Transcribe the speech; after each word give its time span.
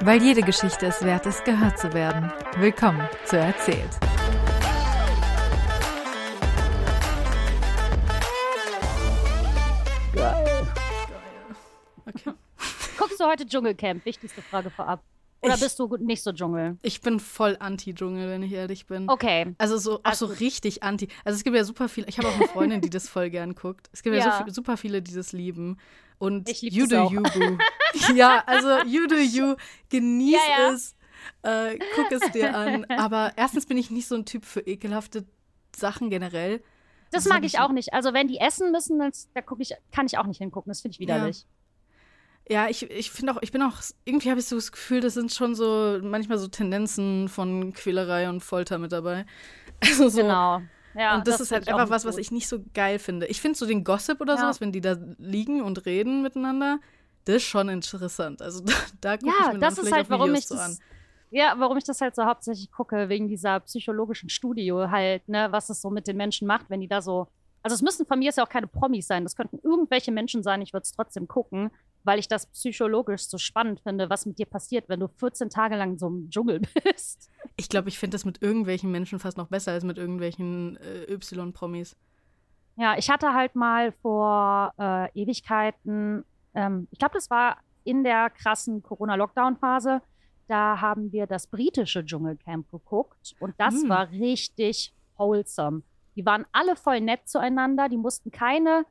Weil 0.00 0.22
jede 0.22 0.42
Geschichte 0.42 0.86
es 0.86 1.02
wert 1.02 1.24
ist, 1.24 1.44
gehört 1.44 1.78
zu 1.78 1.92
werden. 1.94 2.30
Willkommen 2.58 3.08
zu 3.24 3.38
Erzählt. 3.38 3.98
Geil. 10.14 10.66
Okay. 12.06 12.32
Guckst 12.98 13.18
du 13.18 13.24
heute 13.24 13.46
Dschungelcamp? 13.46 14.04
Wichtigste 14.04 14.42
Frage 14.42 14.68
vorab. 14.68 15.02
Oder 15.46 15.54
Ich- 15.54 15.60
bist 15.60 15.78
du 15.78 15.96
nicht 15.98 16.22
so 16.22 16.32
Dschungel? 16.32 16.76
Ich 16.82 17.00
bin 17.00 17.18
voll 17.20 17.56
anti-Dschungel, 17.58 18.28
wenn 18.28 18.42
ich 18.42 18.52
ehrlich 18.52 18.86
bin. 18.86 19.08
Okay. 19.08 19.54
Also 19.58 19.78
so, 19.78 19.94
auch 20.02 20.14
so 20.14 20.26
Also- 20.26 20.26
richtig 20.26 20.82
anti. 20.82 21.08
Also 21.24 21.36
es 21.36 21.44
gibt 21.44 21.56
ja 21.56 21.64
super 21.64 21.88
viele, 21.88 22.06
ich 22.08 22.18
habe 22.18 22.28
auch 22.28 22.34
eine 22.34 22.48
Freundin, 22.48 22.80
die 22.80 22.90
das 22.90 23.08
voll 23.08 23.30
gern 23.30 23.54
guckt. 23.54 23.88
Es 23.92 24.02
gibt 24.02 24.16
ja, 24.16 24.24
Ja. 24.26 24.44
so 24.46 24.52
super 24.52 24.76
viele, 24.76 25.00
die 25.02 25.14
das 25.14 25.32
lieben. 25.32 25.78
Und 26.18 26.48
Ich 26.48 26.62
lieb 26.62 26.72
you 26.72 26.86
do 26.86 26.98
auch. 27.02 27.12
you, 27.12 27.22
boo. 27.22 27.58
ja, 28.14 28.42
also 28.46 28.78
you 28.86 29.06
do 29.06 29.16
you, 29.16 29.54
genieß 29.90 30.36
Ja, 30.48 30.62
ja. 30.68 30.72
es, 30.72 30.94
äh, 31.42 31.78
guck 31.94 32.10
es 32.12 32.30
dir 32.32 32.54
an. 32.56 32.84
Aber 32.86 33.32
erstens 33.36 33.66
bin 33.66 33.76
ich 33.78 33.90
nicht 33.90 34.06
so 34.08 34.14
ein 34.14 34.24
Typ 34.24 34.44
für 34.44 34.60
ekelhafte 34.60 35.24
Sachen 35.74 36.10
generell. 36.10 36.62
Das 37.12 37.24
Das 37.24 37.32
mag 37.32 37.44
ich 37.44 37.58
auch 37.60 37.70
nicht. 37.70 37.94
Also 37.94 38.12
wenn 38.14 38.26
die 38.28 38.38
essen 38.38 38.72
müssen, 38.72 38.98
das, 38.98 39.28
da 39.34 39.40
guck 39.40 39.60
ich, 39.60 39.72
kann 39.92 40.06
ich 40.06 40.18
auch 40.18 40.26
nicht 40.26 40.38
hingucken. 40.38 40.70
Das 40.70 40.80
finde 40.80 40.94
ich 40.94 40.98
widerlich. 41.00 41.46
Ja, 42.48 42.68
ich, 42.68 42.88
ich 42.90 43.10
finde 43.10 43.32
auch, 43.32 43.38
ich 43.42 43.50
bin 43.50 43.60
auch, 43.62 43.74
irgendwie 44.04 44.30
habe 44.30 44.38
ich 44.38 44.46
so 44.46 44.54
das 44.54 44.70
Gefühl, 44.70 45.00
das 45.00 45.14
sind 45.14 45.32
schon 45.32 45.54
so 45.56 45.98
manchmal 46.02 46.38
so 46.38 46.46
Tendenzen 46.46 47.28
von 47.28 47.72
Quälerei 47.72 48.28
und 48.28 48.40
Folter 48.40 48.78
mit 48.78 48.92
dabei. 48.92 49.26
Also 49.82 50.08
so. 50.08 50.22
Genau. 50.22 50.62
Ja, 50.94 51.18
und 51.18 51.28
das, 51.28 51.40
ist 51.40 51.48
find 51.48 51.58
halt 51.58 51.68
ich 51.68 51.74
einfach 51.74 51.90
was, 51.90 52.06
was 52.06 52.16
ich 52.16 52.30
nicht 52.30 52.48
so 52.48 52.64
geil 52.72 52.98
finde. 52.98 53.26
Ich 53.26 53.42
finde 53.42 53.58
so 53.58 53.66
den 53.66 53.84
Gossip 53.84 54.20
oder 54.22 54.34
Ja. 54.34 54.40
sowas, 54.40 54.60
wenn 54.62 54.72
die 54.72 54.80
da 54.80 54.96
liegen 55.18 55.60
und 55.60 55.84
reden 55.84 56.22
miteinander, 56.22 56.78
das 57.26 57.36
ist 57.36 57.42
schon 57.44 57.68
interessant. 57.68 58.40
Also 58.40 58.64
da, 58.64 58.72
da 59.02 59.16
gucke 59.18 59.34
ich 59.38 59.46
Ja, 59.46 59.52
mir 59.52 59.58
das 59.58 59.74
dann 59.74 59.84
ist 59.84 59.92
halt, 59.92 60.06
auch 60.06 60.10
warum 60.10 60.30
Videos 60.30 60.38
ich 60.38 60.46
so 60.46 60.54
an. 60.54 60.60
das. 60.70 60.80
Ja, 61.30 61.54
warum 61.58 61.76
ich 61.76 61.84
das 61.84 62.00
halt 62.00 62.14
so 62.14 62.24
hauptsächlich 62.24 62.70
gucke, 62.70 63.08
wegen 63.10 63.28
dieser 63.28 63.60
psychologischen 63.60 64.30
Studie 64.30 64.72
halt, 64.72 65.28
ne, 65.28 65.48
was 65.50 65.68
es 65.68 65.82
so 65.82 65.90
mit 65.90 66.06
den 66.06 66.16
Menschen 66.16 66.46
macht, 66.46 66.70
wenn 66.70 66.80
die 66.80 66.88
da 66.88 67.02
so. 67.02 67.26
Also 67.62 67.74
es 67.74 67.82
müssen 67.82 68.06
von 68.06 68.18
mir 68.20 68.28
ist 68.30 68.36
ja 68.38 68.44
auch 68.44 68.48
keine 68.48 68.68
Promis 68.68 69.08
sein, 69.08 69.24
das 69.24 69.34
könnten 69.34 69.58
irgendwelche 69.62 70.12
Menschen 70.12 70.44
sein, 70.44 70.62
ich 70.62 70.72
würde 70.72 70.84
es 70.84 70.92
trotzdem 70.92 71.26
gucken, 71.26 71.70
weil 72.06 72.18
ich 72.18 72.28
das 72.28 72.46
psychologisch 72.46 73.26
so 73.28 73.36
spannend 73.36 73.80
finde, 73.80 74.08
was 74.08 74.26
mit 74.26 74.38
dir 74.38 74.46
passiert, 74.46 74.88
wenn 74.88 75.00
du 75.00 75.08
14 75.08 75.50
Tage 75.50 75.76
lang 75.76 75.98
so 75.98 76.06
einem 76.06 76.30
Dschungel 76.30 76.60
bist. 76.84 77.30
Ich 77.56 77.68
glaube, 77.68 77.88
ich 77.88 77.98
finde 77.98 78.14
das 78.14 78.24
mit 78.24 78.40
irgendwelchen 78.42 78.90
Menschen 78.90 79.18
fast 79.18 79.36
noch 79.36 79.48
besser 79.48 79.72
als 79.72 79.84
mit 79.84 79.98
irgendwelchen 79.98 80.76
äh, 80.76 81.12
Y-Promis. 81.12 81.96
Ja, 82.76 82.96
ich 82.96 83.10
hatte 83.10 83.32
halt 83.34 83.56
mal 83.56 83.92
vor 83.92 84.72
äh, 84.78 85.10
Ewigkeiten, 85.20 86.24
ähm, 86.54 86.86
ich 86.90 86.98
glaube, 86.98 87.14
das 87.14 87.28
war 87.30 87.58
in 87.84 88.04
der 88.04 88.30
krassen 88.30 88.82
Corona-Lockdown-Phase, 88.82 90.02
da 90.48 90.80
haben 90.80 91.10
wir 91.10 91.26
das 91.26 91.48
britische 91.48 92.04
Dschungelcamp 92.04 92.70
geguckt 92.70 93.34
und 93.40 93.54
das 93.58 93.74
Hm. 93.82 93.88
war 93.88 94.10
richtig 94.10 94.94
wholesome. 95.16 95.82
Die 96.14 96.24
waren 96.24 96.46
alle 96.52 96.76
voll 96.76 97.00
nett 97.00 97.28
zueinander, 97.28 97.88
die 97.88 97.96
mussten 97.96 98.30
keine 98.30 98.84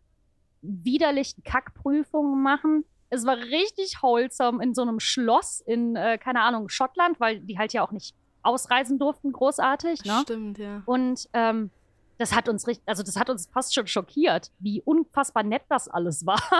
widerlichen 0.61 1.43
Kackprüfungen 1.43 2.41
machen. 2.41 2.85
Es 3.09 3.25
war 3.25 3.37
richtig 3.37 4.01
wholesome 4.01 4.63
in 4.63 4.73
so 4.73 4.81
einem 4.81 4.99
Schloss 4.99 5.61
in, 5.61 5.95
äh, 5.95 6.17
keine 6.17 6.41
Ahnung, 6.41 6.69
Schottland, 6.69 7.19
weil 7.19 7.39
die 7.39 7.57
halt 7.57 7.73
ja 7.73 7.83
auch 7.85 7.91
nicht 7.91 8.15
ausreisen 8.43 8.99
durften, 8.99 9.31
großartig. 9.31 10.03
Ne? 10.05 10.19
Stimmt, 10.23 10.57
ja. 10.57 10.83
Und 10.85 11.27
ähm, 11.33 11.71
das 12.17 12.33
hat 12.33 12.47
uns 12.47 12.67
richtig, 12.67 12.87
also 12.87 13.03
das 13.03 13.17
hat 13.17 13.29
uns 13.29 13.47
fast 13.47 13.73
schon 13.73 13.87
schockiert, 13.87 14.51
wie 14.59 14.81
unfassbar 14.81 15.43
nett 15.43 15.63
das 15.69 15.87
alles 15.87 16.25
war. 16.25 16.41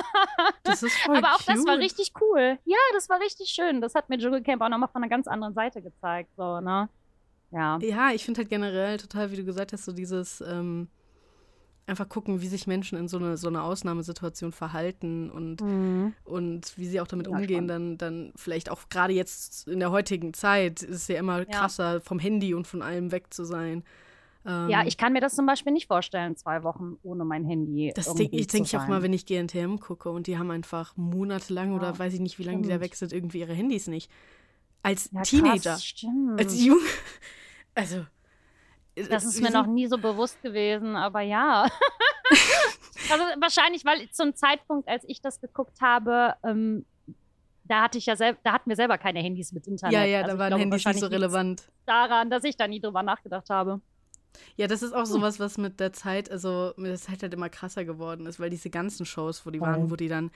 Das 0.63 0.81
ist 0.81 0.97
voll 0.97 1.17
Aber 1.17 1.35
auch 1.35 1.41
das 1.43 1.59
war 1.67 1.75
cute. 1.75 1.83
richtig 1.83 2.13
cool. 2.19 2.57
Ja, 2.65 2.77
das 2.93 3.07
war 3.07 3.19
richtig 3.19 3.49
schön. 3.49 3.81
Das 3.81 3.93
hat 3.93 4.09
mir 4.09 4.17
Dschungelcamp 4.17 4.63
auch 4.63 4.69
nochmal 4.69 4.89
von 4.89 5.03
einer 5.03 5.09
ganz 5.09 5.27
anderen 5.27 5.53
Seite 5.53 5.79
gezeigt. 5.79 6.31
So, 6.35 6.59
ne? 6.59 6.89
Ja. 7.51 7.77
Ja, 7.81 8.11
ich 8.11 8.25
finde 8.25 8.39
halt 8.39 8.49
generell 8.49 8.97
total, 8.97 9.29
wie 9.31 9.35
du 9.35 9.45
gesagt 9.45 9.73
hast, 9.73 9.85
so 9.85 9.91
dieses 9.93 10.41
ähm, 10.41 10.89
einfach 11.87 12.09
gucken, 12.09 12.41
wie 12.41 12.47
sich 12.47 12.67
Menschen 12.67 12.97
in 12.97 13.07
so 13.07 13.17
eine, 13.17 13.37
so 13.37 13.47
eine 13.47 13.61
Ausnahmesituation 13.63 14.51
verhalten 14.51 15.29
und, 15.29 15.61
Mhm. 15.61 16.13
und 16.25 16.77
wie 16.77 16.87
sie 16.87 16.99
auch 17.01 17.07
damit 17.07 17.27
Ja, 17.27 17.33
umgehen, 17.33 17.67
spannend. 17.67 17.69
dann, 17.69 17.97
dann 18.25 18.33
vielleicht 18.35 18.69
auch 18.69 18.89
gerade 18.89 19.13
jetzt 19.13 19.67
in 19.67 19.79
der 19.79 19.91
heutigen 19.91 20.33
Zeit 20.33 20.81
ist 20.81 20.89
es 21.03 21.07
ja 21.07 21.17
immer 21.19 21.39
Ja. 21.45 21.45
krasser, 21.51 22.01
vom 22.01 22.19
Handy 22.19 22.53
und 22.53 22.65
von 22.67 22.81
allem 22.81 23.11
weg 23.11 23.33
zu 23.33 23.43
sein. 23.45 23.83
Ähm, 24.47 24.69
Ja, 24.69 24.83
ich 24.85 24.97
kann 24.97 25.13
mir 25.13 25.21
das 25.21 25.35
zum 25.35 25.45
Beispiel 25.45 25.73
nicht 25.73 25.87
vorstellen, 25.87 26.35
zwei 26.35 26.63
Wochen 26.63 26.97
ohne 27.03 27.25
mein 27.25 27.45
Handy. 27.45 27.91
das 27.95 28.07
irgendwie 28.07 28.29
denk, 28.29 28.41
ich 28.41 28.47
zu 28.47 28.57
denke 28.57 28.67
ich 28.67 28.77
auch 28.77 28.87
mal, 28.87 29.01
wenn 29.03 29.13
ich 29.13 29.25
GNTM 29.25 29.77
gucke 29.79 30.09
und 30.09 30.27
die 30.27 30.37
haben 30.37 30.51
einfach 30.51 30.95
monatelang 30.97 31.69
Ja, 31.71 31.75
oder 31.77 31.97
weiß 31.99 32.13
ich 32.13 32.19
nicht, 32.19 32.37
wie 32.39 32.43
lange 32.43 32.61
die 32.63 32.69
da 32.69 32.79
weg 32.79 32.95
sind, 32.95 33.11
irgendwie 33.13 33.39
ihre 33.39 33.53
Handys 33.53 33.87
nicht. 33.87 34.09
Als 34.83 35.09
krass, 35.11 35.29
Teenager, 35.29 35.77
stimmt. 35.77 36.39
als 36.39 36.53
Junge, 36.63 36.81
also 37.75 38.05
Das 39.09 39.25
ist 39.25 39.41
mir 39.41 39.51
noch 39.51 39.67
nie 39.67 39.87
so 39.87 39.97
bewusst 39.97 40.41
gewesen, 40.41 40.95
aber 40.95 41.21
ja. 41.21 41.63
also 43.11 43.23
wahrscheinlich, 43.39 43.83
weil 43.85 44.09
zum 44.09 44.35
Zeitpunkt, 44.35 44.87
als 44.87 45.03
ich 45.07 45.21
das 45.21 45.41
geguckt 45.41 45.81
habe, 45.81 46.35
ähm, 46.43 46.85
da 47.65 47.83
hatte 47.83 47.97
ich 47.97 48.05
ja 48.05 48.15
selber, 48.15 48.39
da 48.43 48.53
hatten 48.53 48.69
wir 48.69 48.75
selber 48.75 48.97
keine 48.97 49.19
Handys 49.19 49.51
mit 49.51 49.67
Internet. 49.67 49.93
Ja, 49.93 50.05
ja, 50.05 50.19
Also 50.19 50.31
da 50.31 50.39
waren 50.39 50.47
glaube, 50.49 50.61
Handys 50.61 50.85
nicht 50.85 50.99
so 50.99 51.07
relevant. 51.07 51.63
Daran, 51.85 52.29
dass 52.29 52.43
ich 52.43 52.55
da 52.55 52.67
nie 52.67 52.79
drüber 52.79 53.03
nachgedacht 53.03 53.49
habe. 53.49 53.81
Ja, 54.55 54.67
das 54.67 54.81
ist 54.81 54.93
auch 54.93 55.05
sowas, 55.05 55.39
was 55.39 55.57
mit 55.57 55.79
der 55.79 55.93
Zeit, 55.93 56.29
also 56.29 56.73
mit 56.77 56.91
der 56.91 56.97
Zeit 56.97 57.21
halt 57.21 57.33
immer 57.33 57.49
krasser 57.49 57.85
geworden 57.85 58.25
ist, 58.25 58.39
weil 58.39 58.49
diese 58.49 58.69
ganzen 58.69 59.05
Shows, 59.05 59.45
wo 59.45 59.49
die 59.49 59.61
waren, 59.61 59.89
wo 59.89 59.95
die 59.95 60.09
dann, 60.09 60.31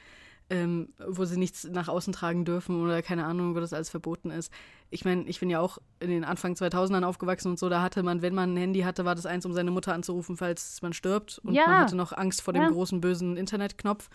ähm, 0.49 0.89
wo 1.07 1.25
sie 1.25 1.37
nichts 1.37 1.63
nach 1.65 1.87
außen 1.87 2.11
tragen 2.13 2.43
dürfen 2.45 2.81
oder 2.81 3.01
keine 3.01 3.25
Ahnung, 3.25 3.55
wo 3.55 3.59
das 3.59 3.73
alles 3.73 3.89
verboten 3.89 4.31
ist. 4.31 4.51
Ich 4.89 5.05
meine, 5.05 5.23
ich 5.27 5.39
bin 5.39 5.49
ja 5.49 5.59
auch 5.59 5.77
in 5.99 6.09
den 6.09 6.23
Anfang 6.23 6.53
2000ern 6.53 7.03
aufgewachsen 7.03 7.49
und 7.49 7.59
so, 7.59 7.69
da 7.69 7.81
hatte 7.81 8.01
man, 8.03 8.21
wenn 8.21 8.33
man 8.33 8.53
ein 8.53 8.57
Handy 8.57 8.81
hatte, 8.81 9.05
war 9.05 9.15
das 9.15 9.25
eins, 9.25 9.45
um 9.45 9.53
seine 9.53 9.71
Mutter 9.71 9.93
anzurufen, 9.93 10.37
falls 10.37 10.81
man 10.81 10.93
stirbt. 10.93 11.39
Und 11.43 11.53
Ja. 11.53 11.67
man 11.67 11.79
hatte 11.81 11.95
noch 11.95 12.11
Angst 12.13 12.41
vor 12.41 12.53
dem 12.53 12.63
Ja. 12.63 12.69
großen, 12.69 12.99
bösen 12.99 13.37
Internetknopf. 13.37 14.09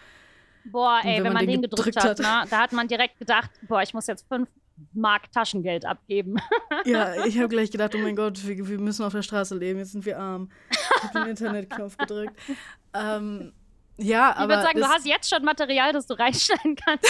Boah, 0.65 1.01
ey, 1.05 1.19
wenn 1.19 1.25
wenn, 1.25 1.33
man 1.35 1.47
den 1.47 1.51
den 1.61 1.63
gedrückt, 1.63 1.95
gedrückt 1.95 2.05
hat, 2.05 2.19
ne, 2.19 2.47
da 2.51 2.59
hat 2.59 2.73
man 2.73 2.89
direkt 2.89 3.19
gedacht, 3.19 3.51
boah, 3.63 3.83
ich 3.83 3.93
muss 3.95 4.07
jetzt 4.07 4.27
fünf 4.29 4.49
Mark 4.93 5.31
Taschengeld 5.31 5.85
abgeben. 5.85 6.37
Ja, 6.87 7.15
ich 7.27 7.39
habe 7.39 7.49
gleich 7.49 7.71
gedacht, 7.71 7.95
oh 7.95 7.99
mein 7.99 8.17
Gott, 8.17 8.47
wir, 8.47 8.69
wir 8.69 8.79
müssen 8.81 9.05
auf 9.05 9.13
der 9.13 9.23
Straße 9.23 9.57
leben, 9.57 9.79
jetzt 9.79 9.93
sind 9.93 10.05
wir 10.05 10.19
arm. 10.19 10.51
Ich 10.71 11.03
habe 11.05 11.13
den 11.21 11.27
Internetknopf 11.31 11.97
gedrückt. 11.97 12.37
Ähm, 12.97 13.53
ja, 13.97 14.31
Ich 14.33 14.37
aber. 14.39 14.49
würde 14.55 14.63
sagen, 14.63 14.79
du 14.81 14.87
hast 14.89 15.07
jetzt 15.07 15.29
schon 15.31 15.45
Material, 15.45 15.93
das 15.93 16.07
du 16.07 16.15
reinschneiden 16.19 16.77
kannst. 16.85 17.07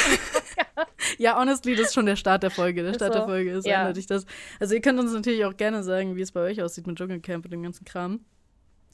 Ja, 1.19 1.39
honestly, 1.39 1.75
das 1.77 1.87
ist 1.89 1.95
schon 1.95 2.07
der 2.07 2.17
Start 2.17 2.43
der 2.43 2.51
Folge. 2.51 2.83
Der 2.83 2.95
Start 2.95 3.13
so. 3.13 3.19
der 3.21 3.29
Folge 3.29 3.51
ist 3.53 3.67
Ja. 3.67 3.81
eindeutig 3.81 4.07
das. 4.07 4.27
Also 4.61 4.75
ihr 4.75 4.81
könnt 4.81 4.99
uns 4.99 5.13
natürlich 5.13 5.45
auch 5.45 5.57
gerne 5.57 5.83
sagen, 5.83 6.17
wie 6.17 6.23
es 6.23 6.33
bei 6.33 6.41
euch 6.41 6.63
aussieht 6.63 6.87
mit 6.87 6.97
Dschungelcamp 6.99 7.45
und 7.45 7.51
dem 7.51 7.63
ganzen 7.63 7.85
Kram. 7.85 8.21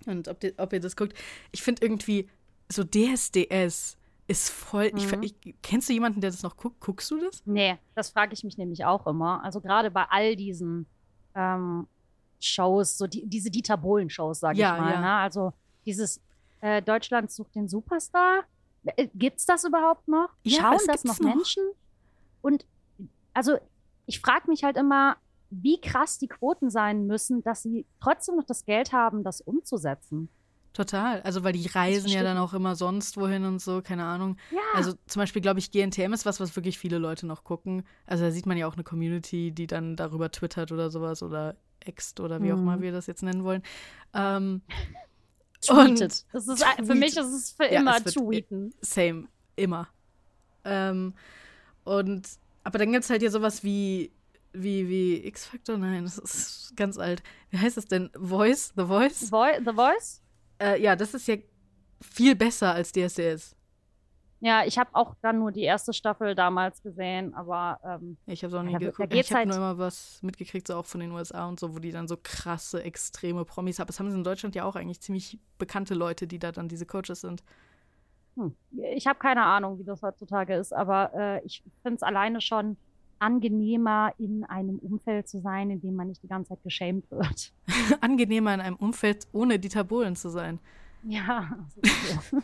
Und 0.07 0.29
ob, 0.29 0.41
die, 0.41 0.55
ob 0.59 0.73
ihr 0.73 0.81
das 0.81 0.97
guckt. 0.97 1.15
Ich 1.53 1.63
finde 1.63 1.83
irgendwie, 1.83 2.29
so 2.69 2.85
DSDS 2.85 3.97
ist 4.29 4.51
voll. 4.51 4.91
Ich, 4.97 5.11
Mhm. 5.15 5.23
ich, 5.25 5.35
kennst 5.63 5.89
du 5.89 5.93
jemanden, 5.93 6.21
der 6.21 6.31
das 6.31 6.43
noch 6.43 6.57
guckt? 6.57 6.81
Guckst 6.81 7.11
du 7.11 7.19
das? 7.21 7.43
Nee, 7.45 7.77
das 7.95 8.11
frage 8.11 8.33
ich 8.33 8.45
mich 8.45 8.57
nämlich 8.57 8.85
auch 8.85 9.07
immer. 9.07 9.43
Also 9.45 9.61
gerade 9.61 9.91
bei 9.91 10.05
all 10.09 10.37
diesen 10.37 10.87
ähm, 11.35 11.87
Shows, 12.41 12.97
so 12.97 13.07
die, 13.07 13.27
diese 13.27 13.51
Dieter 13.51 13.77
Bohlen-Shows, 13.77 14.41
sage 14.41 14.59
Ja, 14.59 14.77
ich 14.77 14.81
mal. 14.81 14.93
ja. 14.93 15.01
Ne? 15.01 15.13
Also 15.15 15.53
dieses 15.85 16.21
äh, 16.61 16.83
Deutschland 16.83 17.31
sucht 17.31 17.55
den 17.55 17.69
Superstar. 17.69 18.45
Äh, 18.85 19.09
Gibt's 19.15 19.47
das 19.47 19.65
überhaupt 19.65 20.09
noch? 20.09 20.31
Ja, 20.43 20.61
Schauen 20.63 20.77
es 20.77 20.87
das 20.87 21.05
noch, 21.05 21.19
noch. 21.21 21.35
Menschen? 21.35 21.63
Und 22.43 22.65
also 23.35 23.59
ich 24.07 24.21
frage 24.21 24.49
mich 24.51 24.65
halt 24.65 24.77
immer, 24.77 25.17
wie 25.51 25.81
krass 25.81 26.19
die 26.19 26.29
Quoten 26.29 26.71
sein 26.71 27.07
müssen, 27.07 27.43
dass 27.43 27.63
sie 27.63 27.85
trotzdem 28.01 28.37
noch 28.37 28.45
das 28.45 28.65
Geld 28.65 28.93
haben, 28.93 29.25
das 29.25 29.41
umzusetzen. 29.41 30.29
Total. 30.73 31.21
Also, 31.23 31.43
weil 31.43 31.53
die 31.53 31.67
reisen 31.67 32.09
ja 32.11 32.23
dann 32.23 32.39
auch 32.39 32.55
immer 32.55 32.77
sonst 32.77 33.17
wohin 33.17 33.45
und 33.45 33.59
so, 33.61 33.83
keine 33.83 34.05
Ahnung. 34.05 34.37
Ja, 34.53 34.61
Also 34.75 34.93
zum 35.09 35.19
Beispiel, 35.21 35.43
glaube 35.43 35.59
ich, 35.59 35.73
GNTM 35.73 36.13
ist 36.13 36.25
was, 36.25 36.39
was 36.39 36.55
wirklich 36.55 36.79
viele 36.79 36.99
Leute 36.99 37.27
noch 37.27 37.43
gucken. 37.43 37.83
Also 38.07 38.25
da 38.25 38.31
sieht 38.31 38.47
man 38.47 38.57
ja 38.57 38.69
auch 38.69 38.75
eine 38.75 38.85
Community, 38.85 39.51
die 39.51 39.67
dann 39.67 39.97
darüber 39.97 40.31
twittert 40.31 40.71
oder 40.71 40.89
sowas 40.91 41.25
oder 41.25 41.57
ext 41.81 42.21
oder 42.21 42.41
wie 42.41 42.53
auch 42.53 42.57
Mhm. 42.57 42.63
immer 42.63 42.81
wir 42.81 42.93
das 42.93 43.09
jetzt 43.09 43.25
nennen 43.25 43.43
wollen. 43.43 43.63
Ähm, 44.15 44.63
tweetet. 45.61 46.25
Das 46.33 46.49
ist, 46.49 46.63
für 46.65 46.77
tweet. 46.85 46.97
mich 46.99 47.17
ist 47.17 47.27
es 47.33 47.51
für 47.53 47.65
Ja, 47.65 47.81
immer 47.81 47.97
es 47.97 48.05
wird- 48.07 48.15
tweeten. 48.17 48.75
Same, 48.81 49.29
immer. 49.57 49.89
Ähm, 50.65 51.15
und, 51.85 52.29
aber 52.65 52.79
dann 52.79 52.93
gibt 52.93 53.05
es 53.05 53.11
halt 53.11 53.21
hier 53.23 53.31
sowas 53.31 53.63
wie, 53.65 54.11
wie, 54.53 54.89
wie 54.89 55.27
X-Factor? 55.27 55.79
Nein, 55.79 56.05
das 56.05 56.19
ist 56.19 56.73
ganz 56.77 56.99
alt. 56.99 57.23
Wie 57.51 57.59
heißt 57.59 57.77
das 57.77 57.87
denn? 57.87 58.11
Voice? 58.15 58.73
The 58.77 58.85
Voice? 58.85 59.31
Voi 59.33 59.59
The 59.65 59.73
Voice? 59.75 60.21
Äh, 60.61 60.83
ja, 60.83 60.97
das 60.97 61.15
ist 61.15 61.27
ja 61.29 61.37
viel 62.01 62.35
besser 62.37 62.73
als 62.75 62.93
DSDS. 62.93 63.55
Ja, 64.43 64.65
ich 64.65 64.79
habe 64.79 64.89
auch 64.95 65.15
dann 65.21 65.39
nur 65.39 65.53
die 65.53 65.63
erste 65.63 65.93
Staffel 65.93 66.35
damals 66.35 66.83
gesehen, 66.83 67.35
aber 67.35 67.79
ähm, 67.85 68.17
Ich 68.27 68.43
habe 68.43 68.55
es 68.55 68.59
auch 68.59 68.63
nie 68.63 68.73
da- 68.73 68.79
da 68.79 68.87
geguckt. 68.87 69.11
geht's 69.11 69.29
ich 69.29 69.33
habe 69.35 69.39
halt- 69.41 69.49
nur 69.49 69.57
immer 69.59 69.77
was 69.79 70.23
mitgekriegt, 70.23 70.67
so 70.67 70.77
auch 70.77 70.87
von 70.87 71.01
den 71.01 71.13
USA 71.13 71.47
und 71.47 71.61
so, 71.61 71.75
wo 71.75 71.79
die 71.79 71.91
dann 71.93 72.09
so 72.09 72.17
krasse, 72.23 72.83
extreme 72.83 73.45
Promis 73.45 73.79
haben. 73.79 73.87
Das 73.89 74.01
haben 74.01 74.11
sie 74.11 74.17
in 74.17 74.25
Deutschland 74.25 74.55
ja 74.55 74.65
auch 74.65 74.77
eigentlich 74.77 75.01
ziemlich 75.01 75.39
bekannte 75.59 75.93
Leute, 75.95 76.27
die 76.27 76.39
da 76.39 76.53
dann 76.53 76.69
diese 76.69 76.87
Coaches 76.87 77.21
sind. 77.21 77.43
hm, 78.37 78.55
ich 78.95 79.07
habe 79.07 79.19
keine 79.19 79.43
Ahnung, 79.45 79.79
wie 79.79 79.85
das 79.85 80.01
heutzutage 80.03 80.55
ist, 80.55 80.73
aber 80.73 81.13
äh, 81.15 81.45
ich 81.45 81.63
finde 81.83 81.97
es 81.97 82.03
alleine 82.03 82.41
schon 82.41 82.77
angenehmer 83.19 84.15
in 84.17 84.45
einem 84.45 84.79
Umfeld 84.79 85.29
zu 85.29 85.41
sein, 85.41 85.69
in 85.71 85.83
dem 85.83 85.95
man 85.97 86.09
nicht 86.09 86.23
die 86.23 86.29
ganze 86.29 86.49
Zeit 86.51 86.63
geschämt 86.63 87.11
wird. 87.11 87.53
angenehmer 88.01 88.55
in 88.55 88.61
einem 88.63 88.77
Umfeld 88.77 89.27
ohne 89.33 89.59
Dieter 89.59 89.85
Bohlen 89.85 90.17
zu 90.17 90.31
sein. 90.31 90.59
Ja. 91.03 91.59
So. 92.31 92.39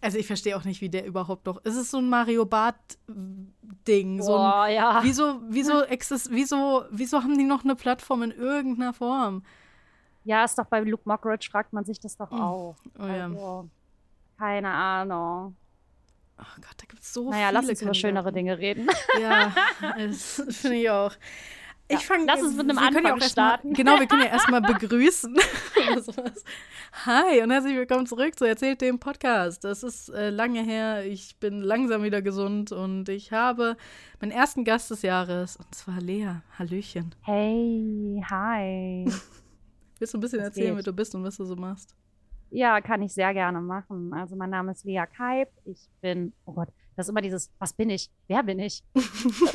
also 0.00 0.18
ich 0.18 0.26
verstehe 0.26 0.56
auch 0.56 0.64
nicht, 0.64 0.80
wie 0.80 0.88
der 0.88 1.06
überhaupt 1.06 1.46
noch. 1.46 1.60
Es 1.64 1.76
ist 1.76 1.90
so 1.90 1.98
ein 1.98 2.08
Mario 2.08 2.44
Bart 2.44 2.76
Ding. 3.08 4.22
So 4.22 4.36
ein, 4.36 4.74
ja. 4.74 5.00
Wieso, 5.02 5.40
wieso, 5.48 5.82
exist, 5.82 6.30
wieso, 6.30 6.84
wieso 6.90 7.22
haben 7.22 7.38
die 7.38 7.44
noch 7.44 7.64
eine 7.64 7.76
Plattform 7.76 8.22
in 8.22 8.30
irgendeiner 8.30 8.92
Form? 8.92 9.42
Ja, 10.24 10.44
ist 10.44 10.58
doch 10.58 10.66
bei 10.66 10.80
Luke 10.80 11.04
Mockridge 11.04 11.48
fragt 11.50 11.72
man 11.72 11.84
sich 11.84 12.00
das 12.00 12.16
doch 12.16 12.30
hm. 12.30 12.40
auch. 12.40 12.76
Oh, 12.98 13.06
ja. 13.06 13.24
Also, 13.24 13.68
keine 14.38 14.70
Ahnung. 14.70 15.56
Oh 16.38 16.56
Gott, 16.56 16.74
da 16.76 16.84
gibt 16.86 17.02
es 17.02 17.14
so 17.14 17.30
naja, 17.30 17.48
viele. 17.48 17.60
lass 17.60 17.68
uns 17.68 17.82
über 17.82 17.94
schönere 17.94 18.32
Dinge 18.32 18.58
reden. 18.58 18.88
Ja, 19.20 19.54
das 19.96 20.42
finde 20.50 20.76
ich 20.76 20.90
auch. 20.90 21.12
Ich 21.88 22.08
ja, 22.08 22.16
lass 22.26 22.42
uns 22.42 22.56
mit 22.56 22.68
einem 22.68 22.78
Anfang 22.78 23.04
ja 23.04 23.20
starten. 23.20 23.68
Mal, 23.68 23.76
genau, 23.76 24.00
wir 24.00 24.08
können 24.08 24.22
ja 24.22 24.28
erstmal 24.32 24.60
begrüßen. 24.60 25.36
Hi 27.06 27.42
und 27.42 27.50
herzlich 27.52 27.76
willkommen 27.76 28.06
zurück 28.06 28.36
zu 28.36 28.44
Erzählt 28.44 28.80
dem 28.80 28.98
Podcast. 28.98 29.62
Das 29.62 29.84
ist 29.84 30.08
äh, 30.08 30.30
lange 30.30 30.62
her. 30.64 31.04
Ich 31.06 31.38
bin 31.38 31.60
langsam 31.60 32.02
wieder 32.02 32.22
gesund 32.22 32.72
und 32.72 33.08
ich 33.08 33.30
habe 33.30 33.76
meinen 34.20 34.32
ersten 34.32 34.64
Gast 34.64 34.90
des 34.90 35.02
Jahres 35.02 35.58
und 35.58 35.72
zwar 35.76 36.00
Lea. 36.00 36.40
Hallöchen. 36.58 37.14
Hey, 37.22 38.20
hi. 38.28 39.04
Willst 40.00 40.12
du 40.12 40.18
ein 40.18 40.20
bisschen 40.20 40.40
was 40.40 40.46
erzählen, 40.46 40.74
geht? 40.74 40.86
wer 40.86 40.92
du 40.92 40.92
bist 40.92 41.14
und 41.14 41.22
was 41.22 41.36
du 41.36 41.44
so 41.44 41.54
machst? 41.54 41.94
Ja, 42.50 42.80
kann 42.80 43.00
ich 43.02 43.14
sehr 43.14 43.32
gerne 43.32 43.60
machen. 43.60 44.12
Also 44.12 44.34
mein 44.34 44.50
Name 44.50 44.72
ist 44.72 44.84
Lea 44.84 45.04
Kaib. 45.16 45.50
Ich 45.64 45.88
bin, 46.00 46.32
oh 46.46 46.52
Gott, 46.52 46.68
das 46.96 47.06
ist 47.06 47.10
immer 47.10 47.20
dieses, 47.20 47.52
was 47.60 47.72
bin 47.72 47.90
ich? 47.90 48.10
Wer 48.26 48.42
bin 48.42 48.58
ich? 48.58 48.82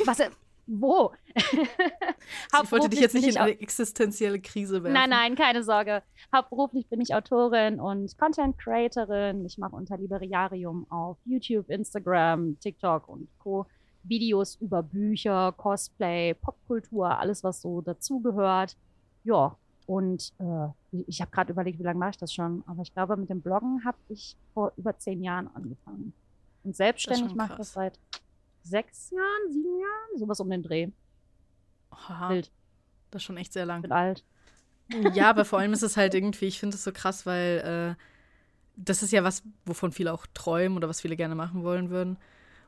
was, 0.06 0.18
wo? 0.66 1.12
ich 1.34 2.72
wollte 2.72 2.88
dich 2.88 3.00
jetzt 3.00 3.14
nicht 3.14 3.28
in 3.28 3.36
eine 3.36 3.60
existenzielle 3.60 4.40
Krise 4.40 4.82
werfen. 4.82 4.94
Nein, 4.94 5.10
nein, 5.10 5.34
keine 5.34 5.62
Sorge. 5.64 6.02
Hauptberuflich 6.34 6.86
bin 6.88 7.00
ich 7.00 7.14
Autorin 7.14 7.80
und 7.80 8.16
Content 8.18 8.58
Creatorin. 8.58 9.44
Ich 9.44 9.58
mache 9.58 9.74
unter 9.74 9.98
Liberiarium 9.98 10.86
auf 10.90 11.18
YouTube, 11.24 11.68
Instagram, 11.68 12.58
TikTok 12.60 13.08
und 13.08 13.28
Co. 13.38 13.66
Videos 14.04 14.56
über 14.56 14.82
Bücher, 14.82 15.52
Cosplay, 15.52 16.34
Popkultur, 16.34 17.18
alles, 17.18 17.44
was 17.44 17.62
so 17.62 17.80
dazugehört. 17.80 18.76
Ja, 19.24 19.56
und 19.86 20.32
äh, 20.38 21.02
ich 21.06 21.20
habe 21.20 21.30
gerade 21.30 21.52
überlegt, 21.52 21.78
wie 21.78 21.84
lange 21.84 21.98
mache 21.98 22.10
ich 22.10 22.16
das 22.16 22.32
schon. 22.32 22.62
Aber 22.66 22.82
ich 22.82 22.92
glaube, 22.92 23.16
mit 23.16 23.30
dem 23.30 23.40
Bloggen 23.40 23.84
habe 23.84 23.98
ich 24.08 24.36
vor 24.54 24.72
über 24.76 24.96
zehn 24.98 25.22
Jahren 25.22 25.48
angefangen. 25.54 26.12
Und 26.64 26.76
selbstständig 26.76 27.34
mache 27.34 27.52
ich 27.52 27.58
das 27.58 27.72
seit 27.72 27.98
sechs 28.62 29.10
Jahren, 29.10 29.52
sieben 29.52 29.78
Jahren, 29.78 30.18
sowas 30.18 30.40
um 30.40 30.50
den 30.50 30.62
Dreh. 30.62 30.88
Oha, 31.90 32.30
Wild. 32.30 32.50
Das 33.10 33.22
ist 33.22 33.26
schon 33.26 33.36
echt 33.36 33.52
sehr 33.52 33.66
lang. 33.66 33.78
Ich 33.78 33.82
bin 33.82 33.92
alt. 33.92 34.24
Ja, 35.14 35.30
aber 35.30 35.44
vor 35.44 35.58
allem 35.58 35.72
ist 35.72 35.82
es 35.82 35.96
halt 35.96 36.14
irgendwie, 36.14 36.46
ich 36.46 36.58
finde 36.58 36.76
es 36.76 36.84
so 36.84 36.92
krass, 36.92 37.24
weil 37.24 37.96
äh, 37.96 38.02
das 38.76 39.02
ist 39.02 39.12
ja 39.12 39.24
was, 39.24 39.42
wovon 39.64 39.92
viele 39.92 40.12
auch 40.12 40.26
träumen 40.34 40.76
oder 40.76 40.88
was 40.88 41.00
viele 41.00 41.16
gerne 41.16 41.34
machen 41.34 41.62
wollen 41.62 41.90
würden. 41.90 42.18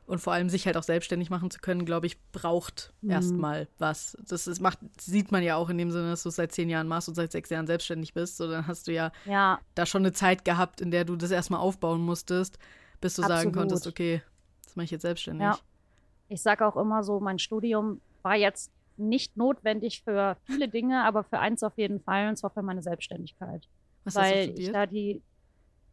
Und 0.07 0.19
vor 0.19 0.33
allem 0.33 0.49
sich 0.49 0.67
halt 0.67 0.77
auch 0.77 0.83
selbstständig 0.83 1.31
machen 1.31 1.49
zu 1.49 1.59
können, 1.59 1.83
glaube 1.83 2.05
ich, 2.05 2.21
braucht 2.31 2.93
mhm. 3.01 3.09
erstmal 3.09 3.67
was. 3.79 4.15
Das 4.27 4.45
ist, 4.45 4.61
macht, 4.61 4.77
sieht 4.99 5.31
man 5.31 5.41
ja 5.41 5.55
auch 5.55 5.69
in 5.69 5.79
dem 5.79 5.89
Sinne, 5.89 6.11
dass 6.11 6.21
du 6.21 6.29
es 6.29 6.35
seit 6.35 6.51
zehn 6.51 6.69
Jahren 6.69 6.87
machst 6.87 7.09
und 7.09 7.15
seit 7.15 7.31
sechs 7.31 7.49
Jahren 7.49 7.65
selbstständig 7.65 8.13
bist. 8.13 8.37
So, 8.37 8.47
dann 8.47 8.67
hast 8.67 8.87
du 8.87 8.93
ja, 8.93 9.11
ja. 9.25 9.59
da 9.73 9.87
schon 9.87 10.03
eine 10.03 10.13
Zeit 10.13 10.45
gehabt, 10.45 10.79
in 10.79 10.91
der 10.91 11.05
du 11.05 11.15
das 11.15 11.31
erstmal 11.31 11.59
aufbauen 11.59 12.01
musstest, 12.01 12.59
bis 13.01 13.15
du 13.15 13.23
Absolut. 13.23 13.41
sagen 13.41 13.51
konntest, 13.51 13.87
okay, 13.87 14.21
das 14.63 14.75
mache 14.75 14.85
ich 14.85 14.91
jetzt 14.91 15.01
selbstständig. 15.01 15.41
Ja. 15.41 15.57
Ich 16.27 16.41
sage 16.41 16.65
auch 16.65 16.75
immer 16.75 17.03
so, 17.03 17.19
mein 17.19 17.39
Studium 17.39 18.01
war 18.23 18.35
jetzt 18.35 18.71
nicht 18.97 19.37
notwendig 19.37 20.03
für 20.03 20.37
viele 20.45 20.67
Dinge, 20.67 21.03
aber 21.03 21.23
für 21.23 21.39
eins 21.39 21.63
auf 21.63 21.77
jeden 21.77 21.99
Fall, 21.99 22.29
und 22.29 22.37
zwar 22.37 22.49
für 22.49 22.61
meine 22.61 22.81
Selbstständigkeit. 22.81 23.67
Was 24.03 24.15
weil 24.15 24.57
ich 24.57 24.71
da 24.71 24.85
die 24.85 25.21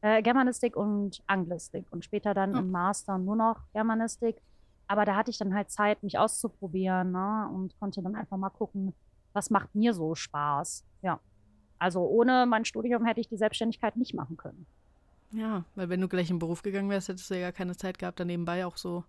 äh, 0.03 0.23
Germanistik 0.23 0.77
und 0.77 1.23
Anglistik 1.27 1.87
und 1.91 2.05
später 2.05 2.35
dann 2.35 2.55
oh. 2.55 2.59
im 2.59 2.71
Master 2.71 3.19
nur 3.19 3.37
noch 3.37 3.61
Germanistik. 3.73 4.37
Aber 4.87 5.05
da 5.05 5.17
hatte 5.17 5.31
ich 5.31 5.39
dann 5.39 5.55
halt 5.55 5.71
Zeit, 5.71 6.03
mich 6.03 6.19
auszuprobieren 6.19 7.13
ne? 7.13 7.49
und 7.55 7.79
konnte 7.79 8.03
dann 8.03 8.15
einfach 8.15 8.37
mal 8.37 8.51
gucken, 8.51 8.93
was 9.33 9.49
macht 9.49 9.75
mir 9.75 9.95
so 9.95 10.15
Spaß. 10.15 10.85
Ja. 11.03 11.21
Also 11.79 12.07
ohne 12.07 12.47
mein 12.47 12.65
Studium 12.65 13.05
hätte 13.07 13.21
ich 13.21 13.29
die 13.29 13.37
Selbstständigkeit 13.37 13.97
nicht 13.97 14.15
machen 14.15 14.37
können. 14.37 14.67
Ja, 15.31 15.65
weil 15.75 15.89
wenn 15.89 16.01
du 16.01 16.09
gleich 16.09 16.31
im 16.31 16.39
Beruf 16.39 16.63
gegangen 16.63 16.91
wärst, 16.91 17.09
hättest 17.09 17.31
du 17.31 17.35
ja 17.35 17.41
gar 17.41 17.53
keine 17.53 17.77
Zeit 17.77 17.99
gehabt, 17.99 18.21
da 18.21 18.25
nebenbei 18.25 18.67
auch 18.67 18.77
so 18.77 19.05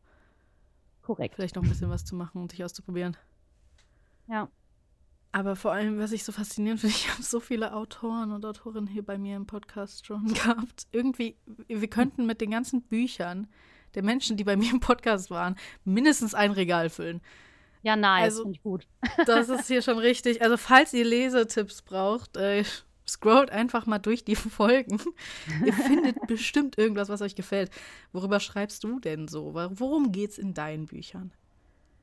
Korrekt. 1.04 1.36
vielleicht 1.36 1.56
noch 1.56 1.64
ein 1.64 1.70
bisschen 1.70 1.90
was 1.90 2.06
zu 2.06 2.16
machen 2.16 2.42
und 2.42 2.52
dich 2.52 2.64
auszuprobieren. 2.64 3.16
Ja. 4.28 4.50
Aber 5.32 5.56
vor 5.56 5.72
allem, 5.72 5.98
was 6.00 6.12
ich 6.12 6.24
so 6.24 6.32
faszinierend 6.32 6.82
finde, 6.82 6.96
ich 6.98 7.12
habe 7.12 7.24
so 7.24 7.40
viele 7.40 7.74
Autoren 7.74 8.32
und 8.32 8.46
Autorinnen 8.46 8.88
hier 8.88 9.04
bei 9.04 9.18
mir 9.18 9.36
im 9.36 9.46
Podcast 9.46 10.06
schon 10.06 10.28
gehabt. 10.34 10.88
Irgendwie, 10.92 11.38
wir 11.68 11.90
könnten 11.90 12.26
mit 12.26 12.42
den 12.42 12.52
ganzen 12.52 12.82
Büchern 12.84 13.48
der 13.96 14.04
Menschen, 14.04 14.38
die 14.38 14.44
bei 14.44 14.56
mir 14.56 14.72
im 14.72 14.80
Podcast 14.80 15.30
waren, 15.30 15.56
mindestens 15.84 16.34
ein 16.34 16.52
Regal 16.52 16.90
füllen. 16.90 17.22
Ja, 17.84 17.96
nice, 17.96 18.24
also, 18.24 18.44
finde 18.44 18.58
ich 18.58 18.64
gut. 18.64 18.88
Das 19.26 19.50
ist 19.50 19.68
hier 19.68 19.82
schon 19.82 20.00
richtig. 20.00 20.42
Also, 20.42 20.56
falls 20.56 20.94
ihr 20.94 21.04
Lesetipps 21.04 21.82
braucht, 21.82 22.38
äh, 22.38 22.64
scrollt 23.08 23.52
einfach 23.52 23.86
mal 23.86 24.00
durch 24.00 24.24
die 24.24 24.36
Folgen. 24.36 25.00
ihr 25.66 25.74
findet 25.74 26.28
bestimmt 26.28 26.78
irgendwas, 26.78 27.10
was 27.10 27.22
euch 27.22 27.36
gefällt. 27.36 27.72
Worüber 28.12 28.40
schreibst 28.40 28.84
du 28.84 29.00
denn 29.00 29.28
so? 29.28 29.54
Worum 29.54 30.12
geht's 30.12 30.38
in 30.38 30.54
deinen 30.54 30.86
Büchern? 30.86 31.32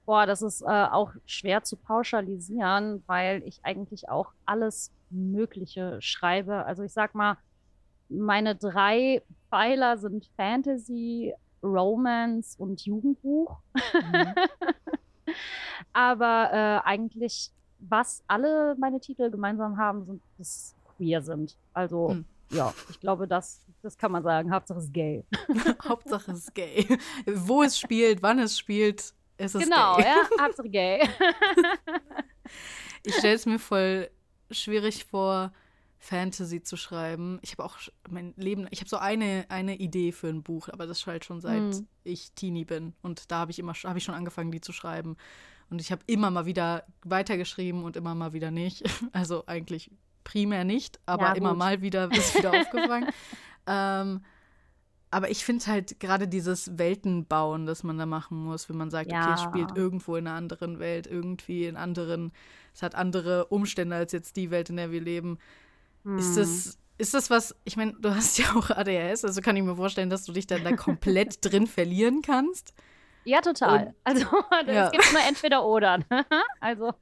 Boah, 0.06 0.26
das 0.26 0.43
ist 0.43 0.62
äh, 0.62 0.67
auch 0.67 1.12
schwer 1.26 1.62
zu 1.62 1.76
pauschalisieren, 1.76 3.02
weil 3.06 3.43
ich 3.44 3.61
eigentlich 3.62 4.08
auch 4.08 4.32
alles 4.44 4.91
Mögliche 5.11 5.99
schreibe. 6.00 6.64
Also 6.64 6.82
ich 6.82 6.93
sag 6.93 7.14
mal, 7.14 7.37
meine 8.08 8.56
drei 8.56 9.23
Pfeiler 9.49 9.99
sind 9.99 10.29
Fantasy, 10.37 11.32
Romance 11.62 12.58
und 12.58 12.85
Jugendbuch. 12.85 13.58
Mhm. 13.93 14.35
Aber 15.93 16.50
äh, 16.52 16.88
eigentlich, 16.88 17.52
was 17.79 18.23
alle 18.26 18.75
meine 18.79 19.00
Titel 19.00 19.31
gemeinsam 19.31 19.76
haben, 19.76 20.05
sind, 20.05 20.23
dass 20.38 20.75
queer 21.00 21.23
sind. 21.23 21.56
Also 21.73 22.11
mhm. 22.11 22.25
ja, 22.50 22.75
ich 22.91 23.00
glaube, 23.00 23.26
das, 23.26 23.64
das 23.82 23.97
kann 23.97 24.12
man 24.12 24.23
sagen. 24.23 24.52
Hauptsache 24.52 24.79
es 24.79 24.85
ist 24.87 24.94
gay. 24.94 25.25
Hauptsache 25.88 26.32
es 26.32 26.38
ist 26.41 26.55
gay. 26.55 26.87
Wo 27.26 27.62
es 27.62 27.79
spielt, 27.79 28.23
wann 28.23 28.38
es 28.38 28.58
spielt, 28.58 29.14
es 29.38 29.55
ist 29.55 29.64
genau, 29.64 29.97
gay. 29.97 30.05
ja, 30.05 30.29
Hauptsache 30.44 30.69
gay. 30.69 31.08
ich 33.04 33.14
stelle 33.14 33.35
es 33.35 33.47
mir 33.47 33.59
voll 33.59 34.11
schwierig 34.50 35.04
vor, 35.04 35.52
Fantasy 35.99 36.62
zu 36.62 36.76
schreiben. 36.76 37.38
Ich 37.42 37.52
habe 37.52 37.64
auch 37.64 37.76
mein 38.09 38.33
Leben, 38.37 38.66
ich 38.71 38.80
habe 38.80 38.88
so 38.88 38.97
eine, 38.97 39.45
eine 39.50 39.76
Idee 39.76 40.12
für 40.12 40.28
ein 40.28 40.42
Buch, 40.42 40.69
aber 40.71 40.87
das 40.87 41.00
ist 41.00 41.07
halt 41.07 41.26
schon 41.26 41.40
seit 41.42 41.61
mm. 41.61 41.87
ich 42.04 42.33
Teenie 42.33 42.64
bin. 42.64 42.95
Und 43.02 43.30
da 43.30 43.40
habe 43.40 43.50
ich 43.50 43.59
immer, 43.59 43.75
habe 43.75 43.99
ich 43.99 44.04
schon 44.04 44.14
angefangen, 44.14 44.50
die 44.50 44.62
zu 44.62 44.73
schreiben. 44.73 45.19
Und 45.69 45.80
ich 45.80 45.92
habe 45.92 46.02
immer 46.07 46.30
mal 46.30 46.47
wieder 46.47 46.85
weitergeschrieben 47.04 47.85
und 47.85 47.97
immer 47.97 48.14
mal 48.14 48.33
wieder 48.33 48.50
nicht. 48.50 48.83
Also 49.12 49.47
eigentlich 49.47 49.90
primär 50.24 50.64
nicht, 50.64 50.98
aber 51.06 51.28
ja, 51.28 51.32
immer 51.32 51.54
mal 51.54 51.82
wieder 51.82 52.10
ist 52.12 52.36
wieder 52.36 52.50
aufgefangen. 52.60 53.08
ähm, 53.66 54.22
aber 55.12 55.30
ich 55.30 55.44
finde 55.44 55.66
halt 55.66 55.98
gerade 55.98 56.28
dieses 56.28 56.78
Weltenbauen, 56.78 57.66
das 57.66 57.82
man 57.82 57.98
da 57.98 58.06
machen 58.06 58.44
muss, 58.44 58.68
wenn 58.68 58.76
man 58.76 58.90
sagt, 58.90 59.10
ja. 59.10 59.24
okay, 59.24 59.32
es 59.34 59.42
spielt 59.42 59.76
irgendwo 59.76 60.16
in 60.16 60.26
einer 60.26 60.36
anderen 60.36 60.78
Welt, 60.78 61.06
irgendwie 61.08 61.66
in 61.66 61.76
anderen, 61.76 62.32
es 62.72 62.82
hat 62.82 62.94
andere 62.94 63.46
Umstände 63.46 63.96
als 63.96 64.12
jetzt 64.12 64.36
die 64.36 64.50
Welt, 64.52 64.70
in 64.70 64.76
der 64.76 64.92
wir 64.92 65.00
leben. 65.00 65.38
Hm. 66.04 66.16
Ist 66.16 66.36
das, 66.36 66.78
ist 66.98 67.14
das 67.14 67.28
was, 67.28 67.56
ich 67.64 67.76
meine, 67.76 67.94
du 67.94 68.14
hast 68.14 68.38
ja 68.38 68.54
auch 68.54 68.70
ADHS, 68.70 69.24
also 69.24 69.40
kann 69.40 69.56
ich 69.56 69.64
mir 69.64 69.74
vorstellen, 69.74 70.10
dass 70.10 70.24
du 70.24 70.32
dich 70.32 70.46
dann 70.46 70.62
da 70.62 70.76
komplett 70.76 71.38
drin 71.44 71.66
verlieren 71.66 72.22
kannst. 72.22 72.72
Ja, 73.24 73.40
total. 73.40 73.86
Und, 73.86 73.94
also 74.04 74.26
es 74.66 74.74
ja. 74.74 74.90
gibt 74.90 75.12
nur 75.12 75.22
entweder 75.26 75.64
oder. 75.64 75.98
Ne? 75.98 76.24
also 76.60 76.92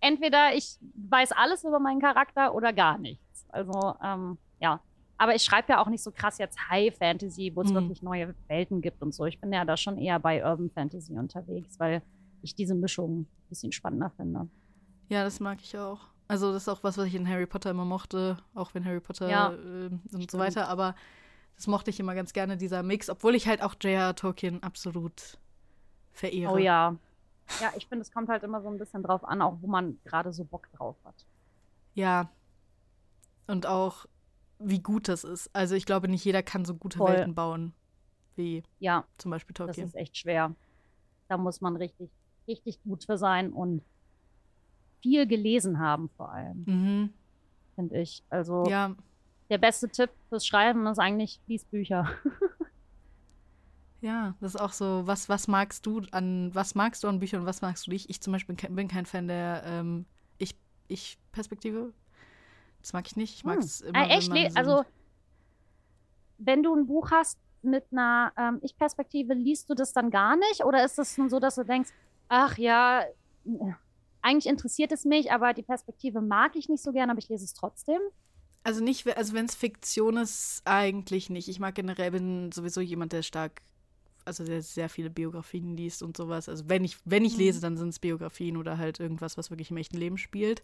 entweder 0.00 0.54
ich 0.54 0.78
weiß 1.10 1.32
alles 1.32 1.64
über 1.64 1.78
meinen 1.78 2.00
Charakter 2.00 2.54
oder 2.54 2.72
gar 2.72 2.98
nichts. 2.98 3.46
Also 3.50 3.94
ähm, 4.02 4.38
ja, 4.60 4.80
aber 5.18 5.34
ich 5.34 5.42
schreibe 5.42 5.72
ja 5.72 5.82
auch 5.82 5.88
nicht 5.88 6.02
so 6.02 6.12
krass 6.12 6.38
jetzt 6.38 6.58
High 6.70 6.96
Fantasy, 6.96 7.52
wo 7.54 7.62
es 7.62 7.70
mhm. 7.70 7.74
wirklich 7.74 8.02
neue 8.02 8.34
Welten 8.46 8.80
gibt 8.80 9.02
und 9.02 9.12
so. 9.12 9.24
Ich 9.26 9.40
bin 9.40 9.52
ja 9.52 9.64
da 9.64 9.76
schon 9.76 9.98
eher 9.98 10.18
bei 10.20 10.44
Urban 10.44 10.70
Fantasy 10.70 11.12
unterwegs, 11.14 11.78
weil 11.80 12.02
ich 12.40 12.54
diese 12.54 12.74
Mischung 12.74 13.22
ein 13.22 13.48
bisschen 13.48 13.72
spannender 13.72 14.10
finde. 14.10 14.48
Ja, 15.08 15.24
das 15.24 15.40
mag 15.40 15.58
ich 15.60 15.76
auch. 15.76 16.00
Also 16.28 16.52
das 16.52 16.62
ist 16.62 16.68
auch 16.68 16.84
was, 16.84 16.98
was 16.98 17.06
ich 17.06 17.14
in 17.14 17.28
Harry 17.28 17.46
Potter 17.46 17.70
immer 17.70 17.86
mochte, 17.86 18.36
auch 18.54 18.74
wenn 18.74 18.84
Harry 18.84 19.00
Potter 19.00 19.28
ja, 19.28 19.50
äh, 19.50 19.86
und 19.86 20.02
stimmt. 20.08 20.30
so 20.30 20.38
weiter. 20.38 20.68
Aber 20.68 20.94
das 21.56 21.66
mochte 21.66 21.90
ich 21.90 21.98
immer 21.98 22.14
ganz 22.14 22.32
gerne, 22.32 22.56
dieser 22.56 22.82
Mix, 22.82 23.10
obwohl 23.10 23.34
ich 23.34 23.48
halt 23.48 23.62
auch 23.62 23.74
J.R. 23.80 24.14
Tolkien 24.14 24.62
absolut 24.62 25.38
verehre. 26.12 26.52
Oh 26.52 26.58
ja. 26.58 26.96
Ja, 27.60 27.72
ich 27.76 27.86
finde, 27.86 28.02
es 28.02 28.12
kommt 28.12 28.28
halt 28.28 28.42
immer 28.42 28.60
so 28.62 28.68
ein 28.68 28.78
bisschen 28.78 29.02
drauf 29.02 29.24
an, 29.24 29.42
auch 29.42 29.56
wo 29.60 29.66
man 29.66 29.98
gerade 30.04 30.32
so 30.32 30.44
Bock 30.44 30.70
drauf 30.72 30.96
hat. 31.04 31.14
Ja. 31.94 32.30
Und 33.46 33.66
auch, 33.66 34.06
wie 34.58 34.80
gut 34.80 35.08
das 35.08 35.24
ist. 35.24 35.50
Also 35.54 35.74
ich 35.74 35.86
glaube, 35.86 36.08
nicht 36.08 36.24
jeder 36.24 36.42
kann 36.42 36.64
so 36.64 36.74
gute 36.74 36.98
Voll. 36.98 37.12
Welten 37.12 37.34
bauen 37.34 37.72
wie 38.36 38.62
ja, 38.78 39.04
zum 39.16 39.30
Beispiel 39.32 39.54
Tolkien. 39.54 39.86
Das 39.86 39.94
ist 39.94 40.00
echt 40.00 40.16
schwer. 40.16 40.54
da 41.28 41.36
muss 41.36 41.60
man 41.60 41.76
richtig, 41.76 42.08
richtig 42.46 42.80
gut 42.84 43.04
für 43.04 43.18
sein 43.18 43.52
und 43.52 43.82
viel 45.02 45.26
gelesen 45.26 45.78
haben 45.80 46.08
vor 46.16 46.30
allem, 46.32 46.62
Mhm. 46.66 47.12
finde 47.74 47.98
ich. 48.00 48.22
Also 48.30 48.64
Ja, 48.68 48.94
der 49.50 49.58
beste 49.58 49.88
Tipp 49.88 50.10
fürs 50.28 50.46
Schreiben 50.46 50.86
ist 50.86 50.98
eigentlich 50.98 51.40
lies 51.48 51.64
Bücher. 51.64 52.08
ja, 54.00 54.34
das 54.40 54.54
ist 54.54 54.60
auch 54.60 54.72
so, 54.72 55.06
was, 55.06 55.28
was 55.28 55.48
magst 55.48 55.84
du 55.86 56.02
an, 56.12 56.54
was 56.54 56.74
magst 56.74 57.02
du 57.02 57.08
an 57.08 57.18
Büchern 57.18 57.40
und 57.40 57.46
was 57.46 57.62
magst 57.62 57.86
du 57.86 57.90
nicht? 57.90 58.08
Ich 58.10 58.20
zum 58.20 58.32
Beispiel 58.32 58.54
bin 58.54 58.88
kein 58.88 59.06
Fan 59.06 59.28
der 59.28 59.62
ähm, 59.64 60.06
Ich- 60.38 60.56
Ich-Perspektive. 60.88 61.92
das 62.80 62.92
mag 62.92 63.06
ich 63.06 63.16
nicht. 63.16 63.34
Ich 63.34 63.44
mag 63.44 63.58
Hm. 63.58 63.64
es 63.64 63.80
immer, 63.80 64.04
Äh, 64.04 64.08
wenn 64.08 64.16
echt? 64.18 64.28
man 64.28 64.38
Le- 64.38 64.50
so 64.50 64.56
Also, 64.56 64.84
wenn 66.38 66.62
du 66.62 66.74
ein 66.74 66.86
Buch 66.86 67.10
hast 67.10 67.38
mit 67.62 67.84
einer 67.90 68.32
ähm, 68.36 68.60
Ich-Perspektive, 68.62 69.34
liest 69.34 69.68
du 69.68 69.74
das 69.74 69.92
dann 69.92 70.10
gar 70.10 70.36
nicht? 70.36 70.64
Oder 70.64 70.84
ist 70.84 70.98
es 70.98 71.16
dann 71.16 71.28
so, 71.28 71.40
dass 71.40 71.56
du 71.56 71.64
denkst, 71.64 71.90
ach 72.28 72.56
ja, 72.56 73.04
eigentlich 74.22 74.46
interessiert 74.46 74.92
es 74.92 75.04
mich, 75.04 75.32
aber 75.32 75.54
die 75.54 75.62
Perspektive 75.62 76.20
mag 76.20 76.54
ich 76.54 76.68
nicht 76.68 76.82
so 76.82 76.92
gern, 76.92 77.10
aber 77.10 77.18
ich 77.18 77.28
lese 77.28 77.44
es 77.44 77.54
trotzdem? 77.54 78.00
Also 78.64 78.82
nicht, 78.84 79.06
also 79.16 79.32
wenn 79.32 79.46
es 79.46 79.54
Fiktion 79.54 80.16
ist, 80.18 80.62
eigentlich 80.64 81.30
nicht. 81.30 81.48
Ich 81.48 81.58
mag 81.58 81.74
generell, 81.74 82.10
bin 82.10 82.52
sowieso 82.52 82.80
jemand, 82.80 83.12
der 83.12 83.22
stark, 83.22 83.62
also 84.28 84.44
der 84.44 84.62
sehr 84.62 84.88
viele 84.88 85.10
Biografien 85.10 85.76
liest 85.76 86.02
und 86.02 86.16
sowas. 86.16 86.48
Also 86.48 86.68
wenn 86.68 86.84
ich, 86.84 86.96
wenn 87.04 87.24
ich 87.24 87.32
Mhm. 87.34 87.38
lese, 87.40 87.60
dann 87.60 87.76
sind 87.76 87.88
es 87.88 87.98
Biografien 87.98 88.56
oder 88.56 88.78
halt 88.78 89.00
irgendwas, 89.00 89.36
was 89.36 89.50
wirklich 89.50 89.70
im 89.72 89.76
echten 89.78 89.96
Leben 89.98 90.16
spielt. 90.18 90.62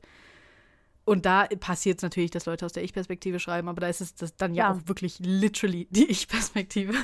Und 1.06 1.26
da 1.26 1.47
passiert 1.61 1.99
es 1.99 2.02
natürlich, 2.02 2.30
dass 2.30 2.47
Leute 2.47 2.64
aus 2.64 2.73
der 2.73 2.83
Ich-Perspektive 2.83 3.38
schreiben, 3.38 3.68
aber 3.68 3.83
da 3.83 3.88
ist 3.88 4.00
es 4.00 4.14
das 4.14 4.37
dann 4.37 4.54
ja, 4.54 4.64
Ja. 4.64 4.73
auch 4.73 4.80
wirklich 4.87 5.18
literally 5.18 5.87
die 5.90 6.04
Ich-Perspektive. 6.11 6.94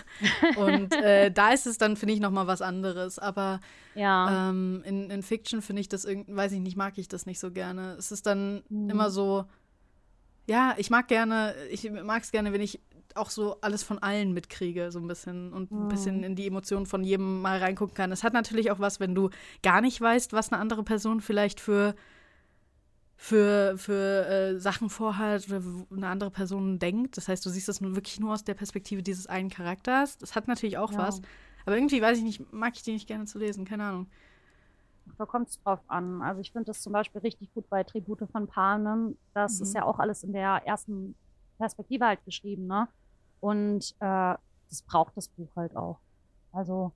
und 0.57 0.91
äh, 0.95 1.31
da 1.35 1.53
ist 1.53 1.67
es 1.67 1.77
dann, 1.77 1.97
finde 1.97 2.15
ich, 2.15 2.21
nochmal 2.21 2.47
was 2.47 2.63
anderes. 2.63 3.19
Aber 3.19 3.61
Ja. 3.95 4.49
ähm, 4.51 4.83
in, 4.87 5.11
in 5.11 5.23
Fiction 5.23 5.61
finde 5.61 5.81
ich 5.81 5.89
das 5.91 6.07
irgendwie, 6.07 6.35
weiß 6.35 6.53
ich 6.53 6.61
nicht, 6.61 6.77
mag 6.79 6.97
ich 6.97 7.09
das 7.09 7.27
nicht 7.27 7.39
so 7.41 7.51
gerne. 7.51 7.95
Es 7.99 8.11
ist 8.11 8.25
dann 8.27 8.63
Mhm. 8.71 8.89
immer 8.89 9.11
so, 9.11 9.45
ja, 10.47 10.75
ich 10.79 10.89
mag 10.89 11.07
gerne, 11.07 11.55
ich 11.71 11.89
mag 11.91 12.23
es 12.23 12.33
gerne, 12.33 12.55
wenn 12.55 12.63
ich 12.63 12.81
auch 13.17 13.31
so 13.31 13.61
alles 13.61 13.83
von 13.83 13.99
allen 13.99 14.33
mitkriege, 14.33 14.91
so 14.93 14.99
ein 14.99 15.07
bisschen 15.09 15.53
und 15.53 15.71
ein 15.77 15.85
Mhm. 15.85 15.89
bisschen 15.89 16.23
in 16.23 16.37
die 16.37 16.47
Emotionen 16.47 16.87
von 16.87 17.05
jedem 17.05 17.43
mal 17.43 17.59
reingucken 17.59 17.95
kann. 17.95 18.13
Es 18.13 18.25
hat 18.25 18.33
natürlich 18.33 18.71
auch 18.71 18.79
was, 18.81 19.01
wenn 19.01 19.15
du 19.15 19.31
gar 19.63 19.81
nicht 19.81 20.01
weißt, 20.01 20.33
was 20.33 20.53
eine 20.53 20.61
andere 20.61 20.83
Person 20.85 21.21
vielleicht 21.21 21.61
für 21.61 21.95
für, 23.17 23.77
für 23.77 24.27
äh, 24.27 24.59
Sachen 24.59 24.89
vorhat 24.89 25.47
oder 25.49 25.63
eine 25.95 26.09
andere 26.09 26.31
Person 26.31 26.79
denkt. 26.79 27.17
Das 27.19 27.29
heißt, 27.29 27.45
du 27.45 27.51
siehst 27.51 27.69
das 27.69 27.81
nur 27.83 27.95
wirklich 27.95 28.19
nur 28.19 28.33
aus 28.33 28.45
der 28.45 28.55
Perspektive 28.55 29.03
dieses 29.03 29.27
einen 29.27 29.51
Charakters. 29.51 30.17
Das 30.17 30.35
hat 30.35 30.49
natürlich 30.49 30.79
auch 30.79 30.93
Ja. 30.93 30.99
was. 30.99 31.21
Aber 31.67 31.77
irgendwie, 31.77 32.01
weiß 32.01 32.17
ich 32.17 32.25
nicht, 32.25 32.53
mag 32.53 32.73
ich 32.77 32.83
die 32.83 32.93
nicht 32.93 33.07
gerne 33.07 33.27
zu 33.27 33.39
lesen, 33.39 33.67
keine 33.67 33.85
Ahnung. 33.85 34.07
Da 35.19 35.27
kommt 35.27 35.49
es 35.51 35.61
drauf 35.63 35.81
an. 35.89 36.23
Also 36.23 36.41
ich 36.41 36.53
finde 36.53 36.67
das 36.67 36.81
zum 36.81 36.93
Beispiel 36.93 37.21
richtig 37.21 37.53
gut 37.53 37.69
bei 37.69 37.85
Tribute 37.85 38.27
von 38.31 38.47
Panem. 38.47 39.19
Das 39.35 39.59
Mhm. 39.59 39.63
ist 39.65 39.75
ja 39.75 39.85
auch 39.85 39.99
alles 39.99 40.23
in 40.23 40.33
der 40.33 40.63
ersten 40.65 41.15
Perspektive 41.61 42.07
halt 42.07 42.25
geschrieben, 42.25 42.67
ne? 42.67 42.89
Und 43.41 43.95
äh, 44.01 44.35
das 44.69 44.83
braucht 44.87 45.17
das 45.17 45.29
Buch 45.29 45.55
halt 45.57 45.77
auch. 45.77 45.99
Also 46.53 46.93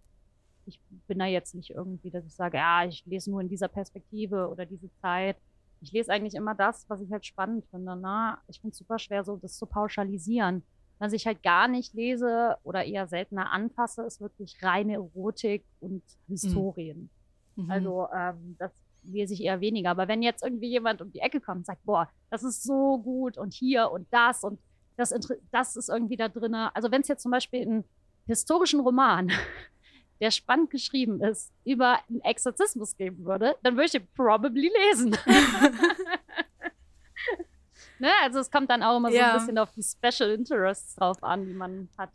ich 0.67 0.81
bin 1.07 1.19
da 1.19 1.27
jetzt 1.27 1.55
nicht 1.55 1.71
irgendwie, 1.71 2.11
dass 2.11 2.25
ich 2.25 2.35
sage, 2.35 2.57
ja, 2.57 2.85
ich 2.85 3.05
lese 3.07 3.31
nur 3.31 3.41
in 3.41 3.49
dieser 3.49 3.69
Perspektive 3.69 4.49
oder 4.49 4.65
diese 4.65 4.91
Zeit. 5.01 5.37
Ich 5.81 5.93
lese 5.93 6.11
eigentlich 6.11 6.35
immer 6.35 6.55
das, 6.55 6.89
was 6.89 7.01
ich 7.03 7.13
halt 7.13 7.27
spannend 7.27 7.67
finde. 7.67 7.97
Ne? 7.97 8.39
Ich 8.49 8.61
finde 8.61 8.73
es 8.73 8.79
super 8.79 8.99
schwer, 8.99 9.23
so 9.23 9.37
das 9.37 9.59
zu 9.59 9.67
pauschalisieren. 9.67 10.63
Was 10.99 11.13
ich 11.13 11.27
halt 11.27 11.43
gar 11.43 11.69
nicht 11.69 11.93
lese 11.93 12.57
oder 12.63 12.85
eher 12.85 13.07
seltener 13.07 13.51
anfasse, 13.51 14.03
ist 14.05 14.21
wirklich 14.21 14.57
reine 14.63 14.95
Erotik 14.95 15.65
und 15.81 16.03
Historien. 16.29 17.11
Mhm. 17.57 17.71
Also 17.71 18.09
ähm, 18.15 18.57
das 18.59 18.73
lese 19.05 19.35
ich 19.35 19.43
eher 19.43 19.61
weniger. 19.61 19.91
Aber 19.91 20.09
wenn 20.09 20.23
jetzt 20.23 20.43
irgendwie 20.43 20.69
jemand 20.69 21.01
um 21.03 21.11
die 21.13 21.21
Ecke 21.21 21.41
kommt 21.41 21.59
und 21.59 21.67
sagt, 21.67 21.85
boah, 21.85 22.09
das 22.31 22.43
ist 22.43 22.63
so 22.63 22.99
gut 22.99 23.39
und 23.39 23.53
hier 23.55 23.91
und 23.91 24.07
das 24.11 24.45
und 24.45 24.59
das, 24.97 25.13
das 25.51 25.77
ist 25.77 25.89
irgendwie 25.89 26.17
da 26.17 26.29
drin. 26.29 26.55
Also 26.55 26.91
wenn 26.91 27.01
es 27.01 27.09
jetzt 27.09 27.23
zum 27.23 27.33
Beispiel 27.33 27.63
einen 27.63 27.85
historischen 28.27 28.81
Roman, 28.81 29.31
der 30.21 30.31
spannend 30.31 30.71
geschrieben 30.71 31.21
ist, 31.23 31.53
über 31.65 31.99
einen 32.09 32.21
Exorzismus 32.21 32.97
geben 32.97 33.25
würde, 33.25 33.57
dann 33.63 33.75
würde 33.75 33.87
ich 33.87 33.95
ihn 33.95 34.07
probably 34.15 34.71
lesen. 34.89 35.17
ne? 37.99 38.11
Also 38.23 38.39
es 38.39 38.51
kommt 38.51 38.71
dann 38.71 38.83
auch 38.83 38.97
immer 38.97 39.11
so 39.11 39.17
Ja. 39.17 39.33
ein 39.33 39.39
bisschen 39.41 39.59
auf 39.59 39.73
die 39.73 39.83
Special 39.83 40.31
Interests 40.31 40.95
drauf 40.95 41.23
an, 41.23 41.47
die 41.47 41.55
man 41.55 41.89
hat. 41.99 42.11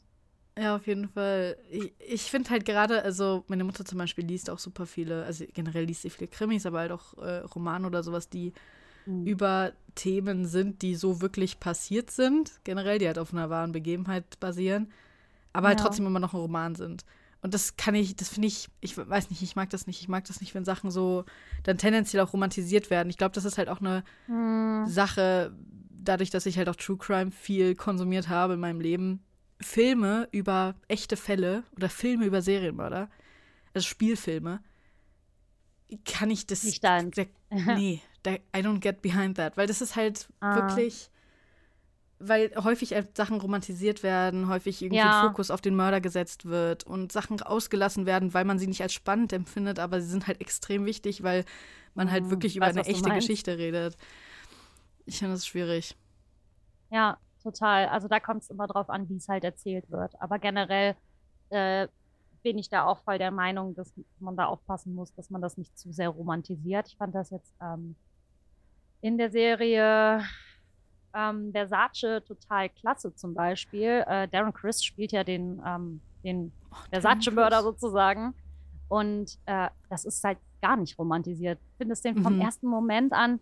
Ja, 0.60 0.76
auf 0.76 0.88
jeden 0.88 1.08
Fall. 1.08 1.56
Ich, 1.70 1.94
ich 2.00 2.22
finde 2.24 2.50
halt 2.50 2.66
gerade, 2.66 3.04
also 3.04 3.46
meine 3.48 3.64
Mutter 3.64 3.86
zum 3.86 3.98
Beispiel 3.98 4.26
liest 4.26 4.50
auch 4.50 4.60
super 4.60 4.86
viele, 4.86 5.24
also 5.24 5.46
generell 5.54 5.86
liest 5.86 6.02
sie 6.02 6.10
viele 6.10 6.28
Krimis, 6.28 6.66
aber 6.66 6.80
halt 6.80 6.92
auch 6.92 7.18
äh, 7.18 7.38
Romane 7.40 7.88
oder 7.88 8.04
sowas, 8.04 8.30
die 8.30 8.52
Mhm. 9.06 9.26
über 9.28 9.74
Themen 9.96 10.46
sind, 10.46 10.82
die 10.82 10.96
so 10.96 11.22
wirklich 11.22 11.60
passiert 11.60 12.12
sind, 12.12 12.60
generell, 12.64 13.00
die 13.00 13.08
halt 13.08 13.20
auf 13.20 13.34
einer 13.34 13.50
wahren 13.50 13.72
Begebenheit 13.72 14.40
basieren, 14.40 14.92
aber 15.54 15.70
halt 15.70 15.80
Ja. 15.80 15.84
trotzdem 15.84 16.06
immer 16.08 16.20
noch 16.20 16.34
ein 16.34 16.40
Roman 16.40 16.76
sind. 16.76 17.06
Und 17.42 17.54
das 17.54 17.78
kann 17.78 17.96
ich, 17.96 18.16
das 18.18 18.30
finde 18.30 18.48
ich, 18.50 18.70
ich 18.82 18.98
weiß 18.98 19.30
nicht, 19.30 19.42
ich 19.42 19.56
mag 19.56 19.70
das 19.70 19.88
nicht. 19.88 20.02
Ich 20.02 20.10
mag 20.10 20.26
das 20.26 20.42
nicht, 20.42 20.54
wenn 20.56 20.66
Sachen 20.66 20.92
so 20.92 21.26
dann 21.64 21.78
tendenziell 21.78 22.22
auch 22.24 22.34
romantisiert 22.34 22.90
werden. 22.90 23.10
Ich 23.10 23.18
glaube, 23.18 23.34
das 23.36 23.46
ist 23.46 23.58
halt 23.58 23.70
auch 23.70 23.80
eine 23.82 24.04
Hm. 24.28 24.86
Sache, 24.86 25.54
dadurch, 26.04 26.30
dass 26.32 26.46
ich 26.46 26.58
halt 26.58 26.70
auch 26.70 26.76
True 26.76 26.98
Crime 26.98 27.32
viel 27.32 27.76
konsumiert 27.76 28.30
habe 28.30 28.54
in 28.56 28.60
meinem 28.60 28.82
Leben. 28.82 29.22
Filme 29.62 30.28
über 30.32 30.76
echte 30.88 31.18
Fälle 31.18 31.64
oder 31.76 31.90
Filme 31.90 32.26
über 32.26 32.42
Serienmörder, 32.42 33.10
also 33.74 33.88
Spielfilme, 33.88 34.62
kann 36.06 36.30
ich 36.30 36.46
das. 36.46 36.64
Nicht. 36.64 36.84
Da, 36.84 37.02
nee, 37.52 38.02
da, 38.24 38.34
I 38.34 38.62
don't 38.62 38.80
get 38.80 39.02
behind 39.02 39.38
that. 39.38 39.58
Weil 39.58 39.68
das 39.68 39.82
ist 39.82 39.96
halt 39.96 40.28
Ah. 40.42 40.54
wirklich. 40.56 41.10
Weil 42.22 42.52
häufig 42.66 42.94
halt 42.94 43.16
Sachen 43.16 43.40
romantisiert 43.40 44.04
werden, 44.04 44.50
häufig 44.50 44.82
irgendwie 44.82 44.98
Ja. 44.98 45.22
Fokus 45.22 45.50
auf 45.52 45.62
den 45.62 45.74
Mörder 45.76 46.02
gesetzt 46.02 46.44
wird 46.46 46.84
und 46.84 47.14
Sachen 47.14 47.42
ausgelassen 47.42 48.06
werden, 48.06 48.34
weil 48.34 48.44
man 48.44 48.60
sie 48.60 48.68
nicht 48.68 48.82
als 48.82 48.94
spannend 48.94 49.32
empfindet, 49.32 49.80
aber 49.80 50.02
sie 50.02 50.10
sind 50.10 50.28
halt 50.28 50.42
extrem 50.42 50.86
wichtig, 50.86 51.24
weil 51.24 51.46
man 51.96 52.12
halt 52.12 52.26
Mhm, 52.26 52.30
wirklich 52.30 52.54
ich 52.54 52.58
über 52.58 52.66
weiß, 52.66 52.76
eine 52.76 52.86
echte. 52.86 53.10
Geschichte 53.14 53.58
redet. 53.58 53.96
Ich 55.06 55.20
finde 55.20 55.34
das 55.34 55.46
schwierig. 55.48 55.96
Ja, 56.92 57.20
total. 57.44 57.88
Also 57.88 58.08
da 58.08 58.20
kommt 58.20 58.44
es 58.44 58.50
immer 58.50 58.68
drauf 58.68 58.90
an, 58.90 59.08
wie 59.10 59.16
es 59.18 59.28
halt 59.28 59.44
erzählt 59.44 59.90
wird. 59.92 60.20
Aber 60.22 60.40
generell 60.40 60.96
äh, 61.50 61.88
bin 62.44 62.58
ich 62.58 62.70
da 62.70 62.86
auch 62.86 63.00
voll 63.00 63.18
der 63.18 63.32
Meinung, 63.32 63.76
dass 63.76 63.94
man 64.20 64.36
da 64.38 64.46
aufpassen 64.46 64.96
muss, 64.96 65.14
dass 65.16 65.30
man 65.30 65.42
das 65.42 65.58
nicht 65.58 65.78
zu 65.78 65.92
sehr 65.92 66.10
romantisiert. 66.10 66.88
Ich 66.88 66.98
fand 66.98 67.14
das 67.16 67.30
jetzt 67.32 67.54
ähm, 67.62 67.96
in 69.02 69.18
der 69.18 69.30
Serie 69.32 70.22
ähm, 71.14 71.52
Versace 71.52 72.22
total 72.26 72.70
klasse 72.70 73.14
zum 73.16 73.34
Beispiel. 73.34 74.04
Äh, 74.08 74.28
Darren 74.28 74.54
Criss 74.54 74.84
spielt 74.84 75.12
ja 75.12 75.24
den, 75.24 75.62
ähm, 75.66 76.02
den 76.24 76.52
Versace-Mörder 76.92 77.64
sozusagen. 77.64 78.34
Und 78.88 79.38
äh, 79.46 79.70
das 79.90 80.06
ist 80.06 80.24
halt 80.24 80.38
gar 80.62 80.76
nicht 80.78 80.98
romantisiert. 81.00 81.60
Findest 81.78 82.06
den 82.06 82.22
vom 82.22 82.36
Mhm. 82.36 82.42
ersten 82.42 82.68
Moment 82.68 83.14
an 83.14 83.40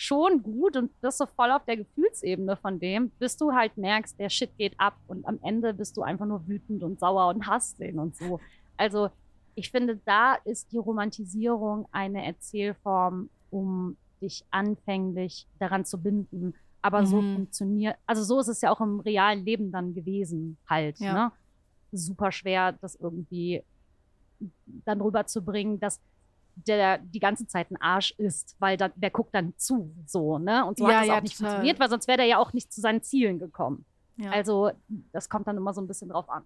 schon 0.00 0.42
gut 0.42 0.76
und 0.78 0.98
bist 1.02 1.18
so 1.18 1.26
voll 1.26 1.50
auf 1.50 1.62
der 1.66 1.76
Gefühlsebene 1.76 2.56
von 2.56 2.80
dem, 2.80 3.10
bis 3.18 3.36
du 3.36 3.52
halt 3.52 3.76
merkst, 3.76 4.18
der 4.18 4.30
Shit 4.30 4.56
geht 4.56 4.72
ab 4.78 4.96
und 5.06 5.26
am 5.26 5.38
Ende 5.42 5.74
bist 5.74 5.94
du 5.98 6.02
einfach 6.02 6.24
nur 6.24 6.46
wütend 6.48 6.82
und 6.82 6.98
sauer 6.98 7.28
und 7.28 7.46
hasst 7.46 7.78
den 7.80 7.98
und 7.98 8.16
so. 8.16 8.40
Also 8.78 9.10
ich 9.54 9.70
finde, 9.70 10.00
da 10.06 10.36
ist 10.44 10.72
die 10.72 10.78
Romantisierung 10.78 11.86
eine 11.92 12.24
Erzählform, 12.24 13.28
um 13.50 13.98
dich 14.22 14.42
anfänglich 14.50 15.46
daran 15.58 15.84
zu 15.84 15.98
binden. 16.00 16.54
Aber 16.80 17.04
so 17.04 17.20
Mhm. 17.20 17.34
funktioniert, 17.34 17.96
also 18.06 18.22
so 18.22 18.40
ist 18.40 18.48
es 18.48 18.62
ja 18.62 18.70
auch 18.72 18.80
im 18.80 19.00
realen 19.00 19.44
Leben 19.44 19.70
dann 19.70 19.92
gewesen 19.92 20.56
halt. 20.66 20.98
Ja. 20.98 21.12
Ne? 21.12 21.32
Super 21.92 22.32
schwer, 22.32 22.72
das 22.72 22.94
irgendwie 22.94 23.62
dann 24.86 25.02
rüberzubringen, 25.02 25.78
dass 25.78 26.00
der 26.66 26.98
die 26.98 27.20
ganze 27.20 27.46
Zeit 27.46 27.70
ein 27.70 27.76
Arsch 27.80 28.12
ist, 28.18 28.56
weil 28.58 28.76
da, 28.76 28.88
der 28.94 29.10
guckt 29.10 29.34
dann 29.34 29.54
zu, 29.56 29.94
so, 30.06 30.38
ne? 30.38 30.64
Und 30.66 30.78
so 30.78 30.88
Ja, 30.88 30.96
hat 30.96 31.02
es 31.02 31.08
ja, 31.08 31.18
auch 31.18 31.22
nicht 31.22 31.36
total. 31.36 31.50
funktioniert, 31.50 31.80
weil 31.80 31.90
sonst 31.90 32.08
wäre 32.08 32.18
der 32.18 32.26
ja 32.26 32.38
auch 32.38 32.52
nicht 32.52 32.72
zu 32.72 32.80
seinen 32.80 33.02
Zielen 33.02 33.38
gekommen. 33.38 33.84
Ja. 34.16 34.30
Also, 34.32 34.70
das 35.12 35.28
kommt 35.28 35.46
dann 35.48 35.56
immer 35.56 35.72
so 35.74 35.80
ein 35.80 35.86
bisschen 35.86 36.08
drauf 36.10 36.28
an. 36.28 36.44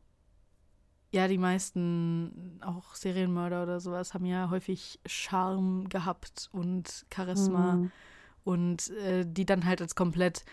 ja, 1.13 1.29
die 1.29 1.39
meisten, 1.39 2.61
auch 2.65 2.95
Serienmörder 2.97 3.63
oder 3.63 3.79
sowas, 3.81 4.15
haben 4.15 4.27
ja 4.27 4.51
häufig 4.51 5.01
Charme 5.07 5.89
gehabt 5.89 6.49
und 6.53 7.07
Charisma. 7.15 7.75
Mhm. 7.77 7.93
Und 8.43 8.91
äh, 8.91 9.25
die 9.27 9.47
dann 9.47 9.65
halt 9.65 9.81
als 9.81 9.95
komplett 9.95 10.45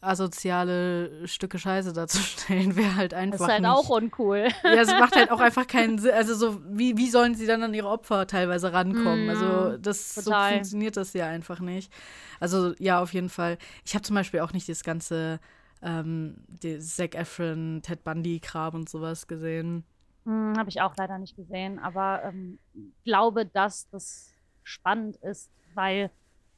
asoziale 0.00 1.26
Stücke 1.26 1.58
Scheiße 1.58 1.92
darzustellen, 1.92 2.76
wäre 2.76 2.94
halt 2.94 3.14
einfach. 3.14 3.38
Das 3.38 3.48
ist 3.48 3.52
halt 3.52 3.62
nicht, 3.62 3.70
auch 3.70 3.88
uncool. 3.88 4.48
Ja, 4.62 4.80
es 4.80 4.92
macht 4.92 5.16
halt 5.16 5.30
auch 5.30 5.40
einfach 5.40 5.66
keinen 5.66 5.98
Sinn. 5.98 6.12
Also 6.14 6.34
so, 6.34 6.60
wie, 6.68 6.96
wie 6.96 7.10
sollen 7.10 7.34
sie 7.34 7.46
dann 7.46 7.62
an 7.62 7.74
ihre 7.74 7.88
Opfer 7.88 8.26
teilweise 8.26 8.72
rankommen? 8.72 9.24
Mhm, 9.24 9.30
also 9.30 9.76
das 9.78 10.14
total. 10.14 10.50
so 10.50 10.54
funktioniert 10.54 10.96
das 10.96 11.12
ja 11.14 11.26
einfach 11.26 11.60
nicht. 11.60 11.92
Also 12.40 12.74
ja, 12.78 13.02
auf 13.02 13.12
jeden 13.12 13.28
Fall. 13.28 13.58
Ich 13.84 13.94
habe 13.94 14.02
zum 14.02 14.14
Beispiel 14.14 14.40
auch 14.40 14.52
nicht 14.52 14.68
das 14.68 14.84
ganze 14.84 15.40
ähm, 15.82 16.36
Zac 16.80 17.14
Efron, 17.14 17.80
Ted 17.82 18.04
Bundy 18.04 18.40
Kram 18.40 18.74
und 18.74 18.88
sowas 18.88 19.26
gesehen. 19.26 19.84
Hm, 20.24 20.56
Habe 20.56 20.68
ich 20.68 20.80
auch 20.80 20.94
leider 20.96 21.18
nicht 21.18 21.36
gesehen, 21.36 21.78
aber 21.78 22.22
ähm, 22.24 22.58
glaube, 23.04 23.46
dass 23.46 23.88
das 23.90 24.32
spannend 24.62 25.16
ist, 25.16 25.50
weil 25.74 26.10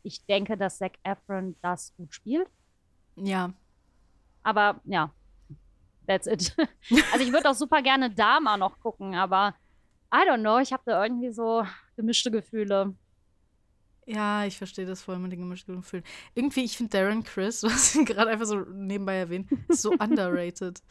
ich 0.02 0.24
denke, 0.26 0.56
dass 0.56 0.78
Zac 0.78 0.92
Efron 1.04 1.56
das 1.62 1.94
gut 1.96 2.14
spielt. 2.14 2.48
Ja. 3.20 3.52
Aber 4.42 4.80
ja, 4.84 5.10
that's 6.06 6.26
it. 6.26 6.54
also 7.12 7.24
ich 7.24 7.32
würde 7.32 7.50
auch 7.50 7.54
super 7.54 7.82
gerne 7.82 8.10
Dama 8.10 8.56
noch 8.56 8.78
gucken, 8.80 9.14
aber 9.14 9.54
I 10.12 10.26
don't 10.28 10.40
know, 10.40 10.58
ich 10.58 10.72
habe 10.72 10.82
da 10.86 11.04
irgendwie 11.04 11.30
so 11.32 11.64
gemischte 11.96 12.30
Gefühle. 12.30 12.94
Ja, 14.06 14.44
ich 14.44 14.56
verstehe 14.58 14.86
das 14.86 15.02
voll 15.02 15.18
mit 15.18 15.30
den 15.30 15.40
gemischten 15.40 15.76
Gefühlen. 15.76 16.04
Irgendwie, 16.34 16.64
ich 16.64 16.76
finde 16.76 16.90
Darren 16.98 17.22
Chris, 17.22 17.60
du 17.60 17.68
hast 17.70 17.94
ihn 17.94 18.04
gerade 18.04 18.30
einfach 18.30 18.46
so 18.46 18.56
nebenbei 18.60 19.16
erwähnt, 19.16 19.48
ist 19.68 19.82
so 19.82 19.90
underrated. 19.98 20.82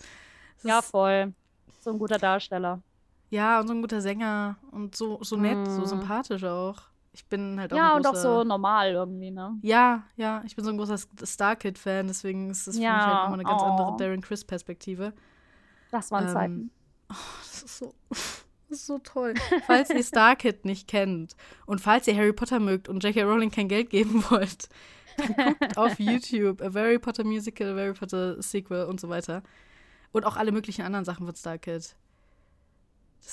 Das 0.55 0.63
Ja, 0.63 0.81
voll. 0.81 1.33
So 1.81 1.89
ein 1.91 2.00
guter 2.00 2.17
Darsteller. 2.17 2.81
Ja, 3.29 3.59
und 3.59 3.67
so 3.67 3.74
ein 3.74 3.81
guter 3.81 4.01
Sänger 4.01 4.57
und 4.71 4.95
so, 4.95 5.21
so 5.24 5.36
nett, 5.36 5.67
so 5.67 5.81
Mm. 5.81 5.86
sympathisch 5.86 6.43
auch. 6.43 6.83
Ich 7.19 7.25
bin 7.25 7.59
halt 7.59 7.73
auch 7.73 7.77
Ja, 7.77 7.91
ein 7.91 7.97
und 7.97 8.07
auch 8.07 8.13
großer, 8.13 8.38
so 8.38 8.43
normal 8.45 8.91
irgendwie, 8.93 9.29
ne? 9.29 9.57
Ja, 9.61 10.03
ja, 10.15 10.41
ich 10.45 10.55
bin 10.55 10.63
so 10.63 10.71
ein 10.71 10.77
großer 10.77 10.97
Starkid-Fan, 11.21 12.07
deswegen 12.07 12.49
ist 12.49 12.65
das 12.65 12.75
für 12.75 12.81
mich 12.81 12.89
halt 12.89 13.13
nochmal 13.13 13.33
eine 13.33 13.43
ganz 13.43 13.61
oh. 13.61 13.65
andere 13.65 13.97
Darren 13.97 14.21
Chris-Perspektive. 14.21 15.11
Das 15.91 16.11
waren 16.11 16.27
Ähm, 16.27 16.33
Zeiten. 16.33 16.71
Das 17.09 17.63
ist 17.63 17.77
so, 17.77 17.93
das 18.09 18.23
ist 18.69 18.85
so 18.85 18.99
toll. 18.99 19.33
Falls 19.67 19.89
ihr 19.89 20.01
Starkid 20.01 20.63
nicht 20.63 20.88
kennt 20.88 21.35
und 21.65 21.81
falls 21.81 22.07
ihr 22.07 22.15
Harry 22.15 22.31
Potter 22.31 22.61
mögt 22.61 22.88
und 22.88 23.03
J.K. 23.03 23.23
Rowling 23.23 23.51
kein 23.51 23.67
Geld 23.67 23.89
geben 23.89 24.23
wollt, 24.29 24.69
dann 25.17 25.35
guckt 25.35 25.77
auf 25.77 25.99
YouTube 25.99 26.61
A 26.61 26.73
Harry 26.73 26.99
Potter 26.99 27.25
Musical, 27.25 27.77
A 27.77 27.81
Harry 27.81 27.93
Potter 27.93 28.41
Sequel 28.41 28.85
und 28.85 29.01
so 29.01 29.09
weiter. 29.09 29.43
Und 30.13 30.25
auch 30.25 30.38
alle 30.38 30.53
möglichen 30.53 30.83
anderen 30.83 31.03
Sachen 31.03 31.25
von 31.25 31.35
Starkid. 31.35 31.97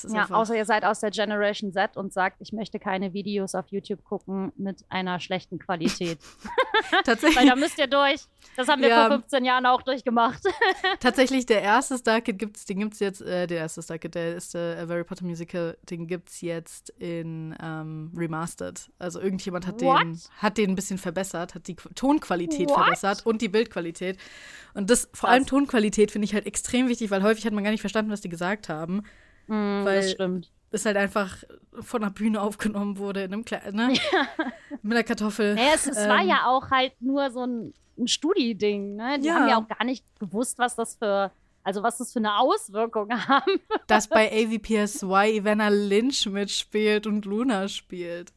Ja, 0.08 0.22
einfach, 0.22 0.36
außer 0.36 0.56
ihr 0.56 0.64
seid 0.64 0.84
aus 0.84 1.00
der 1.00 1.10
Generation 1.10 1.72
Z 1.72 1.96
und 1.96 2.12
sagt, 2.12 2.36
ich 2.40 2.52
möchte 2.52 2.78
keine 2.78 3.12
Videos 3.14 3.54
auf 3.54 3.66
YouTube 3.68 4.04
gucken 4.04 4.52
mit 4.56 4.84
einer 4.88 5.20
schlechten 5.20 5.58
Qualität. 5.58 6.18
Weil 6.90 7.02
tatsächlich, 7.02 7.48
da 7.48 7.56
müsst 7.56 7.78
ihr 7.78 7.86
durch. 7.86 8.22
Das 8.56 8.68
haben 8.68 8.82
wir 8.82 8.88
Ja. 8.90 9.06
vor 9.08 9.18
15 9.18 9.44
Jahren 9.44 9.64
auch 9.66 9.82
durchgemacht. 9.82 10.42
tatsächlich 11.00 11.46
der 11.46 11.62
erste 11.62 11.98
Starkid 11.98 12.38
gibt's, 12.38 12.64
den 12.64 12.78
gibt's 12.80 13.00
jetzt, 13.00 13.22
äh, 13.22 13.46
der 13.46 13.58
erste 13.58 13.82
Starkid, 13.82 14.14
der 14.14 14.34
erste 14.34 14.76
A 14.80 14.88
Harry 14.88 15.04
Potter 15.04 15.24
Musical, 15.24 15.76
den 15.88 16.06
gibt's 16.06 16.40
jetzt 16.42 16.90
in 16.98 17.56
ähm, 17.62 18.12
Remastered. 18.16 18.90
Also 18.98 19.20
irgendjemand 19.20 19.66
hat 19.66 19.80
den, 19.80 20.20
hat 20.38 20.58
den 20.58 20.70
ein 20.70 20.74
bisschen 20.76 20.98
verbessert, 20.98 21.54
hat 21.54 21.66
die 21.68 21.74
Qu- 21.76 21.94
Tonqualität 21.94 22.68
What? 22.68 22.76
verbessert 22.76 23.24
und 23.26 23.40
die 23.42 23.48
Bildqualität. 23.48 24.18
Und 24.74 24.90
das, 24.90 25.08
vor 25.14 25.28
allem 25.30 25.46
Tonqualität 25.46 26.10
finde 26.10 26.26
ich 26.26 26.34
halt 26.34 26.46
extrem 26.46 26.88
wichtig, 26.88 27.10
weil 27.10 27.22
häufig 27.22 27.46
hat 27.46 27.52
man 27.52 27.64
gar 27.64 27.70
nicht 27.70 27.80
verstanden, 27.80 28.10
was 28.10 28.20
die 28.20 28.28
gesagt 28.28 28.68
haben. 28.68 29.02
Mm, 29.46 29.84
Weil- 29.84 29.96
das 30.02 30.10
stimmt. 30.12 30.52
Das 30.70 30.84
halt 30.84 30.96
einfach 30.96 31.42
von 31.80 32.02
der 32.02 32.10
Bühne 32.10 32.40
aufgenommen 32.42 32.98
wurde 32.98 33.22
in 33.22 33.32
einem 33.32 33.44
kleinen, 33.44 33.76
ne? 33.76 33.88
Mit 34.82 34.92
einer 34.92 35.04
Kartoffel. 35.04 35.54
Naja, 35.54 35.72
es, 35.74 35.86
es 35.86 35.96
war 36.08 36.20
Ähm, 36.20 36.28
ja 36.28 36.46
auch 36.48 36.70
halt 36.70 36.92
nur 37.00 37.30
so 37.30 37.44
ein, 37.46 37.72
ein 37.96 38.08
Studi-Ding. 38.08 38.96
Ne? 38.96 39.18
Die 39.20 39.28
Ja. 39.28 39.34
haben 39.36 39.48
ja 39.48 39.58
auch 39.58 39.68
gar 39.68 39.84
nicht 39.84 40.04
gewusst, 40.18 40.58
was 40.58 40.74
das 40.74 40.96
für, 40.96 41.30
also 41.62 41.82
was 41.84 41.98
das 41.98 42.12
für 42.12 42.18
eine 42.18 42.36
Auswirkung 42.38 43.08
haben. 43.28 43.60
dass 43.86 44.08
bei 44.08 44.28
AVPSY 44.30 45.36
Ivana 45.38 45.68
Lynch 45.68 46.26
mitspielt 46.26 47.06
und 47.06 47.24
Luna 47.24 47.68
spielt. 47.68 48.32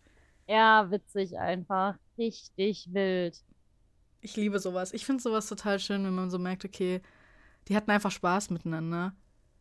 Ja, 0.47 0.89
witzig 0.91 1.37
einfach. 1.39 1.95
Richtig 2.17 2.87
wild. 2.93 3.37
Ich 4.21 4.35
liebe 4.35 4.59
sowas. 4.59 4.93
Ich 4.93 5.05
finde 5.05 5.21
sowas 5.23 5.47
total 5.47 5.79
schön, 5.79 6.05
wenn 6.05 6.15
man 6.15 6.29
so 6.29 6.37
merkt, 6.37 6.63
okay, 6.63 7.01
die 7.67 7.75
hatten 7.75 7.91
einfach 7.91 8.11
Spaß 8.11 8.51
miteinander. 8.51 9.13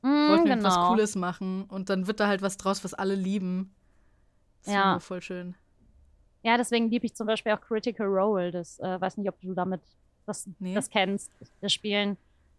Mm, 0.02 0.06
Wollten 0.06 0.44
genau. 0.44 0.48
irgendwas 0.56 0.76
Cooles 0.88 1.16
machen 1.16 1.64
und 1.64 1.90
dann 1.90 2.06
wird 2.06 2.20
da 2.20 2.28
halt 2.28 2.42
was 2.42 2.56
draus, 2.56 2.84
was 2.84 2.94
alle 2.94 3.14
lieben. 3.14 3.74
Das 4.64 4.72
Ja. 4.74 4.92
ja. 4.92 5.00
voll 5.00 5.22
schön. 5.22 5.54
Ja, 6.42 6.56
deswegen 6.56 6.88
liebe 6.88 7.06
ich 7.06 7.14
zum 7.14 7.26
Beispiel 7.26 7.52
auch 7.52 7.60
Critical 7.60 8.06
Role. 8.06 8.50
Das 8.52 8.78
äh, 8.78 9.00
weiß 9.00 9.16
nicht, 9.16 9.28
ob 9.28 9.40
du 9.40 9.54
damit 9.54 9.80
das, 10.26 10.48
Nee. 10.60 10.74
das 10.74 10.88
kennst. 10.88 11.30
Das 11.60 11.72
spielen 11.72 12.16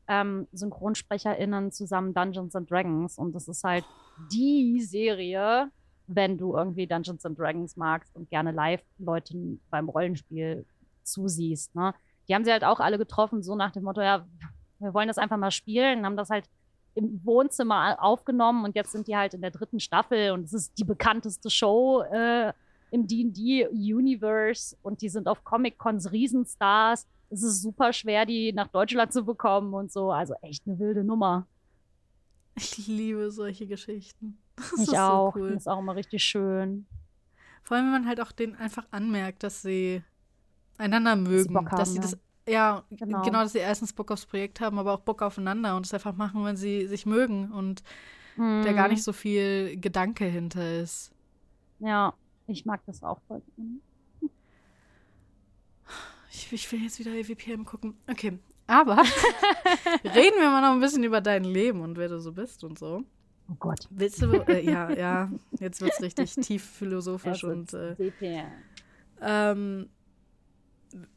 ähm, 0.07 0.47
SynchronsprecherInnen 0.51 1.71
zusammen 1.71 2.13
Dungeons 2.13 2.55
and 2.55 2.69
Dragons. 2.69 3.17
Und 3.17 3.33
das 3.33 3.47
ist 3.47 3.63
halt 3.63 3.85
die 4.31 4.81
Serie, 4.81 5.71
wenn 6.07 6.37
du 6.37 6.55
irgendwie 6.55 6.87
Dungeons 6.87 7.25
and 7.25 7.37
Dragons 7.39 7.77
magst 7.77 8.13
und 8.15 8.29
gerne 8.29 8.51
live 8.51 8.81
Leuten 8.97 9.61
beim 9.69 9.87
Rollenspiel 9.87 10.65
zusiehst. 11.03 11.73
Ne? 11.75 11.93
Die 12.27 12.35
haben 12.35 12.43
sie 12.43 12.51
halt 12.51 12.63
auch 12.63 12.79
alle 12.79 12.97
getroffen, 12.97 13.43
so 13.43 13.55
nach 13.55 13.71
dem 13.71 13.83
Motto, 13.83 14.01
ja, 14.01 14.25
wir 14.79 14.93
wollen 14.93 15.07
das 15.07 15.17
einfach 15.17 15.37
mal 15.37 15.51
spielen, 15.51 16.05
haben 16.05 16.17
das 16.17 16.29
halt 16.29 16.49
im 16.95 17.21
Wohnzimmer 17.23 17.97
aufgenommen 18.01 18.65
und 18.65 18.75
jetzt 18.75 18.91
sind 18.91 19.07
die 19.07 19.15
halt 19.15 19.33
in 19.33 19.41
der 19.41 19.51
dritten 19.51 19.79
Staffel 19.79 20.31
und 20.31 20.45
es 20.45 20.53
ist 20.53 20.77
die 20.77 20.83
bekannteste 20.83 21.49
Show 21.49 22.01
äh, 22.11 22.53
im 22.91 23.07
D&D-Universe 23.07 24.75
und 24.81 25.01
die 25.01 25.09
sind 25.09 25.27
auf 25.27 25.43
Comic-Cons 25.43 26.11
Riesenstars. 26.11 27.07
Es 27.29 27.43
ist 27.43 27.61
super 27.61 27.93
schwer, 27.93 28.25
die 28.25 28.51
nach 28.53 28.67
Deutschland 28.67 29.13
zu 29.13 29.23
bekommen 29.23 29.73
und 29.73 29.91
so. 29.91 30.11
Also 30.11 30.33
echt 30.41 30.65
eine 30.67 30.79
wilde 30.79 31.03
Nummer. 31.03 31.45
Ich 32.55 32.87
liebe 32.87 33.31
solche 33.31 33.67
Geschichten. 33.67 34.37
Das 34.59 34.73
Ich 34.73 34.87
ist 34.89 34.97
auch. 34.97 35.33
so 35.33 35.39
cool. 35.39 35.51
Das 35.51 35.61
ist 35.61 35.67
auch 35.67 35.79
immer 35.79 35.95
richtig 35.95 36.21
schön. 36.21 36.85
Vor 37.63 37.77
allem, 37.77 37.85
wenn 37.85 38.01
man 38.01 38.07
halt 38.07 38.19
auch 38.19 38.33
denen 38.33 38.55
einfach 38.55 38.85
anmerkt, 38.91 39.43
dass 39.43 39.61
sie 39.61 40.03
einander 40.77 41.15
mögen. 41.15 41.53
Dass 41.69 41.91
sie 41.91 41.95
ja. 41.95 42.01
das, 42.01 42.17
ja, 42.47 42.83
Genau. 42.91 43.21
genau. 43.23 43.43
dass 43.43 43.51
sie 43.53 43.59
erstens 43.59 43.93
Bock 43.93 44.11
aufs 44.11 44.25
Projekt 44.25 44.59
haben, 44.61 44.79
aber 44.79 44.93
auch 44.93 45.01
Bock 45.01 45.21
aufeinander 45.21 45.75
und 45.75 45.85
es 45.85 45.93
einfach 45.93 46.15
machen, 46.15 46.43
wenn 46.45 46.57
sie 46.57 46.87
sich 46.87 47.05
mögen 47.05 47.51
und 47.51 47.83
da 48.37 48.71
gar 48.71 48.87
nicht 48.87 49.03
so 49.03 49.11
viel 49.11 49.75
Gedanke 49.81 50.23
hinter 50.23 50.79
ist. 50.79 51.11
Ja, 51.79 52.13
ich 52.47 52.65
mag 52.65 52.79
das 52.85 53.03
auch 53.03 53.19
voll. 53.27 53.41
Ich, 56.31 56.51
ich 56.53 56.71
will 56.71 56.83
jetzt 56.83 56.99
wieder 56.99 57.11
EVPM 57.11 57.65
gucken. 57.65 57.95
Okay, 58.09 58.37
aber 58.67 58.97
reden 60.03 60.39
wir 60.39 60.49
mal 60.51 60.61
noch 60.61 60.71
ein 60.73 60.79
bisschen 60.79 61.03
über 61.03 61.21
dein 61.21 61.43
Leben 61.43 61.81
und 61.81 61.97
wer 61.97 62.07
du 62.07 62.19
so 62.19 62.31
bist 62.31 62.63
und 62.63 62.77
so. 62.79 63.03
Oh 63.51 63.55
Gott. 63.59 63.87
Willst 63.89 64.21
du, 64.21 64.31
äh, 64.47 64.63
ja, 64.63 64.89
ja, 64.91 65.31
jetzt 65.59 65.81
wird 65.81 65.91
es 65.93 66.01
richtig 66.01 66.35
tief 66.45 66.63
philosophisch 66.63 67.43
und 67.43 67.73
äh, 67.73 67.95
DPR. 67.95 68.45
ähm, 69.21 69.89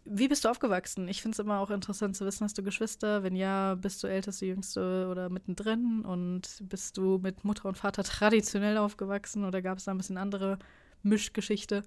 wie 0.05 0.29
bist 0.29 0.45
du 0.45 0.49
aufgewachsen? 0.49 1.09
Ich 1.09 1.23
finde 1.23 1.35
es 1.35 1.39
immer 1.39 1.61
auch 1.61 1.71
interessant 1.71 2.17
zu 2.17 2.25
wissen, 2.27 2.45
hast 2.45 2.59
du 2.59 2.63
Geschwister? 2.63 3.23
Wenn 3.23 3.37
ja, 3.37 3.75
bist 3.75 4.03
du 4.03 4.07
älteste, 4.07 4.47
jüngste 4.47 5.09
oder 5.11 5.29
mittendrin? 5.29 6.05
Und 6.05 6.63
bist 6.69 6.97
du 6.97 7.19
mit 7.19 7.45
Mutter 7.45 7.69
und 7.69 7.79
Vater 7.79 8.03
traditionell 8.03 8.77
aufgewachsen 8.79 9.45
oder 9.45 9.63
gab 9.63 9.79
es 9.79 9.85
da 9.85 9.93
ein 9.93 9.99
bisschen 9.99 10.19
andere 10.19 10.59
Mischgeschichte? 11.03 11.83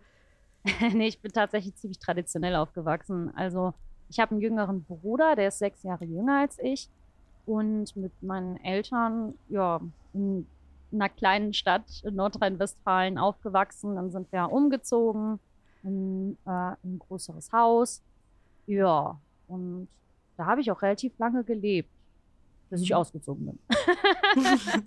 nee, 0.93 1.08
ich 1.08 1.21
bin 1.21 1.32
tatsächlich 1.32 1.76
ziemlich 1.76 2.00
traditionell 2.00 2.56
aufgewachsen. 2.56 3.32
Also, 3.36 3.74
ich 4.10 4.19
habe 4.19 4.32
einen 4.32 4.41
jüngeren 4.41 4.84
Bruder, 4.84 5.36
der 5.36 5.50
ist 5.50 5.60
sechs 5.60 5.84
Jahre 5.84 6.06
jünger 6.06 6.41
als 6.41 6.58
ich. 6.60 6.89
Und 7.45 7.95
mit 7.95 8.12
meinen 8.24 8.58
Eltern, 8.58 9.36
ja, 9.50 9.80
in 10.13 10.48
einer 10.91 11.10
kleinen 11.10 11.54
Stadt 11.54 12.02
in 12.04 12.15
Nordrhein-Westfalen 12.15 13.17
aufgewachsen. 13.17 13.95
Dann 13.95 14.12
sind 14.12 14.32
wir 14.32 14.52
umgezogen 14.52 15.39
in 15.86 16.38
äh, 16.45 16.50
ein 16.84 17.00
größeres 17.00 17.52
Haus. 17.52 18.04
Ja, 18.67 19.19
und 19.48 19.88
da 20.38 20.45
habe 20.48 20.60
ich 20.62 20.71
auch 20.71 20.82
relativ 20.82 21.17
lange 21.17 21.43
gelebt, 21.43 21.89
bis 22.69 22.82
ich 22.82 22.89
Mhm. 22.89 22.95
ausgezogen 22.98 23.45
bin. 23.45 23.60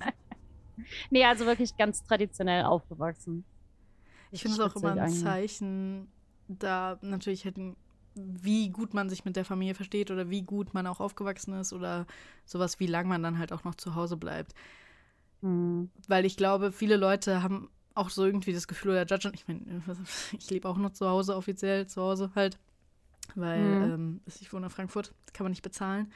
nee, 1.10 1.24
also 1.24 1.46
wirklich 1.46 1.76
ganz 1.76 2.02
traditionell 2.04 2.64
aufgewachsen. 2.64 3.44
Ich 4.30 4.42
finde 4.42 4.62
es 4.62 4.72
auch 4.72 4.76
immer 4.76 5.00
ein. 5.00 5.10
Zeichen, 5.12 6.08
da 6.48 6.98
natürlich 7.00 7.44
hätten, 7.44 7.76
wie 8.14 8.68
gut 8.70 8.94
man 8.94 9.08
sich 9.08 9.24
mit 9.24 9.36
der 9.36 9.44
Familie 9.44 9.74
versteht 9.74 10.10
oder 10.10 10.28
wie 10.28 10.42
gut 10.42 10.74
man 10.74 10.86
auch 10.86 11.00
aufgewachsen 11.00 11.54
ist 11.54 11.72
oder 11.72 12.06
sowas, 12.44 12.80
wie 12.80 12.86
lange 12.86 13.08
man 13.08 13.22
dann 13.22 13.38
halt 13.38 13.52
auch 13.52 13.64
noch 13.64 13.76
zu 13.76 13.94
Hause 13.94 14.16
bleibt. 14.16 14.54
Mhm. 15.40 15.90
Weil 16.08 16.24
ich 16.26 16.36
glaube, 16.36 16.72
viele 16.72 16.96
Leute 16.96 17.42
haben 17.42 17.70
auch 17.98 18.10
so 18.10 18.24
irgendwie 18.24 18.52
das 18.52 18.68
Gefühl 18.68 18.92
oder 18.92 19.06
judgen. 19.06 19.32
Ich 19.34 19.46
meine, 19.48 19.60
ich 20.38 20.50
lebe 20.50 20.68
auch 20.68 20.76
noch 20.76 20.92
zu 20.92 21.08
Hause, 21.08 21.36
offiziell 21.36 21.86
zu 21.86 22.02
Hause 22.02 22.30
halt. 22.34 22.58
Weil 23.34 23.60
Mhm. 23.60 23.92
ähm, 23.92 24.20
ich 24.26 24.52
wohne 24.52 24.66
in 24.66 24.70
Frankfurt, 24.70 25.12
das 25.26 25.32
kann 25.34 25.44
man 25.44 25.50
nicht 25.52 25.62
bezahlen. 25.62 26.10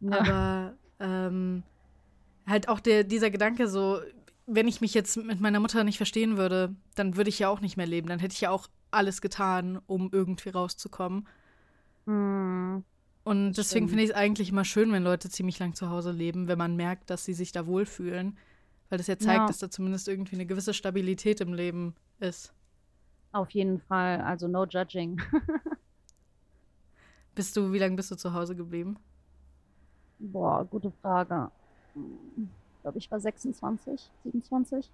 Ja. 0.00 0.20
Aber 0.20 0.74
ähm, 1.00 1.62
halt 2.46 2.68
auch 2.68 2.80
der, 2.80 3.04
dieser 3.04 3.30
Gedanke 3.30 3.68
so, 3.68 4.00
wenn 4.46 4.68
ich 4.68 4.80
mich 4.80 4.94
jetzt 4.94 5.16
mit 5.16 5.40
meiner 5.40 5.60
Mutter 5.60 5.84
nicht 5.84 5.96
verstehen 5.96 6.36
würde, 6.36 6.74
dann 6.94 7.16
würde 7.16 7.30
ich 7.30 7.38
ja 7.38 7.48
auch 7.48 7.60
nicht 7.60 7.76
mehr 7.76 7.86
leben. 7.86 8.08
Dann 8.08 8.18
hätte 8.18 8.34
ich 8.34 8.40
ja 8.40 8.50
auch 8.50 8.68
alles 8.90 9.20
getan, 9.20 9.80
um 9.86 10.10
irgendwie 10.12 10.50
rauszukommen. 10.50 11.26
Mhm. 12.06 12.84
Und 13.24 13.52
deswegen 13.58 13.88
finde 13.88 14.04
ich 14.04 14.10
es 14.10 14.16
eigentlich 14.16 14.48
immer 14.48 14.64
schön, 14.64 14.90
wenn 14.92 15.02
Leute 15.02 15.28
ziemlich 15.28 15.58
lang 15.58 15.74
zu 15.74 15.90
Hause 15.90 16.12
leben, 16.12 16.48
wenn 16.48 16.56
man 16.56 16.76
merkt, 16.76 17.10
dass 17.10 17.24
sie 17.26 17.34
sich 17.34 17.52
da 17.52 17.66
wohlfühlen. 17.66 18.38
Weil 18.88 18.98
das 18.98 19.06
ja 19.06 19.18
zeigt, 19.18 19.40
Ja. 19.40 19.46
dass 19.46 19.58
da 19.58 19.70
zumindest 19.70 20.08
irgendwie 20.08 20.36
eine 20.36 20.46
gewisse 20.46 20.72
Stabilität 20.72 21.40
im 21.40 21.52
Leben 21.52 21.94
ist. 22.20 22.54
Auf 23.32 23.50
jeden 23.50 23.80
Fall, 23.80 24.20
also 24.22 24.48
no 24.48 24.64
judging. 24.64 25.20
Bist 27.34 27.56
du, 27.56 27.72
wie 27.72 27.78
lange 27.78 27.94
bist 27.94 28.10
du 28.10 28.16
zu 28.16 28.34
Hause 28.34 28.56
geblieben? 28.56 28.98
Boah, 30.18 30.64
gute 30.64 30.90
Frage. 30.90 31.52
glaube, 32.82 32.98
ich 32.98 33.08
war 33.10 33.20
26, 33.20 34.10
27. 34.24 34.90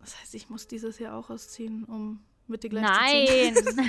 Das 0.00 0.20
heißt, 0.20 0.34
ich 0.34 0.50
muss 0.50 0.66
dieses 0.68 0.98
Jahr 0.98 1.16
auch 1.16 1.30
ausziehen, 1.30 1.84
um 1.84 2.20
mit 2.46 2.62
dir 2.62 2.68
gleich 2.68 2.82
Nein! 2.84 3.54
zu 3.54 3.64
ziehen. 3.64 3.88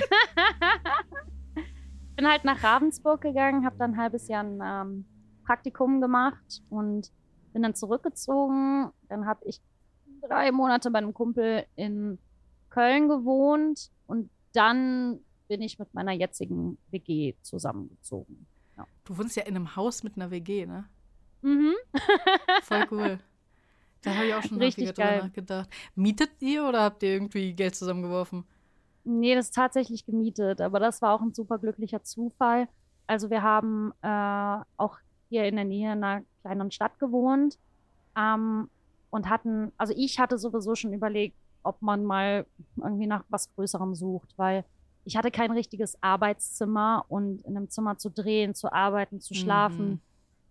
ich 1.56 2.16
bin 2.16 2.26
halt 2.26 2.44
nach 2.44 2.62
Ravensburg 2.62 3.20
gegangen, 3.20 3.66
habe 3.66 3.76
dann 3.76 3.92
ein 3.92 3.98
halbes 3.98 4.28
Jahr 4.28 4.42
ein 4.44 4.60
ähm, 4.62 5.04
Praktikum 5.44 6.00
gemacht 6.00 6.62
und 6.70 7.12
bin 7.52 7.62
dann 7.62 7.74
zurückgezogen. 7.74 8.90
Dann 9.08 9.26
habe 9.26 9.44
ich 9.44 9.60
drei 10.22 10.52
Monate 10.52 10.90
bei 10.90 10.98
einem 10.98 11.14
Kumpel 11.14 11.66
in 11.76 12.18
Köln 12.68 13.08
gewohnt 13.08 13.90
und 14.06 14.30
dann 14.52 15.20
bin 15.48 15.62
ich 15.62 15.78
mit 15.78 15.92
meiner 15.94 16.12
jetzigen 16.12 16.78
WG 16.90 17.34
zusammengezogen. 17.42 18.46
Ja. 18.76 18.86
Du 19.04 19.18
wohnst 19.18 19.36
ja 19.36 19.42
in 19.42 19.56
einem 19.56 19.74
Haus 19.76 20.02
mit 20.02 20.16
einer 20.16 20.30
WG, 20.30 20.66
ne? 20.66 20.88
Mhm. 21.42 21.74
Voll 22.62 22.86
cool. 22.90 23.18
Da 24.02 24.14
habe 24.14 24.26
ich 24.26 24.34
auch 24.34 24.42
schon 24.42 24.58
Richtig 24.58 24.92
drüber 24.92 25.24
nachgedacht. 25.24 25.68
Mietet 25.94 26.30
ihr 26.40 26.66
oder 26.66 26.82
habt 26.82 27.02
ihr 27.02 27.10
irgendwie 27.10 27.52
Geld 27.52 27.74
zusammengeworfen? 27.74 28.44
Nee, 29.04 29.34
das 29.34 29.46
ist 29.46 29.54
tatsächlich 29.54 30.06
gemietet, 30.06 30.60
aber 30.60 30.78
das 30.78 31.02
war 31.02 31.14
auch 31.14 31.20
ein 31.20 31.34
super 31.34 31.58
glücklicher 31.58 32.02
Zufall. 32.02 32.68
Also 33.06 33.30
wir 33.30 33.42
haben 33.42 33.92
äh, 34.02 34.64
auch 34.76 34.98
hier 35.28 35.44
in 35.44 35.56
der 35.56 35.64
Nähe 35.64 35.90
einer 35.90 36.22
kleineren 36.42 36.70
Stadt 36.70 36.98
gewohnt 36.98 37.58
ähm, 38.16 38.68
und 39.10 39.28
hatten, 39.28 39.72
also 39.76 39.92
ich 39.96 40.18
hatte 40.18 40.38
sowieso 40.38 40.74
schon 40.74 40.92
überlegt, 40.92 41.36
ob 41.62 41.80
man 41.82 42.04
mal 42.04 42.46
irgendwie 42.76 43.06
nach 43.06 43.24
was 43.28 43.52
Größerem 43.54 43.94
sucht, 43.94 44.32
weil 44.36 44.64
ich 45.04 45.16
hatte 45.16 45.30
kein 45.30 45.50
richtiges 45.50 46.02
Arbeitszimmer 46.02 47.04
und 47.08 47.42
in 47.42 47.56
einem 47.56 47.68
Zimmer 47.70 47.98
zu 47.98 48.10
drehen, 48.10 48.54
zu 48.54 48.72
arbeiten, 48.72 49.20
zu 49.20 49.34
schlafen, 49.34 49.88
Mhm. 49.90 50.00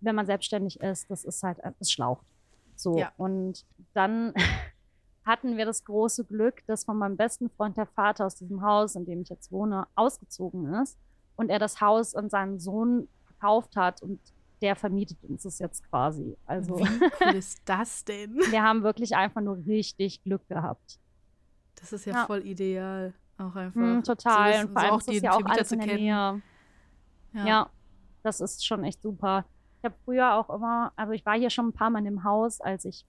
wenn 0.02 0.16
man 0.16 0.26
selbstständig 0.26 0.80
ist, 0.82 1.10
das 1.10 1.24
ist 1.24 1.44
halt, 1.44 1.60
es 1.80 1.92
schlaucht. 1.92 2.26
So. 2.76 2.98
Ja. 2.98 3.12
Und 3.18 3.66
dann 3.94 4.34
hatten 5.26 5.58
wir 5.58 5.66
das 5.66 5.84
große 5.86 6.26
Glück, 6.26 6.66
dass 6.66 6.84
von 6.84 6.98
meinem 6.98 7.18
besten 7.18 7.50
Freund 7.50 7.78
der 7.78 7.86
Vater 7.86 8.26
aus 8.26 8.36
diesem 8.36 8.62
Haus, 8.64 8.96
in 8.96 9.06
dem 9.06 9.22
ich 9.22 9.30
jetzt 9.30 9.52
wohne, 9.52 9.88
ausgezogen 9.96 10.74
ist 10.76 10.98
und 11.36 11.50
er 11.50 11.60
das 11.60 11.80
Haus 11.82 12.16
an 12.16 12.30
seinen 12.30 12.60
Sohn 12.60 13.08
verkauft 13.26 13.76
hat 13.76 14.02
und 14.02 14.20
der 14.62 14.76
vermietet 14.76 15.18
uns 15.24 15.44
das 15.44 15.60
jetzt 15.60 15.88
quasi. 15.90 16.36
Also 16.46 16.78
Wie 16.80 16.84
cool 17.22 17.36
ist 17.36 17.62
das 17.66 18.04
denn? 18.06 18.36
wir 18.36 18.62
haben 18.64 18.84
wirklich 18.84 19.16
einfach 19.16 19.42
nur 19.42 19.58
richtig 19.66 20.24
Glück 20.24 20.48
gehabt. 20.48 21.00
Das 21.76 21.94
ist 21.94 22.06
ja, 22.06 22.14
Ja. 22.14 22.26
voll 22.26 22.46
ideal. 22.46 23.14
Auch 23.38 23.56
einfach. 23.56 23.80
Mm, 23.80 24.02
total. 24.04 24.54
So, 24.54 24.60
und 24.68 24.74
vor 24.74 24.82
allem 24.82 24.98
ist 24.98 25.08
das 25.08 25.22
ja 25.22 25.32
auch 25.32 25.46
alles 25.46 25.72
in 25.72 25.80
der 25.80 25.96
Nähe. 25.96 26.08
Ja. 27.34 27.46
Ja. 27.46 27.70
das 28.24 28.42
ist 28.42 28.66
schon 28.66 28.84
echt 28.84 29.02
super. 29.02 29.46
Ich 29.78 29.86
habe 29.86 29.96
früher 30.04 30.34
auch 30.36 30.50
immer, 30.50 30.92
also 30.98 31.14
ich 31.14 31.26
war 31.26 31.38
hier 31.38 31.50
schon 31.50 31.68
ein 31.70 31.74
paar 31.74 31.90
Mal 31.90 32.04
dem 32.04 32.24
Haus, 32.26 32.60
als 32.60 32.84
ich 32.84 33.06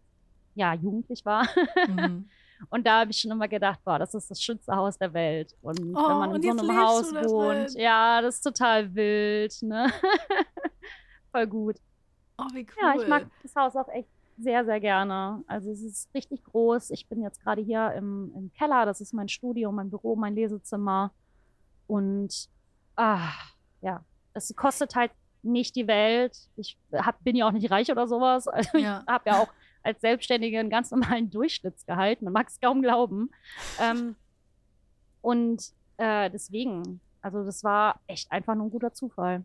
ja 0.55 0.73
jugendlich 0.75 1.25
war. 1.25 1.49
Mhm. 1.89 2.29
Und 2.69 2.87
da 2.87 3.01
habe 3.01 3.11
ich 3.11 3.17
schon 3.19 3.31
immer 3.31 3.49
gedacht, 3.49 3.81
boah, 3.85 3.99
das 3.99 4.15
ist 4.15 4.31
das 4.31 4.41
schönste 4.43 4.77
Haus 4.77 4.99
der 4.99 5.13
Welt. 5.15 5.57
Und 5.63 5.81
Oh, 5.97 6.09
wenn 6.11 6.19
man 6.19 6.35
in 6.37 6.43
so 6.59 6.69
einem 6.69 6.79
Haus 6.79 7.11
wohnt, 7.13 7.73
ja, 7.75 8.21
das 8.21 8.37
ist 8.37 8.43
total 8.43 8.95
wild, 8.95 9.57
ne? 9.63 9.91
Voll 11.33 11.47
gut. 11.47 11.77
Oh, 12.39 12.47
wie 12.55 12.67
cool. 12.67 12.83
Ja, 12.83 12.95
ich 13.01 13.09
mag 13.09 13.27
das 13.43 13.55
Haus 13.55 13.77
auch 13.77 13.89
echt 13.89 14.09
sehr, 14.39 14.65
sehr 14.65 14.81
gerne. 14.81 15.45
Also 15.47 15.71
es 15.71 15.83
ist 15.83 16.15
richtig 16.15 16.43
groß. 16.45 16.91
Ich 16.91 17.07
bin 17.09 17.23
jetzt 17.23 17.43
gerade 17.43 17.61
hier 17.61 17.93
im, 17.93 18.33
im 18.35 18.53
Keller. 18.53 18.87
Das 18.87 19.01
ist 19.01 19.13
mein 19.13 19.29
Studio, 19.29 19.71
mein 19.73 19.91
Büro, 19.91 20.17
mein 20.17 20.35
Lesezimmer. 20.35 21.13
Und 21.87 22.49
ah, 22.97 23.29
ja, 23.83 24.03
es 24.33 24.55
kostet 24.57 24.95
halt 24.95 25.13
nicht 25.43 25.77
die 25.77 25.87
Welt. 25.87 26.37
Ich 26.57 26.79
hab, 26.93 27.23
bin 27.23 27.37
ja 27.37 27.47
auch 27.49 27.53
nicht 27.53 27.71
reich 27.71 27.91
oder 27.91 28.07
sowas. 28.09 28.47
Also 28.53 28.79
Ja. 28.79 29.03
ich 29.07 29.13
habe 29.13 29.31
ja 29.31 29.39
auch 29.41 29.49
als 29.83 30.01
Selbstständige 30.01 30.59
einen 30.59 30.71
ganz 30.71 30.91
normalen 30.91 31.31
Durchschnittsgehalt. 31.31 32.23
Man 32.23 32.33
mag 32.33 32.49
es 32.49 32.61
kaum 32.61 32.83
glauben. 32.83 33.31
Ähm, 33.81 34.15
und 35.23 35.63
äh, 35.99 36.31
deswegen, 36.31 37.01
also 37.23 37.45
das 37.45 37.63
war 37.65 38.01
echt 38.07 38.31
einfach 38.33 38.55
nur 38.55 38.67
ein 38.67 38.71
guter 38.71 38.93
Zufall. 38.93 39.45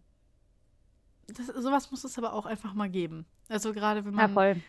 Das, 1.27 1.47
sowas 1.47 1.91
muss 1.91 2.03
es 2.03 2.17
aber 2.17 2.33
auch 2.33 2.45
einfach 2.45 2.73
mal 2.73 2.89
geben. 2.89 3.25
Also 3.49 3.73
gerade 3.73 4.05
wenn 4.05 4.13
Ja, 4.13 4.27
man 4.27 4.33
voll. 4.33 4.61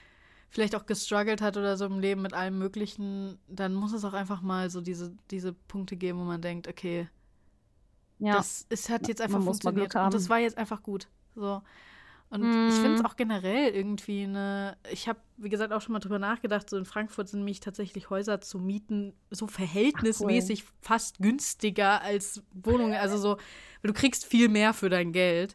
vielleicht 0.48 0.74
auch 0.74 0.86
gestruggelt 0.86 1.40
hat 1.42 1.56
oder 1.56 1.76
so 1.76 1.84
im 1.86 1.98
Leben 1.98 2.22
mit 2.22 2.32
allem 2.34 2.58
Möglichen, 2.58 3.38
dann 3.48 3.74
muss 3.74 3.92
es 3.92 4.04
auch 4.04 4.14
einfach 4.14 4.40
mal 4.42 4.70
so 4.70 4.80
diese, 4.80 5.14
diese 5.30 5.52
Punkte 5.52 5.96
geben, 5.96 6.18
wo 6.20 6.24
man 6.24 6.40
denkt, 6.40 6.66
okay, 6.68 7.08
Ja. 8.18 8.32
das 8.38 8.64
ist, 8.70 8.88
hat 8.88 9.08
jetzt 9.08 9.20
einfach 9.20 9.38
Man 9.38 9.44
funktioniert. 9.46 9.94
Und 9.94 10.14
das 10.14 10.28
war 10.30 10.38
jetzt 10.38 10.56
einfach 10.56 10.82
gut. 10.82 11.08
So. 11.34 11.62
Und 12.28 12.42
ich 12.42 12.74
Mhm. 12.74 12.80
finde 12.80 12.94
es 12.94 13.04
auch 13.04 13.14
generell 13.14 13.72
irgendwie 13.72 14.24
eine. 14.24 14.76
Ich 14.90 15.08
habe, 15.08 15.20
wie 15.36 15.48
gesagt, 15.48 15.72
auch 15.72 15.80
schon 15.80 15.92
mal 15.92 16.00
drüber 16.00 16.18
nachgedacht, 16.18 16.68
so 16.68 16.76
in 16.76 16.84
Frankfurt 16.84 17.28
sind 17.28 17.40
nämlich 17.40 17.60
tatsächlich 17.60 18.10
Häuser 18.10 18.40
zu 18.40 18.58
mieten 18.58 19.12
so 19.30 19.46
verhältnismäßig 19.46 20.64
fast 20.80 21.18
günstiger 21.18 22.02
als 22.02 22.42
Wohnungen. 22.52 22.94
Also 22.94 23.16
so, 23.18 23.36
weil 23.36 23.88
du 23.88 23.92
kriegst 23.92 24.24
viel 24.24 24.48
mehr 24.48 24.74
für 24.74 24.88
dein 24.88 25.12
Geld. 25.12 25.54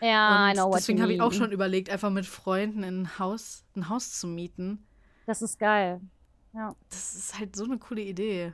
Ja, 0.00 0.46
I 0.46 0.50
Und 0.50 0.56
know 0.56 0.68
what 0.68 0.78
deswegen 0.78 1.02
habe 1.02 1.12
ich 1.12 1.20
auch 1.20 1.32
schon 1.32 1.52
überlegt, 1.52 1.90
einfach 1.90 2.10
mit 2.10 2.26
Freunden 2.26 2.82
in 2.82 3.02
ein 3.02 3.18
Haus, 3.18 3.64
ein 3.76 3.88
Haus 3.88 4.18
zu 4.18 4.26
mieten. 4.26 4.86
Das 5.26 5.42
ist 5.42 5.58
geil. 5.58 6.00
Ja. 6.52 6.74
Das 6.88 7.14
ist 7.14 7.38
halt 7.38 7.54
so 7.54 7.64
eine 7.64 7.78
coole 7.78 8.02
Idee. 8.02 8.52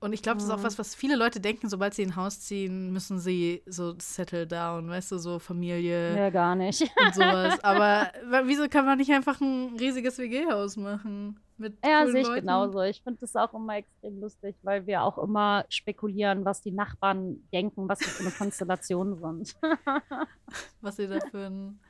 Und 0.00 0.12
ich 0.12 0.22
glaube, 0.22 0.36
das 0.36 0.44
ist 0.44 0.50
auch 0.50 0.58
Mhm. 0.58 0.62
was, 0.64 0.78
was 0.78 0.94
viele 0.94 1.16
Leute 1.16 1.40
denken, 1.40 1.68
sobald 1.68 1.92
sie 1.94 2.02
in 2.02 2.10
ein 2.10 2.16
Haus 2.16 2.40
ziehen, 2.40 2.92
müssen 2.92 3.18
sie 3.18 3.62
so 3.66 3.94
settle 3.98 4.46
down, 4.46 4.88
weißt 4.88 5.10
du, 5.12 5.18
so 5.18 5.38
Familie 5.40 6.14
Nee, 6.14 6.30
gar 6.30 6.54
nicht. 6.54 6.82
und 6.82 7.14
sowas. 7.14 7.58
Aber 7.64 8.12
wieso 8.44 8.68
kann 8.68 8.84
man 8.86 8.98
nicht 8.98 9.10
einfach 9.10 9.40
ein 9.40 9.76
riesiges 9.78 10.18
WG-Haus 10.18 10.76
machen? 10.76 11.40
Mit 11.58 11.76
Ja, 11.84 12.06
sehe 12.06 12.20
ich 12.20 12.26
Leuten? 12.28 12.42
genauso. 12.42 12.80
Ich 12.82 13.02
finde 13.02 13.20
das 13.20 13.34
auch 13.34 13.52
immer 13.52 13.76
extrem 13.76 14.20
lustig, 14.20 14.56
weil 14.62 14.86
wir 14.86 15.02
auch 15.02 15.18
immer 15.18 15.64
spekulieren, 15.68 16.44
was 16.44 16.60
die 16.60 16.70
Nachbarn 16.70 17.48
denken, 17.52 17.88
was 17.88 18.00
wir 18.00 18.06
für 18.06 18.22
eine 18.22 18.32
Konstellation 18.32 19.16
sind. 19.18 19.56
Was 20.80 20.98
ihr 21.00 21.08
da 21.08 21.18
für, 21.30 21.46
ein, 21.46 21.80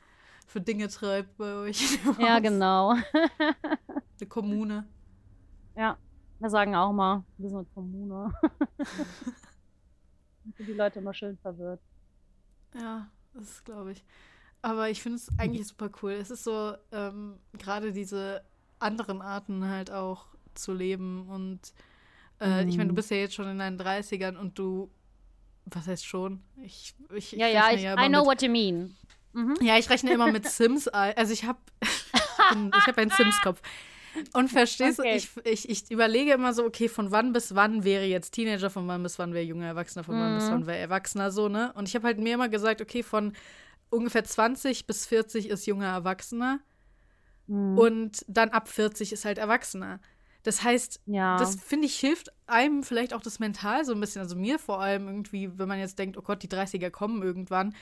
für 0.46 0.60
Dinge 0.62 0.88
treibt 0.88 1.36
bei 1.36 1.54
euch. 1.54 1.98
ja, 2.18 2.38
genau. 2.38 2.92
Eine 2.92 4.28
Kommune. 4.28 4.88
Ja, 5.76 5.98
wir 6.38 6.50
sagen 6.50 6.74
auch 6.74 6.92
mal, 6.92 7.22
wir 7.36 7.50
sind 7.50 7.58
eine 7.58 7.66
Kommune. 7.74 8.32
Die 10.58 10.72
Leute 10.72 11.00
immer 11.00 11.12
schön 11.12 11.36
verwirrt. 11.36 11.80
Ja, 12.74 13.10
das 13.34 13.62
glaube 13.62 13.92
ich. 13.92 14.04
Aber 14.62 14.88
ich 14.88 15.02
finde 15.02 15.16
es 15.16 15.28
eigentlich 15.38 15.68
super 15.68 15.90
cool. 16.02 16.12
Es 16.12 16.30
ist 16.30 16.44
so, 16.44 16.74
ähm, 16.90 17.38
gerade 17.52 17.92
diese 17.92 18.42
anderen 18.80 19.22
Arten 19.22 19.68
halt 19.68 19.90
auch 19.90 20.26
zu 20.54 20.72
leben. 20.72 21.28
Und 21.28 21.60
äh, 22.40 22.64
ich 22.68 22.76
meine, 22.76 22.88
du 22.88 22.92
Mhm. 22.92 22.96
bist 22.96 23.10
ja 23.10 23.16
jetzt 23.18 23.34
schon 23.34 23.48
in 23.48 23.58
deinen 23.58 23.78
30ern 23.78 24.36
und 24.36 24.58
du, 24.58 24.90
was 25.66 25.86
heißt 25.86 26.06
schon? 26.06 26.42
Ich, 26.62 26.94
ich, 27.14 27.32
Ja, 27.32 27.46
ja, 27.48 27.70
ich, 27.72 27.84
immer 27.84 28.04
I 28.04 28.08
know 28.08 28.20
mit, 28.20 28.26
what 28.26 28.42
you 28.42 28.50
mean. 28.50 28.96
Mhm. 29.32 29.54
Ja, 29.60 29.76
ich 29.78 29.88
rechne 29.90 30.12
immer 30.12 30.30
mit 30.32 30.46
Sims. 30.48 30.88
Also 30.88 31.32
ich 31.32 31.44
habe 31.44 31.58
ich 31.80 32.86
hab 32.86 32.98
einen 32.98 33.10
Sims-Kopf. 33.10 33.60
Und 34.32 34.48
verstehst 34.48 34.98
Okay. 34.98 35.20
du, 35.44 35.44
ich, 35.44 35.64
ich, 35.66 35.68
ich 35.84 35.90
überlege 35.90 36.32
immer 36.32 36.52
so, 36.52 36.64
okay, 36.64 36.88
von 36.88 37.12
wann 37.12 37.32
bis 37.32 37.54
wann 37.54 37.84
wäre 37.84 38.04
jetzt 38.04 38.32
Teenager, 38.32 38.68
von 38.70 38.88
wann 38.88 39.02
bis 39.02 39.18
wann 39.18 39.32
wäre 39.34 39.44
junger 39.44 39.66
Erwachsener, 39.66 40.02
von 40.02 40.18
wann 40.18 40.34
bis 40.34 40.46
Mhm. 40.46 40.50
wann 40.50 40.66
wäre 40.66 40.78
Erwachsener, 40.78 41.30
so, 41.30 41.48
ne? 41.48 41.72
Und 41.74 41.86
ich 41.88 41.94
habe 41.94 42.06
halt 42.06 42.18
mir 42.18 42.34
immer 42.34 42.48
gesagt, 42.48 42.80
okay, 42.80 43.02
von 43.02 43.32
ungefähr 43.90 44.24
20 44.24 44.86
bis 44.86 45.06
40 45.06 45.48
ist 45.48 45.66
junger 45.66 45.86
Erwachsener 45.88 46.58
Mhm. 47.48 47.78
und 47.78 48.24
dann 48.28 48.50
ab 48.50 48.68
40 48.68 49.12
ist 49.12 49.24
halt 49.24 49.38
Erwachsener. 49.38 50.00
Das 50.44 50.62
heißt, 50.62 51.00
ja. 51.06 51.36
das 51.38 51.56
finde 51.56 51.86
ich 51.86 51.96
hilft 51.98 52.30
einem 52.46 52.82
vielleicht 52.82 53.12
auch 53.12 53.20
das 53.22 53.38
Mental 53.40 53.84
so 53.84 53.92
ein 53.92 54.00
bisschen, 54.00 54.22
also 54.22 54.36
mir 54.36 54.58
vor 54.58 54.80
allem 54.80 55.08
irgendwie, 55.08 55.50
wenn 55.58 55.68
man 55.68 55.78
jetzt 55.78 55.98
denkt, 55.98 56.16
oh 56.16 56.22
Gott, 56.22 56.42
die 56.42 56.48
30er 56.48 56.90
kommen 56.90 57.22
irgendwann, 57.22 57.74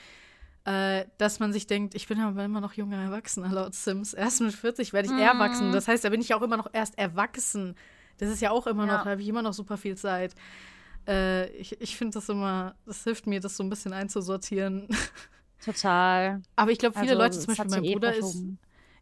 äh, 0.65 1.05
dass 1.17 1.39
man 1.39 1.53
sich 1.53 1.67
denkt, 1.67 1.95
ich 1.95 2.07
bin 2.07 2.19
aber 2.19 2.43
immer 2.43 2.59
noch 2.59 2.73
junger 2.73 3.01
Erwachsener 3.01 3.49
laut 3.53 3.73
Sims. 3.75 4.13
Erst 4.13 4.41
mit 4.41 4.53
40 4.53 4.91
werde 4.91 5.07
ich 5.07 5.13
Mhm. 5.13 5.19
erwachsen. 5.19 5.71
Das 5.71 5.87
heißt, 5.87 6.03
da 6.03 6.09
bin 6.09 6.19
ich 6.19 6.29
ja 6.29 6.37
auch 6.37 6.41
immer 6.41 6.57
noch 6.57 6.67
erst 6.73 6.97
erwachsen. 6.97 7.75
Das 8.17 8.29
ist 8.29 8.41
ja 8.41 8.51
auch 8.51 8.67
immer 8.67 8.85
Ja. 8.87 8.97
noch, 8.97 9.03
da 9.03 9.11
habe 9.11 9.21
ich 9.21 9.27
immer 9.29 9.43
noch 9.43 9.53
super 9.53 9.77
viel 9.77 9.95
Zeit. 9.95 10.33
Äh, 11.07 11.47
ich 11.51 11.79
ich 11.79 11.95
finde 11.95 12.15
das 12.15 12.27
immer, 12.27 12.75
das 12.85 13.03
hilft 13.05 13.27
mir, 13.27 13.39
das 13.39 13.55
so 13.55 13.63
ein 13.63 13.69
bisschen 13.69 13.93
einzusortieren. 13.93 14.87
Total. 15.63 16.41
Aber 16.55 16.71
ich 16.71 16.79
glaube, 16.79 16.99
viele 16.99 17.11
Also, 17.11 17.21
Leute, 17.23 17.39
zum 17.39 17.47
Beispiel 17.55 17.69
mein 17.71 17.83
eh 17.85 17.93
Bruder 17.93 18.15
ist. 18.15 18.43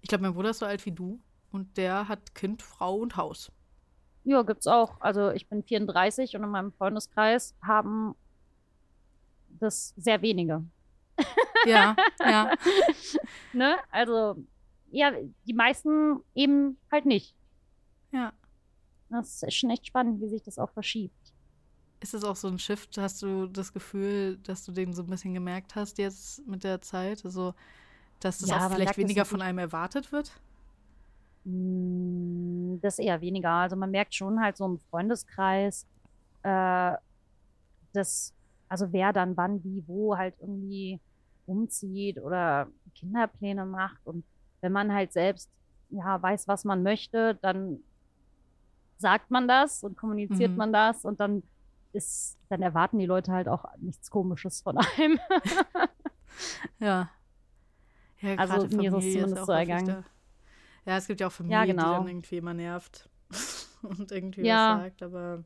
Ich 0.05 0.09
glaube, 0.09 0.21
mein 0.21 0.35
Bruder 0.35 0.51
ist 0.51 0.59
so 0.59 0.67
alt 0.67 0.85
wie 0.85 0.91
du 0.91 1.19
und 1.49 1.77
der 1.77 2.07
hat 2.07 2.35
Kind, 2.35 2.61
Frau 2.61 2.97
und 2.97 3.17
Haus. 3.17 3.51
Ja, 4.23 4.43
gibt's 4.43 4.67
auch. 4.67 5.01
Also 5.01 5.31
ich 5.31 5.49
bin 5.49 5.63
34 5.63 6.35
und 6.35 6.43
in 6.43 6.49
meinem 6.51 6.71
Freundeskreis 6.73 7.55
haben 7.63 8.13
das 9.59 9.95
sehr 9.97 10.21
wenige. 10.21 10.63
Ja, 11.65 11.95
ja. 12.19 12.53
Ne? 13.53 13.77
Also, 13.89 14.35
ja, 14.91 15.11
die 15.47 15.53
meisten 15.55 16.19
eben 16.35 16.77
halt 16.91 17.07
nicht. 17.07 17.33
Ja. 18.11 18.31
Das 19.09 19.41
ist 19.41 19.55
schon 19.55 19.71
echt 19.71 19.87
spannend, 19.87 20.21
wie 20.21 20.27
sich 20.27 20.43
das 20.43 20.59
auch 20.59 20.69
verschiebt. 20.69 21.33
Ist 22.01 22.13
es 22.13 22.23
auch 22.23 22.35
so 22.35 22.47
ein 22.47 22.59
Shift? 22.59 22.95
Hast 22.99 23.23
du 23.23 23.47
das 23.47 23.73
Gefühl, 23.73 24.37
dass 24.43 24.63
du 24.65 24.71
den 24.71 24.93
so 24.93 25.01
ein 25.01 25.09
bisschen 25.09 25.33
gemerkt 25.33 25.73
hast 25.73 25.97
jetzt 25.97 26.45
mit 26.45 26.63
der 26.63 26.79
Zeit? 26.83 27.25
Also, 27.25 27.55
dass 28.25 28.41
es 28.41 28.49
Ja, 28.49 28.57
auch 28.57 28.71
vielleicht 28.71 28.97
weniger 28.97 29.25
von 29.25 29.41
einem 29.41 29.59
erwartet 29.59 30.11
wird? 30.11 30.31
Mm, 31.43 32.79
Das 32.81 32.99
eher 32.99 33.21
weniger. 33.21 33.51
Also 33.51 33.75
man 33.75 33.91
merkt 33.91 34.15
schon 34.15 34.39
halt 34.41 34.57
so 34.57 34.65
im 34.65 34.79
Freundeskreis, 34.89 35.88
äh, 36.43 36.93
dass, 37.93 38.33
also 38.69 38.91
wer 38.91 39.13
dann 39.13 39.38
wann, 39.38 39.63
wie, 39.63 39.83
wo 39.88 40.17
halt 40.17 40.35
irgendwie 40.39 41.01
umzieht 41.45 42.19
oder 42.19 42.67
Kinderpläne 42.95 43.65
macht. 43.65 44.05
Und 44.05 44.25
wenn 44.61 44.71
man 44.71 44.93
halt 44.93 45.13
selbst 45.13 45.49
ja 45.89 46.21
weiß, 46.21 46.47
was 46.47 46.63
man 46.65 46.83
möchte, 46.83 47.35
dann 47.41 47.79
sagt 48.97 49.29
man 49.31 49.47
das 49.47 49.83
und 49.83 49.97
kommuniziert 49.97 50.51
Mhm. 50.51 50.57
man 50.57 50.73
das 50.73 51.05
und 51.05 51.19
dann 51.19 51.43
ist, 51.93 52.38
dann 52.49 52.61
erwarten 52.61 52.99
die 52.99 53.05
Leute 53.05 53.31
halt 53.31 53.47
auch 53.47 53.65
nichts 53.77 54.09
Komisches 54.09 54.61
von 54.61 54.77
einem. 54.77 55.19
Ja. 56.79 57.09
Ja, 58.25 58.35
Also 58.38 58.53
mir 58.75 58.89
ist 58.95 59.05
es 59.05 59.13
zumindest 59.13 59.45
so 59.45 59.51
ergangen. 59.51 60.05
Ja, 60.85 60.97
es 60.97 61.07
gibt 61.07 61.19
ja 61.19 61.27
auch 61.27 61.31
Familien, 61.31 61.65
genau. 61.67 61.83
die 61.83 61.97
dann 61.97 62.07
irgendwie 62.07 62.38
immer 62.38 62.53
nervt 62.53 63.09
und 63.81 64.11
irgendwie 64.11 64.41
Ja. 64.45 64.75
was 64.77 64.83
sagt, 64.83 65.03
aber 65.03 65.43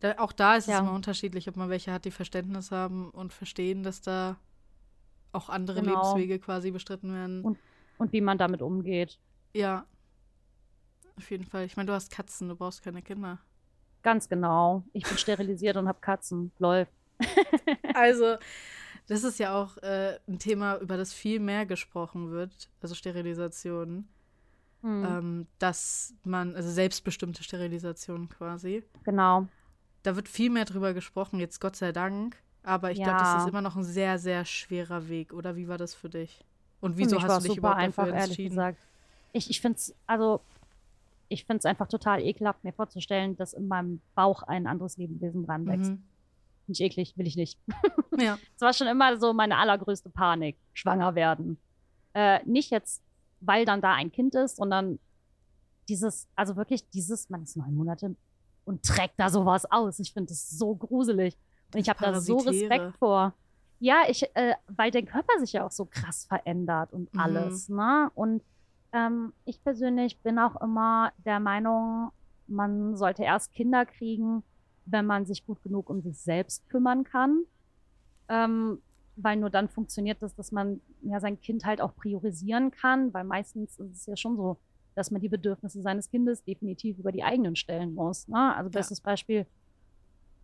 da, 0.00 0.18
auch 0.18 0.32
da 0.32 0.56
ist 0.56 0.68
Ja. 0.68 0.74
es 0.76 0.80
immer 0.80 0.92
unterschiedlich, 0.92 1.48
ob 1.48 1.56
man 1.56 1.68
welche 1.68 1.92
hat, 1.92 2.04
die 2.04 2.10
Verständnis 2.10 2.70
haben 2.70 3.10
und 3.10 3.32
verstehen, 3.32 3.82
dass 3.82 4.00
da 4.00 4.36
auch 5.32 5.48
andere 5.48 5.80
Genau. 5.80 5.92
Lebenswege 5.94 6.38
quasi 6.38 6.70
bestritten 6.70 7.12
werden. 7.14 7.42
Und- 7.42 7.58
Und 7.98 8.12
wie 8.12 8.20
man 8.20 8.38
damit 8.38 8.62
umgeht. 8.62 9.18
ja. 9.52 9.86
Auf 11.18 11.30
jeden 11.30 11.44
Fall. 11.44 11.66
Ich 11.66 11.76
meine, 11.76 11.86
du 11.88 11.92
hast 11.92 12.10
Katzen, 12.10 12.48
du 12.48 12.56
brauchst 12.56 12.82
keine 12.82 13.02
Kinder. 13.02 13.38
Ganz 14.02 14.30
genau. 14.30 14.82
Ich 14.94 15.04
bin 15.04 15.18
sterilisiert 15.18 15.76
und 15.76 15.86
habe 15.86 16.00
Katzen. 16.00 16.52
Läuft. 16.58 16.90
Also, 17.94 18.36
das 19.08 19.24
ist 19.24 19.38
ja 19.38 19.54
auch 19.54 19.76
äh, 19.78 20.18
ein 20.28 20.38
Thema, 20.38 20.78
über 20.78 20.96
das 20.96 21.12
viel 21.12 21.40
mehr 21.40 21.66
gesprochen 21.66 22.30
wird, 22.30 22.70
also 22.80 22.94
Sterilisation. 22.94 24.08
Hm, 24.82 25.04
Ähm, 25.04 25.46
dass 25.60 26.14
man, 26.24 26.56
also 26.56 26.68
selbstbestimmte 26.70 27.42
Sterilisation 27.44 28.28
quasi. 28.28 28.82
genau. 29.04 29.46
Da 30.02 30.16
wird 30.16 30.28
viel 30.28 30.50
mehr 30.50 30.64
drüber 30.64 30.92
gesprochen, 30.94 31.38
jetzt 31.38 31.60
Gott 31.60 31.76
sei 31.76 31.92
Dank. 31.92 32.36
Aber 32.64 32.90
ich 32.90 33.00
glaube, 33.00 33.18
das 33.18 33.32
Ja. 33.32 33.38
ist 33.38 33.46
immer 33.48 33.60
noch 33.62 33.76
ein 33.76 33.84
sehr, 33.84 34.18
sehr 34.18 34.44
schwerer 34.44 35.08
Weg. 35.08 35.32
Oder 35.32 35.54
wie 35.54 35.68
war 35.68 35.78
das 35.78 35.94
für 35.94 36.08
dich? 36.08 36.44
Und 36.80 36.98
wieso 36.98 37.22
hast 37.22 37.44
du 37.44 37.48
dich 37.48 37.58
überhaupt 37.58 37.78
einfach, 37.78 38.06
dafür 38.06 38.18
entschieden? 38.24 38.50
gesagt. 38.50 38.78
Ich, 39.32 39.48
ich 39.50 39.60
finde 39.60 39.76
es, 39.76 39.94
also, 40.08 40.40
ich 41.28 41.44
finde 41.44 41.58
es 41.58 41.64
einfach 41.64 41.86
total 41.86 42.20
ekelhaft, 42.20 42.64
mir 42.64 42.72
vorzustellen, 42.72 43.36
dass 43.36 43.52
in 43.52 43.68
meinem 43.68 44.00
Bauch 44.16 44.42
ein 44.42 44.66
anderes 44.66 44.96
Lebewesen 44.96 45.44
dran 45.44 45.66
wächst. 45.66 45.92
Mhm. 45.92 46.02
Finde 46.66 46.72
ich 46.72 46.80
eklig, 46.80 47.16
will 47.16 47.26
ich 47.26 47.36
nicht. 47.36 47.58
Ja. 48.18 48.38
Das 48.58 48.60
war 48.60 48.72
schon 48.74 48.86
immer 48.88 49.18
so 49.18 49.32
meine 49.32 49.56
allergrößte 49.56 50.10
Panik, 50.10 50.56
schwanger 50.74 51.14
werden. 51.14 51.56
Äh, 52.14 52.40
nicht 52.44 52.70
jetzt, 52.70 53.02
weil 53.40 53.64
dann 53.64 53.80
da 53.80 53.94
ein 53.94 54.12
Kind 54.12 54.34
ist, 54.34 54.56
sondern 54.56 54.98
dieses, 55.88 56.28
also 56.36 56.56
wirklich 56.56 56.88
dieses, 56.90 57.30
man 57.30 57.42
ist 57.42 57.56
neun 57.56 57.74
Monate 57.74 58.14
und 58.64 58.82
trägt 58.84 59.14
da 59.18 59.30
sowas 59.30 59.64
aus. 59.70 59.98
Ich 59.98 60.12
finde 60.12 60.28
das 60.28 60.50
so 60.50 60.74
gruselig. 60.74 61.36
Und 61.74 61.80
ich 61.80 61.88
habe 61.88 61.98
da 62.00 62.20
so. 62.20 62.36
Respekt 62.38 62.96
vor. 62.98 63.32
Ja, 63.80 64.02
ich, 64.08 64.24
äh, 64.36 64.54
weil 64.68 64.90
der 64.90 65.02
Körper 65.04 65.38
sich 65.40 65.54
ja 65.54 65.66
auch 65.66 65.72
so 65.72 65.86
krass 65.86 66.26
verändert 66.26 66.92
und 66.92 67.12
Mhm. 67.14 67.20
alles, 67.20 67.68
ne? 67.68 68.10
Und 68.14 68.42
ähm, 68.92 69.32
ich 69.46 69.60
persönlich 69.64 70.20
bin 70.20 70.38
auch 70.38 70.60
immer 70.60 71.12
der 71.24 71.40
Meinung, 71.40 72.10
man 72.46 72.94
sollte 72.96 73.22
erst 73.24 73.52
Kinder 73.52 73.86
kriegen, 73.86 74.44
wenn 74.86 75.06
man 75.06 75.26
sich 75.26 75.46
gut 75.46 75.62
genug 75.62 75.90
um 75.90 76.02
sich 76.02 76.18
selbst 76.18 76.68
kümmern 76.68 77.04
kann. 77.04 77.44
Ähm, 78.28 78.78
weil 79.16 79.36
nur 79.36 79.50
dann 79.50 79.68
funktioniert 79.68 80.22
das, 80.22 80.34
dass 80.34 80.52
man 80.52 80.80
ja 81.02 81.20
sein 81.20 81.40
Kind 81.40 81.64
halt 81.64 81.80
auch 81.80 81.94
priorisieren 81.94 82.70
kann, 82.70 83.12
weil 83.12 83.24
meistens 83.24 83.78
ist 83.78 83.96
es 83.96 84.06
ja 84.06 84.16
schon 84.16 84.36
so, 84.36 84.56
dass 84.94 85.10
man 85.10 85.20
die 85.20 85.28
Bedürfnisse 85.28 85.82
seines 85.82 86.10
Kindes 86.10 86.44
definitiv 86.44 86.98
über 86.98 87.12
die 87.12 87.22
eigenen 87.22 87.56
stellen 87.56 87.94
muss. 87.94 88.28
Ne? 88.28 88.54
Also 88.54 88.70
bestes 88.70 89.00
Beispiel, 89.00 89.46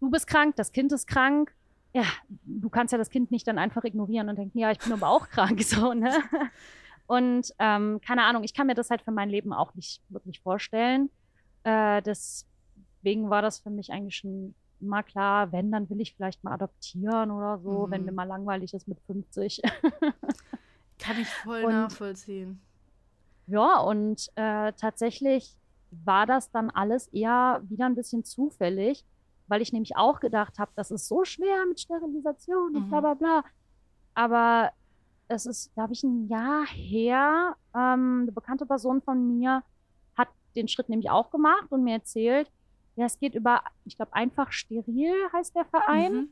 du 0.01 0.11
bist 0.11 0.27
krank, 0.27 0.57
das 0.57 0.72
Kind 0.72 0.92
ist 0.92 1.07
krank. 1.07 1.55
Ja, 1.94 2.05
du 2.44 2.68
kannst 2.68 2.92
ja 2.92 2.98
das 2.98 3.11
Kind 3.11 3.31
nicht 3.31 3.46
dann 3.46 3.59
einfach 3.59 3.85
ignorieren 3.85 4.29
und 4.29 4.37
denken, 4.37 4.59
ja, 4.59 4.70
ich 4.70 4.79
bin 4.79 4.92
aber 4.92 5.09
auch 5.09 5.29
krank, 5.31 5.62
so, 5.62 5.94
ne? 5.94 6.12
Und 7.07 7.55
ähm, 7.59 8.01
keine 8.07 8.24
Ahnung, 8.24 8.44
ich 8.44 8.53
kann 8.53 8.66
mir 8.66 8.74
das 8.74 8.90
halt 8.90 9.01
für 9.01 9.12
mein 9.12 9.31
Leben 9.31 9.55
auch 9.55 9.74
nicht 9.74 10.03
wirklich 10.11 10.40
vorstellen. 10.40 11.09
Äh, 11.64 12.03
deswegen 12.99 13.31
war 13.31 13.43
das 13.43 13.59
für 13.59 13.71
mich 13.71 13.91
eigentlich 13.93 14.17
schon 14.17 14.55
immer 14.81 15.03
klar, 15.03 15.51
wenn, 15.53 15.73
dann 15.73 15.89
will 15.91 16.01
ich 16.01 16.15
vielleicht 16.15 16.45
mal 16.45 16.53
adoptieren 16.55 17.31
oder 17.31 17.59
so, 17.59 17.87
wenn 17.91 18.03
Mhm. 18.03 18.07
mir 18.07 18.13
mal 18.13 18.25
langweilig 18.29 18.75
ist 18.75 18.87
mit 18.87 19.01
50. 19.07 19.61
Kann 20.99 21.21
ich 21.21 21.29
voll 21.29 21.65
Und- 21.65 21.73
nachvollziehen. 21.73 22.61
Ja, 23.47 23.79
und 23.81 24.29
äh, 24.35 24.73
tatsächlich 24.75 25.57
war 25.91 26.27
das 26.27 26.51
dann 26.51 26.69
alles 26.71 27.09
eher 27.09 27.63
wieder 27.65 27.87
ein 27.87 27.95
bisschen 27.95 28.23
zufällig, 28.25 29.07
weil 29.47 29.63
ich 29.63 29.73
nämlich 29.73 29.97
auch 29.97 30.21
gedacht 30.21 30.59
habe, 30.59 30.71
das 30.77 30.91
ist 30.91 31.09
so 31.09 31.25
schwer 31.25 31.65
mit 31.67 31.81
Sterilisation 31.81 32.77
und 32.77 32.89
bla 32.91 32.99
Mhm. 32.99 33.03
bla 33.03 33.15
bla. 33.15 33.45
Aber 34.15 34.71
es 35.29 35.47
ist, 35.47 35.73
glaube 35.75 35.95
ich, 35.95 36.03
ein 36.03 36.29
Jahr 36.29 36.67
her. 36.67 37.57
Ähm, 37.75 38.21
eine 38.25 38.33
bekannte 38.33 38.67
Person 38.67 39.01
von 39.01 39.39
mir 39.39 39.63
hat 40.15 40.29
den 40.55 40.69
Schritt 40.69 40.91
nämlich 40.91 41.09
auch 41.09 41.31
gemacht 41.31 41.69
und 41.71 41.85
mir 41.85 41.95
erzählt, 41.95 42.51
ja, 42.99 43.07
es 43.07 43.21
geht 43.21 43.37
über, 43.37 43.63
ich 43.85 43.97
glaube, 43.97 44.13
einfach 44.13 44.51
steril 44.51 45.13
heißt 45.33 45.55
der 45.55 45.65
Verein. 45.67 46.13
Mhm. 46.13 46.29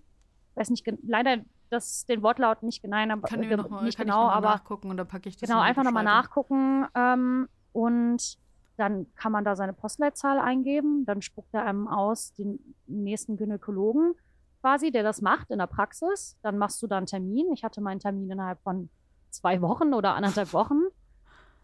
Weiß 0.57 0.71
nicht, 0.71 0.85
leider 1.07 1.39
das 1.71 2.07
den 2.07 2.23
Wortlaut 2.23 2.65
nicht 2.65 2.83
genau, 2.83 2.97
aber 2.97 3.29
Kann, 3.29 3.43
ich 3.43 3.49
mir 3.49 3.57
noch 3.57 3.69
mal, 3.69 3.85
nicht 3.85 3.97
kann 3.97 4.07
genau, 4.07 4.17
ich 4.17 4.25
noch 4.25 4.31
mal 4.31 4.37
aber 4.37 4.49
nachgucken 4.49 4.91
und 4.91 4.97
dann 4.97 5.07
packe 5.07 5.29
ich 5.29 5.37
das 5.37 5.49
Genau, 5.49 5.61
einfach 5.61 5.85
nochmal 5.85 6.03
nachgucken. 6.03 6.87
Ähm, 6.97 7.49
und 7.73 8.39
dann 8.77 9.07
kann 9.15 9.31
man 9.31 9.45
da 9.45 9.55
seine 9.55 9.75
Postleitzahl 9.75 10.41
eingeben. 10.41 11.07
Dann 11.07 11.23
spuckt 11.23 11.55
er 11.55 11.65
einem 11.65 11.87
aus 11.87 12.35
den 12.35 12.59
nächsten 12.87 13.37
Gynäkologen 13.37 14.15
quasi, 14.61 14.91
der 14.91 15.05
das 15.05 15.23
macht 15.23 15.51
in 15.51 15.59
der 15.59 15.69
Praxis. 15.69 16.37
Dann 16.43 16.59
machst 16.59 16.83
du 16.83 16.89
da 16.89 16.97
einen 16.97 17.07
Termin. 17.07 17.53
Ich 17.53 17.63
hatte 17.63 17.81
meinen 17.81 18.01
Termin 18.01 18.29
innerhalb 18.29 18.61
von 18.63 18.89
zwei 19.31 19.61
Wochen 19.63 19.95
oder 19.95 20.15
anderthalb 20.15 20.53
Wochen. 20.53 20.83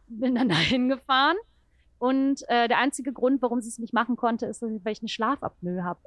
Bin 0.07 0.37
dann 0.37 0.49
dahin 0.49 0.89
gefahren. 0.89 1.37
Und 2.03 2.43
äh, 2.49 2.67
der 2.67 2.79
einzige 2.79 3.13
Grund, 3.13 3.41
warum 3.43 3.61
sie 3.61 3.69
es 3.69 3.79
nicht 3.79 3.95
machen 3.95 4.17
konnte, 4.17 4.47
ist, 4.47 4.61
dass 4.61 4.73
ich- 4.73 4.85
weil 4.85 4.91
ich 4.93 5.03
eine 5.03 5.09
Schlafapnoe 5.09 5.85
habe. 5.85 6.01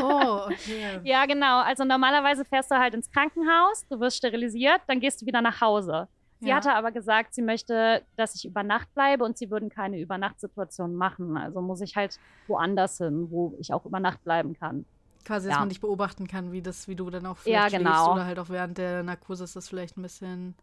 Oh, 0.00 0.46
okay. 0.50 1.00
Ja, 1.04 1.26
genau. 1.26 1.60
Also 1.60 1.84
normalerweise 1.84 2.46
fährst 2.46 2.70
du 2.70 2.76
halt 2.78 2.94
ins 2.94 3.10
Krankenhaus, 3.10 3.86
du 3.90 4.00
wirst 4.00 4.16
sterilisiert, 4.16 4.80
dann 4.86 5.00
gehst 5.00 5.20
du 5.20 5.26
wieder 5.26 5.42
nach 5.42 5.60
Hause. 5.60 6.08
Sie 6.40 6.48
Ja. 6.48 6.56
hatte 6.56 6.72
aber 6.74 6.92
gesagt, 6.92 7.34
sie 7.34 7.42
möchte, 7.42 8.02
dass 8.16 8.34
ich 8.34 8.46
über 8.46 8.62
Nacht 8.62 8.88
bleibe 8.94 9.22
und 9.24 9.36
sie 9.36 9.50
würden 9.50 9.68
keine 9.68 10.00
Übernachtsituation 10.00 10.94
machen. 10.94 11.36
Also 11.36 11.60
muss 11.60 11.82
ich 11.82 11.94
halt 11.94 12.18
woanders 12.48 12.96
hin, 12.96 13.28
wo 13.30 13.54
ich 13.60 13.72
auch 13.74 13.84
über 13.84 14.00
Nacht 14.00 14.24
bleiben 14.24 14.54
kann. 14.58 14.86
Quasi, 15.26 15.46
dass 15.46 15.56
Ja. 15.56 15.60
man 15.60 15.68
dich 15.68 15.80
beobachten 15.82 16.26
kann, 16.26 16.52
wie 16.52 16.62
das, 16.62 16.88
wie 16.88 16.96
du 16.96 17.10
dann 17.10 17.26
auch 17.26 17.36
Ja, 17.44 17.68
vielleicht 17.68 17.76
schläfst 17.76 17.84
genau. 17.84 18.12
oder 18.14 18.24
halt 18.24 18.38
auch 18.38 18.48
während 18.48 18.78
der 18.78 19.02
Narkose 19.02 19.44
ist 19.44 19.54
das 19.56 19.68
vielleicht 19.68 19.96
ein 19.98 20.02
bisschen. 20.02 20.54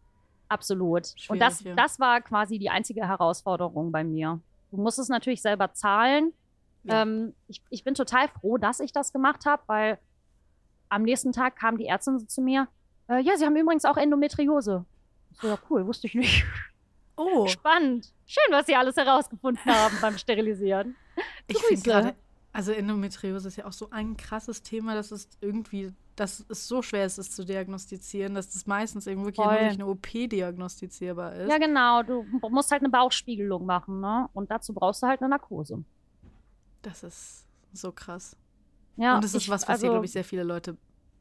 Absolut. 0.50 1.06
Schwierig, 1.06 1.30
und 1.30 1.38
das, 1.38 1.62
ja. 1.62 1.74
das 1.74 2.00
war 2.00 2.20
quasi 2.20 2.58
die 2.58 2.70
einzige 2.70 3.06
Herausforderung 3.06 3.92
bei 3.92 4.02
mir. 4.02 4.40
Du 4.72 4.78
musst 4.78 4.98
es 4.98 5.08
natürlich 5.08 5.40
selber 5.42 5.72
zahlen. 5.72 6.32
Ja. 6.82 7.02
Ähm, 7.02 7.34
ich, 7.46 7.62
ich 7.70 7.84
bin 7.84 7.94
total 7.94 8.28
froh, 8.28 8.58
dass 8.58 8.80
ich 8.80 8.92
das 8.92 9.12
gemacht 9.12 9.46
habe, 9.46 9.62
weil 9.66 9.98
am 10.88 11.02
nächsten 11.02 11.30
Tag 11.30 11.54
kam 11.54 11.78
die 11.78 11.86
Ärztin 11.86 12.18
so 12.18 12.26
zu 12.26 12.42
mir, 12.42 12.66
äh, 13.08 13.20
ja, 13.20 13.36
sie 13.36 13.46
haben 13.46 13.54
übrigens 13.54 13.84
auch 13.84 13.96
Endometriose. 13.96 14.84
Ich 15.30 15.38
so, 15.38 15.46
ja, 15.46 15.58
cool, 15.70 15.86
wusste 15.86 16.08
ich 16.08 16.14
nicht. 16.14 16.44
Oh, 17.16 17.46
Spannend. 17.48 18.12
Schön, 18.26 18.50
was 18.50 18.66
Sie 18.66 18.74
alles 18.74 18.96
herausgefunden 18.96 19.64
haben 19.66 19.96
beim 20.00 20.18
Sterilisieren. 20.18 20.96
ich 21.46 21.58
finde 21.58 21.82
gerade, 21.82 22.14
also 22.52 22.72
Endometriose 22.72 23.48
ist 23.48 23.56
ja 23.56 23.66
auch 23.66 23.72
so 23.72 23.90
ein 23.90 24.16
krasses 24.16 24.62
Thema, 24.62 24.94
dass 24.94 25.10
es 25.12 25.28
irgendwie, 25.40 25.92
dass 26.16 26.44
es 26.48 26.66
so 26.66 26.82
schwer 26.82 27.06
ist, 27.06 27.18
es 27.18 27.30
zu 27.30 27.44
diagnostizieren, 27.44 28.34
dass 28.34 28.50
das 28.50 28.66
meistens 28.66 29.06
eben 29.06 29.24
wirklich 29.24 29.46
nur 29.46 29.54
durch 29.56 29.72
eine 29.74 29.86
OP 29.86 30.28
diagnostizierbar 30.28 31.34
ist. 31.36 31.50
Ja, 31.50 31.58
genau. 31.58 32.02
Du 32.02 32.24
musst 32.48 32.70
halt 32.72 32.82
eine 32.82 32.90
Bauchspiegelung 32.90 33.64
machen, 33.66 34.00
ne? 34.00 34.28
Und 34.32 34.50
dazu 34.50 34.72
brauchst 34.74 35.02
du 35.02 35.06
halt 35.06 35.20
eine 35.20 35.28
Narkose. 35.30 35.84
Das 36.82 37.02
ist 37.02 37.46
so 37.72 37.92
krass. 37.92 38.36
Ja, 38.96 39.16
und 39.16 39.24
es 39.24 39.34
ist 39.34 39.44
ich- 39.44 39.48
was, 39.50 39.62
was 39.62 39.68
also, 39.68 39.82
hier, 39.82 39.90
glaube 39.92 40.06
ich, 40.06 40.12
sehr 40.12 40.24
viele 40.24 40.42
Leute 40.42 40.76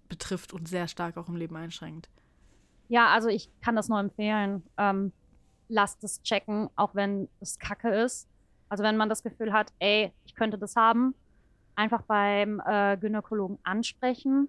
betrifft 0.08 0.54
und 0.54 0.68
sehr 0.68 0.88
stark 0.88 1.18
auch 1.18 1.28
im 1.28 1.36
Leben 1.36 1.56
einschränkt. 1.56 2.10
Ja, 2.88 3.10
also 3.10 3.28
ich 3.30 3.50
kann 3.62 3.76
das 3.76 3.88
nur 3.88 4.00
empfehlen. 4.00 4.64
Ähm, 4.78 5.12
lasst 5.68 6.04
es 6.04 6.24
checken, 6.24 6.70
auch 6.76 6.96
wenn 6.96 7.30
es 7.40 7.60
kacke 7.60 7.90
ist. 7.94 8.28
Also 8.70 8.84
wenn 8.84 8.98
man 8.98 9.10
das 9.10 9.24
Gefühl 9.24 9.52
hat, 9.52 9.72
ey, 9.80 10.12
ich 10.26 10.36
könnte 10.36 10.58
das 10.58 10.76
haben, 10.76 11.16
einfach 11.76 12.02
beim 12.04 12.62
äh, 12.66 12.98
Gynäkologen 12.98 13.58
ansprechen. 13.64 14.48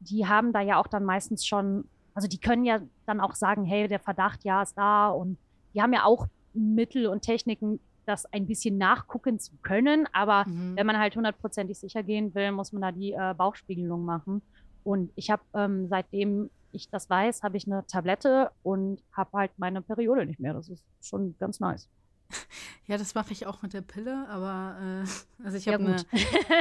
Die 0.00 0.26
haben 0.26 0.52
da 0.52 0.60
ja 0.60 0.78
auch 0.78 0.86
dann 0.86 1.04
meistens 1.04 1.46
schon, 1.46 1.88
also 2.14 2.28
die 2.28 2.38
können 2.38 2.64
ja 2.64 2.80
dann 3.06 3.20
auch 3.20 3.34
sagen, 3.34 3.64
hey, 3.64 3.88
der 3.88 3.98
Verdacht, 4.00 4.44
ja, 4.44 4.62
ist 4.62 4.76
da. 4.76 5.08
Und 5.08 5.38
die 5.74 5.82
haben 5.82 5.92
ja 5.92 6.04
auch 6.04 6.26
Mittel 6.54 7.06
und 7.06 7.22
Techniken, 7.22 7.80
das 8.06 8.24
ein 8.32 8.46
bisschen 8.46 8.78
nachgucken 8.78 9.38
zu 9.40 9.52
können. 9.62 10.06
Aber 10.12 10.44
Mhm. 10.46 10.76
wenn 10.76 10.86
man 10.86 10.98
halt 10.98 11.16
hundertprozentig 11.16 11.78
sicher 11.78 12.02
gehen 12.02 12.34
will, 12.34 12.52
muss 12.52 12.72
man 12.72 12.82
da 12.82 12.92
die 12.92 13.12
äh, 13.12 13.34
Bauchspiegelung 13.36 14.04
machen. 14.04 14.42
Und 14.84 15.10
ich 15.16 15.30
habe, 15.30 15.42
ähm, 15.54 15.88
seitdem 15.88 16.48
ich 16.70 16.88
das 16.90 17.10
weiß, 17.10 17.42
habe 17.42 17.56
ich 17.56 17.66
eine 17.66 17.84
Tablette 17.86 18.50
und 18.62 19.02
habe 19.12 19.30
halt 19.38 19.50
meine 19.56 19.82
Periode 19.82 20.24
nicht 20.26 20.38
mehr. 20.38 20.54
Das 20.54 20.68
ist 20.68 20.84
schon 21.02 21.34
ganz 21.38 21.58
nice. 21.58 21.88
Ja, 22.86 22.98
das 22.98 23.14
mache 23.14 23.32
ich 23.32 23.46
auch 23.46 23.62
mit 23.62 23.72
der 23.72 23.80
Pille, 23.82 24.26
aber 24.28 24.76
äh, 24.80 25.44
also 25.44 25.56
ich 25.56 25.66
Ja, 25.66 25.72
habe 25.74 25.84
eine, 25.84 26.06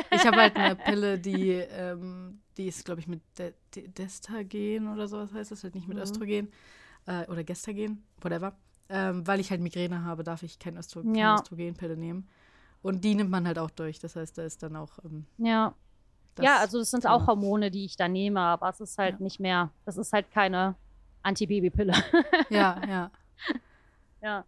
ich 0.09 0.25
habe 0.25 0.41
halt 0.41 0.55
eine 0.57 0.75
Pille, 0.75 1.19
die, 1.19 1.51
ähm, 1.51 2.41
die 2.57 2.67
ist, 2.67 2.85
glaube 2.85 2.99
ich, 3.01 3.07
mit 3.07 3.21
De 3.37 3.53
De 3.75 3.87
Destagen 3.87 4.87
oder 4.91 5.07
sowas 5.07 5.33
heißt 5.33 5.51
das, 5.51 5.63
halt 5.63 5.75
nicht 5.75 5.87
mit 5.87 5.97
Mhm. 5.97 6.03
Östrogen 6.03 6.51
äh, 7.07 7.27
oder 7.27 7.43
Gestagen, 7.43 8.03
whatever. 8.21 8.55
Ähm, 8.89 9.25
weil 9.27 9.39
ich 9.39 9.49
halt 9.51 9.61
Migräne 9.61 10.03
habe, 10.03 10.23
darf 10.23 10.43
ich 10.43 10.59
kein 10.59 10.77
Östro 10.77 11.03
keine 11.03 11.17
Ja. 11.19 11.35
Östrogenpille 11.35 11.97
nehmen. 11.97 12.27
Und 12.81 13.03
die 13.03 13.15
nimmt 13.15 13.31
man 13.31 13.47
halt 13.47 13.59
auch 13.59 13.71
durch. 13.71 13.99
Das 13.99 14.15
heißt, 14.15 14.37
da 14.37 14.43
ist 14.43 14.61
dann 14.63 14.75
auch 14.75 14.99
ähm, 15.03 15.25
Ja. 15.37 15.73
ja, 16.39 16.57
also 16.59 16.79
das 16.79 16.91
sind 16.91 17.05
auch 17.07 17.27
Hormone, 17.27 17.71
die 17.71 17.85
ich 17.85 17.95
da 17.97 18.07
nehme, 18.07 18.39
aber 18.39 18.69
es 18.69 18.79
ist 18.79 18.97
halt 18.97 19.15
Ja. 19.15 19.19
nicht 19.19 19.39
mehr, 19.39 19.71
das 19.85 19.97
ist 19.97 20.13
halt 20.13 20.31
keine 20.31 20.75
Antibabypille. 21.23 21.93
Ja, 22.49 22.81
ja. 22.87 23.11
ja. 24.21 24.45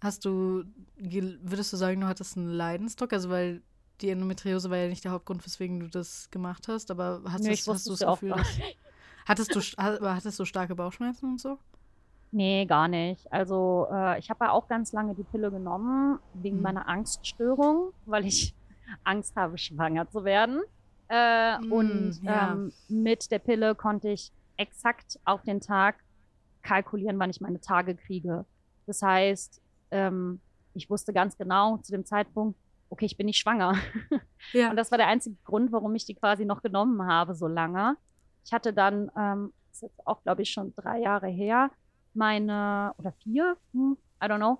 Hast 0.00 0.24
du, 0.24 0.64
würdest 0.96 1.72
du 1.72 1.76
sagen, 1.76 2.00
du 2.00 2.06
hattest 2.06 2.36
einen 2.36 2.48
Leidensdruck? 2.48 3.12
Also, 3.12 3.28
weil 3.28 3.62
die 4.00 4.08
Endometriose 4.10 4.70
war 4.70 4.78
ja 4.78 4.88
nicht 4.88 5.04
der 5.04 5.12
Hauptgrund, 5.12 5.44
weswegen 5.44 5.80
du 5.80 5.88
das 5.88 6.30
gemacht 6.30 6.68
hast, 6.68 6.90
aber 6.90 7.22
hast, 7.26 7.44
du 7.44 7.52
ich 7.52 7.68
hast 7.68 7.68
du 7.68 7.92
es 7.92 7.98
das 7.98 8.06
Gefühl, 8.06 8.32
dass, 8.34 8.48
hattest 9.26 9.54
du, 9.54 9.60
hattest 9.60 10.38
du 10.38 10.44
starke 10.46 10.74
Bauchschmerzen 10.74 11.26
und 11.32 11.40
so? 11.40 11.58
Nee, 12.32 12.64
gar 12.66 12.86
nicht. 12.88 13.30
Also 13.32 13.88
äh, 13.90 14.18
ich 14.20 14.30
habe 14.30 14.44
ja 14.44 14.52
auch 14.52 14.68
ganz 14.68 14.92
lange 14.92 15.14
die 15.16 15.24
Pille 15.24 15.50
genommen 15.50 16.20
wegen 16.32 16.56
Mhm. 16.58 16.62
meiner 16.62 16.88
Angststörung, 16.88 17.92
weil 18.04 18.24
ich 18.26 18.54
Angst 19.04 19.34
habe, 19.36 19.58
schwanger 19.58 20.08
zu 20.08 20.24
werden. 20.24 20.60
Äh, 21.08 21.56
Mm, 21.56 21.68
und 21.68 22.20
ja. 22.22 22.54
ähm, 22.54 22.72
mit 22.88 23.30
der 23.32 23.40
Pille 23.40 23.74
konnte 23.74 24.10
ich 24.10 24.32
exakt 24.56 25.18
auf 25.24 25.42
den 25.42 25.60
Tag 25.60 26.04
kalkulieren, 26.62 27.18
wann 27.18 27.30
ich 27.30 27.40
meine 27.40 27.60
Tage 27.60 27.96
kriege. 27.96 28.46
Das 28.86 29.02
heißt, 29.02 29.60
ähm, 29.90 30.40
ich 30.74 30.88
wusste 30.90 31.12
ganz 31.12 31.36
genau 31.36 31.78
zu 31.78 31.92
dem 31.92 32.04
Zeitpunkt, 32.04 32.58
okay, 32.90 33.06
ich 33.06 33.16
bin 33.16 33.26
nicht 33.26 33.38
schwanger. 33.38 33.74
Ja. 34.52 34.70
Und 34.70 34.76
das 34.76 34.90
war 34.90 34.96
der 34.98 35.06
einzige 35.06 35.36
Grund, 35.44 35.70
warum 35.70 35.94
ich 35.94 36.06
die 36.06 36.14
quasi 36.14 36.44
noch 36.46 36.62
genommen 36.62 37.06
habe, 37.06 37.34
so 37.34 37.46
lange. 37.46 37.96
Ich 38.44 38.52
hatte 38.52 38.72
dann, 38.72 39.10
ähm, 39.16 39.52
das 39.68 39.76
ist 39.76 39.82
jetzt 39.82 40.06
auch, 40.06 40.22
glaube 40.22 40.42
ich, 40.42 40.50
schon 40.50 40.74
drei 40.74 40.98
Jahre 41.00 41.28
her, 41.28 41.70
meine, 42.14 42.92
oder 42.98 43.12
vier, 43.22 43.56
hm, 43.74 43.96
I 44.22 44.26
don't 44.26 44.38
know, 44.38 44.58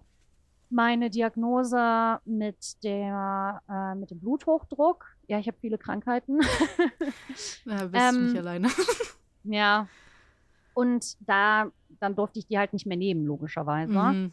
meine 0.69 1.09
Diagnose 1.11 2.21
mit 2.27 2.85
der, 2.85 3.63
äh, 3.69 3.95
mit 3.97 4.11
dem 4.11 4.21
Bluthochdruck. 4.21 5.07
Ja, 5.29 5.39
ich 5.39 5.49
habe 5.49 5.57
viele 5.61 5.79
Krankheiten. 5.79 6.41
Ja, 7.65 7.87
bist 7.87 7.95
du 7.95 7.99
Ähm, 8.19 8.25
nicht 8.27 8.39
alleine. 8.39 8.69
ja. 9.45 9.89
Und 10.75 11.17
da, 11.27 11.71
dann 12.01 12.15
durfte 12.15 12.39
ich 12.39 12.47
die 12.47 12.59
halt 12.59 12.73
nicht 12.73 12.87
mehr 12.87 12.97
nehmen, 12.97 13.27
logischerweise. 13.27 13.93
Mhm. 13.93 14.33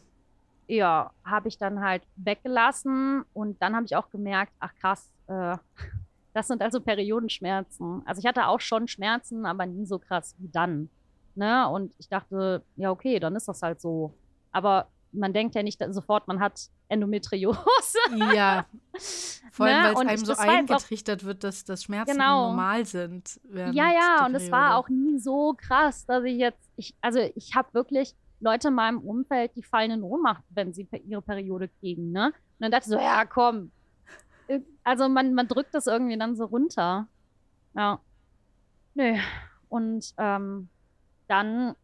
Ja, 0.68 1.10
habe 1.24 1.48
ich 1.48 1.58
dann 1.58 1.80
halt 1.80 2.02
weggelassen 2.16 3.24
und 3.32 3.60
dann 3.60 3.74
habe 3.74 3.86
ich 3.86 3.96
auch 3.96 4.10
gemerkt, 4.10 4.52
ach 4.60 4.74
krass, 4.80 5.10
äh, 5.26 5.56
das 6.34 6.46
sind 6.48 6.62
also 6.62 6.80
Periodenschmerzen. 6.80 8.02
Also 8.06 8.20
ich 8.20 8.26
hatte 8.26 8.46
auch 8.46 8.60
schon 8.60 8.86
Schmerzen, 8.86 9.44
aber 9.46 9.66
nie 9.66 9.86
so 9.86 9.98
krass 9.98 10.34
wie 10.38 10.48
dann. 10.48 10.88
Ne? 11.34 11.68
Und 11.68 11.92
ich 11.98 12.08
dachte, 12.08 12.62
ja, 12.76 12.90
okay, 12.90 13.18
dann 13.18 13.34
ist 13.36 13.48
das 13.48 13.62
halt 13.62 13.80
so. 13.80 14.12
Aber 14.52 14.88
man 15.12 15.32
denkt 15.32 15.54
ja 15.54 15.62
nicht 15.62 15.82
sofort, 15.90 16.28
man 16.28 16.38
hat 16.40 16.68
Endometriose. 16.88 17.58
Ja, 18.34 18.66
vor 19.52 19.66
allem, 19.66 19.76
Ne? 19.76 19.84
weil 19.84 19.92
es 19.92 19.98
einem 20.10 20.24
so 20.24 20.32
jetzt 20.32 20.38
auch- 20.40 20.44
eingetrichtert 20.48 21.24
wird, 21.24 21.44
dass, 21.44 21.64
dass 21.64 21.84
Schmerzen 21.84 22.12
Genau. 22.12 22.48
normal 22.48 22.84
sind. 22.84 23.40
Ja, 23.54 23.70
ja, 23.72 24.26
und 24.26 24.34
es 24.34 24.50
war 24.50 24.76
auch 24.76 24.88
nie 24.88 25.18
so 25.18 25.54
krass, 25.56 26.04
dass 26.06 26.24
ich 26.24 26.36
jetzt, 26.38 26.68
ich, 26.76 26.94
also 27.00 27.20
ich 27.34 27.54
habe 27.54 27.72
wirklich 27.72 28.14
Leute 28.40 28.68
in 28.68 28.74
meinem 28.74 28.98
Umfeld, 28.98 29.52
die 29.56 29.62
fallen 29.62 29.90
in 29.90 30.02
Ohnmacht, 30.02 30.44
wenn 30.50 30.72
sie 30.72 30.88
ihre 31.06 31.22
Periode 31.22 31.68
kriegen, 31.80 32.12
ne? 32.12 32.26
Und 32.26 32.34
dann 32.60 32.70
dachte 32.70 32.84
ich 32.84 32.90
so, 32.90 32.98
ja, 32.98 33.24
komm. 33.24 33.70
Also 34.84 35.08
man, 35.08 35.34
man 35.34 35.48
drückt 35.48 35.74
das 35.74 35.86
irgendwie 35.86 36.16
dann 36.16 36.36
so 36.36 36.44
runter. 36.44 37.06
Ja. 37.74 38.00
Nö. 38.94 39.16
Und 39.68 40.14
ähm, 40.18 40.68
dann 41.26 41.74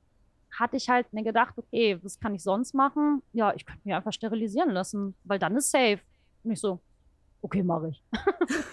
hatte 0.59 0.77
ich 0.77 0.89
halt 0.89 1.13
mir 1.13 1.25
gedacht, 1.25 1.55
okay, 1.57 1.99
was 2.03 2.19
kann 2.19 2.35
ich 2.35 2.43
sonst 2.43 2.75
machen? 2.75 3.23
Ja, 3.33 3.53
ich 3.55 3.67
könnte 3.67 3.83
mich 3.85 3.95
einfach 3.95 4.13
sterilisieren 4.13 4.71
lassen, 4.71 5.15
weil 5.25 5.39
dann 5.39 5.57
ist 5.57 5.71
safe. 5.71 6.01
Und 6.43 6.53
ich 6.53 6.61
so, 6.61 6.81
okay, 7.43 7.63
mache 7.63 7.91
ich. 7.91 8.03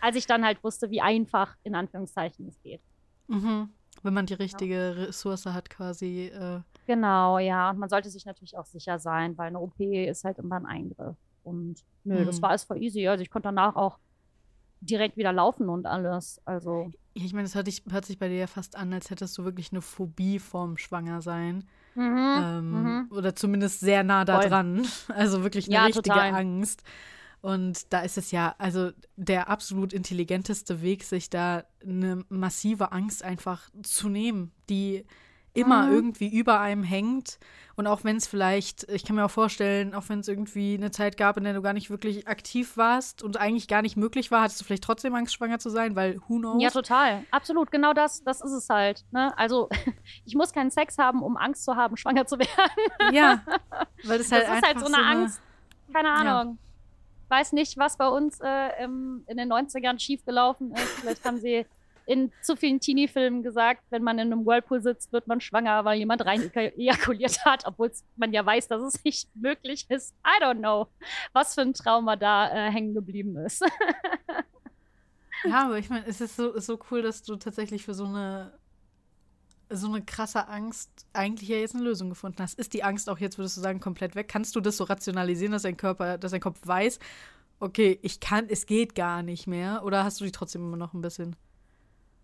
Als 0.00 0.16
ich 0.16 0.26
dann 0.26 0.44
halt 0.44 0.62
wusste, 0.64 0.90
wie 0.90 1.00
einfach 1.00 1.56
in 1.62 1.74
Anführungszeichen 1.74 2.48
es 2.48 2.60
geht. 2.62 2.80
Mhm. 3.28 3.70
Wenn 4.02 4.14
man 4.14 4.26
die 4.26 4.34
richtige 4.34 4.96
Ressource 4.96 5.46
hat, 5.46 5.70
quasi. 5.70 6.26
Äh, 6.26 6.60
Genau, 6.86 7.38
ja. 7.38 7.70
Und 7.70 7.78
man 7.78 7.88
sollte 7.88 8.08
sich 8.10 8.24
natürlich 8.26 8.56
auch 8.56 8.66
sicher 8.66 8.98
sein, 8.98 9.36
weil 9.36 9.48
eine 9.48 9.60
OP 9.60 9.80
ist 9.80 10.24
halt 10.24 10.38
immer 10.38 10.56
ein 10.56 10.66
Eingriff. 10.66 11.16
Und 11.42 11.84
nö, 12.04 12.24
das 12.24 12.36
Mhm. 12.36 12.42
war 12.42 12.50
alles 12.50 12.64
voll 12.64 12.82
easy. 12.82 13.06
Also 13.08 13.22
ich 13.22 13.30
konnte 13.30 13.48
danach 13.48 13.74
auch 13.76 13.98
direkt 14.80 15.16
wieder 15.16 15.32
laufen 15.32 15.68
und 15.68 15.86
alles. 15.86 16.40
Also, 16.44 16.92
ich 17.14 17.32
meine, 17.32 17.46
es 17.46 17.54
hört, 17.54 17.66
dich- 17.66 17.82
hört 17.90 18.04
sich 18.04 18.18
bei 18.18 18.28
dir 18.28 18.36
ja 18.36 18.46
fast 18.46 18.76
an, 18.76 18.92
als 18.92 19.10
hättest 19.10 19.36
du 19.38 19.44
wirklich 19.44 19.72
eine 19.72 19.82
Phobie 19.82 20.38
vorm 20.38 20.76
Schwangersein. 20.76 21.64
mhm, 21.94 22.32
Ähm, 22.36 22.70
mhm. 22.70 23.06
Oder 23.10 23.34
zumindest 23.34 23.80
sehr 23.80 24.04
nah 24.04 24.24
da 24.24 24.40
Voll. 24.40 24.50
dran. 24.50 24.86
Also 25.08 25.42
wirklich 25.42 25.66
eine 25.66 25.74
Ja, 25.74 25.84
richtige 25.86 26.04
total. 26.14 26.34
Angst. 26.34 26.82
Und 27.40 27.92
da 27.92 28.00
ist 28.00 28.18
es 28.18 28.30
ja, 28.32 28.54
also 28.58 28.90
der 29.16 29.48
absolut 29.48 29.92
intelligenteste 29.92 30.82
Weg, 30.82 31.04
sich 31.04 31.30
da 31.30 31.64
eine 31.82 32.24
massive 32.28 32.92
Angst 32.92 33.22
einfach 33.22 33.70
zu 33.82 34.08
nehmen, 34.08 34.52
die 34.68 35.04
immer 35.56 35.86
Mhm. 35.86 35.92
irgendwie 35.94 36.28
über 36.28 36.60
einem 36.60 36.82
hängt. 36.84 37.38
Und 37.74 37.86
auch 37.86 38.04
wenn 38.04 38.16
es 38.16 38.26
vielleicht, 38.26 38.84
ich 38.90 39.04
kann 39.04 39.16
mir 39.16 39.24
auch 39.26 39.30
vorstellen, 39.30 39.94
auch 39.94 40.04
wenn 40.08 40.20
es 40.20 40.28
irgendwie 40.28 40.74
eine 40.74 40.90
Zeit 40.90 41.18
gab, 41.18 41.36
in 41.36 41.44
der 41.44 41.52
du 41.52 41.60
gar 41.60 41.74
nicht 41.74 41.90
wirklich 41.90 42.26
aktiv 42.26 42.76
warst 42.78 43.22
und 43.22 43.36
eigentlich 43.36 43.68
gar 43.68 43.82
nicht 43.82 43.96
möglich 43.98 44.30
war, 44.30 44.42
hattest 44.42 44.60
du 44.60 44.64
vielleicht 44.64 44.84
trotzdem 44.84 45.14
Angst, 45.14 45.34
schwanger 45.34 45.58
zu 45.58 45.68
sein, 45.68 45.94
weil 45.94 46.18
who 46.26 46.38
knows? 46.38 46.62
Ja, 46.62 46.70
total. 46.70 47.24
Absolut. 47.30 47.70
Genau 47.70 47.92
das, 47.92 48.24
das 48.24 48.40
ist 48.40 48.52
es 48.52 48.70
halt. 48.70 49.04
Ne? 49.10 49.36
Also, 49.36 49.68
ich 50.24 50.34
muss 50.34 50.52
keinen 50.52 50.70
Sex 50.70 50.96
haben, 50.96 51.22
um 51.22 51.36
Angst 51.36 51.64
zu 51.64 51.76
haben, 51.76 51.96
schwanger 51.98 52.26
zu 52.26 52.38
werden. 52.38 53.14
Ja, 53.14 53.42
weil 54.04 54.18
das, 54.18 54.28
Das 54.28 54.32
halt 54.32 54.42
ist 54.44 54.50
halt 54.50 54.64
einfach 54.64 54.86
so 54.86 54.94
eine 54.94 55.04
Angst. 55.06 55.40
Keine 55.92 56.08
Ja. 56.08 56.14
Ahnung. 56.14 56.58
Weiß 57.28 57.52
nicht, 57.52 57.76
was 57.76 57.96
bei 57.98 58.06
uns 58.08 58.40
äh, 58.40 58.84
im, 58.84 59.24
in 59.26 59.36
den 59.36 59.52
90ern 59.52 59.98
schiefgelaufen 59.98 60.70
ist. 60.72 60.88
Vielleicht 61.00 61.24
haben 61.24 61.38
sie 61.38 61.66
in 62.06 62.32
zu 62.40 62.56
vielen 62.56 62.80
Teenie-Filmen 62.80 63.42
gesagt, 63.42 63.82
wenn 63.90 64.02
man 64.02 64.18
in 64.18 64.32
einem 64.32 64.46
Whirlpool 64.46 64.80
sitzt, 64.80 65.12
wird 65.12 65.26
man 65.26 65.40
schwanger, 65.40 65.84
weil 65.84 65.98
jemand 65.98 66.24
rein 66.24 66.50
ejakuliert 66.54 67.44
hat, 67.44 67.64
obwohl 67.66 67.90
man 68.16 68.32
ja 68.32 68.46
weiß, 68.46 68.68
dass 68.68 68.82
es 68.82 69.04
nicht 69.04 69.28
möglich 69.34 69.86
ist. 69.88 70.14
I 70.24 70.42
don't 70.42 70.58
know, 70.58 70.86
was 71.32 71.54
für 71.54 71.62
ein 71.62 71.74
Trauma 71.74 72.16
da 72.16 72.48
äh, 72.48 72.70
hängen 72.70 72.94
geblieben 72.94 73.36
ist. 73.36 73.64
Ja, 75.44 75.66
aber 75.66 75.78
ich 75.78 75.90
meine, 75.90 76.06
es 76.06 76.20
ist 76.20 76.34
so, 76.36 76.58
so 76.58 76.78
cool, 76.90 77.02
dass 77.02 77.22
du 77.22 77.36
tatsächlich 77.36 77.84
für 77.84 77.94
so 77.94 78.04
eine 78.04 78.52
so 79.68 79.88
eine 79.88 80.02
krasse 80.02 80.46
Angst 80.46 81.06
eigentlich 81.12 81.48
ja 81.48 81.56
jetzt 81.56 81.74
eine 81.74 81.82
Lösung 81.82 82.08
gefunden 82.08 82.40
hast. 82.40 82.58
Ist 82.58 82.72
die 82.72 82.84
Angst 82.84 83.10
auch 83.10 83.18
jetzt, 83.18 83.36
würdest 83.36 83.56
du 83.56 83.60
sagen, 83.60 83.80
komplett 83.80 84.14
weg? 84.14 84.28
Kannst 84.28 84.54
du 84.54 84.60
das 84.60 84.76
so 84.76 84.84
rationalisieren, 84.84 85.52
dass 85.52 85.62
dein 85.62 85.76
Körper, 85.76 86.18
dass 86.18 86.30
dein 86.30 86.40
Kopf 86.40 86.60
weiß, 86.64 87.00
okay, 87.58 87.98
ich 88.02 88.20
kann, 88.20 88.46
es 88.48 88.66
geht 88.66 88.94
gar 88.94 89.22
nicht 89.22 89.46
mehr? 89.48 89.82
Oder 89.84 90.04
hast 90.04 90.20
du 90.20 90.24
die 90.24 90.30
trotzdem 90.30 90.62
immer 90.62 90.76
noch 90.76 90.94
ein 90.94 91.00
bisschen? 91.00 91.34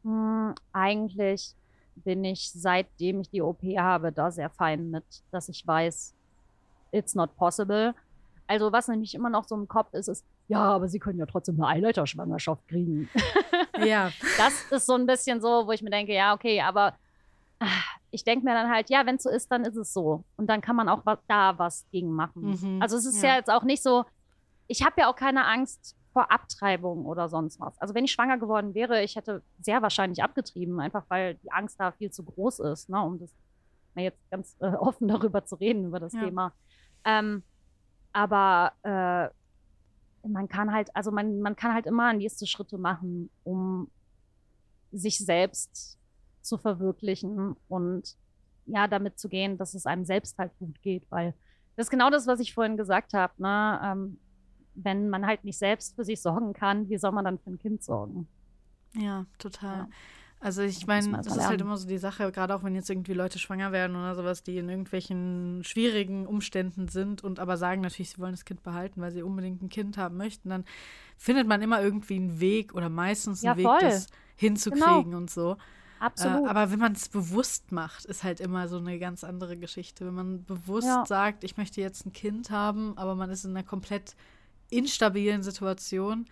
Hm, 0.05 0.55
eigentlich 0.73 1.55
bin 1.97 2.25
ich, 2.25 2.51
seitdem 2.51 3.21
ich 3.21 3.31
die 3.31 3.43
OP 3.43 3.62
habe, 3.77 4.12
da 4.12 4.31
sehr 4.31 4.51
fein 4.51 4.91
mit, 4.91 5.05
dass 5.31 5.49
ich 5.49 5.67
weiß, 5.67 6.15
it's 6.93 7.15
not 7.15 7.37
possible. 7.37 7.95
Also 8.47 8.73
was 8.73 8.88
nämlich 8.88 9.15
immer 9.15 9.31
noch 9.31 9.47
so 9.47 9.55
im 9.55 9.69
Kopf 9.69 9.93
ist, 9.95 10.09
ist, 10.09 10.25
ja, 10.49 10.62
aber 10.62 10.88
sie 10.88 10.99
können 10.99 11.19
ja 11.19 11.27
trotzdem 11.27 11.55
eine 11.57 11.69
Eileiterschwangerschaft 11.69 12.67
kriegen. 12.69 13.09
Ja, 13.85 14.12
Das 14.37 14.71
ist 14.71 14.87
so 14.87 14.95
ein 14.95 15.07
bisschen 15.07 15.41
so, 15.41 15.67
wo 15.67 15.73
ich 15.73 15.83
mir 15.83 15.91
denke, 15.91 16.12
ja, 16.15 16.35
okay, 16.35 16.61
aber 16.61 16.95
ah, 17.59 17.67
ich 18.11 18.23
denke 18.23 18.45
mir 18.45 18.55
dann 18.55 18.71
halt, 18.71 18.91
ja, 18.91 19.05
wenn 19.07 19.17
es 19.17 19.23
so 19.25 19.31
ist, 19.31 19.51
dann 19.51 19.65
ist 19.65 19.77
es 19.77 19.93
so. 19.93 20.23
Und 20.37 20.47
dann 20.49 20.61
kann 20.61 20.77
man 20.77 20.88
auch 20.88 21.03
da 21.27 21.59
was 21.59 21.87
gegen 21.90 22.13
machen. 22.13 22.50
Mhm, 22.50 22.83
Also 22.83 22.96
es 22.96 23.07
ist 23.07 23.23
ja. 23.23 23.31
ja. 23.31 23.37
jetzt 23.37 23.50
auch 23.50 23.65
nicht 23.65 23.83
so, 23.83 24.05
ich 24.69 24.85
habe 24.85 25.00
ja 25.00 25.11
auch 25.11 25.17
keine 25.17 25.46
Angst 25.46 25.96
vor 26.13 26.31
Abtreibung 26.31 27.06
oder 27.06 27.29
sonst 27.29 27.58
was. 27.60 27.79
Also 27.81 27.94
wenn 27.94 28.04
ich 28.04 28.13
schwanger 28.13 28.38
geworden 28.38 28.75
wäre, 28.75 29.02
ich 29.02 29.17
hätte 29.17 29.42
sehr 29.60 29.81
wahrscheinlich 29.83 30.23
abgetrieben, 30.23 30.79
einfach 30.81 31.04
weil 31.08 31.37
die 31.37 31.50
Angst 31.52 31.81
da 31.81 31.92
viel 31.92 32.10
zu 32.10 32.23
groß 32.23 32.60
ist, 32.60 32.88
ne, 32.90 33.02
um 33.02 33.19
das 33.19 33.31
mal 33.94 34.02
jetzt 34.02 34.31
ganz 34.31 34.56
äh, 34.60 34.67
offen 34.75 35.08
darüber 35.08 35.44
zu 35.44 35.56
reden, 35.56 35.87
über 35.87 36.00
das 36.00 36.13
Ja. 36.13 36.25
Thema. 36.25 36.52
Ähm, 37.04 37.42
aber 38.13 38.73
äh, 38.83 40.29
man 40.29 40.48
kann 40.48 40.73
halt, 40.73 40.94
also 40.94 41.10
man, 41.10 41.40
man 41.40 41.56
kann 41.56 41.75
halt 41.75 41.87
immer 41.87 42.13
nächste 42.13 42.46
Schritte 42.46 42.79
machen, 42.79 43.31
um 43.42 43.90
sich 44.92 45.19
selbst 45.19 45.98
zu 46.42 46.58
verwirklichen 46.58 47.56
und 47.69 48.17
ja, 48.67 48.87
damit 48.87 49.19
zu 49.19 49.29
gehen, 49.29 49.56
dass 49.58 49.75
es 49.75 49.87
einem 49.87 50.04
selbst 50.04 50.38
halt 50.38 50.56
gut 50.58 50.81
geht, 50.83 51.10
weil 51.10 51.35
das 51.77 51.87
ist 51.87 51.90
genau 51.90 52.10
das, 52.10 52.27
was 52.27 52.38
ich 52.40 52.52
vorhin 52.52 52.77
gesagt 52.77 53.15
habe, 53.15 53.33
ne? 53.38 53.81
Ähm, 53.83 54.19
wenn 54.75 55.08
man 55.08 55.27
halt 55.27 55.44
nicht 55.44 55.58
selbst 55.58 55.94
für 55.96 56.04
sich 56.04 56.20
sorgen 56.23 56.52
kann, 56.52 56.88
wie 56.88 56.98
soll 56.98 57.12
man 57.12 57.25
dann 57.25 57.38
für 57.38 57.50
ein 57.50 57.58
Kind 57.58 57.83
sorgen? 57.83 58.29
ja, 58.94 59.27
total. 59.38 59.88
Also 60.40 60.62
ich 60.62 60.87
meine, 60.88 61.18
das 61.23 61.37
mal 61.37 61.38
ist 61.38 61.48
halt 61.50 61.60
immer 61.60 61.77
so 61.77 61.87
die 61.88 61.98
Sache, 61.98 62.33
gerade 62.33 62.54
auch 62.54 62.64
wenn 62.64 62.75
jetzt 62.75 62.90
irgendwie 62.90 63.12
Leute 63.14 63.38
schwanger 63.38 63.73
werden 63.73 63.96
oder 63.96 64.14
sowas, 64.16 64.42
die 64.42 64.58
in 64.58 64.68
irgendwelchen 64.68 65.62
schwierigen 65.64 66.27
Umständen 66.27 66.88
sind 66.88 67.23
und 67.25 67.38
aber 67.40 67.56
sagen 67.56 67.81
natürlich, 67.81 68.10
sie 68.10 68.18
wollen 68.18 68.33
das 68.33 68.44
Kind 68.44 68.62
behalten, 68.62 69.00
weil 69.00 69.12
sie 69.12 69.23
unbedingt 69.23 69.62
ein 69.62 69.68
Kind 69.68 69.96
haben 69.98 70.16
möchten, 70.16 70.50
dann 70.50 70.64
findet 71.16 71.46
man 71.46 71.62
immer 71.62 71.81
irgendwie 71.81 72.16
einen 72.16 72.40
Weg 72.40 72.75
oder 72.75 72.88
meistens 72.88 73.44
einen 73.44 73.56
Ja, 73.56 73.56
Weg, 73.56 73.79
das 73.79 74.08
hinzukriegen 74.37 75.14
und 75.14 75.31
so. 75.31 75.56
Absolut. 75.98 76.44
Äh, 76.44 76.48
aber 76.48 76.70
wenn 76.73 76.79
man 76.81 76.92
es 76.92 77.08
bewusst 77.08 77.73
macht, 77.73 78.04
ist 78.04 78.25
halt 78.25 78.40
immer 78.40 78.68
so 78.68 78.79
eine 78.79 78.98
ganz 78.98 79.25
andere 79.25 79.56
Geschichte. 79.56 80.06
Wenn 80.06 80.14
man 80.14 80.44
bewusst 80.44 80.88
Ja. 80.88 81.06
sagt, 81.06 81.44
ich 81.44 81.56
möchte 81.56 81.81
jetzt 81.81 82.04
ein 82.06 82.12
Kind 82.12 82.50
haben, 82.50 82.96
aber 82.98 83.14
man 83.14 83.31
ist 83.31 83.44
in 83.44 83.52
einer 83.52 83.64
komplett 83.64 84.16
instabilen 84.73 85.42
Situation, 85.42 86.27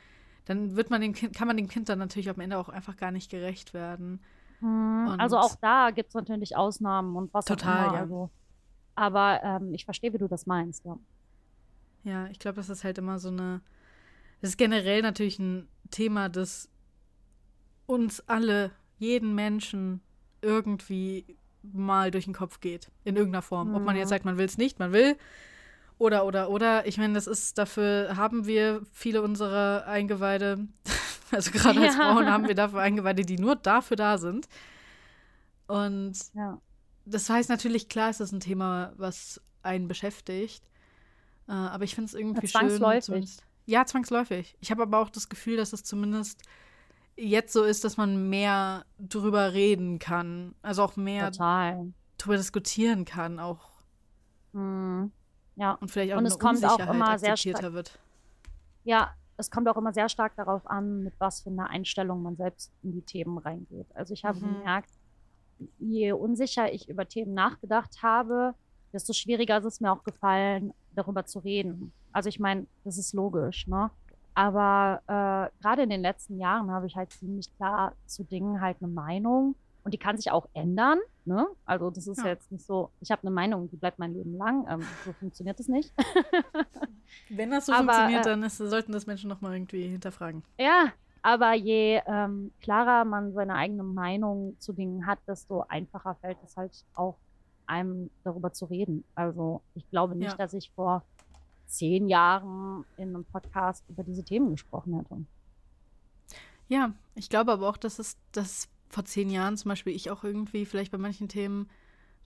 dann 0.47 0.75
wird 0.77 0.91
man 0.91 1.01
dem 1.01 1.13
Kind, 1.13 1.35
kann 1.37 1.47
man 1.47 1.57
dem 1.57 1.69
Kind 1.69 1.89
dann 1.89 1.99
natürlich 1.99 2.29
am 2.31 2.41
Ende 2.41 2.59
auch 2.59 2.69
einfach 2.69 2.97
gar 2.97 3.11
nicht 3.11 3.31
gerecht 3.31 3.75
werden. 3.75 4.21
Mhm. 4.61 5.09
Und- 5.09 5.21
Also 5.21 5.39
auch 5.39 5.55
da 5.61 5.91
gibt 5.91 6.09
es 6.09 6.15
natürlich 6.15 6.57
Ausnahmen 6.57 7.17
und 7.17 7.33
was 7.35 7.45
Total, 7.45 7.81
auch 7.81 7.85
immer. 7.89 7.95
ja. 7.95 8.01
Also, 8.03 8.31
aber 8.95 9.41
ähm, 9.43 9.75
ich 9.75 9.85
verstehe, 9.85 10.13
wie 10.13 10.19
du 10.19 10.29
das 10.29 10.47
meinst, 10.47 10.85
ja. 10.85 10.99
Ja, 12.03 12.27
ich 12.29 12.39
glaube, 12.39 12.57
das 12.57 12.69
ist 12.71 12.83
halt 12.85 12.97
immer 12.99 13.19
so 13.19 13.29
eine. 13.29 13.61
Das 14.41 14.51
ist 14.51 14.57
generell 14.57 15.03
natürlich 15.03 15.39
ein 15.39 15.69
Thema, 15.91 16.29
das 16.31 16.69
uns 17.87 18.21
alle, 18.27 18.71
jeden 18.99 19.35
Menschen 19.35 20.01
irgendwie 20.43 21.37
mal 21.63 22.11
durch 22.11 22.25
den 22.25 22.33
Kopf 22.35 22.61
geht. 22.61 22.91
In 23.05 23.17
irgendeiner 23.17 23.43
Form. 23.43 23.75
Ob 23.75 23.83
man 23.85 23.95
Mhm. 23.95 24.01
jetzt 24.01 24.09
sagt, 24.09 24.25
man 24.25 24.39
will 24.39 24.47
es 24.47 24.57
nicht, 24.57 24.79
man 24.79 24.93
will. 24.93 25.17
Oder, 26.01 26.25
oder, 26.25 26.49
oder. 26.49 26.87
Ich 26.87 26.97
meine, 26.97 27.13
das 27.13 27.27
ist, 27.27 27.59
dafür 27.59 28.17
haben 28.17 28.47
wir 28.47 28.81
viele 28.91 29.21
unserer 29.21 29.87
Eingeweide, 29.87 30.67
also 31.31 31.51
gerade 31.51 31.79
als 31.83 31.95
Ja. 31.95 32.01
Frauen 32.15 32.27
haben 32.31 32.49
wir 32.49 32.55
dafür 32.55 32.81
Eingeweide, 32.81 33.23
die 33.27 33.37
nur 33.39 33.55
dafür 33.55 33.99
da 33.99 34.17
sind. 34.17 34.49
Und 35.67 36.15
ja. 36.33 36.59
das 37.05 37.29
heißt 37.29 37.51
natürlich, 37.51 37.91
klar 37.91 38.09
ist 38.09 38.19
das 38.21 38.33
ein 38.33 38.41
Thema, 38.41 38.95
was 38.97 39.43
einen 39.63 39.89
beschäftigt. 39.89 40.65
Äh, 41.47 41.53
aber 41.53 41.85
ich 41.85 41.95
finde 41.95 42.07
es 42.09 42.15
irgendwie 42.15 42.47
schön. 42.49 42.61
zwangsläufig. 42.61 43.05
zumindest- 43.05 43.45
Ja, 43.67 43.85
zwangsläufig. 43.85 44.57
Ich 44.61 44.71
habe 44.71 44.83
aber 44.83 45.01
auch 45.01 45.11
das 45.11 45.29
Gefühl, 45.29 45.59
dass 45.59 45.75
es 45.75 45.85
zumindest 45.85 46.41
jetzt 47.15 47.53
so 47.53 47.63
ist, 47.63 47.85
dass 47.85 47.99
man 47.99 48.31
mehr 48.31 48.87
drüber 48.99 49.53
reden 49.53 49.99
kann. 49.99 50.55
Also 50.63 50.83
auch 50.83 50.97
mehr 50.97 51.31
Total. 51.31 51.93
drüber 52.17 52.39
diskutieren 52.39 53.05
kann 53.05 53.39
auch. 53.39 53.69
Mhm. 54.55 55.13
Ja. 55.57 55.73
Und 55.81 55.91
vielleicht 55.91 56.13
auch 56.15 56.19
Und 56.19 56.27
es 56.27 56.39
kommt 56.39 56.65
auch 56.65 56.79
immer 56.93 57.19
sehr 57.19 57.37
stark- 57.37 57.73
wird. 57.73 57.99
Ja, 58.85 59.11
es 59.37 59.51
kommt 59.51 59.69
auch 59.69 59.77
immer 59.77 59.93
sehr 59.93 60.09
stark 60.09 60.35
darauf 60.37 60.67
an, 60.67 61.03
mit 61.05 61.15
was 61.19 61.41
für 61.43 61.51
einer 61.51 61.69
Einstellung 61.71 62.23
man 62.23 62.37
selbst 62.37 62.71
in 62.83 62.93
die 62.93 63.03
Themen 63.03 63.39
reingeht. 63.39 63.87
Also 63.95 64.15
ich 64.15 64.25
habe 64.25 64.39
Mhm. 64.39 64.59
gemerkt, 64.59 64.91
je 65.79 66.13
unsicher 66.13 66.73
ich 66.73 66.89
über 66.89 67.07
Themen 67.07 67.35
nachgedacht 67.35 68.03
habe, 68.03 68.55
desto 68.93 69.13
schwieriger 69.13 69.59
ist 69.59 69.65
es 69.65 69.81
mir 69.81 69.93
auch 69.93 70.03
gefallen, 70.05 70.73
darüber 70.95 71.25
zu 71.25 71.39
reden. 71.41 71.93
Also 72.13 72.29
ich 72.29 72.41
meine, 72.41 72.67
das 72.85 72.99
ist 72.99 73.13
logisch, 73.13 73.67
ne? 73.67 73.91
Aber 74.35 75.03
äh, 75.07 75.63
gerade 75.63 75.83
in 75.83 75.91
den 75.91 76.01
letzten 76.03 76.39
Jahren 76.39 76.71
habe 76.71 76.87
ich 76.87 76.97
halt 76.97 77.13
ziemlich 77.13 77.55
klar 77.57 77.93
zu 78.07 78.25
Dingen 78.25 78.61
halt 78.61 78.79
eine 78.81 78.91
Meinung 78.91 79.55
und 79.85 79.93
die 79.95 79.99
kann 79.99 80.17
sich 80.17 80.31
auch 80.31 80.49
ändern. 80.55 80.99
Ne? 81.25 81.47
Also 81.65 81.91
das 81.91 82.07
ist 82.07 82.19
Ja. 82.19 82.27
jetzt 82.29 82.51
nicht 82.53 82.65
so, 82.65 82.91
ich 83.01 83.11
habe 83.11 83.23
eine 83.23 83.31
Meinung, 83.31 83.69
die 83.71 83.77
bleibt 83.77 83.99
mein 83.99 84.15
Leben 84.15 84.37
lang. 84.37 84.67
Ähm, 84.69 84.83
so 85.05 85.13
funktioniert 85.13 85.59
das 85.59 85.69
nicht. 85.69 85.93
Wenn 87.29 87.51
das 87.51 87.67
so 87.67 87.73
Aber, 87.73 87.85
funktioniert, 87.93 88.27
äh, 88.27 88.31
dann 88.31 88.43
ist, 88.43 88.59
sollten 88.59 88.93
das 88.93 89.07
Menschen 89.07 89.29
nochmal 89.29 89.55
irgendwie 89.55 89.87
hinterfragen. 89.89 90.43
Ja, 90.59 90.93
aber 91.23 91.55
je 91.55 92.01
ähm, 92.07 92.53
klarer 92.61 93.05
man 93.05 93.33
seine 93.33 93.55
eigene 93.55 93.83
Meinung 93.83 94.57
zu 94.59 94.73
Dingen 94.73 95.07
hat, 95.07 95.19
desto 95.27 95.63
einfacher 95.69 96.15
fällt 96.17 96.39
es 96.45 96.57
halt 96.57 96.73
auch 96.95 97.17
einem 97.67 98.11
darüber 98.25 98.53
zu 98.53 98.65
reden. 98.65 99.05
Also 99.15 99.61
ich 99.75 99.89
glaube 99.91 100.17
nicht, 100.17 100.31
Ja. 100.33 100.37
dass 100.37 100.55
ich 100.55 100.71
vor 100.73 101.05
zehn 101.67 102.09
Jahren 102.09 102.85
in 102.97 103.11
einem 103.15 103.25
Podcast 103.25 103.85
über 103.89 104.03
diese 104.03 104.25
Themen 104.25 104.51
gesprochen 104.51 104.97
hätte. 104.97 105.25
Ja, 106.69 106.93
ich 107.15 107.29
glaube 107.29 107.53
aber 107.53 107.69
auch, 107.69 107.77
dass 107.77 107.99
es, 107.99 108.17
dass 108.33 108.69
vor 108.91 109.05
zehn 109.05 109.31
Jahren 109.31 109.57
zum 109.57 109.71
Beispiel 109.71 109.95
ich 109.95 110.11
auch 110.11 110.25
irgendwie 110.25 110.67
vielleicht 110.67 110.93
bei 110.93 110.99
manchen 110.99 111.29
Themen, 111.29 111.69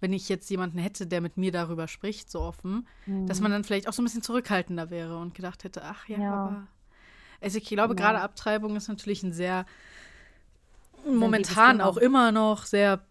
wenn 0.00 0.12
ich 0.12 0.28
jetzt 0.28 0.50
jemanden 0.50 0.78
hätte, 0.78 1.06
der 1.06 1.20
mit 1.20 1.36
mir 1.36 1.52
darüber 1.52 1.86
spricht, 1.88 2.30
so 2.30 2.40
offen, 2.40 2.86
dass 3.26 3.40
man 3.40 3.50
dann 3.52 3.64
vielleicht 3.64 3.88
auch 3.88 3.92
so 3.92 4.02
ein 4.02 4.04
bisschen 4.04 4.22
zurückhaltender 4.22 4.90
wäre 4.90 5.16
und 5.18 5.34
gedacht 5.34 5.62
hätte, 5.64 5.82
ach 5.84 6.08
ja, 6.08 6.18
Ja. 6.18 6.32
aber. 6.34 6.66
Also 7.40 7.58
ich 7.58 7.64
glaube, 7.64 7.94
Genau. 7.94 8.08
gerade 8.08 8.20
Abtreibung 8.22 8.74
ist 8.76 8.88
natürlich 8.88 9.22
ein 9.22 9.32
sehr 9.32 9.66
momentan 11.06 11.80
auch 11.80 11.96
immer 11.98 12.32
noch 12.32 12.64
sehr 12.64 13.04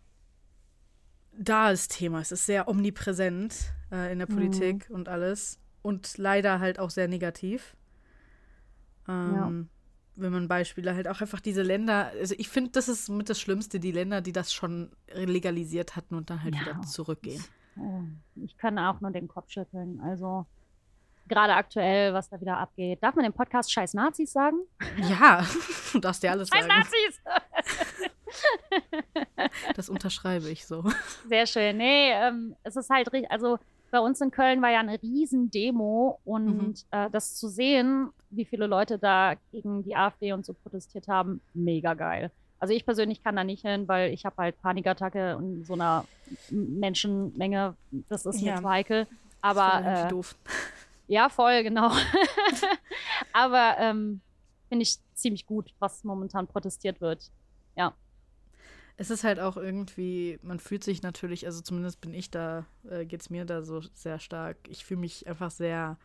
daes 1.38 1.88
Thema. 1.88 2.20
Es 2.20 2.32
ist 2.32 2.46
sehr 2.46 2.68
omnipräsent 2.68 3.56
äh, 3.92 4.12
in 4.12 4.20
der 4.20 4.28
Mhm. 4.28 4.34
Politik 4.34 4.88
und 4.90 5.10
alles. 5.10 5.60
Und 5.82 6.18
leider 6.18 6.60
halt 6.60 6.80
auch 6.80 6.90
sehr 6.90 7.08
negativ. 7.08 7.76
Ähm, 9.08 9.70
Wenn 10.16 10.32
man 10.32 10.48
Beispiele 10.48 10.94
halt 10.94 11.08
auch 11.08 11.22
einfach 11.22 11.40
diese 11.40 11.64
Länder, 11.64 12.12
also 12.20 12.36
ich 12.38 12.48
finde, 12.50 12.70
das 12.72 12.88
ist 12.88 13.10
mit 13.10 13.30
das 13.30 13.40
Schlimmste, 13.42 13.80
die 13.80 13.92
Länder, 13.92 14.22
die 14.22 14.32
das 14.32 14.54
schon 14.54 14.92
legalisiert 15.14 15.96
hatten 15.96 16.14
und 16.16 16.30
dann 16.30 16.44
halt 16.44 16.54
Ja. 16.56 16.62
wieder 16.62 16.82
zurückgehen. 16.84 17.44
Ich 18.36 18.56
kann 18.58 18.78
auch 18.78 19.02
nur 19.02 19.10
den 19.10 19.28
Kopf 19.28 19.50
schütteln. 19.50 20.00
Also 20.02 20.46
gerade 21.28 21.56
aktuell, 21.56 22.14
was 22.14 22.30
da 22.30 22.40
wieder 22.40 22.58
abgeht. 22.58 23.02
Darf 23.02 23.16
man 23.16 23.26
im 23.26 23.34
Podcast 23.34 23.72
Scheiß 23.72 23.96
Nazis 23.96 24.32
sagen? 24.34 24.58
Ja, 24.98 25.44
du 25.94 26.00
darfst 26.00 26.22
dir 26.22 26.30
alles 26.32 26.50
Scheiß 26.50 26.66
sagen. 26.66 26.78
Nazis! 26.78 27.22
Das 29.76 29.90
unterschreibe 29.90 30.50
ich 30.50 30.66
so. 30.66 30.84
Sehr 31.28 31.46
schön. 31.48 31.78
Nee, 31.78 32.12
ähm, 32.12 32.56
es 32.64 32.76
ist 32.76 32.90
halt 32.90 33.12
richtig, 33.12 33.32
also 33.32 33.58
bei 33.94 34.00
uns 34.00 34.20
in 34.22 34.32
Köln 34.32 34.60
war 34.64 34.72
ja 34.72 34.80
eine 34.80 35.00
Riesendemo 35.02 36.20
und 36.26 36.48
Mhm. 36.58 36.74
äh, 36.90 37.10
das 37.12 37.36
zu 37.36 37.48
sehen, 37.48 38.10
wie 38.32 38.44
viele 38.44 38.66
Leute 38.66 38.98
da 38.98 39.36
gegen 39.52 39.84
die 39.84 39.96
AfD 39.96 40.34
und 40.34 40.44
so 40.48 40.56
protestiert 40.56 41.08
haben, 41.08 41.42
mega 41.54 41.94
geil. 41.94 42.32
Also 42.60 42.74
ich 42.74 42.86
persönlich 42.86 43.24
kann 43.24 43.36
da 43.36 43.44
nicht 43.44 43.62
hin, 43.62 43.88
weil 43.88 44.12
ich 44.12 44.26
habe 44.26 44.36
halt 44.38 44.60
Panikattacke 44.62 45.38
und 45.38 45.64
so 45.66 45.74
einer 45.74 46.08
Menschenmenge, 46.50 47.76
das 48.10 48.26
ist 48.26 48.42
Ja. 48.42 48.56
mir 48.56 48.62
zu 48.62 48.70
heikel. 48.70 49.06
Das 49.42 49.58
Aber 49.58 49.80
irgendwie 49.86 50.02
äh, 50.06 50.08
doof. 50.08 50.36
ja, 51.08 51.30
voll, 51.30 51.62
genau. 51.64 51.92
Aber 53.34 53.76
ähm, 53.78 54.22
finde 54.70 54.84
ich 54.84 54.98
ziemlich 55.14 55.46
gut, 55.46 55.72
was 55.80 56.04
momentan 56.04 56.48
protestiert 56.48 57.00
wird. 57.00 57.30
Es 58.96 59.10
ist 59.10 59.24
halt 59.24 59.40
auch 59.40 59.58
irgendwie, 59.58 60.40
man 60.44 60.60
fühlt 60.60 60.84
sich 60.84 61.02
natürlich, 61.02 61.46
also 61.46 61.62
zumindest 61.62 62.00
bin 62.02 62.14
ich 62.14 62.30
da, 62.30 62.66
äh, 62.90 63.06
geht 63.06 63.22
es 63.22 63.30
mir 63.30 63.44
da 63.46 63.64
so 63.64 63.82
sehr 63.94 64.20
stark. 64.20 64.58
Ich 64.70 64.86
fühle 64.86 65.00
mich 65.00 65.28
einfach 65.28 65.52
sehr 65.52 65.98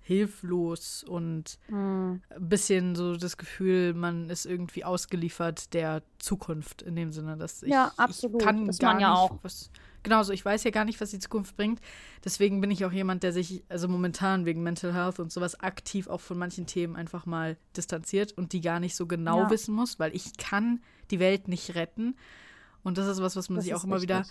hilflos 0.00 1.04
und 1.04 1.58
Hm. 1.68 2.20
ein 2.30 2.48
bisschen 2.48 2.94
so 2.96 3.16
das 3.16 3.36
Gefühl, 3.36 3.94
man 3.94 4.30
ist 4.30 4.46
irgendwie 4.46 4.84
ausgeliefert 4.84 5.72
der 5.74 6.02
Zukunft 6.18 6.82
in 6.82 6.96
dem 6.96 7.12
Sinne, 7.12 7.36
dass 7.36 7.62
ich, 7.62 7.70
Ja, 7.70 7.92
absolut. 7.96 8.40
ich 8.40 8.44
kann 8.46 8.68
Ist 8.68 8.80
gar 8.80 8.98
ja 8.98 9.10
nicht, 9.10 9.30
auch. 9.30 9.38
was 9.42 9.70
genauso, 10.02 10.32
ich 10.32 10.44
weiß 10.44 10.64
ja 10.64 10.70
gar 10.70 10.84
nicht, 10.84 11.00
was 11.00 11.10
die 11.10 11.18
Zukunft 11.20 11.56
bringt. 11.56 11.80
Deswegen 12.24 12.60
bin 12.60 12.70
ich 12.70 12.84
auch 12.84 12.92
jemand, 12.92 13.22
der 13.22 13.32
sich 13.32 13.62
also 13.68 13.86
momentan 13.86 14.46
wegen 14.46 14.62
Mental 14.62 14.92
Health 14.94 15.20
und 15.20 15.30
sowas 15.30 15.60
aktiv 15.60 16.08
auch 16.08 16.20
von 16.20 16.38
manchen 16.38 16.66
Themen 16.66 16.96
einfach 16.96 17.26
mal 17.26 17.56
distanziert 17.76 18.32
und 18.32 18.52
die 18.52 18.60
gar 18.62 18.80
nicht 18.80 18.96
so 18.96 19.06
genau 19.06 19.42
Ja. 19.42 19.50
wissen 19.50 19.74
muss, 19.74 19.98
weil 20.00 20.14
ich 20.16 20.36
kann 20.38 20.80
die 21.10 21.18
Welt 21.20 21.48
nicht 21.48 21.74
retten. 21.74 22.16
Und 22.82 22.98
das 22.98 23.06
ist 23.06 23.20
was, 23.22 23.36
was 23.36 23.48
man 23.48 23.56
Das 23.56 23.64
sich 23.64 23.74
auch 23.74 23.84
immer 23.84 24.02
wieder 24.02 24.24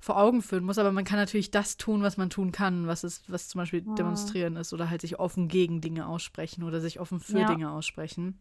vor 0.00 0.18
Augen 0.18 0.42
führen 0.42 0.64
muss, 0.64 0.78
aber 0.78 0.90
man 0.90 1.04
kann 1.04 1.18
natürlich 1.18 1.50
das 1.52 1.76
tun, 1.76 2.02
was 2.02 2.16
man 2.16 2.28
tun 2.28 2.50
kann, 2.50 2.88
was 2.88 3.04
ist, 3.04 3.30
was 3.30 3.48
zum 3.48 3.60
Beispiel 3.60 3.82
Ja. 3.86 3.94
demonstrieren 3.94 4.56
ist 4.56 4.72
oder 4.72 4.90
halt 4.90 5.00
sich 5.00 5.20
offen 5.20 5.46
gegen 5.46 5.80
Dinge 5.80 6.06
aussprechen 6.08 6.64
oder 6.64 6.80
sich 6.80 6.98
offen 6.98 7.20
für 7.20 7.38
Ja. 7.40 7.46
Dinge 7.46 7.70
aussprechen. 7.70 8.38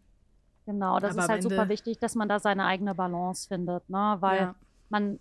Genau, 0.66 1.00
das 1.00 1.14
Aber 1.14 1.24
ist 1.24 1.30
halt 1.30 1.44
super 1.44 1.56
Ende- 1.62 1.70
wichtig, 1.70 2.00
dass 2.00 2.16
man 2.16 2.28
da 2.30 2.40
seine 2.40 2.66
eigene 2.66 2.96
Balance 2.96 3.48
findet, 3.48 3.88
ne? 3.90 4.18
Weil 4.20 4.38
Ja. 4.40 4.56
man, 4.90 5.20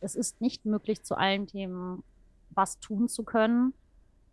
es 0.00 0.14
ist 0.14 0.40
nicht 0.40 0.64
möglich, 0.64 1.02
zu 1.02 1.14
allen 1.16 1.46
Themen 1.46 2.02
was 2.50 2.78
tun 2.80 3.08
zu 3.08 3.22
können. 3.22 3.74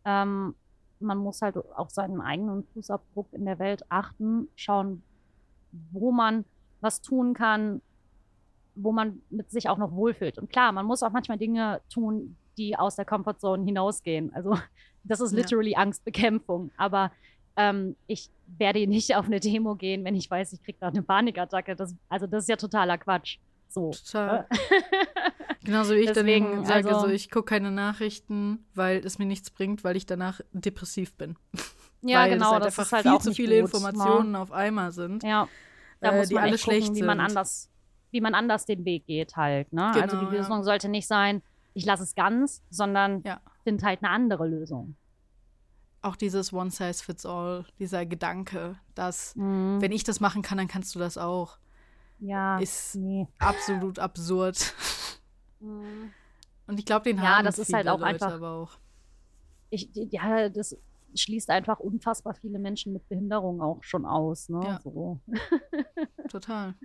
Ähm, 0.05 0.55
man 1.01 1.17
muss 1.17 1.41
halt 1.41 1.57
auf 1.57 1.89
seinen 1.91 2.21
eigenen 2.21 2.63
Fußabdruck 2.73 3.27
in 3.33 3.45
der 3.45 3.59
Welt 3.59 3.83
achten, 3.89 4.47
schauen, 4.55 5.01
wo 5.91 6.11
man 6.11 6.45
was 6.81 7.01
tun 7.01 7.33
kann, 7.33 7.81
wo 8.75 8.91
man 8.91 9.21
mit 9.29 9.51
sich 9.51 9.67
auch 9.69 9.77
noch 9.77 9.91
wohlfühlt. 9.91 10.37
Und 10.37 10.49
klar, 10.49 10.71
man 10.71 10.85
muss 10.85 11.03
auch 11.03 11.11
manchmal 11.11 11.37
Dinge 11.37 11.81
tun, 11.93 12.37
die 12.57 12.77
aus 12.77 12.95
der 12.95 13.05
Comfortzone 13.05 13.63
hinausgehen. 13.65 14.33
Also 14.33 14.57
das 15.03 15.19
ist 15.21 15.31
Ja. 15.33 15.37
literally 15.39 15.75
Angstbekämpfung. 15.75 16.71
Aber 16.77 17.11
ähm, 17.57 17.95
ich 18.07 18.29
werde 18.57 18.85
nicht 18.87 19.13
auf 19.15 19.25
eine 19.25 19.39
Demo 19.39 19.75
gehen, 19.75 20.05
wenn 20.05 20.15
ich 20.15 20.29
weiß, 20.29 20.53
ich 20.53 20.63
kriege 20.63 20.77
da 20.79 20.87
eine 20.87 21.01
Panikattacke. 21.01 21.75
Das, 21.75 21.95
also 22.07 22.27
das 22.27 22.43
ist 22.43 22.49
ja 22.49 22.55
totaler 22.55 22.97
Quatsch. 22.97 23.37
So. 23.67 23.91
Total. 23.91 24.47
Genauso 25.63 25.93
wie 25.93 25.99
ich 25.99 26.11
Deswegen, 26.11 26.45
dann 26.45 26.53
eben 26.59 26.65
sage, 26.65 26.87
also- 26.87 27.07
so 27.07 27.07
ich 27.13 27.29
gucke 27.29 27.45
keine 27.45 27.69
Nachrichten, 27.71 28.65
weil 28.73 29.05
es 29.05 29.19
mir 29.19 29.25
nichts 29.25 29.51
bringt, 29.51 29.83
weil 29.83 29.95
ich 29.97 30.05
danach 30.05 30.39
depressiv 30.53 31.13
bin. 31.15 31.35
ja, 32.01 32.19
weil 32.21 32.31
genau. 32.31 32.45
es 32.47 32.51
halt 32.53 32.65
das 32.65 32.79
einfach 32.79 32.83
ist 32.85 32.91
halt 32.93 33.03
viel 33.03 33.11
auch 33.11 33.19
zu 33.21 33.33
viele 33.33 33.61
gut, 33.61 33.71
ne? 33.73 33.77
Informationen 33.77 34.35
auf 34.35 34.51
einmal 34.51 34.91
sind. 34.91 35.23
Ja, 35.23 35.47
da 36.01 36.11
äh, 36.11 36.17
muss 36.17 36.27
die 36.29 36.33
man 36.35 36.43
alle 36.43 36.55
echt 36.55 36.63
gucken, 36.65 36.95
wie 36.95 37.01
man 37.03 37.19
anders 37.19 37.69
wie 38.11 38.21
man 38.21 38.33
anders 38.33 38.65
den 38.65 38.85
Weg 38.85 39.05
geht 39.05 39.35
halt. 39.35 39.71
Ne? 39.71 39.91
Genau, 39.93 40.03
also 40.03 40.17
die 40.19 40.25
ja. 40.25 40.31
Lösung 40.41 40.63
sollte 40.63 40.89
nicht 40.89 41.05
sein, 41.05 41.43
ich 41.75 41.85
lasse 41.85 42.01
es 42.03 42.15
ganz, 42.15 42.63
sondern 42.71 43.21
Ja. 43.23 43.39
find 43.63 43.83
halt 43.83 44.01
eine 44.01 44.09
andere 44.11 44.47
Lösung. 44.47 44.95
Auch 46.01 46.15
dieses 46.15 46.51
One 46.51 46.71
Size 46.71 47.03
Fits 47.03 47.25
All, 47.25 47.65
dieser 47.77 48.05
Gedanke, 48.07 48.77
dass 48.95 49.35
Mhm. 49.35 49.79
wenn 49.79 49.91
ich 49.91 50.03
das 50.03 50.19
machen 50.21 50.41
kann, 50.41 50.57
dann 50.57 50.67
kannst 50.67 50.95
du 50.95 50.99
das 50.99 51.17
auch, 51.19 51.59
Ja, 52.19 52.57
ist 52.57 52.95
nee. 52.95 53.27
absolut 53.37 53.99
absurd. 53.99 54.73
Mhm. 55.61 56.13
Und 56.67 56.79
ich 56.79 56.85
glaube, 56.85 57.03
den 57.03 57.17
Ja, 57.17 57.37
haben 57.37 57.45
das 57.45 57.59
ist 57.59 57.73
halt 57.73 57.87
auch 57.89 57.99
Leute 57.99 58.05
einfach- 58.13 58.31
aber 58.33 58.51
auch. 58.51 58.71
Ich, 59.69 59.89
ja, 59.93 60.47
das 60.49 60.75
schließt 61.15 61.49
einfach 61.49 61.79
unfassbar 61.79 62.33
viele 62.33 62.59
Menschen 62.59 62.93
mit 62.93 63.07
Behinderung 63.09 63.61
auch 63.61 63.83
schon 63.83 64.05
aus. 64.05 64.49
Ne? 64.49 64.59
Ja. 64.63 64.79
So, 64.83 65.19
Total. 66.29 66.75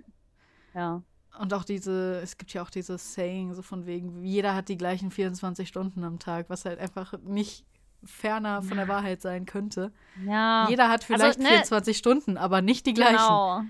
ja. 0.73 1.01
Und 1.39 1.53
auch 1.53 1.65
diese, 1.65 2.21
es 2.21 2.37
gibt 2.37 2.53
ja 2.53 2.61
auch 2.63 2.69
dieses 2.69 3.13
Saying, 3.13 3.53
so 3.53 3.61
von 3.61 3.85
wegen, 3.85 4.23
jeder 4.23 4.55
hat 4.55 4.69
die 4.69 4.77
gleichen 4.77 5.11
24 5.11 5.67
Stunden 5.67 6.03
am 6.03 6.17
Tag, 6.17 6.49
was 6.49 6.63
halt 6.63 6.79
einfach 6.79 7.13
nicht 7.23 7.65
ferner 8.05 8.61
von 8.61 8.77
der 8.77 8.87
Wahrheit 8.87 9.21
sein 9.21 9.45
könnte. 9.45 9.91
ja. 10.25 10.67
Jeder 10.69 10.87
hat 10.89 11.01
Also, 11.09 11.13
vielleicht 11.13 11.39
ne, 11.39 11.47
24 11.47 11.97
Stunden, 11.97 12.37
aber 12.37 12.61
nicht 12.61 12.85
die 12.85 12.93
gleichen. 12.93 13.17
Genau. 13.17 13.61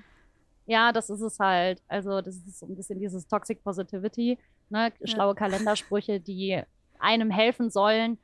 Ja, 0.67 0.91
das 0.91 1.09
ist 1.09 1.21
es 1.21 1.39
halt. 1.39 1.81
Also, 1.87 2.21
das 2.21 2.35
ist 2.37 2.59
so 2.59 2.65
ein 2.65 2.75
bisschen 2.75 2.99
dieses 2.99 3.27
Toxic 3.27 3.63
Positivity, 3.63 4.37
ne? 4.69 4.91
Schlaue 5.03 5.35
Kalendersprüche, 5.35 6.19
die 6.19 6.61
einem 6.99 7.29
helfen 7.29 7.69
sollen, 7.69 8.17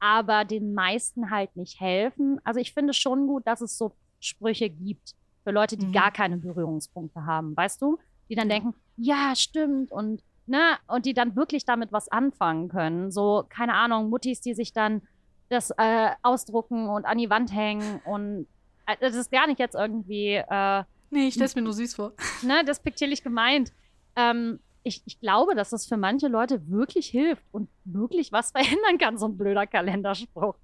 aber 0.00 0.44
den 0.44 0.74
meisten 0.74 1.30
halt 1.30 1.54
nicht 1.56 1.80
helfen. 1.80 2.40
Also, 2.44 2.60
ich 2.60 2.72
finde 2.72 2.92
schon 2.92 3.26
gut, 3.26 3.46
dass 3.46 3.60
es 3.60 3.76
so 3.78 3.92
Sprüche 4.20 4.70
gibt 4.70 5.12
für 5.44 5.50
Leute, 5.50 5.76
die 5.76 5.86
Mhm. 5.86 5.92
gar 5.92 6.10
keine 6.10 6.36
Berührungspunkte 6.38 7.26
haben, 7.26 7.56
weißt 7.56 7.80
du? 7.82 7.98
Die 8.30 8.34
dann 8.34 8.48
denken, 8.48 8.74
ja, 8.96 9.34
stimmt 9.36 9.92
und 9.92 10.22
ne, 10.46 10.76
und 10.86 11.04
die 11.04 11.12
dann 11.14 11.36
wirklich 11.36 11.64
damit 11.66 11.92
was 11.92 12.08
anfangen 12.08 12.68
können. 12.68 13.10
So, 13.10 13.44
keine 13.48 13.74
Ahnung, 13.74 14.08
Muttis, 14.08 14.40
die 14.40 14.54
sich 14.54 14.72
dann 14.72 15.02
das 15.50 15.70
äh, 15.76 16.10
ausdrucken 16.22 16.88
und 16.88 17.04
an 17.04 17.18
die 17.18 17.28
Wand 17.28 17.52
hängen 17.54 18.00
und 18.06 18.46
äh, 18.86 18.96
das 19.00 19.14
ist 19.14 19.30
gar 19.30 19.46
nicht 19.46 19.58
jetzt 19.58 19.74
irgendwie 19.74 20.34
äh, 20.36 20.84
Nee, 21.10 21.28
ich 21.28 21.34
stell's 21.34 21.54
mir 21.54 21.62
nur 21.62 21.74
süß 21.74 21.94
vor. 21.94 22.12
ne, 22.42 22.64
despektierlich 22.64 23.22
gemeint. 23.22 23.72
Ähm, 24.16 24.58
ich, 24.84 25.02
ich 25.06 25.18
glaube, 25.18 25.54
dass 25.54 25.72
es 25.72 25.86
für 25.86 25.96
manche 25.96 26.28
Leute 26.28 26.68
wirklich 26.68 27.08
hilft 27.08 27.42
und 27.52 27.68
wirklich 27.84 28.30
was 28.32 28.50
verändern 28.52 28.98
kann, 28.98 29.18
so 29.18 29.26
ein 29.26 29.36
blöder 29.36 29.66
Kalenderspruch. 29.66 30.56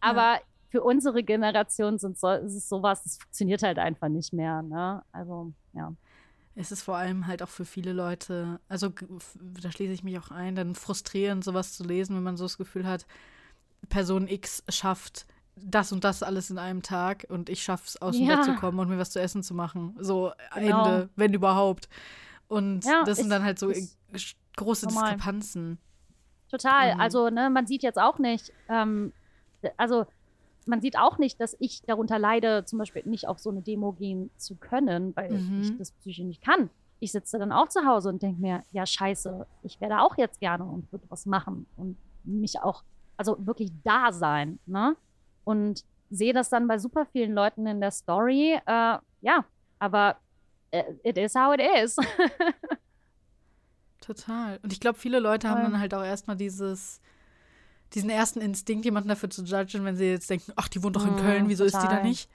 Aber 0.00 0.38
für 0.70 0.82
unsere 0.82 1.22
Generation 1.22 1.98
sind 1.98 2.18
so, 2.18 2.28
ist 2.30 2.54
es 2.54 2.68
sowas, 2.68 3.02
das 3.04 3.16
funktioniert 3.16 3.62
halt 3.62 3.78
einfach 3.78 4.08
nicht 4.08 4.32
mehr. 4.32 4.62
Ne? 4.62 5.02
Also, 5.12 5.52
ja. 5.72 5.94
Es 6.54 6.72
ist 6.72 6.82
vor 6.82 6.96
allem 6.96 7.28
halt 7.28 7.42
auch 7.42 7.48
für 7.48 7.64
viele 7.64 7.92
Leute, 7.92 8.58
also 8.68 8.90
da 9.62 9.70
schließe 9.70 9.92
ich 9.92 10.02
mich 10.02 10.18
auch 10.18 10.32
ein, 10.32 10.56
dann 10.56 10.74
frustrierend, 10.74 11.44
sowas 11.44 11.74
zu 11.74 11.84
lesen, 11.84 12.16
wenn 12.16 12.24
man 12.24 12.36
so 12.36 12.44
das 12.44 12.58
Gefühl 12.58 12.86
hat, 12.86 13.06
Person 13.88 14.26
X 14.26 14.64
schafft 14.68 15.26
das 15.54 15.92
und 15.92 16.04
das 16.04 16.22
alles 16.22 16.50
in 16.50 16.58
einem 16.58 16.82
Tag 16.82 17.26
und 17.28 17.48
ich 17.48 17.62
schaffe 17.62 17.84
es, 17.86 18.02
aus 18.02 18.16
dem 18.16 18.26
Ja. 18.26 18.36
Bett 18.36 18.44
zu 18.44 18.54
kommen 18.56 18.78
und 18.80 18.88
mir 18.88 18.98
was 18.98 19.10
zu 19.10 19.20
essen 19.20 19.42
zu 19.42 19.54
machen. 19.54 19.96
So 20.00 20.32
Genau. 20.54 20.84
Ende, 20.84 21.08
wenn 21.16 21.32
überhaupt. 21.32 21.88
Und 22.48 22.84
Ja, 22.84 23.04
das 23.04 23.18
sind 23.18 23.30
dann 23.30 23.42
halt 23.44 23.58
so 23.58 23.72
große 24.56 24.86
normal. 24.86 25.14
Diskrepanzen. 25.14 25.78
Total. 26.50 26.94
Mhm. 26.94 27.00
Also, 27.00 27.28
ne, 27.30 27.50
man 27.50 27.66
sieht 27.66 27.82
jetzt 27.82 27.98
auch 27.98 28.18
nicht, 28.18 28.52
ähm, 28.68 29.12
also 29.76 30.06
man 30.66 30.80
sieht 30.80 30.98
auch 30.98 31.18
nicht, 31.18 31.40
dass 31.40 31.56
ich 31.60 31.82
darunter 31.82 32.18
leide, 32.18 32.64
zum 32.64 32.78
Beispiel 32.78 33.02
nicht 33.06 33.26
auf 33.28 33.38
so 33.38 33.50
eine 33.50 33.62
Demo 33.62 33.92
gehen 33.92 34.30
zu 34.36 34.56
können, 34.56 35.14
weil 35.16 35.32
Mhm. 35.32 35.60
ich 35.60 35.76
das 35.76 35.92
psychisch 35.92 36.24
nicht 36.24 36.42
kann. 36.42 36.70
Ich 37.00 37.12
sitze 37.12 37.38
dann 37.38 37.52
auch 37.52 37.68
zu 37.68 37.86
Hause 37.86 38.08
und 38.08 38.22
denke 38.22 38.40
mir, 38.40 38.62
ja, 38.72 38.84
scheiße, 38.84 39.46
ich 39.62 39.80
werde 39.80 40.00
auch 40.00 40.16
jetzt 40.18 40.40
gerne 40.40 40.64
und 40.64 40.90
würde 40.92 41.04
was 41.08 41.26
machen 41.26 41.66
und 41.76 41.96
mich 42.24 42.60
auch, 42.60 42.82
also 43.16 43.36
wirklich 43.46 43.70
da 43.84 44.12
sein, 44.12 44.58
ne? 44.66 44.96
Und 45.44 45.84
sehe 46.10 46.32
das 46.32 46.48
dann 46.50 46.66
bei 46.66 46.78
super 46.78 47.06
vielen 47.06 47.32
Leuten 47.34 47.66
in 47.66 47.80
der 47.80 47.90
Story, 47.90 48.58
äh, 48.66 48.98
ja, 49.20 49.44
aber 49.78 50.16
it 50.70 51.16
is 51.18 51.34
how 51.34 51.52
it 51.54 51.60
is. 51.60 51.96
Total. 54.00 54.58
Und 54.62 54.72
ich 54.72 54.80
glaube, 54.80 54.98
viele 54.98 55.18
Leute 55.18 55.48
haben 55.48 55.62
dann 55.62 55.80
halt 55.80 55.92
auch 55.92 56.04
erstmal 56.04 56.36
dieses, 56.36 57.00
diesen 57.94 58.10
ersten 58.10 58.40
Instinkt, 58.40 58.84
jemanden 58.84 59.08
dafür 59.08 59.28
zu 59.28 59.42
judgen, 59.44 59.84
wenn 59.84 59.96
sie 59.96 60.06
jetzt 60.10 60.30
denken, 60.30 60.52
ach, 60.56 60.68
die 60.68 60.82
wohnt 60.82 60.96
doch 60.96 61.04
in 61.06 61.14
Mhm, 61.14 61.18
Köln, 61.18 61.48
wieso 61.48 61.64
ist 61.64 61.74
die 61.76 61.80
da 61.82 61.86
total. 61.88 62.02
nicht? 62.04 62.30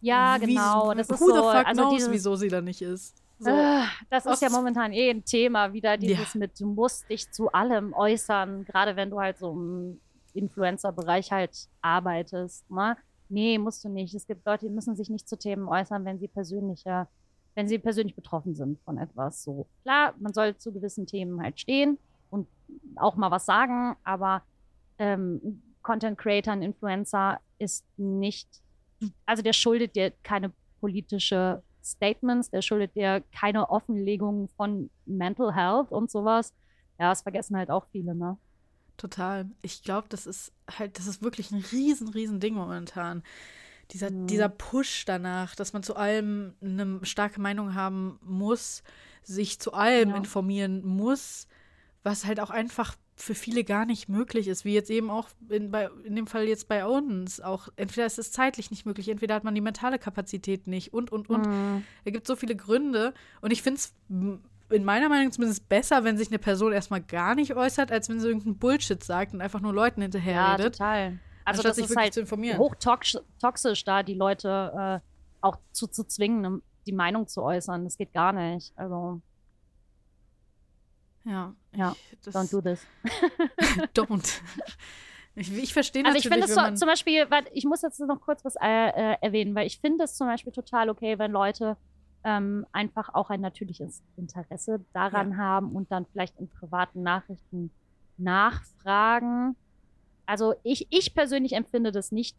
ja, 0.00 0.36
Wie- 0.40 0.46
genau. 0.46 0.94
Das 0.94 1.08
ist 1.10 1.18
so, 1.18 1.48
also 1.48 1.82
knows, 1.82 1.94
dieses, 1.94 2.10
wieso 2.12 2.36
sie 2.36 2.48
da 2.48 2.60
nicht 2.60 2.82
ist? 2.82 3.16
So. 3.38 3.50
Äh, 3.50 3.82
Das 4.08 4.24
ist 4.24 4.40
ja 4.40 4.48
momentan 4.48 4.92
eh 4.92 5.10
ein 5.10 5.24
Thema, 5.24 5.72
wieder 5.72 5.96
dieses 5.98 6.34
mit, 6.34 6.58
du 6.58 6.66
musst 6.66 7.08
dich 7.10 7.30
zu 7.30 7.52
allem 7.52 7.92
äußern, 7.92 8.64
gerade 8.64 8.96
wenn 8.96 9.10
du 9.10 9.20
halt 9.20 9.38
so 9.38 9.52
im 9.52 10.00
Influencer-Bereich 10.32 11.30
halt 11.32 11.68
arbeitest. 11.82 12.70
Ne? 12.70 12.96
Nee, 13.28 13.58
musst 13.58 13.84
du 13.84 13.88
nicht. 13.90 14.14
Es 14.14 14.26
gibt 14.26 14.46
Leute, 14.46 14.66
die 14.66 14.72
müssen 14.72 14.96
sich 14.96 15.10
nicht 15.10 15.28
zu 15.28 15.36
Themen 15.38 15.68
äußern, 15.68 16.04
wenn 16.06 16.18
sie 16.18 16.28
persönlicher, 16.28 17.08
wenn 17.56 17.66
sie 17.66 17.78
persönlich 17.78 18.14
betroffen 18.14 18.54
sind 18.54 18.78
von 18.84 18.98
etwas. 18.98 19.42
So 19.42 19.66
klar, 19.82 20.14
man 20.20 20.32
soll 20.32 20.56
zu 20.56 20.72
gewissen 20.72 21.06
Themen 21.06 21.42
halt 21.42 21.58
stehen 21.58 21.98
und 22.30 22.46
auch 22.96 23.16
mal 23.16 23.30
was 23.30 23.46
sagen, 23.46 23.96
aber 24.04 24.42
ähm, 24.98 25.62
Content 25.82 26.18
Creator, 26.18 26.52
ein 26.52 26.62
Influencer 26.62 27.40
ist 27.58 27.84
nicht, 27.96 28.48
also 29.24 29.42
der 29.42 29.54
schuldet 29.54 29.96
dir 29.96 30.12
keine 30.22 30.52
politische 30.80 31.62
Statements, 31.82 32.50
der 32.50 32.60
schuldet 32.60 32.94
dir 32.94 33.22
keine 33.32 33.70
Offenlegung 33.70 34.48
von 34.56 34.90
Mental 35.06 35.54
Health 35.54 35.90
und 35.92 36.10
sowas. 36.10 36.52
Ja, 36.98 37.10
das 37.10 37.22
vergessen 37.22 37.56
halt 37.56 37.70
auch 37.70 37.86
viele, 37.90 38.14
ne? 38.14 38.36
Total. 38.96 39.46
Ich 39.62 39.82
glaube, 39.82 40.08
das 40.08 40.26
ist 40.26 40.52
halt, 40.68 40.98
das 40.98 41.06
ist 41.06 41.22
wirklich 41.22 41.50
ein 41.52 41.64
riesen, 41.72 42.08
riesen 42.08 42.40
Ding 42.40 42.54
momentan. 42.54 43.22
Dieser, 43.92 44.10
Mhm. 44.10 44.26
dieser 44.26 44.48
Push 44.48 45.04
danach, 45.04 45.54
dass 45.54 45.72
man 45.72 45.82
zu 45.82 45.96
allem 45.96 46.54
eine 46.60 47.00
starke 47.04 47.40
Meinung 47.40 47.74
haben 47.74 48.18
muss, 48.22 48.82
sich 49.22 49.58
zu 49.60 49.72
allem 49.72 50.10
Ja. 50.10 50.16
informieren 50.16 50.84
muss, 50.84 51.46
was 52.02 52.24
halt 52.26 52.40
auch 52.40 52.50
einfach 52.50 52.96
für 53.18 53.34
viele 53.34 53.64
gar 53.64 53.86
nicht 53.86 54.08
möglich 54.10 54.46
ist, 54.46 54.64
wie 54.66 54.74
jetzt 54.74 54.90
eben 54.90 55.08
auch 55.08 55.28
in, 55.48 55.70
bei, 55.70 55.88
in 56.04 56.14
dem 56.16 56.26
Fall 56.26 56.44
jetzt 56.46 56.68
bei 56.68 56.84
uns 56.84 57.40
auch. 57.40 57.68
Entweder 57.76 58.06
ist 58.06 58.18
es 58.18 58.30
zeitlich 58.30 58.70
nicht 58.70 58.84
möglich, 58.84 59.08
entweder 59.08 59.34
hat 59.34 59.42
man 59.44 59.54
die 59.54 59.62
mentale 59.62 59.98
Kapazität 59.98 60.66
nicht 60.66 60.92
und, 60.92 61.10
und, 61.12 61.30
und. 61.30 61.46
Mhm. 61.46 61.82
Es 62.04 62.12
gibt 62.12 62.26
so 62.26 62.36
viele 62.36 62.54
Gründe 62.56 63.14
und 63.40 63.52
ich 63.52 63.62
finde 63.62 63.78
es 63.80 63.94
in 64.10 64.84
meiner 64.84 65.08
Meinung 65.08 65.32
zumindest 65.32 65.68
besser, 65.68 66.04
wenn 66.04 66.18
sich 66.18 66.28
eine 66.28 66.38
Person 66.38 66.72
erstmal 66.72 67.00
gar 67.00 67.34
nicht 67.34 67.54
äußert, 67.56 67.90
als 67.90 68.08
wenn 68.10 68.20
sie 68.20 68.26
irgendeinen 68.26 68.58
Bullshit 68.58 69.02
sagt 69.02 69.32
und 69.32 69.40
einfach 69.40 69.60
nur 69.60 69.72
Leuten 69.72 70.00
Ja, 70.00 70.04
hinterherredet. 70.04 70.74
total. 70.74 71.18
Also 71.46 71.62
anstatt 71.62 71.78
das 71.78 71.90
ist 71.90 71.96
halt 71.96 72.58
hochtoxisch, 72.58 73.84
da 73.84 74.02
die 74.02 74.14
Leute 74.14 75.00
äh, 75.00 75.06
auch 75.40 75.58
zu, 75.70 75.86
zu 75.86 76.04
zwingen, 76.04 76.40
ne, 76.40 76.60
die 76.86 76.92
Meinung 76.92 77.28
zu 77.28 77.42
äußern. 77.42 77.84
Das 77.84 77.96
geht 77.96 78.12
gar 78.12 78.32
nicht. 78.32 78.76
Also, 78.76 79.20
Ja. 81.24 81.54
Ja, 81.72 81.94
Ich, 82.10 82.34
don't 82.34 82.50
do 82.50 82.60
this. 82.60 82.84
don't. 83.94 84.40
Ich, 85.36 85.52
ich 85.56 85.72
verstehe 85.72 86.04
Also 86.04 86.18
ich 86.18 86.24
natürlich, 86.24 86.46
finde 86.46 86.52
es 86.52 86.56
wenn 86.56 86.64
so, 86.64 86.68
man, 86.70 86.76
zum 86.76 86.88
Beispiel, 86.88 87.30
weil 87.30 87.44
ich 87.52 87.64
muss 87.64 87.82
jetzt 87.82 88.00
noch 88.00 88.20
kurz 88.20 88.44
was 88.44 88.56
äh, 88.56 88.88
äh, 88.88 89.16
erwähnen, 89.20 89.54
weil 89.54 89.68
ich 89.68 89.78
finde 89.78 90.04
es 90.04 90.16
zum 90.16 90.26
Beispiel 90.26 90.52
total 90.52 90.90
okay, 90.90 91.18
wenn 91.18 91.30
Leute 91.30 91.76
ähm, 92.24 92.66
einfach 92.72 93.14
auch 93.14 93.30
ein 93.30 93.40
natürliches 93.40 94.02
Interesse 94.16 94.84
daran 94.92 95.36
haben 95.36 95.70
und 95.76 95.92
dann 95.92 96.06
vielleicht 96.06 96.36
in 96.40 96.48
privaten 96.48 97.02
Nachrichten 97.02 97.70
nachfragen. 98.16 99.54
Also 100.26 100.54
ich, 100.62 100.86
ich 100.90 101.14
persönlich 101.14 101.52
empfinde 101.52 101.92
das 101.92 102.12
nicht 102.12 102.36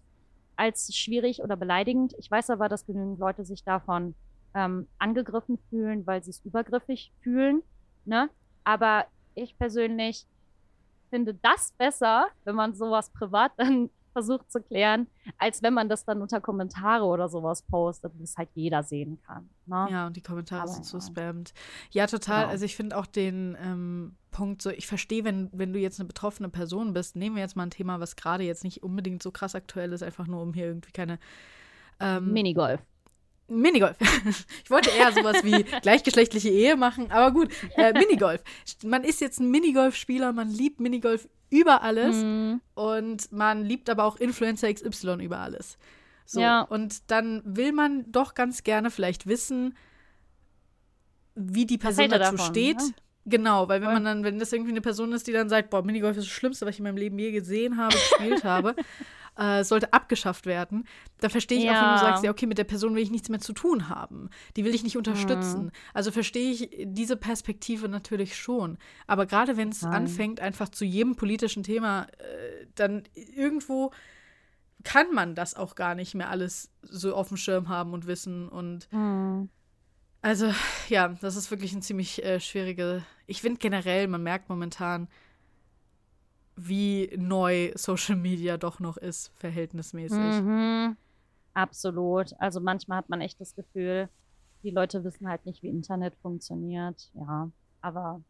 als 0.55 0.95
schwierig 0.95 1.41
oder 1.41 1.55
beleidigend. 1.55 2.13
Ich 2.17 2.29
weiß 2.29 2.49
aber, 2.49 2.67
dass 2.69 2.85
genügend 2.85 3.19
Leute 3.19 3.45
sich 3.45 3.63
davon 3.63 4.15
ähm, 4.53 4.87
angegriffen 4.97 5.57
fühlen, 5.69 6.05
weil 6.05 6.23
sie 6.23 6.31
es 6.31 6.43
übergriffig 6.43 7.11
fühlen. 7.21 7.63
Ne? 8.05 8.29
Aber 8.63 9.05
ich 9.35 9.57
persönlich 9.57 10.25
finde 11.09 11.35
das 11.35 11.71
besser, 11.77 12.27
wenn 12.43 12.55
man 12.55 12.73
sowas 12.73 13.09
privat 13.11 13.51
dann 13.57 13.89
versucht 14.17 14.51
zu 14.51 14.63
klären, 14.63 15.05
als 15.37 15.61
wenn 15.61 15.75
man 15.75 15.89
das 15.89 16.03
dann 16.03 16.23
unter 16.23 16.41
Kommentare 16.41 17.05
oder 17.05 17.29
sowas 17.29 17.61
postet, 17.61 18.11
wo 18.17 18.23
es 18.23 18.35
halt 18.35 18.49
jeder 18.55 18.81
sehen 18.81 19.19
kann. 19.27 19.47
Ne? 19.67 19.87
ja, 19.91 20.07
und 20.07 20.17
die 20.17 20.21
Kommentare 20.21 20.63
Aber 20.63 20.71
sind 20.71 20.85
so 20.85 20.97
ja. 20.97 21.03
spammt. 21.03 21.53
Ja, 21.91 22.07
total. 22.07 22.41
Genau. 22.41 22.51
Also 22.51 22.65
ich 22.65 22.75
finde 22.75 22.97
auch 22.97 23.05
den 23.05 23.55
ähm, 23.61 24.15
Punkt 24.31 24.63
so, 24.63 24.71
ich 24.71 24.87
verstehe, 24.87 25.23
wenn, 25.23 25.51
wenn 25.53 25.71
du 25.71 25.77
jetzt 25.77 25.99
eine 25.99 26.07
betroffene 26.07 26.49
Person 26.49 26.93
bist, 26.93 27.15
nehmen 27.15 27.35
wir 27.35 27.43
jetzt 27.43 27.55
mal 27.55 27.63
ein 27.63 27.69
Thema, 27.69 27.99
was 27.99 28.15
gerade 28.15 28.43
jetzt 28.43 28.63
nicht 28.63 28.81
unbedingt 28.81 29.21
so 29.21 29.29
krass 29.29 29.53
aktuell 29.53 29.93
ist, 29.93 30.01
einfach 30.01 30.25
nur 30.25 30.41
um 30.41 30.51
hier 30.55 30.65
irgendwie 30.65 30.91
keine 30.91 31.19
ähm, 31.99 32.33
Minigolf. 32.33 32.81
Minigolf. 33.47 33.97
Ich 34.63 34.71
wollte 34.71 34.89
eher 34.89 35.11
sowas 35.11 35.43
wie 35.43 35.63
gleichgeschlechtliche 35.81 36.49
Ehe 36.49 36.75
machen, 36.75 37.11
aber 37.11 37.31
gut, 37.31 37.49
äh, 37.75 37.93
Minigolf. 37.93 38.43
Man 38.83 39.03
ist 39.03 39.21
jetzt 39.21 39.39
ein 39.39 39.51
Minigolf-Spieler, 39.51 40.33
man 40.33 40.49
liebt 40.49 40.79
Minigolf 40.79 41.29
über 41.49 41.81
alles 41.81 42.15
Mhm. 42.17 42.61
und 42.75 43.31
man 43.31 43.63
liebt 43.63 43.89
aber 43.89 44.03
auch 44.03 44.17
Influencer 44.17 44.73
XY 44.73 45.23
über 45.23 45.39
alles. 45.39 45.77
So, 46.25 46.41
Ja. 46.41 46.61
und 46.61 47.09
dann 47.09 47.41
will 47.45 47.71
man 47.71 48.11
doch 48.11 48.33
ganz 48.33 48.63
gerne 48.63 48.91
vielleicht 48.91 49.27
wissen, 49.27 49.75
wie 51.35 51.65
die 51.65 51.77
Person 51.77 52.11
er 52.11 52.19
dazu 52.19 52.35
davon, 52.35 52.51
steht. 52.53 52.77
ne? 52.77 52.93
Genau, 53.25 53.67
weil 53.67 53.81
wenn 53.81 53.91
man 53.93 54.05
dann, 54.05 54.23
wenn 54.23 54.39
das 54.39 54.53
irgendwie 54.53 54.71
eine 54.71 54.81
Person 54.81 55.11
ist, 55.11 55.27
die 55.27 55.33
dann 55.33 55.49
sagt, 55.49 55.69
boah, 55.69 55.83
Minigolf 55.83 56.15
ist 56.15 56.23
das 56.27 56.31
Schlimmste, 56.33 56.65
was 56.65 56.75
ich 56.75 56.79
in 56.79 56.83
meinem 56.83 56.95
Leben 56.97 57.19
je 57.19 57.31
gesehen 57.31 57.75
habe, 57.77 57.93
gespielt 57.93 58.43
habe, 58.45 58.73
äh, 59.37 59.63
sollte 59.63 59.93
abgeschafft 59.93 60.45
werden, 60.45 60.85
dann 61.19 61.29
verstehe 61.29 61.57
ich 61.59 61.69
auch, 61.69 61.79
wenn 61.81 61.89
du 61.89 61.95
Ja. 61.95 61.97
sagst, 61.97 62.23
ja, 62.23 62.31
okay, 62.31 62.45
mit 62.45 62.57
der 62.57 62.63
Person 62.63 62.95
will 62.95 63.03
ich 63.03 63.11
nichts 63.11 63.29
mehr 63.29 63.39
zu 63.39 63.53
tun 63.53 63.89
haben. 63.89 64.29
Die 64.55 64.65
will 64.65 64.73
ich 64.75 64.83
nicht 64.83 64.97
unterstützen. 64.97 65.65
Mhm. 65.65 65.71
Also 65.93 66.11
verstehe 66.11 66.51
ich 66.51 66.69
diese 66.85 67.15
Perspektive 67.17 67.87
natürlich 67.87 68.35
schon. 68.35 68.77
Aber 69.05 69.25
gerade 69.25 69.55
wenn 69.57 69.69
es 69.69 69.83
anfängt, 69.83 70.39
einfach 70.39 70.69
zu 70.69 70.85
jedem 70.85 71.15
politischen 71.15 71.63
Thema, 71.63 72.07
äh, 72.17 72.67
dann 72.75 73.03
irgendwo 73.13 73.91
kann 74.83 75.13
man 75.13 75.35
das 75.35 75.55
auch 75.55 75.75
gar 75.75 75.95
nicht 75.95 76.15
mehr 76.15 76.29
alles 76.29 76.71
so 76.81 77.15
auf 77.15 77.27
dem 77.29 77.37
Schirm 77.37 77.67
haben 77.69 77.93
und 77.93 78.07
wissen 78.07 78.47
und 78.47 78.87
Hm. 78.91 79.49
also, 80.21 80.51
ja, 80.89 81.09
das 81.09 81.35
ist 81.35 81.51
wirklich 81.51 81.73
ein 81.73 81.81
ziemlich 81.81 82.23
äh, 82.23 82.39
schwierige. 82.39 83.03
Ich 83.25 83.41
finde 83.41 83.59
generell, 83.59 84.07
man 84.07 84.23
merkt 84.23 84.49
momentan, 84.49 85.07
wie 86.57 87.09
neu 87.15 87.71
Social 87.75 88.15
Media 88.15 88.57
doch 88.57 88.79
noch 88.79 88.97
ist, 88.97 89.31
verhältnismäßig. 89.35 90.41
Mhm. 90.41 90.97
Absolut. 91.53 92.33
Also 92.39 92.59
manchmal 92.59 92.97
hat 92.97 93.09
man 93.09 93.21
echt 93.21 93.39
das 93.39 93.55
Gefühl, 93.55 94.09
die 94.63 94.71
Leute 94.71 95.03
wissen 95.03 95.29
halt 95.29 95.45
nicht, 95.45 95.63
wie 95.63 95.69
Internet 95.69 96.15
funktioniert. 96.21 97.09
Ja, 97.13 97.49
aber 97.81 98.21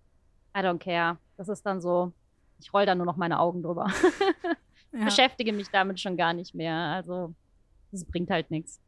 I 0.55 0.59
don't 0.59 0.79
care. 0.79 1.17
Das 1.37 1.49
ist 1.49 1.65
dann 1.65 1.81
so, 1.81 2.11
ich 2.59 2.73
roll 2.73 2.85
da 2.85 2.95
nur 2.95 3.05
noch 3.05 3.17
meine 3.17 3.39
Augen 3.39 3.63
drüber. 3.63 3.87
Ja. 4.93 5.03
Beschäftige 5.03 5.51
mich 5.51 5.69
damit 5.69 5.99
schon 5.99 6.15
gar 6.15 6.33
nicht 6.33 6.55
mehr. 6.55 6.73
Also, 6.73 7.33
das 7.91 8.05
bringt 8.05 8.29
halt 8.29 8.49
nichts. 8.49 8.79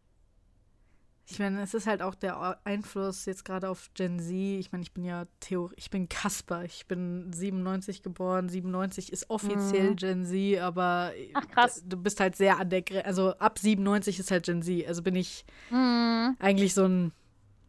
Ich 1.32 1.38
meine, 1.38 1.62
es 1.62 1.76
ist 1.76 1.86
halt 1.86 2.02
auch 2.02 2.16
der 2.16 2.60
Einfluss 2.66 3.26
jetzt 3.26 3.46
gerade 3.46 3.70
auf 3.70 3.92
Gen 3.94 4.20
Z. 4.20 4.32
Ich 4.34 4.72
meine, 4.72 4.82
ich 4.82 4.92
bin 4.94 5.04
ja 5.06 5.26
Theorie, 5.40 5.76
ich 5.78 5.92
bin 5.92 6.10
Kasper. 6.10 6.64
Ich 6.66 6.88
bin 6.88 7.32
97 7.32 8.02
geboren. 8.02 8.50
97 8.50 9.12
ist 9.14 9.30
offiziell 9.30 9.92
Mhm. 9.92 9.96
Gen 9.96 10.26
Z, 10.26 10.60
aber 10.60 11.12
Ach, 11.36 11.48
krass. 11.48 11.84
du 11.86 11.98
bist 11.98 12.20
halt 12.20 12.36
sehr 12.36 12.58
an 12.60 12.70
der 12.72 12.82
Grenze. 12.82 13.06
Also 13.06 13.38
ab 13.38 13.60
97 13.60 14.18
ist 14.20 14.32
halt 14.32 14.46
Gen 14.46 14.64
Z. 14.64 14.88
Also 14.88 15.04
bin 15.04 15.16
ich 15.16 15.46
Mhm. 15.70 16.36
eigentlich 16.40 16.74
so 16.74 16.86
ein 16.88 17.12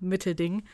Mittelding. 0.01 0.65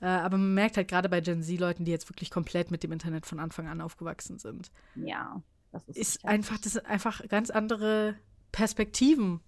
Äh, 0.00 0.06
aber 0.06 0.36
man 0.36 0.54
merkt 0.54 0.78
halt 0.78 0.88
gerade 0.88 1.08
bei 1.08 1.20
Gen 1.20 1.42
Z-Leuten, 1.44 1.84
die 1.84 1.92
jetzt 1.92 2.08
wirklich 2.10 2.30
komplett 2.30 2.72
mit 2.72 2.82
dem 2.82 2.90
Internet 2.90 3.24
von 3.26 3.38
Anfang 3.38 3.68
an 3.68 3.80
aufgewachsen 3.80 4.38
sind, 4.38 4.72
Ja, 4.96 5.42
das 5.70 5.86
ist, 5.88 5.96
ist 5.96 6.24
einfach, 6.24 6.58
das 6.58 6.72
sind 6.72 6.86
einfach 6.86 7.28
ganz 7.28 7.50
andere 7.50 8.16
Perspektiven, 8.50 9.40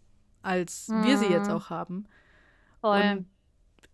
als 0.43 0.89
wir 0.91 1.17
sie 1.19 1.27
jetzt 1.27 1.49
Mhm. 1.49 1.55
auch 1.55 1.71
haben. 1.71 2.05
Voll. 2.83 3.25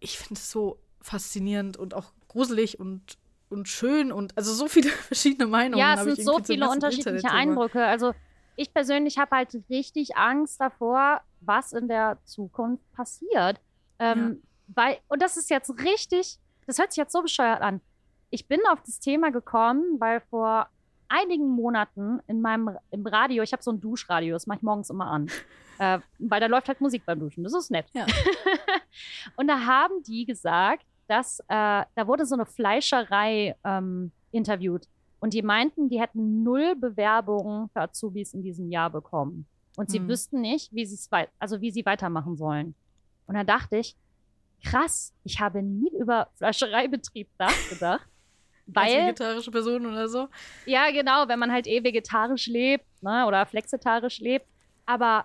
Ich 0.01 0.19
finde 0.19 0.35
es 0.35 0.51
so 0.51 0.81
faszinierend 1.01 1.77
und 1.77 1.95
auch 1.95 2.13
gruselig 2.27 2.81
und, 2.81 3.19
und 3.49 3.69
schön 3.69 4.11
und 4.11 4.37
also 4.37 4.53
so 4.53 4.67
viele 4.67 4.89
verschiedene 5.11 5.49
Meinungen. 5.49 5.79
Ja, 5.79 5.95
es 5.95 6.03
sind 6.03 6.25
so 6.25 6.41
viele 6.43 6.69
unterschiedliche. 6.69 7.31
Eindrücke. 7.31 7.85
Also 7.85 8.13
ich 8.57 8.75
persönlich 8.75 9.19
habe 9.19 9.37
halt 9.37 9.57
richtig 9.71 10.17
Angst 10.17 10.61
davor, 10.61 11.21
was 11.41 11.73
in 11.73 11.87
der 11.87 12.19
Zukunft 12.25 12.83
passiert. 12.93 13.61
Ähm, 14.01 14.43
weil, 14.67 14.99
und 15.09 15.23
das 15.23 15.37
ist 15.37 15.49
jetzt 15.49 15.71
richtig, 15.85 16.39
das 16.67 16.79
hört 16.79 16.93
sich 16.93 16.99
jetzt 16.99 17.13
so 17.13 17.23
bescheuert 17.23 17.63
an. 17.63 17.81
Ich 18.31 18.49
bin 18.49 18.61
auf 18.71 18.83
das 18.83 18.99
Thema 18.99 19.31
gekommen, 19.31 20.01
weil 20.01 20.21
vor 20.29 20.69
einigen 21.09 21.49
Monaten 21.49 22.21
in 22.27 22.41
meinem 22.41 22.77
im 22.91 23.07
Radio, 23.07 23.43
ich 23.43 23.53
habe 23.53 23.63
so 23.63 23.71
ein 23.71 23.81
Duschradio, 23.81 24.35
das 24.35 24.47
mache 24.47 24.59
ich 24.59 24.63
morgens 24.63 24.91
immer 24.91 25.07
an. 25.07 25.31
Äh, 25.79 26.01
weil 26.19 26.41
da 26.41 26.47
läuft 26.47 26.69
halt 26.69 26.81
Musik 26.81 27.05
beim 27.07 27.21
Duschen. 27.21 27.45
Das 27.45 27.55
ist 27.55 27.71
nett. 27.71 27.87
Ja. 27.95 28.07
und 29.37 29.49
da 29.49 29.61
haben 29.65 30.03
die 30.03 30.25
gesagt, 30.25 30.85
dass 31.07 31.41
äh, 31.41 31.45
da 31.49 32.07
wurde 32.07 32.27
so 32.27 32.35
eine 32.35 32.47
Fleischerei 32.47 33.57
ähm, 33.65 34.11
interviewt. 34.33 34.87
Und 35.21 35.35
die 35.35 35.43
meinten, 35.43 35.89
die 35.89 36.01
hätten 36.01 36.43
null 36.43 36.77
Bewerbungen 36.77 37.69
für 37.71 37.81
Azubis 37.81 38.35
in 38.35 38.43
diesem 38.43 38.71
Jahr 38.71 38.91
bekommen. 38.91 39.47
Und 39.77 39.91
sie 39.91 39.99
Hm. 39.99 40.09
wüssten 40.09 40.41
nicht, 40.41 40.73
wie, 40.75 40.89
also 41.39 41.61
wie 41.61 41.71
sie 41.71 41.87
weitermachen 41.87 42.37
sollen. 42.37 42.75
Und 43.27 43.35
da 43.35 43.45
dachte 43.45 43.77
ich, 43.79 43.97
krass, 44.65 45.13
ich 45.25 45.41
habe 45.41 45.63
nie 45.63 45.91
über 45.99 46.29
Fleischereibetrieb 46.37 47.29
nachgedacht. 47.39 48.07
Als 48.75 48.93
Weil, 48.93 49.03
vegetarische 49.07 49.51
Person 49.51 49.87
oder 49.87 50.09
so. 50.09 50.29
ja, 50.67 50.91
genau, 50.91 51.27
wenn 51.27 51.39
man 51.39 51.51
halt 51.51 51.67
eh 51.67 51.83
vegetarisch 51.83 52.49
lebt 52.49 52.85
ne, 53.03 53.25
oder 53.27 53.47
flexitarisch 53.47 54.19
lebt. 54.21 54.47
Aber 54.85 55.25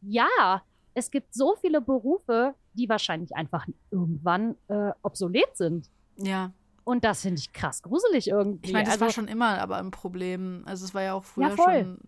ja, 0.00 0.62
es 0.94 1.10
gibt 1.10 1.34
so 1.34 1.56
viele 1.60 1.80
Berufe, 1.80 2.54
die 2.74 2.88
wahrscheinlich 2.88 3.34
einfach 3.34 3.66
irgendwann 3.90 4.56
äh, 4.68 4.90
obsolet 5.02 5.56
sind. 5.56 5.88
Ja. 6.16 6.52
Und 6.84 7.04
das 7.04 7.22
finde 7.22 7.40
ich 7.40 7.52
krass 7.52 7.82
gruselig 7.82 8.28
irgendwie. 8.28 8.68
Ich 8.68 8.72
meine, 8.72 8.84
das 8.84 8.94
also, 8.94 9.04
war 9.04 9.12
schon 9.12 9.28
immer 9.28 9.60
aber 9.60 9.76
ein 9.76 9.90
Problem. 9.90 10.62
Also 10.64 10.84
es 10.84 10.94
war 10.94 11.02
ja 11.02 11.14
auch 11.14 11.24
früher 11.24 11.50
Ja, 11.50 11.56
voll. 11.56 11.80
schon. 11.82 11.98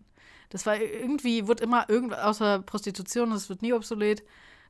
Das 0.49 0.65
war 0.65 0.75
irgendwie, 0.75 1.47
wird 1.47 1.61
immer 1.61 1.89
irgendwas, 1.89 2.19
außer 2.19 2.59
Prostitution, 2.63 3.29
das 3.29 3.47
wird 3.47 3.61
nie 3.61 3.73
obsolet. 3.73 4.23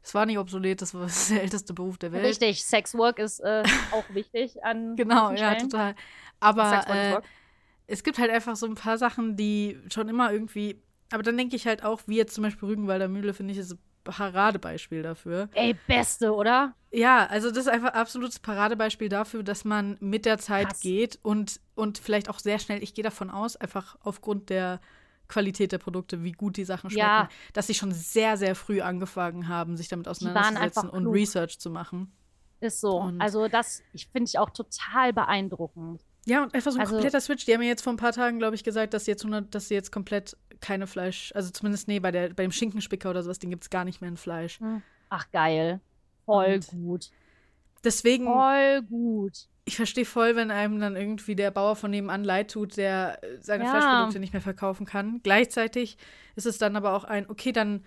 Es 0.03 0.13
war 0.13 0.25
nie 0.25 0.37
obsolet, 0.37 0.81
das 0.81 0.93
war 0.93 1.07
der 1.29 1.41
älteste 1.41 1.73
Beruf 1.73 1.97
der 1.97 2.11
Welt. 2.11 2.25
richtig, 2.25 2.63
Sexwork 2.65 3.19
ist 3.19 3.39
äh, 3.39 3.63
auch 3.91 4.03
wichtig 4.09 4.63
an 4.63 4.95
Genau, 4.95 5.31
ja, 5.31 5.55
total. 5.55 5.95
Aber 6.39 6.87
äh, 6.89 7.21
es 7.87 8.03
gibt 8.03 8.19
halt 8.19 8.31
einfach 8.31 8.55
so 8.55 8.65
ein 8.65 8.75
paar 8.75 8.97
Sachen, 8.97 9.35
die 9.35 9.79
schon 9.91 10.09
immer 10.09 10.31
irgendwie. 10.31 10.81
Aber 11.11 11.23
dann 11.23 11.37
denke 11.37 11.55
ich 11.55 11.67
halt 11.67 11.83
auch, 11.83 12.01
wie 12.07 12.17
jetzt 12.17 12.33
zum 12.33 12.43
Beispiel 12.43 12.67
Rügenwalder 12.69 13.07
Mühle, 13.07 13.33
finde 13.33 13.53
ich, 13.53 13.59
ist 13.59 13.73
ein 13.73 13.79
Paradebeispiel 14.03 15.03
dafür. 15.03 15.49
Ey, 15.53 15.75
beste, 15.87 16.33
oder? 16.33 16.73
Ja, 16.91 17.27
also 17.27 17.49
das 17.49 17.59
ist 17.59 17.67
einfach 17.67 17.93
absolutes 17.93 18.39
Paradebeispiel 18.39 19.09
dafür, 19.09 19.43
dass 19.43 19.63
man 19.65 19.97
mit 19.99 20.25
der 20.25 20.37
Zeit 20.39 20.69
Krass. 20.69 20.79
geht 20.79 21.19
und, 21.21 21.59
und 21.75 21.97
vielleicht 21.99 22.29
auch 22.29 22.39
sehr 22.39 22.59
schnell, 22.59 22.81
ich 22.81 22.93
gehe 22.93 23.03
davon 23.03 23.29
aus, 23.29 23.55
einfach 23.55 23.95
aufgrund 24.01 24.49
der 24.49 24.79
Qualität 25.27 25.71
der 25.71 25.77
Produkte, 25.77 26.23
wie 26.23 26.31
gut 26.33 26.57
die 26.57 26.65
Sachen 26.65 26.89
schmecken, 26.89 27.05
Ja. 27.07 27.29
dass 27.53 27.67
sie 27.67 27.73
schon 27.73 27.91
sehr, 27.93 28.35
sehr 28.37 28.55
früh 28.55 28.81
angefangen 28.81 29.47
haben, 29.47 29.77
sich 29.77 29.87
damit 29.87 30.07
auseinanderzusetzen 30.07 30.89
und 30.89 31.03
klug. 31.03 31.13
Research 31.15 31.59
zu 31.59 31.69
machen. 31.69 32.11
Ist 32.59 32.81
so. 32.81 32.97
Und- 32.99 33.21
also 33.21 33.47
das 33.47 33.81
ich 33.93 34.07
finde 34.07 34.27
ich 34.29 34.37
auch 34.39 34.49
total 34.49 35.13
beeindruckend. 35.13 36.01
Ja, 36.25 36.43
und 36.43 36.53
einfach 36.53 36.71
so 36.71 36.77
ein 36.77 36.81
Also- 36.81 36.93
kompletter 36.95 37.21
Switch. 37.21 37.45
Die 37.45 37.53
haben 37.53 37.61
mir 37.61 37.67
jetzt 37.67 37.81
vor 37.81 37.93
ein 37.93 37.97
paar 37.97 38.11
Tagen, 38.11 38.37
glaube 38.39 38.55
ich, 38.55 38.63
gesagt, 38.63 38.93
dass 38.93 39.05
sie 39.05 39.11
jetzt 39.11 39.23
100, 39.23 39.55
dass 39.55 39.69
sie 39.69 39.73
jetzt 39.73 39.91
komplett 39.91 40.35
keine 40.61 40.87
Fleisch, 40.87 41.31
also 41.35 41.49
zumindest, 41.51 41.87
nee, 41.87 41.99
bei, 41.99 42.11
der, 42.11 42.29
bei 42.29 42.43
dem 42.43 42.51
Schinkenspicker 42.51 43.09
oder 43.09 43.23
sowas, 43.23 43.39
den 43.39 43.49
gibt 43.49 43.63
es 43.63 43.69
gar 43.69 43.83
nicht 43.85 43.99
mehr 44.01 44.09
in 44.09 44.17
Fleisch. 44.17 44.59
Ach 45.09 45.29
geil. 45.31 45.81
Voll 46.25 46.53
Und- 46.55 46.67
gut. 46.69 47.09
Deswegen, 47.83 48.25
Voll 48.25 48.83
gut. 48.83 49.47
ich 49.65 49.75
verstehe 49.75 50.05
voll, 50.05 50.35
wenn 50.35 50.51
einem 50.51 50.79
dann 50.79 50.95
irgendwie 50.95 51.35
der 51.35 51.49
Bauer 51.49 51.75
von 51.75 51.89
nebenan 51.89 52.23
leid 52.23 52.51
tut, 52.51 52.77
der 52.77 53.23
äh, 53.23 53.37
seine 53.41 53.63
Ja. 53.63 53.71
Fleischprodukte 53.71 54.19
nicht 54.19 54.33
mehr 54.33 54.41
verkaufen 54.41 54.85
kann. 54.85 55.19
Gleichzeitig 55.23 55.97
ist 56.35 56.45
es 56.45 56.59
dann 56.59 56.75
aber 56.75 56.93
auch 56.95 57.03
ein, 57.05 57.27
okay, 57.27 57.51
dann 57.51 57.83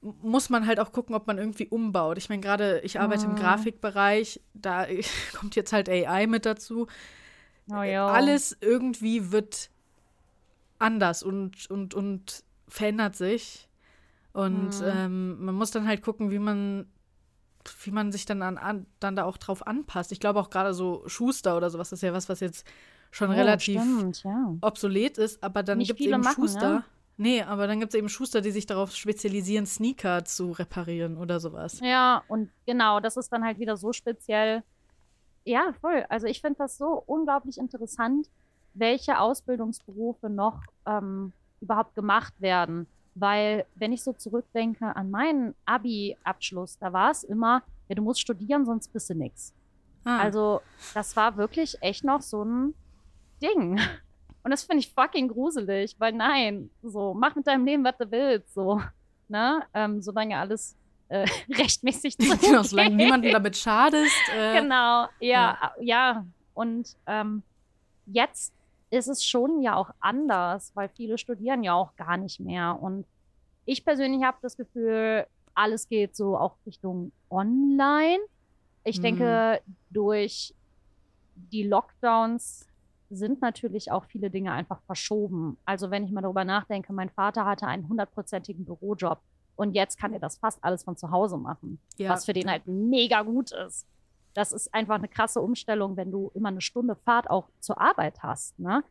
muss 0.00 0.50
man 0.50 0.66
halt 0.66 0.78
auch 0.78 0.92
gucken, 0.92 1.14
ob 1.16 1.26
man 1.26 1.38
irgendwie 1.38 1.66
umbaut. 1.66 2.18
Ich 2.18 2.28
meine, 2.28 2.42
gerade 2.42 2.78
ich 2.84 3.00
arbeite 3.00 3.24
im 3.24 3.32
Mhm. 3.32 3.36
Grafikbereich, 3.36 4.40
da 4.54 4.86
kommt 5.34 5.56
jetzt 5.56 5.72
halt 5.72 5.88
AI 5.88 6.26
mit 6.28 6.46
dazu. 6.46 6.86
Oh. 7.70 7.74
Alles 7.74 8.56
irgendwie 8.60 9.32
wird 9.32 9.70
anders 10.78 11.22
und, 11.22 11.70
und, 11.70 11.94
und 11.94 12.44
verändert 12.68 13.16
sich. 13.16 13.68
Und 14.32 14.80
Mhm. 14.80 14.86
ähm, 14.86 15.44
man 15.44 15.54
muss 15.54 15.70
dann 15.70 15.86
halt 15.86 16.02
gucken, 16.02 16.30
wie 16.30 16.38
man, 16.38 16.86
wie 17.84 17.90
man 17.92 18.12
sich 18.12 18.26
dann, 18.26 18.42
an, 18.42 18.58
an, 18.58 18.86
dann 19.00 19.16
da 19.16 19.24
auch 19.24 19.36
drauf 19.36 19.66
anpasst. 19.66 20.12
Ich 20.12 20.20
glaube 20.20 20.40
auch 20.40 20.50
gerade 20.50 20.74
so 20.74 21.02
Schuster 21.06 21.56
oder 21.56 21.70
sowas 21.70 21.92
ist 21.92 22.02
ja 22.02 22.12
was, 22.12 22.28
was 22.28 22.40
jetzt 22.40 22.66
schon 23.10 23.30
Oh, 23.30 23.34
relativ 23.34 23.80
Stimmt, 23.80 24.22
ja. 24.24 24.54
obsolet 24.60 25.18
ist, 25.18 25.42
aber 25.42 25.62
dann 25.62 25.78
gibt 25.80 26.00
es 26.00 26.06
eben 26.06 26.20
machen, 26.22 26.42
Schuster. 26.44 26.68
ne? 26.70 26.84
Nee, 27.16 27.42
aber 27.42 27.68
dann 27.68 27.78
gibt 27.78 27.94
es 27.94 27.98
eben 27.98 28.08
Schuster, 28.08 28.40
die 28.40 28.50
sich 28.50 28.66
darauf 28.66 28.94
spezialisieren, 28.96 29.66
Sneaker 29.66 30.24
zu 30.24 30.50
reparieren 30.50 31.16
oder 31.16 31.38
sowas. 31.38 31.80
Ja, 31.80 32.24
und 32.28 32.50
genau, 32.66 32.98
das 33.00 33.16
ist 33.16 33.32
dann 33.32 33.44
halt 33.44 33.58
wieder 33.60 33.76
so 33.76 33.92
speziell. 33.92 34.64
Ja, 35.44 35.72
voll. 35.80 36.04
Also 36.08 36.26
ich 36.26 36.40
finde 36.40 36.58
das 36.58 36.76
so 36.76 37.02
unglaublich 37.06 37.58
interessant, 37.58 38.28
welche 38.74 39.18
Ausbildungsberufe 39.18 40.28
noch 40.28 40.60
ähm, 40.86 41.32
überhaupt 41.60 41.94
gemacht 41.94 42.34
werden. 42.40 42.86
Weil, 43.16 43.64
wenn 43.76 43.92
ich 43.92 44.02
so 44.02 44.12
zurückdenke 44.12 44.94
an 44.96 45.10
meinen 45.10 45.54
Abi-Abschluss, 45.66 46.78
da 46.78 46.92
war 46.92 47.12
es 47.12 47.22
immer, 47.22 47.62
ja, 47.88 47.94
du 47.94 48.02
musst 48.02 48.20
studieren, 48.20 48.64
sonst 48.66 48.92
bist 48.92 49.08
du 49.10 49.14
nix. 49.14 49.52
Ah, 50.04 50.18
Also, 50.18 50.60
das 50.94 51.14
war 51.16 51.36
wirklich 51.36 51.80
echt 51.80 52.02
noch 52.04 52.20
so 52.22 52.44
ein 52.44 52.74
Ding. 53.40 53.78
Und 54.42 54.50
das 54.50 54.64
finde 54.64 54.80
ich 54.80 54.92
fucking 54.92 55.28
gruselig, 55.28 55.94
weil 55.98 56.12
nein, 56.12 56.68
so, 56.82 57.14
mach 57.14 57.34
mit 57.34 57.46
deinem 57.46 57.64
Leben, 57.64 57.84
was 57.84 57.96
du 57.96 58.10
willst, 58.10 58.52
so, 58.52 58.82
ne, 59.28 59.62
ähm, 59.72 60.02
solange 60.02 60.36
alles 60.36 60.76
äh, 61.08 61.26
rechtmäßig 61.48 62.18
genau, 62.18 62.62
solange 62.62 62.94
niemandem 62.96 63.32
damit 63.32 63.56
schadest. 63.56 64.12
Äh, 64.36 64.60
Genau, 64.60 65.06
ja, 65.20 65.72
ja. 65.80 66.26
Und 66.52 66.94
ähm, 67.06 67.42
jetzt 68.06 68.52
ist 68.94 69.08
es 69.08 69.24
schon 69.24 69.60
ja 69.60 69.76
auch 69.76 69.90
anders, 70.00 70.70
weil 70.74 70.88
viele 70.88 71.18
studieren 71.18 71.62
ja 71.62 71.74
auch 71.74 71.94
gar 71.96 72.16
nicht 72.16 72.40
mehr. 72.40 72.78
Und 72.80 73.06
ich 73.64 73.84
persönlich 73.84 74.22
habe 74.22 74.38
das 74.42 74.56
Gefühl, 74.56 75.26
alles 75.54 75.88
geht 75.88 76.14
so 76.16 76.36
auch 76.36 76.56
Richtung 76.66 77.12
Online. 77.30 78.20
Ich 78.84 78.98
Mhm. 78.98 79.02
denke, 79.02 79.60
durch 79.90 80.54
die 81.34 81.64
Lockdowns 81.64 82.66
sind 83.10 83.40
natürlich 83.40 83.90
auch 83.90 84.04
viele 84.06 84.30
Dinge 84.30 84.52
einfach 84.52 84.80
verschoben. 84.82 85.58
Also 85.64 85.90
wenn 85.90 86.04
ich 86.04 86.10
mal 86.12 86.20
darüber 86.22 86.44
nachdenke, 86.44 86.92
mein 86.92 87.10
Vater 87.10 87.44
hatte 87.44 87.66
einen 87.66 87.88
hundertprozentigen 87.88 88.64
Bürojob 88.64 89.20
und 89.56 89.74
jetzt 89.74 89.98
kann 89.98 90.12
er 90.12 90.18
das 90.20 90.38
fast 90.38 90.62
alles 90.64 90.84
von 90.84 90.96
zu 90.96 91.10
Hause 91.10 91.36
machen, 91.36 91.80
Ja. 91.96 92.10
was 92.10 92.24
für 92.24 92.32
den 92.32 92.50
halt 92.50 92.66
mega 92.66 93.22
gut 93.22 93.52
ist. 93.52 93.86
Das 94.34 94.52
ist 94.52 94.72
einfach 94.74 94.96
eine 94.96 95.08
krasse 95.08 95.40
Umstellung, 95.40 95.96
wenn 95.96 96.10
du 96.10 96.30
immer 96.34 96.48
eine 96.48 96.60
Stunde 96.60 96.96
Fahrt 96.96 97.30
auch 97.30 97.48
zur 97.60 97.80
Arbeit 97.80 98.22
hast. 98.22 98.58
Ne? 98.58 98.84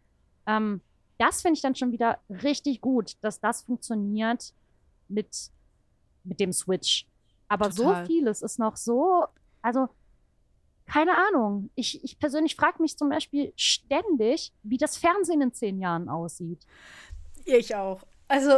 Ähm, 0.47 0.81
das 1.17 1.41
finde 1.41 1.55
ich 1.55 1.61
dann 1.61 1.75
schon 1.75 1.91
wieder 1.91 2.19
richtig 2.29 2.81
gut, 2.81 3.17
dass 3.21 3.39
das 3.39 3.61
funktioniert 3.61 4.53
mit, 5.07 5.51
mit 6.23 6.39
dem 6.39 6.51
Switch. 6.51 7.05
Aber 7.47 7.69
Total. 7.69 8.05
so 8.05 8.07
vieles 8.07 8.41
ist 8.41 8.57
noch 8.57 8.77
so, 8.77 9.25
also 9.61 9.89
keine 10.85 11.17
Ahnung. 11.27 11.69
Ich, 11.75 12.03
ich 12.03 12.19
persönlich 12.19 12.55
frage 12.55 12.81
mich 12.81 12.97
zum 12.97 13.09
Beispiel 13.09 13.53
ständig, 13.55 14.53
wie 14.63 14.77
das 14.77 14.97
Fernsehen 14.97 15.41
in 15.41 15.53
zehn 15.53 15.79
Jahren 15.79 16.09
aussieht. 16.09 16.65
Ich 17.45 17.75
auch. 17.75 18.01
Also 18.35 18.49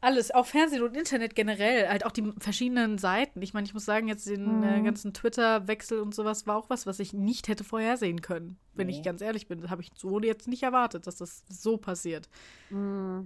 alles, 0.00 0.30
auch 0.30 0.46
Fernsehen 0.46 0.82
und 0.82 0.96
Internet 0.96 1.34
generell, 1.34 1.86
halt 1.90 2.06
auch 2.06 2.10
die 2.10 2.32
verschiedenen 2.38 2.96
Seiten. 2.96 3.42
Ich 3.42 3.52
meine, 3.52 3.66
ich 3.66 3.74
muss 3.74 3.84
sagen, 3.84 4.08
jetzt 4.08 4.26
den 4.26 4.62
äh, 4.62 4.80
Mhm. 4.80 4.84
ganzen 4.84 5.12
Twitter-Wechsel 5.12 6.00
und 6.00 6.14
sowas 6.14 6.46
war 6.46 6.56
auch 6.56 6.70
was, 6.70 6.86
was 6.86 7.00
ich 7.00 7.12
nicht 7.12 7.48
hätte 7.48 7.64
vorhersehen 7.64 8.22
können. 8.22 8.56
Wenn 8.72 8.86
Nee. 8.86 8.94
ich 8.94 9.02
ganz 9.02 9.20
ehrlich 9.20 9.46
bin, 9.46 9.60
das 9.60 9.70
habe 9.70 9.82
ich 9.82 9.90
so 9.94 10.18
jetzt 10.20 10.48
nicht 10.48 10.62
erwartet, 10.62 11.06
dass 11.06 11.16
das 11.16 11.42
so 11.50 11.76
passiert. 11.76 12.30
Mm. 12.70 13.24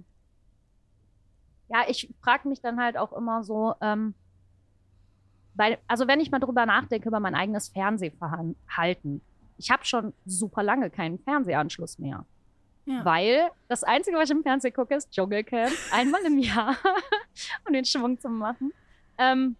Ja, 1.69 1.85
ich 1.87 2.13
frage 2.21 2.49
mich 2.49 2.59
dann 2.59 2.77
halt 2.81 2.97
auch 2.97 3.13
immer 3.13 3.43
so, 3.45 3.73
ähm, 3.79 4.15
weil, 5.53 5.77
also 5.87 6.07
wenn 6.09 6.19
ich 6.19 6.29
mal 6.29 6.39
drüber 6.39 6.65
nachdenke, 6.65 7.07
über 7.07 7.21
mein 7.21 7.35
eigenes 7.35 7.69
Fernsehverhalten. 7.69 9.21
Ich 9.57 9.71
habe 9.71 9.85
schon 9.85 10.13
super 10.25 10.61
lange 10.61 10.89
keinen 10.89 11.19
Fernsehanschluss 11.19 11.99
mehr. 11.99 12.25
Ja. 12.89 13.05
Weil 13.05 13.51
das 13.67 13.83
Einzige, 13.83 14.17
was 14.17 14.29
ich 14.31 14.35
im 14.35 14.41
Fernsehen 14.41 14.73
gucke, 14.73 14.95
ist 14.95 15.11
Dschungelcamp. 15.11 15.71
Einmal 15.91 16.21
im 16.25 16.39
Jahr, 16.39 16.75
um 17.67 17.73
den 17.73 17.85
Schwung 17.85 18.19
zu 18.19 18.29
machen. 18.29 18.73
Ähm, 19.19 19.55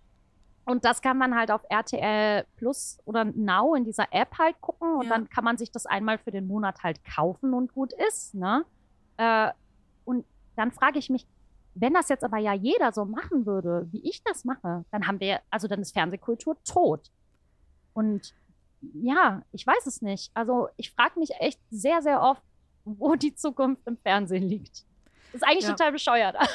und 0.65 0.83
das 0.83 0.99
kann 1.01 1.17
man 1.17 1.35
halt 1.35 1.51
auf 1.51 1.61
RTL 1.69 2.45
Plus 2.57 2.97
oder 3.05 3.25
Now 3.25 3.75
in 3.75 3.85
dieser 3.85 4.07
App 4.11 4.35
halt 4.39 4.59
gucken. 4.61 4.95
Und 4.95 5.03
Ja. 5.05 5.09
dann 5.11 5.29
kann 5.29 5.43
man 5.43 5.57
sich 5.57 5.71
das 5.71 5.85
einmal 5.85 6.17
für 6.17 6.31
den 6.31 6.47
Monat 6.47 6.81
halt 6.83 6.99
kaufen 7.05 7.53
und 7.53 7.71
gut 7.73 7.93
ist. 8.07 8.33
Ne? 8.33 8.65
Äh, 9.17 9.51
und 10.05 10.25
dann 10.55 10.71
frage 10.71 10.97
ich 10.97 11.09
mich, 11.11 11.27
wenn 11.75 11.93
das 11.93 12.09
jetzt 12.09 12.23
aber 12.23 12.37
ja 12.39 12.53
jeder 12.53 12.91
so 12.91 13.05
machen 13.05 13.45
würde, 13.45 13.87
wie 13.91 14.01
ich 14.09 14.23
das 14.23 14.43
mache, 14.43 14.85
dann 14.91 15.07
haben 15.07 15.19
wir, 15.19 15.39
also 15.51 15.67
dann 15.67 15.81
ist 15.81 15.93
Fernsehkultur 15.93 16.57
tot. 16.63 17.11
Und 17.93 18.33
ja, 18.93 19.43
ich 19.51 19.65
weiß 19.67 19.85
es 19.85 20.01
nicht. 20.01 20.31
Also 20.33 20.69
ich 20.77 20.91
frage 20.91 21.19
mich 21.19 21.31
echt 21.39 21.59
sehr, 21.69 22.01
sehr 22.01 22.21
oft, 22.21 22.41
wo 22.97 23.15
die 23.15 23.35
Zukunft 23.35 23.85
im 23.87 23.97
Fernsehen 23.97 24.43
liegt. 24.43 24.85
Das 25.31 25.41
ist 25.41 25.47
eigentlich 25.47 25.63
Ja. 25.65 25.71
total 25.71 25.91
bescheuert. 25.91 26.35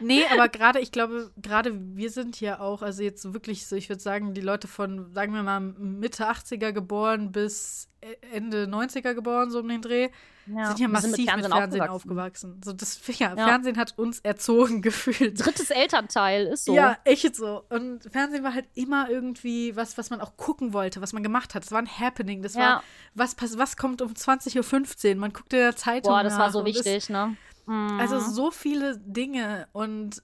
Nee, 0.00 0.22
aber 0.32 0.48
gerade, 0.48 0.80
ich 0.80 0.90
glaube, 0.90 1.30
gerade 1.40 1.72
wir 1.94 2.10
sind 2.10 2.40
ja 2.40 2.58
auch, 2.58 2.82
also 2.82 3.02
jetzt 3.02 3.32
wirklich 3.32 3.66
so, 3.66 3.76
ich 3.76 3.88
würde 3.88 4.02
sagen, 4.02 4.34
die 4.34 4.40
Leute 4.40 4.66
von, 4.66 5.12
sagen 5.14 5.32
wir 5.34 5.42
mal, 5.44 5.60
Mitte 5.60 6.28
80er 6.28 6.72
geboren 6.72 7.30
bis 7.30 7.88
E- 8.02 8.16
Ende 8.32 8.64
90er 8.66 9.14
geboren, 9.14 9.50
so 9.52 9.60
um 9.60 9.68
den 9.68 9.80
Dreh, 9.82 10.08
Ja, 10.46 10.66
sind 10.66 10.80
ja 10.80 10.88
massiv 10.88 11.12
mit 11.16 11.28
Fernsehen, 11.30 11.52
aufgewachsen. 11.52 11.90
aufgewachsen. 11.90 12.60
So, 12.64 12.72
das, 12.72 13.00
ja, 13.18 13.34
Ja. 13.36 13.46
Fernsehen 13.46 13.76
hat 13.78 13.96
uns 13.96 14.18
erzogen 14.20 14.82
gefühlt. 14.82 15.44
Drittes 15.44 15.70
Elternteil 15.70 16.46
ist 16.48 16.64
so. 16.64 16.74
Ja, 16.74 16.98
echt 17.04 17.36
so. 17.36 17.62
Und 17.70 18.02
Fernsehen 18.10 18.42
war 18.42 18.52
halt 18.52 18.66
immer 18.74 19.08
irgendwie 19.08 19.76
was, 19.76 19.96
was 19.96 20.10
man 20.10 20.20
auch 20.20 20.36
gucken 20.36 20.72
wollte, 20.72 21.00
was 21.02 21.12
man 21.12 21.22
gemacht 21.22 21.54
hat. 21.54 21.62
Das 21.64 21.70
war 21.72 21.78
ein 21.78 21.88
Happening. 22.00 22.42
Das 22.42 22.54
Ja. 22.54 22.60
war, 22.60 22.82
was, 23.14 23.36
pass- 23.36 23.56
was 23.58 23.76
kommt 23.76 24.02
um 24.02 24.12
20.15 24.12 25.10
Uhr? 25.10 25.14
Man 25.20 25.32
guckte 25.32 25.56
der 25.56 25.76
Zeitung 25.76 26.12
Boah, 26.12 26.24
das 26.24 26.36
war 26.36 26.50
so 26.50 26.64
wichtig, 26.64 27.08
ne? 27.10 27.36
Mhm. 27.66 27.98
Also 28.00 28.18
so 28.20 28.50
viele 28.50 28.98
Dinge 28.98 29.68
und 29.72 30.22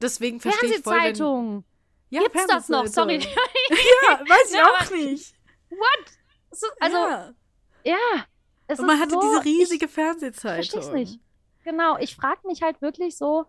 deswegen 0.00 0.40
verstehe 0.40 0.70
ich 0.70 0.82
voll, 0.82 0.94
Fernsehzeitung. 0.94 1.64
ja, 2.10 2.22
Gibt's 2.22 2.46
das 2.46 2.68
noch? 2.68 2.86
Sorry. 2.86 3.18
Ja, 4.08 4.20
weiß 4.20 4.50
ich 4.50 4.56
Ja, 4.56 4.66
auch 4.66 4.90
nicht. 4.90 5.34
So, 6.50 6.66
also, 6.80 6.96
ja. 6.98 7.34
ja. 7.84 7.96
es 8.66 8.78
Und 8.78 8.86
man 8.86 9.00
hatte 9.00 9.14
so, 9.14 9.20
diese 9.20 9.44
riesige 9.44 9.86
Ich 9.86 9.90
Fernsehzeitung. 9.92 10.64
versteh's 10.64 10.92
nicht. 10.92 11.20
Genau, 11.64 11.96
ich 11.98 12.14
frage 12.16 12.46
mich 12.46 12.60
halt 12.62 12.82
wirklich 12.82 13.16
so, 13.16 13.46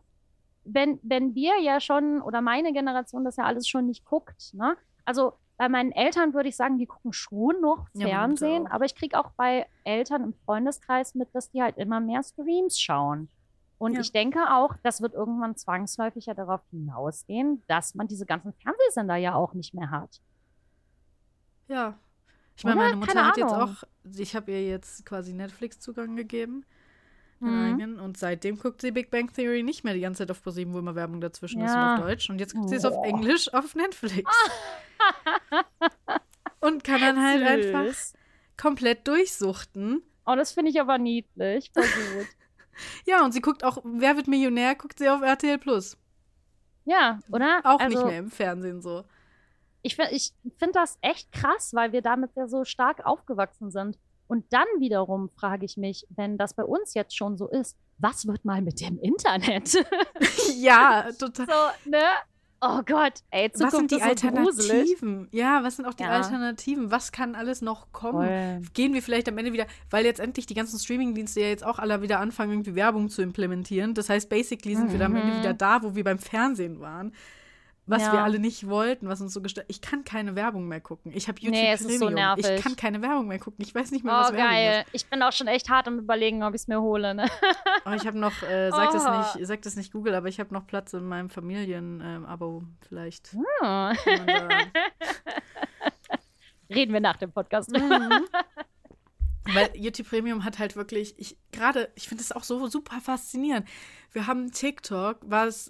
wenn, 0.63 0.99
wenn 1.03 1.35
wir 1.35 1.59
ja 1.59 1.81
schon, 1.81 2.21
oder 2.21 2.41
meine 2.41 2.71
Generation 2.71 3.25
das 3.25 3.35
ja 3.35 3.43
alles 3.43 3.67
schon 3.67 3.87
nicht 3.87 4.05
guckt, 4.05 4.53
ne? 4.53 4.77
Also 5.03 5.33
bei 5.57 5.69
meinen 5.69 5.91
Eltern 5.91 6.33
würde 6.33 6.49
ich 6.49 6.55
sagen, 6.55 6.77
die 6.77 6.85
gucken 6.87 7.13
schon 7.13 7.61
noch 7.61 7.87
Ja, 7.93 8.07
Fernsehen, 8.07 8.67
auch. 8.67 8.71
aber 8.71 8.85
ich 8.85 8.95
kriege 8.95 9.19
auch 9.19 9.31
bei 9.37 9.67
Eltern 9.83 10.23
im 10.23 10.33
Freundeskreis 10.45 11.15
mit, 11.15 11.33
dass 11.33 11.51
die 11.51 11.61
halt 11.61 11.77
immer 11.77 11.99
mehr 11.99 12.23
Streams 12.23 12.79
schauen. 12.79 13.29
Und 13.77 13.93
Ja. 13.93 13.99
ich 14.01 14.11
denke 14.11 14.39
auch, 14.53 14.75
das 14.83 15.01
wird 15.01 15.13
irgendwann 15.13 15.55
zwangsläufig 15.55 16.25
ja 16.27 16.33
darauf 16.33 16.61
hinausgehen, 16.71 17.61
dass 17.67 17.95
man 17.95 18.07
diese 18.07 18.25
ganzen 18.25 18.53
Fernsehsender 18.53 19.15
ja 19.17 19.35
auch 19.35 19.53
nicht 19.53 19.73
mehr 19.73 19.91
hat. 19.91 20.21
Ja. 21.67 21.97
Ich 22.55 22.63
meine, 22.63 22.75
meine 22.77 22.95
Mutter 22.95 23.13
Keine 23.13 23.27
hat 23.27 23.37
jetzt 23.37 23.51
Ahnung. 23.51 23.75
auch, 23.75 23.83
ich 24.15 24.35
habe 24.35 24.51
ihr 24.51 24.67
jetzt 24.67 25.05
quasi 25.05 25.33
Netflix-Zugang 25.33 26.15
gegeben. 26.15 26.65
Mhm. 27.43 27.99
Und 27.99 28.17
seitdem 28.17 28.57
guckt 28.57 28.81
sie 28.81 28.91
Big 28.91 29.11
Bang 29.11 29.31
Theory 29.33 29.63
nicht 29.63 29.83
mehr 29.83 29.93
die 29.93 30.01
ganze 30.01 30.19
Zeit 30.19 30.31
auf 30.31 30.41
ProSieben, 30.41 30.73
wo 30.73 30.79
immer 30.79 30.95
Werbung 30.95 31.21
dazwischen 31.21 31.61
ist 31.61 31.71
und 31.71 31.77
Ja. 31.77 31.95
auf 31.95 32.01
Deutsch. 32.01 32.29
Und 32.29 32.39
jetzt 32.39 32.53
guckt 32.55 32.69
sie 32.69 32.75
es 32.75 32.85
auf 32.85 32.95
Oh. 32.97 33.03
Englisch 33.03 33.53
auf 33.53 33.75
Netflix. 33.75 34.29
und 36.59 36.83
kann 36.83 37.01
dann 37.01 37.21
halt 37.21 37.43
einfach 37.43 37.85
Süß. 37.85 38.13
komplett 38.57 39.07
durchsuchten. 39.07 40.01
Oh, 40.25 40.35
das 40.35 40.53
finde 40.53 40.71
ich 40.71 40.79
aber 40.79 40.97
niedlich. 40.97 41.71
Voll 41.73 41.83
gut. 41.83 42.27
Ja, 43.05 43.23
und 43.23 43.33
sie 43.33 43.41
guckt 43.41 43.63
auch, 43.63 43.77
Wer 43.83 44.15
wird 44.17 44.27
Millionär, 44.27 44.73
guckt 44.73 44.97
sie 44.97 45.07
auf 45.07 45.21
RTL 45.21 45.59
Plus. 45.59 45.95
ja, 46.85 47.19
oder? 47.31 47.61
Auch 47.65 47.79
also, 47.79 47.99
nicht 47.99 48.07
mehr 48.07 48.17
im 48.17 48.31
Fernsehen 48.31 48.81
so. 48.81 49.03
Ich, 49.83 49.99
ich 49.99 50.31
finde 50.57 50.73
das 50.73 50.97
echt 51.01 51.31
krass, 51.31 51.75
weil 51.75 51.91
wir 51.91 52.01
damit 52.01 52.31
ja 52.35 52.47
so 52.47 52.63
stark 52.63 53.05
aufgewachsen 53.05 53.69
sind. 53.69 53.99
Und 54.33 54.45
dann 54.49 54.65
wiederum 54.79 55.29
frage 55.39 55.63
ich 55.63 55.77
mich, 55.77 56.07
wenn 56.09 56.39
das 56.39 56.55
bei 56.55 56.63
uns 56.63 56.95
jetzt 56.95 57.15
schon 57.15 57.37
so 57.37 57.47
ist, 57.47 57.77
was 57.99 58.25
wird 58.25 58.43
mal 58.45 58.63
mit 58.63 58.81
dem 58.81 58.97
Internet? 58.97 59.67
so, 59.67 59.79
ja, 60.57 61.07
total. 61.19 61.45
ne? 61.85 62.01
Oh 62.65 62.81
Gott, 62.83 63.13
ey, 63.29 63.51
Was 63.53 63.59
sind 63.59 63.69
Zukunft 63.71 63.91
die 63.91 63.95
ist 63.97 64.19
so 64.21 64.29
gruselig. 64.31 64.71
Alternativen? 64.71 65.27
Ja, 65.31 65.63
was 65.63 65.75
sind 65.75 65.85
auch 65.85 65.93
die 65.93 66.01
Ja. 66.03 66.09
Alternativen? 66.09 66.89
Was 66.89 67.11
kann 67.11 67.35
alles 67.35 67.61
noch 67.61 67.91
kommen? 67.91 68.25
Voll. 68.25 68.61
Gehen 68.73 68.93
wir 68.95 69.03
vielleicht 69.03 69.29
am 69.29 69.37
Ende 69.37 69.53
wieder, 69.53 69.67
weil 69.91 70.03
jetzt 70.05 70.19
endlich 70.19 70.47
die 70.47 70.55
ganzen 70.55 70.79
Streamingdienste 70.79 71.41
ja 71.41 71.47
jetzt 71.49 71.63
auch 71.63 71.77
alle 71.77 72.01
wieder 72.01 72.19
anfangen, 72.19 72.53
irgendwie 72.53 72.73
Werbung 72.73 73.09
zu 73.09 73.21
implementieren. 73.21 73.93
Das 73.93 74.09
heißt, 74.09 74.29
basically 74.29 74.75
sind 74.75 74.91
wir 74.91 74.97
dann 74.97 75.11
am 75.11 75.21
Ende 75.21 75.33
Mhm. 75.35 75.39
wieder 75.41 75.53
da, 75.53 75.83
wo 75.83 75.93
wir 75.93 76.03
beim 76.03 76.17
Fernsehen 76.19 76.79
waren. 76.79 77.13
Was 77.85 78.01
Ja. 78.03 78.13
wir 78.13 78.23
alle 78.23 78.39
nicht 78.39 78.69
wollten, 78.69 79.09
was 79.09 79.19
uns 79.19 79.33
so 79.33 79.41
gestört. 79.41 79.65
Ich 79.69 79.81
kann 79.81 80.05
keine 80.05 80.35
Werbung 80.37 80.69
mehr 80.69 80.79
gucken. 80.79 81.11
Ich 81.13 81.27
habe 81.27 81.37
YouTube 81.41 81.59
Nee, 81.61 81.73
es 81.73 81.81
ist 81.81 81.99
so 81.99 82.05
Premium. 82.05 82.13
nervig. 82.13 82.45
Ich 82.49 82.61
kann 82.63 82.77
keine 82.77 83.01
Werbung 83.01 83.27
mehr 83.27 83.39
gucken. 83.39 83.61
Ich 83.65 83.75
weiß 83.75 83.91
nicht 83.91 84.05
mehr, 84.05 84.13
Oh, 84.13 84.17
was 84.21 84.31
Werbung 84.31 84.51
geil. 84.51 84.85
Ich 84.93 85.05
bin 85.07 85.21
auch 85.21 85.33
schon 85.33 85.47
echt 85.47 85.69
hart 85.69 85.87
am 85.89 85.99
überlegen, 85.99 86.43
ob 86.43 86.53
ich 86.55 86.61
es 86.61 86.67
mir 86.69 86.79
hole. 86.81 87.13
Ne? 87.13 87.29
Oh, 87.85 87.91
ich 87.91 88.07
habe 88.07 88.17
noch, 88.17 88.41
äh, 88.41 88.69
sagt 88.71 88.93
es 88.93 89.05
Oh. 89.05 89.37
nicht, 89.37 89.45
sagt 89.47 89.65
es 89.65 89.75
nicht 89.75 89.91
Google, 89.91 90.15
aber 90.15 90.29
ich 90.29 90.39
habe 90.39 90.53
noch 90.53 90.65
Platz 90.65 90.93
in 90.93 91.05
meinem 91.05 91.29
Familien-Abo 91.29 92.63
vielleicht. 92.87 93.33
Hm. 93.33 93.43
Kann 93.59 93.97
man 94.05 94.27
da- 94.27 94.49
Reden 96.73 96.93
wir 96.93 97.01
nach 97.01 97.17
dem 97.17 97.31
Podcast. 97.33 97.69
Mhm. 97.71 98.09
Weil 99.53 99.69
YouTube 99.75 100.07
Premium 100.07 100.45
hat 100.45 100.57
halt 100.57 100.77
wirklich, 100.77 101.19
ich 101.19 101.37
gerade, 101.51 101.91
ich 101.95 102.07
finde 102.07 102.23
das 102.23 102.31
auch 102.31 102.43
so 102.43 102.65
super 102.67 103.01
faszinierend. 103.01 103.67
Wir 104.13 104.25
haben 104.25 104.51
TikTok, 104.51 105.17
was 105.21 105.69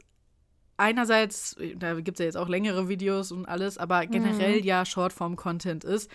einerseits, 0.77 1.55
da 1.75 1.93
gibt 1.99 2.19
es 2.19 2.19
ja 2.19 2.25
jetzt 2.25 2.37
auch 2.37 2.49
längere 2.49 2.89
Videos 2.89 3.31
und 3.31 3.45
alles, 3.45 3.77
aber 3.77 4.05
generell 4.07 4.59
Mhm. 4.59 4.65
ja 4.65 4.85
Shortform-Content 4.85 5.83
ist. 5.83 6.09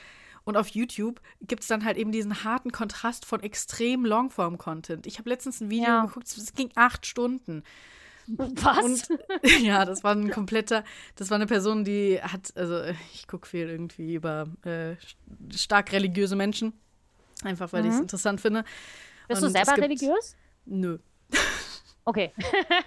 Und 0.45 0.57
auf 0.57 0.69
YouTube 0.69 1.21
gibt 1.43 1.63
es 1.63 1.69
dann 1.69 1.85
halt 1.85 1.99
eben 1.99 2.11
diesen 2.11 2.43
harten 2.45 2.73
Kontrast 2.73 3.27
von 3.27 3.41
extrem 3.43 4.05
Longform-Content. 4.07 5.07
Ich 5.07 5.19
habe 5.19 5.29
letztens 5.29 5.61
ein 5.61 5.69
Video 5.71 5.89
Ja. 5.89 6.05
geguckt, 6.07 6.27
es 6.29 6.55
ging 6.55 6.71
acht 6.75 7.05
Stunden. 7.07 7.63
Was? 8.27 8.85
Und 8.85 9.09
ja, 9.63 9.85
das 9.85 10.05
war 10.05 10.15
ein 10.15 10.31
kompletter, 10.31 10.85
das 11.17 11.31
war 11.31 11.37
eine 11.37 11.47
Person, 11.47 11.85
die 11.85 12.21
hat, 12.23 12.55
also 12.57 12.83
ich 13.15 13.27
gucke 13.27 13.47
viel 13.47 13.69
irgendwie 13.69 14.15
über 14.15 14.47
äh, 14.65 14.97
stark 15.55 15.93
religiöse 15.93 16.37
Menschen. 16.37 16.73
Einfach 17.45 17.73
weil 17.73 17.85
ich 17.85 17.91
es 17.93 17.97
Mhm. 17.97 18.03
interessant 18.03 18.41
finde. 18.41 18.65
Bist 19.29 19.43
Und 19.43 19.49
du 19.49 19.53
selber 19.53 19.81
religiös? 19.81 20.37
Nö. 20.67 20.99
Okay. 22.09 22.33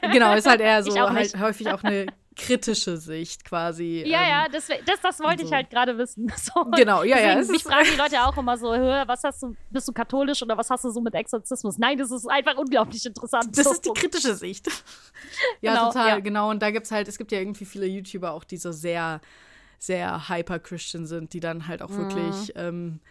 Genau, 0.02 0.34
ist 0.34 0.48
halt 0.48 0.62
eher 0.62 0.82
so 0.84 0.90
Ich 0.92 1.00
halt 1.00 1.40
häufig 1.40 1.70
auch 1.72 1.84
eine 1.84 2.08
kritische 2.36 2.98
Sicht 2.98 3.46
quasi. 3.46 4.04
Ja, 4.08 4.22
ähm, 4.24 4.30
ja, 4.30 4.48
das, 4.52 4.68
das, 4.86 5.00
das 5.02 5.20
wollte 5.20 5.44
ich 5.44 5.50
so. 5.50 5.56
halt 5.56 5.70
gerade 5.70 5.96
wissen. 6.00 6.28
So. 6.38 6.66
Genau, 6.72 7.04
ja, 7.04 7.20
ja. 7.20 7.36
Deswegen, 7.36 7.40
es 7.42 7.48
mich 7.50 7.64
fragen 7.64 7.88
die 7.94 7.98
Leute 7.98 8.20
auch 8.26 8.36
immer 8.36 8.58
so, 8.58 8.74
"Hör, 8.74 9.08
was 9.08 9.24
hast 9.24 9.44
du, 9.44 9.56
bist 9.70 9.88
du 9.88 9.92
katholisch 9.94 10.42
oder 10.42 10.58
was 10.58 10.72
hast 10.72 10.86
du 10.86 10.90
so 10.90 11.02
mit 11.02 11.14
Exorzismus? 11.14 11.78
Nein, 11.78 12.00
das 12.00 12.10
ist 12.10 12.28
einfach 12.28 12.56
unglaublich 12.58 13.06
interessant. 13.06 13.56
Das 13.56 13.66
So. 13.66 13.72
ist 13.74 13.86
die 13.86 13.92
kritische 13.94 14.34
Sicht. 14.34 14.68
ja, 15.62 15.74
Genau, 15.74 15.88
total, 15.90 16.08
ja. 16.08 16.20
genau. 16.20 16.50
Und 16.50 16.64
da 16.64 16.72
gibt 16.72 16.88
es 16.88 16.92
halt, 16.92 17.08
es 17.08 17.20
gibt 17.20 17.32
ja 17.32 17.38
irgendwie 17.38 17.66
viele 17.66 17.86
YouTuber 17.86 18.32
auch, 18.32 18.44
die 18.44 18.58
so 18.58 18.72
sehr, 18.72 19.22
sehr 19.78 20.28
hyper-Christian 20.30 21.06
sind, 21.06 21.34
die 21.34 21.42
dann 21.42 21.68
halt 21.68 21.84
auch 21.84 21.90
Mhm. 21.90 21.98
wirklich 21.98 22.54
ähm, 22.56 23.02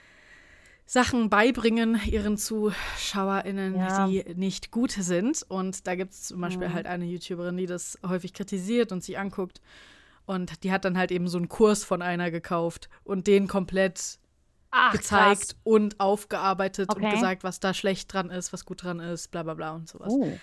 Sachen 0.93 1.30
beibringen 1.30 2.01
ihren 2.05 2.36
ZuschauerInnen, 2.36 3.76
Ja. 3.76 4.09
die 4.09 4.24
nicht 4.34 4.72
gut 4.72 4.91
sind. 4.91 5.45
Und 5.49 5.86
da 5.86 5.95
gibt 5.95 6.11
es 6.14 6.24
zum 6.24 6.41
Beispiel 6.41 6.66
Mhm. 6.68 6.74
halt 6.74 6.86
eine 6.86 7.05
YouTuberin, 7.05 7.57
die 7.57 7.66
das 7.66 7.97
häufig 8.05 8.34
kritisiert 8.34 8.91
und 8.91 9.05
sich 9.05 9.16
anguckt. 9.16 9.61
Und 10.26 10.64
die 10.64 10.72
hat 10.72 10.84
dann 10.84 10.99
halt 10.99 11.12
eben 11.12 11.28
so 11.28 11.38
einen 11.38 11.49
Kurs 11.49 11.84
von 11.84 12.03
einer 12.03 12.32
gekauft 12.32 12.88
und 13.05 13.28
den 13.28 13.47
komplett 13.47 14.18
Ach, 14.72 14.91
gezeigt 14.91 15.51
krass. 15.51 15.57
und 15.62 16.01
aufgearbeitet 16.01 16.93
und 16.93 17.05
Okay. 17.05 17.14
gesagt, 17.14 17.45
was 17.45 17.61
da 17.61 17.72
schlecht 17.72 18.12
dran 18.12 18.28
ist, 18.30 18.53
was 18.53 18.64
gut 18.64 18.82
dran 18.82 18.99
ist, 18.99 19.28
bla 19.30 19.45
bla 19.45 19.55
bla 19.55 19.70
und 19.76 19.88
sowas. 19.88 20.12
Oh. 20.12 20.36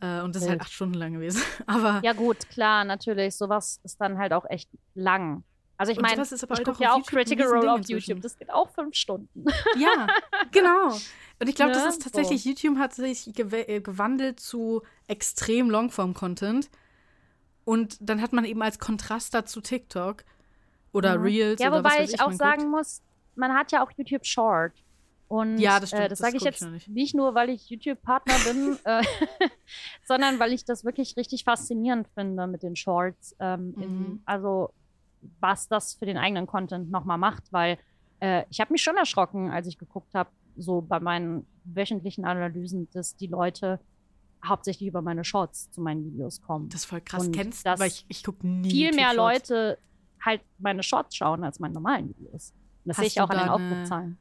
Äh, 0.00 0.20
und 0.20 0.36
das 0.36 0.42
ist 0.44 0.48
halt 0.48 0.60
acht 0.60 0.70
Stunden 0.72 0.94
lang 0.94 1.12
gewesen. 1.14 1.42
Aber 1.66 2.00
Ja, 2.04 2.12
gut, 2.12 2.48
klar, 2.48 2.84
natürlich. 2.84 3.36
Sowas 3.36 3.80
ist 3.82 4.00
dann 4.00 4.16
halt 4.18 4.32
auch 4.32 4.44
echt 4.48 4.70
lang. 4.94 5.42
Also 5.78 5.92
ich 5.92 6.00
meine, 6.00 6.16
sowas 6.16 6.32
ist 6.32 6.42
aber 6.42 6.54
ich 6.54 6.58
halt 6.58 6.66
gucke 6.66 6.78
auch 6.78 6.82
ja 6.82 6.92
auch 6.92 7.06
Critical 7.06 7.46
Role 7.46 7.70
auf 7.72 7.78
inzwischen. 7.78 8.10
YouTube. 8.10 8.22
Das 8.22 8.36
geht 8.36 8.50
auch 8.52 8.68
fünf 8.70 8.94
Stunden. 8.96 9.44
ja, 9.78 10.06
genau. 10.50 10.88
Und 11.40 11.48
ich 11.48 11.54
glaube, 11.54 11.72
das 11.72 11.84
Ne? 11.84 11.88
ist 11.90 12.02
tatsächlich, 12.02 12.44
YouTube 12.44 12.78
hat 12.78 12.92
sich 12.94 13.30
gew 13.32 13.54
äh, 13.54 13.80
gewandelt 13.80 14.40
zu 14.40 14.82
extrem 15.06 15.70
Longform-Content. 15.70 16.68
Und 17.64 17.96
dann 18.00 18.20
hat 18.22 18.32
man 18.32 18.44
eben 18.44 18.60
als 18.62 18.78
Kontrast 18.78 19.34
dazu 19.34 19.60
TikTok 19.60 20.24
oder 20.92 21.16
Mhm. 21.18 21.24
Reels 21.24 21.60
Ja, 21.60 21.68
oder 21.68 21.78
wobei 21.78 22.02
ich 22.02 22.14
ich, 22.14 22.20
auch 22.20 22.32
sagen 22.32 22.62
guckt. 22.62 22.70
muss, 22.72 23.02
man 23.36 23.52
hat 23.54 23.70
ja 23.72 23.84
auch 23.84 23.90
YouTube 23.96 24.26
Short. 24.26 24.72
Und 25.28 25.58
Ja, 25.58 25.78
das 25.78 25.90
stimmt, 25.90 26.04
äh, 26.04 26.08
das 26.08 26.18
das 26.18 26.26
sage 26.26 26.36
ich 26.38 26.42
ich 26.42 26.46
jetzt 26.46 26.62
noch 26.62 26.70
nicht. 26.70 26.88
nicht. 26.88 27.14
nur, 27.14 27.34
weil 27.34 27.50
ich 27.50 27.68
YouTube-Partner 27.68 28.34
bin, 28.52 28.78
äh, 28.84 29.02
sondern 30.06 30.38
weil 30.40 30.52
ich 30.52 30.64
das 30.64 30.84
wirklich 30.84 31.16
richtig 31.16 31.44
faszinierend 31.44 32.08
finde 32.14 32.46
mit 32.46 32.62
den 32.62 32.74
Shorts. 32.76 33.36
Ähm, 33.38 33.74
Mhm. 33.76 33.82
in, 33.82 34.22
also 34.24 34.72
was 35.40 35.68
das 35.68 35.94
für 35.94 36.06
den 36.06 36.16
eigenen 36.16 36.46
Content 36.46 36.90
nochmal 36.90 37.18
macht, 37.18 37.52
weil 37.52 37.78
äh, 38.20 38.44
ich 38.50 38.60
habe 38.60 38.72
mich 38.72 38.82
schon 38.82 38.96
erschrocken, 38.96 39.50
als 39.50 39.66
ich 39.66 39.78
geguckt 39.78 40.14
habe, 40.14 40.30
so 40.56 40.80
bei 40.80 41.00
meinen 41.00 41.46
wöchentlichen 41.64 42.24
Analysen, 42.24 42.88
dass 42.92 43.16
die 43.16 43.28
Leute 43.28 43.80
hauptsächlich 44.44 44.88
über 44.88 45.02
meine 45.02 45.24
Shorts 45.24 45.70
zu 45.70 45.80
meinen 45.80 46.04
Videos 46.04 46.40
kommen. 46.40 46.68
Das 46.68 46.82
ist 46.82 46.86
voll 46.86 47.00
krass. 47.00 47.26
Und 47.26 47.34
Kennst 47.34 47.66
du, 47.66 47.78
weil 47.78 47.88
ich, 47.88 48.04
ich 48.08 48.24
gucke 48.24 48.46
nie 48.46 48.70
Viel 48.70 48.94
mehr. 48.94 49.14
Leute 49.14 49.78
halt 50.24 50.40
meine 50.58 50.82
Shorts 50.82 51.16
schauen 51.16 51.44
als 51.44 51.58
meine 51.60 51.74
normalen 51.74 52.08
Videos. 52.08 52.52
Und 52.84 52.90
das 52.90 52.98
Hast 52.98 53.02
sehe 53.02 53.06
ich 53.08 53.20
auch 53.20 53.30
an 53.30 53.38
den 53.38 53.48
Aufrufzahlen. 53.48 54.18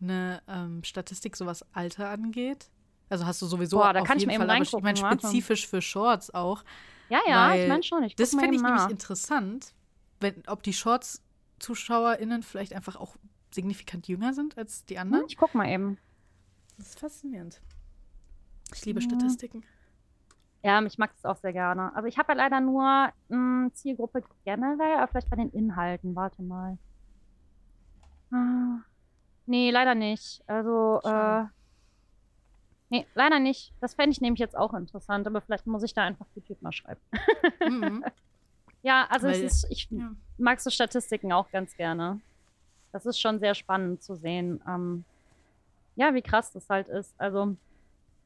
eine 0.00 0.42
ähm, 0.48 0.84
Statistik, 0.84 1.36
so 1.36 1.46
was 1.46 1.64
Alter 1.74 2.08
angeht? 2.10 2.70
Also 3.08 3.26
hast 3.26 3.42
du 3.42 3.46
sowieso 3.46 3.76
Boah, 3.78 3.92
da 3.92 4.00
auf 4.00 4.06
kann 4.06 4.16
ich 4.16 4.22
jeden 4.22 4.38
mal 4.38 4.44
eben 4.56 4.64
Fall, 4.64 4.78
aber 4.80 4.90
ich 4.90 5.02
meine 5.02 5.18
spezifisch 5.18 5.66
für 5.66 5.82
Shorts 5.82 6.32
auch. 6.32 6.64
Ja, 7.10 7.20
ja, 7.26 7.54
ich 7.54 7.68
meine 7.68 7.82
schon. 7.82 8.02
Ich 8.04 8.16
Das 8.16 8.30
finde 8.30 8.46
ich 8.46 8.54
eben 8.54 8.64
nämlich 8.64 8.90
interessant, 8.90 9.74
wenn, 10.24 10.42
ob 10.48 10.62
die 10.64 10.72
Shorts-ZuschauerInnen 10.72 12.42
vielleicht 12.42 12.72
einfach 12.72 12.96
auch 12.96 13.16
signifikant 13.52 14.08
jünger 14.08 14.34
sind 14.34 14.58
als 14.58 14.84
die 14.86 14.98
anderen. 14.98 15.22
Hm, 15.22 15.28
Ich 15.28 15.36
guck 15.36 15.54
mal 15.54 15.68
eben. 15.68 15.98
Das 16.76 16.88
ist 16.88 16.98
faszinierend. 16.98 17.60
Ich 18.74 18.84
liebe 18.84 18.98
Ja. 19.00 19.08
Statistiken. 19.08 19.62
Ja, 20.64 20.82
ich 20.82 20.96
mag 20.98 21.12
das 21.12 21.24
auch 21.26 21.36
sehr 21.36 21.52
gerne. 21.52 21.94
Also 21.94 22.08
ich 22.08 22.18
habe 22.18 22.32
ja 22.32 22.38
leider 22.38 22.60
nur 22.60 23.12
mh, 23.28 23.72
Zielgruppe 23.74 24.24
generell, 24.44 24.96
aber 24.96 25.08
vielleicht 25.08 25.28
bei 25.30 25.36
den 25.36 25.50
Inhalten. 25.50 26.16
Warte 26.16 26.42
mal. 26.42 26.78
Ah, 28.32 28.78
nee, 29.46 29.70
leider 29.70 29.94
nicht. 29.94 30.42
Also, 30.48 31.00
äh, 31.04 31.44
nee, 32.88 33.06
leider 33.14 33.38
nicht. 33.38 33.72
Das 33.80 33.94
fände 33.94 34.10
ich 34.12 34.20
nämlich 34.22 34.40
jetzt 34.40 34.56
auch 34.56 34.72
interessant, 34.74 35.26
aber 35.26 35.40
vielleicht 35.42 35.66
muss 35.66 35.82
ich 35.82 35.92
da 35.94 36.02
einfach 36.02 36.26
YouTube 36.34 36.60
mal 36.62 36.72
schreiben. 36.72 37.00
Mhm. 37.68 38.04
Ja, 38.84 39.06
also 39.08 39.28
es 39.28 39.38
Weil- 39.38 39.44
ist, 39.44 39.66
ich 39.70 39.88
Ja. 39.90 40.14
mag 40.36 40.60
so 40.60 40.68
Statistiken 40.68 41.32
auch 41.32 41.50
ganz 41.50 41.74
gerne. 41.74 42.20
Das 42.92 43.06
ist 43.06 43.18
schon 43.18 43.38
sehr 43.40 43.54
spannend 43.54 44.02
zu 44.02 44.14
sehen. 44.14 44.62
Ähm, 44.68 45.04
ja, 45.96 46.12
wie 46.12 46.20
krass 46.20 46.52
das 46.52 46.68
halt 46.68 46.88
ist. 46.88 47.14
Also, 47.18 47.56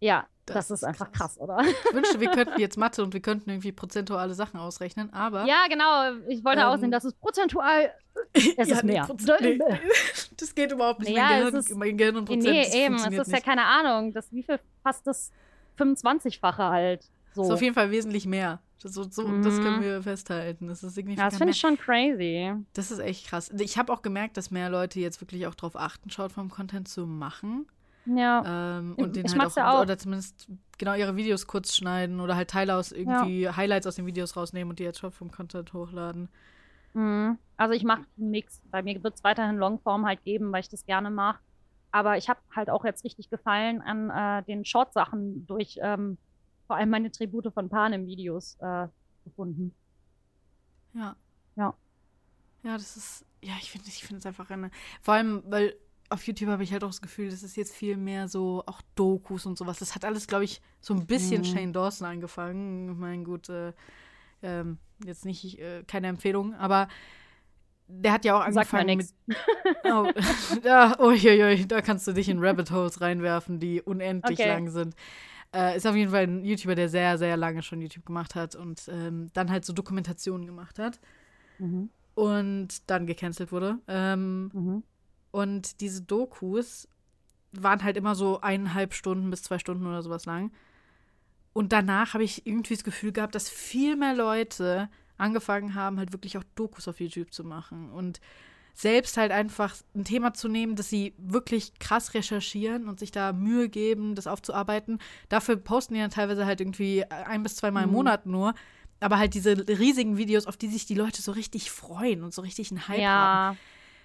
Ja, 0.00 0.26
das, 0.46 0.54
Das 0.54 0.66
ist 0.70 0.82
ist 0.82 0.84
einfach 0.84 1.10
krass. 1.10 1.36
krass, 1.36 1.40
oder? 1.40 1.58
Ich 1.60 1.92
wünschte, 1.94 2.20
wir 2.20 2.30
könnten 2.30 2.60
jetzt 2.64 2.76
Mathe 2.76 3.02
und 3.02 3.12
wir 3.14 3.20
könnten 3.20 3.50
irgendwie 3.50 3.72
prozentuale 3.72 4.32
Sachen 4.34 4.60
ausrechnen, 4.60 5.12
aber. 5.12 5.44
ja, 5.46 5.64
genau. 5.68 6.12
Ich 6.28 6.44
wollte 6.44 6.60
Ähm, 6.60 6.66
aussehen, 6.68 6.90
dass 6.92 7.02
es 7.04 7.14
prozentual. 7.14 7.90
Es 8.34 8.56
Ja, 8.68 8.76
ist 8.76 8.84
mehr. 8.84 9.08
Nee, 9.40 9.58
das 10.36 10.54
geht 10.54 10.72
überhaupt 10.72 11.00
nicht. 11.00 11.10
Ja, 11.16 11.24
mein, 11.28 11.38
Gehirn, 11.38 11.54
ist- 11.54 11.74
mein 11.76 11.96
Gehirn 11.96 12.16
und 12.16 12.28
Nee, 12.28 12.36
Prozent. 12.36 12.54
nee, 12.74 12.84
eben. 12.84 12.94
Es 12.96 13.06
ist 13.06 13.28
ja 13.28 13.34
nicht. 13.36 13.44
keine 13.44 13.64
Ahnung. 13.64 14.12
Das, 14.12 14.30
wie 14.32 14.42
viel 14.42 14.58
fast 14.82 15.06
das 15.06 15.30
25-fache 15.78 16.70
halt. 16.70 17.08
So. 17.34 17.42
ist 17.44 17.50
auf 17.50 17.62
jeden 17.62 17.74
Fall 17.74 17.90
wesentlich 17.90 18.26
mehr. 18.26 18.60
Das, 18.82 18.94
so, 18.94 19.02
so, 19.04 19.22
das 19.42 19.58
Mhm. 19.58 19.62
können 19.62 19.82
wir 19.82 20.02
festhalten. 20.02 20.68
Das 20.68 20.78
ist 20.78 20.82
ja, 20.82 20.88
signifikant 20.90 21.32
das 21.32 21.38
finde 21.38 21.52
ich 21.52 21.60
schon 21.60 21.76
crazy. 21.76 22.52
Das 22.74 22.90
ist 22.90 22.98
echt 23.00 23.26
krass. 23.28 23.50
Ich 23.58 23.76
habe 23.78 23.92
auch 23.92 24.02
gemerkt, 24.02 24.36
dass 24.36 24.50
mehr 24.50 24.70
Leute 24.70 25.00
jetzt 25.00 25.20
wirklich 25.20 25.46
auch 25.46 25.54
darauf 25.54 25.76
achten, 25.76 26.10
Shortform-Content 26.10 26.88
zu 26.88 27.06
machen. 27.06 27.66
Ja. 28.06 28.78
Ähm, 28.78 28.94
und 28.96 29.16
den 29.16 29.26
Ich 29.26 29.36
halt 29.36 29.50
auch, 29.52 29.56
ja 29.56 29.76
auch. 29.78 29.82
oder 29.82 29.98
zumindest 29.98 30.48
genau 30.78 30.94
ihre 30.94 31.16
Videos 31.16 31.46
kurz 31.46 31.74
schneiden 31.76 32.20
oder 32.20 32.36
halt 32.36 32.50
Teile 32.50 32.76
aus 32.76 32.92
irgendwie 32.92 33.48
Highlights 33.50 33.86
aus 33.86 33.96
den 33.96 34.06
Videos 34.06 34.36
rausnehmen 34.36 34.70
und 34.70 34.78
die 34.78 34.86
als 34.86 34.98
Shortform-Content 34.98 35.72
hochladen. 35.72 36.28
Mhm. 36.94 37.36
Also 37.56 37.74
ich 37.74 37.84
mache 37.84 38.04
einen 38.16 38.30
Mix. 38.30 38.62
Bei 38.70 38.82
mir 38.82 39.02
wird 39.02 39.16
es 39.16 39.24
weiterhin 39.24 39.56
Longform 39.56 40.06
halt 40.06 40.22
geben, 40.24 40.52
weil 40.52 40.60
ich 40.60 40.68
das 40.68 40.86
gerne 40.86 41.10
mache. 41.10 41.40
Aber 41.90 42.16
ich 42.16 42.28
habe 42.28 42.40
halt 42.54 42.70
auch 42.70 42.84
jetzt 42.84 43.04
richtig 43.04 43.30
Gefallen 43.30 43.80
an 43.80 44.10
äh, 44.10 44.42
den 44.44 44.64
Short-Sachen 44.64 45.46
durch 45.46 45.78
ähm, 45.82 46.18
vor 46.66 46.76
allem 46.76 46.90
meine 46.90 47.10
Tribute 47.10 47.52
von 47.52 47.68
Panem-Videos 47.68 48.58
äh, 48.60 48.88
gefunden. 49.24 49.74
Ja. 50.94 51.16
Ja. 51.56 51.74
Ja, 52.62 52.72
das 52.74 52.96
ist, 52.96 53.24
ja, 53.42 53.54
ich 53.60 53.70
finde 53.70 53.88
ich 53.88 54.04
finde 54.04 54.18
es 54.18 54.26
einfach 54.26 54.50
eine, 54.50 54.70
vor 55.00 55.14
allem, 55.14 55.42
weil 55.46 55.74
auf 56.10 56.26
YouTube 56.26 56.48
habe 56.48 56.62
ich 56.62 56.72
halt 56.72 56.84
auch 56.84 56.88
das 56.88 57.02
Gefühl, 57.02 57.30
das 57.30 57.42
ist 57.42 57.56
jetzt 57.56 57.74
viel 57.74 57.96
mehr 57.96 58.28
so 58.28 58.62
auch 58.66 58.80
Dokus 58.94 59.46
und 59.46 59.58
sowas. 59.58 59.78
Das 59.78 59.94
hat 59.94 60.04
alles, 60.04 60.26
glaube 60.26 60.44
ich, 60.44 60.60
so 60.80 60.94
ein 60.94 61.06
bisschen 61.06 61.42
Mhm. 61.42 61.44
Shane 61.44 61.72
Dawson 61.72 62.06
angefangen. 62.06 62.92
Ich 62.92 62.96
meine, 62.98 63.24
gut, 63.24 63.48
äh, 63.48 63.72
ähm, 64.42 64.78
jetzt 65.04 65.24
nicht, 65.24 65.58
äh, 65.58 65.84
keine 65.86 66.08
Empfehlung, 66.08 66.54
aber 66.54 66.88
der 67.88 68.12
hat 68.12 68.24
ja 68.24 68.36
auch 68.36 68.50
Sag 68.52 68.72
mal 68.72 68.80
angefangen 68.80 68.96
mit. 68.98 69.36
Oh, 69.84 70.10
da, 70.62 70.96
uiuiui, 71.00 71.66
da 71.66 71.80
kannst 71.82 72.06
du 72.06 72.12
dich 72.12 72.28
in 72.28 72.38
Rabbit 72.44 72.70
Holes 72.70 73.00
reinwerfen, 73.00 73.58
die 73.58 73.82
unendlich 73.82 74.38
Okay. 74.38 74.48
lang 74.48 74.70
sind. 74.70 74.94
Äh, 75.54 75.76
ist 75.76 75.86
auf 75.86 75.96
jeden 75.96 76.10
Fall 76.10 76.24
ein 76.24 76.44
YouTuber, 76.44 76.74
der 76.74 76.88
sehr, 76.88 77.16
sehr 77.18 77.36
lange 77.36 77.62
schon 77.62 77.80
YouTube 77.80 78.04
gemacht 78.06 78.34
hat 78.34 78.54
und 78.54 78.82
ähm, 78.88 79.30
dann 79.32 79.50
halt 79.50 79.64
so 79.64 79.72
Dokumentationen 79.72 80.46
gemacht 80.46 80.78
hat 80.78 81.00
Mhm. 81.58 81.90
und 82.14 82.88
dann 82.90 83.06
gecancelt 83.06 83.50
wurde. 83.52 83.78
Ähm, 83.88 84.50
Mhm. 84.52 84.82
und 85.30 85.80
diese 85.80 86.02
Dokus 86.02 86.88
waren 87.52 87.82
halt 87.82 87.96
immer 87.96 88.14
so 88.14 88.40
eineinhalb 88.42 88.92
Stunden 88.92 89.30
bis 89.30 89.42
zwei 89.42 89.58
Stunden 89.58 89.86
oder 89.86 90.02
sowas 90.02 90.26
lang. 90.26 90.52
Und 91.54 91.72
danach 91.72 92.14
habe 92.14 92.24
ich 92.24 92.46
irgendwie 92.46 92.74
das 92.74 92.84
Gefühl 92.84 93.12
gehabt, 93.12 93.34
dass 93.34 93.48
viel 93.48 93.96
mehr 93.96 94.14
Leute 94.14 94.88
angefangen 95.18 95.74
haben, 95.74 95.98
halt 95.98 96.12
wirklich 96.12 96.38
auch 96.38 96.44
Dokus 96.54 96.88
auf 96.88 97.00
YouTube 97.00 97.32
zu 97.32 97.44
machen. 97.44 97.90
Und 97.90 98.20
selbst 98.74 99.16
halt 99.16 99.32
einfach 99.32 99.74
ein 99.96 100.04
Thema 100.04 100.32
zu 100.34 100.46
nehmen, 100.48 100.76
das 100.76 100.88
sie 100.88 101.12
wirklich 101.18 101.78
krass 101.80 102.14
recherchieren 102.14 102.88
und 102.88 103.00
sich 103.00 103.10
da 103.10 103.32
Mühe 103.32 103.68
geben, 103.68 104.14
das 104.14 104.28
aufzuarbeiten. 104.28 105.00
Dafür 105.28 105.56
posten 105.56 105.94
die 105.94 106.00
dann 106.00 106.10
teilweise 106.10 106.46
halt 106.46 106.60
irgendwie 106.60 107.04
ein 107.10 107.42
bis 107.42 107.56
zweimal 107.56 107.82
im 107.84 107.90
Mhm. 107.90 107.96
Monat 107.96 108.26
nur. 108.26 108.54
Aber 109.00 109.18
halt 109.18 109.34
diese 109.34 109.56
riesigen 109.68 110.16
Videos, 110.16 110.46
auf 110.46 110.56
die 110.56 110.68
sich 110.68 110.86
die 110.86 110.94
Leute 110.94 111.22
so 111.22 111.32
richtig 111.32 111.70
freuen 111.70 112.22
und 112.24 112.32
so 112.34 112.42
richtig 112.42 112.70
einen 112.70 112.86
Hype 112.88 112.98
haben. 112.98 113.02
Ja, 113.02 113.56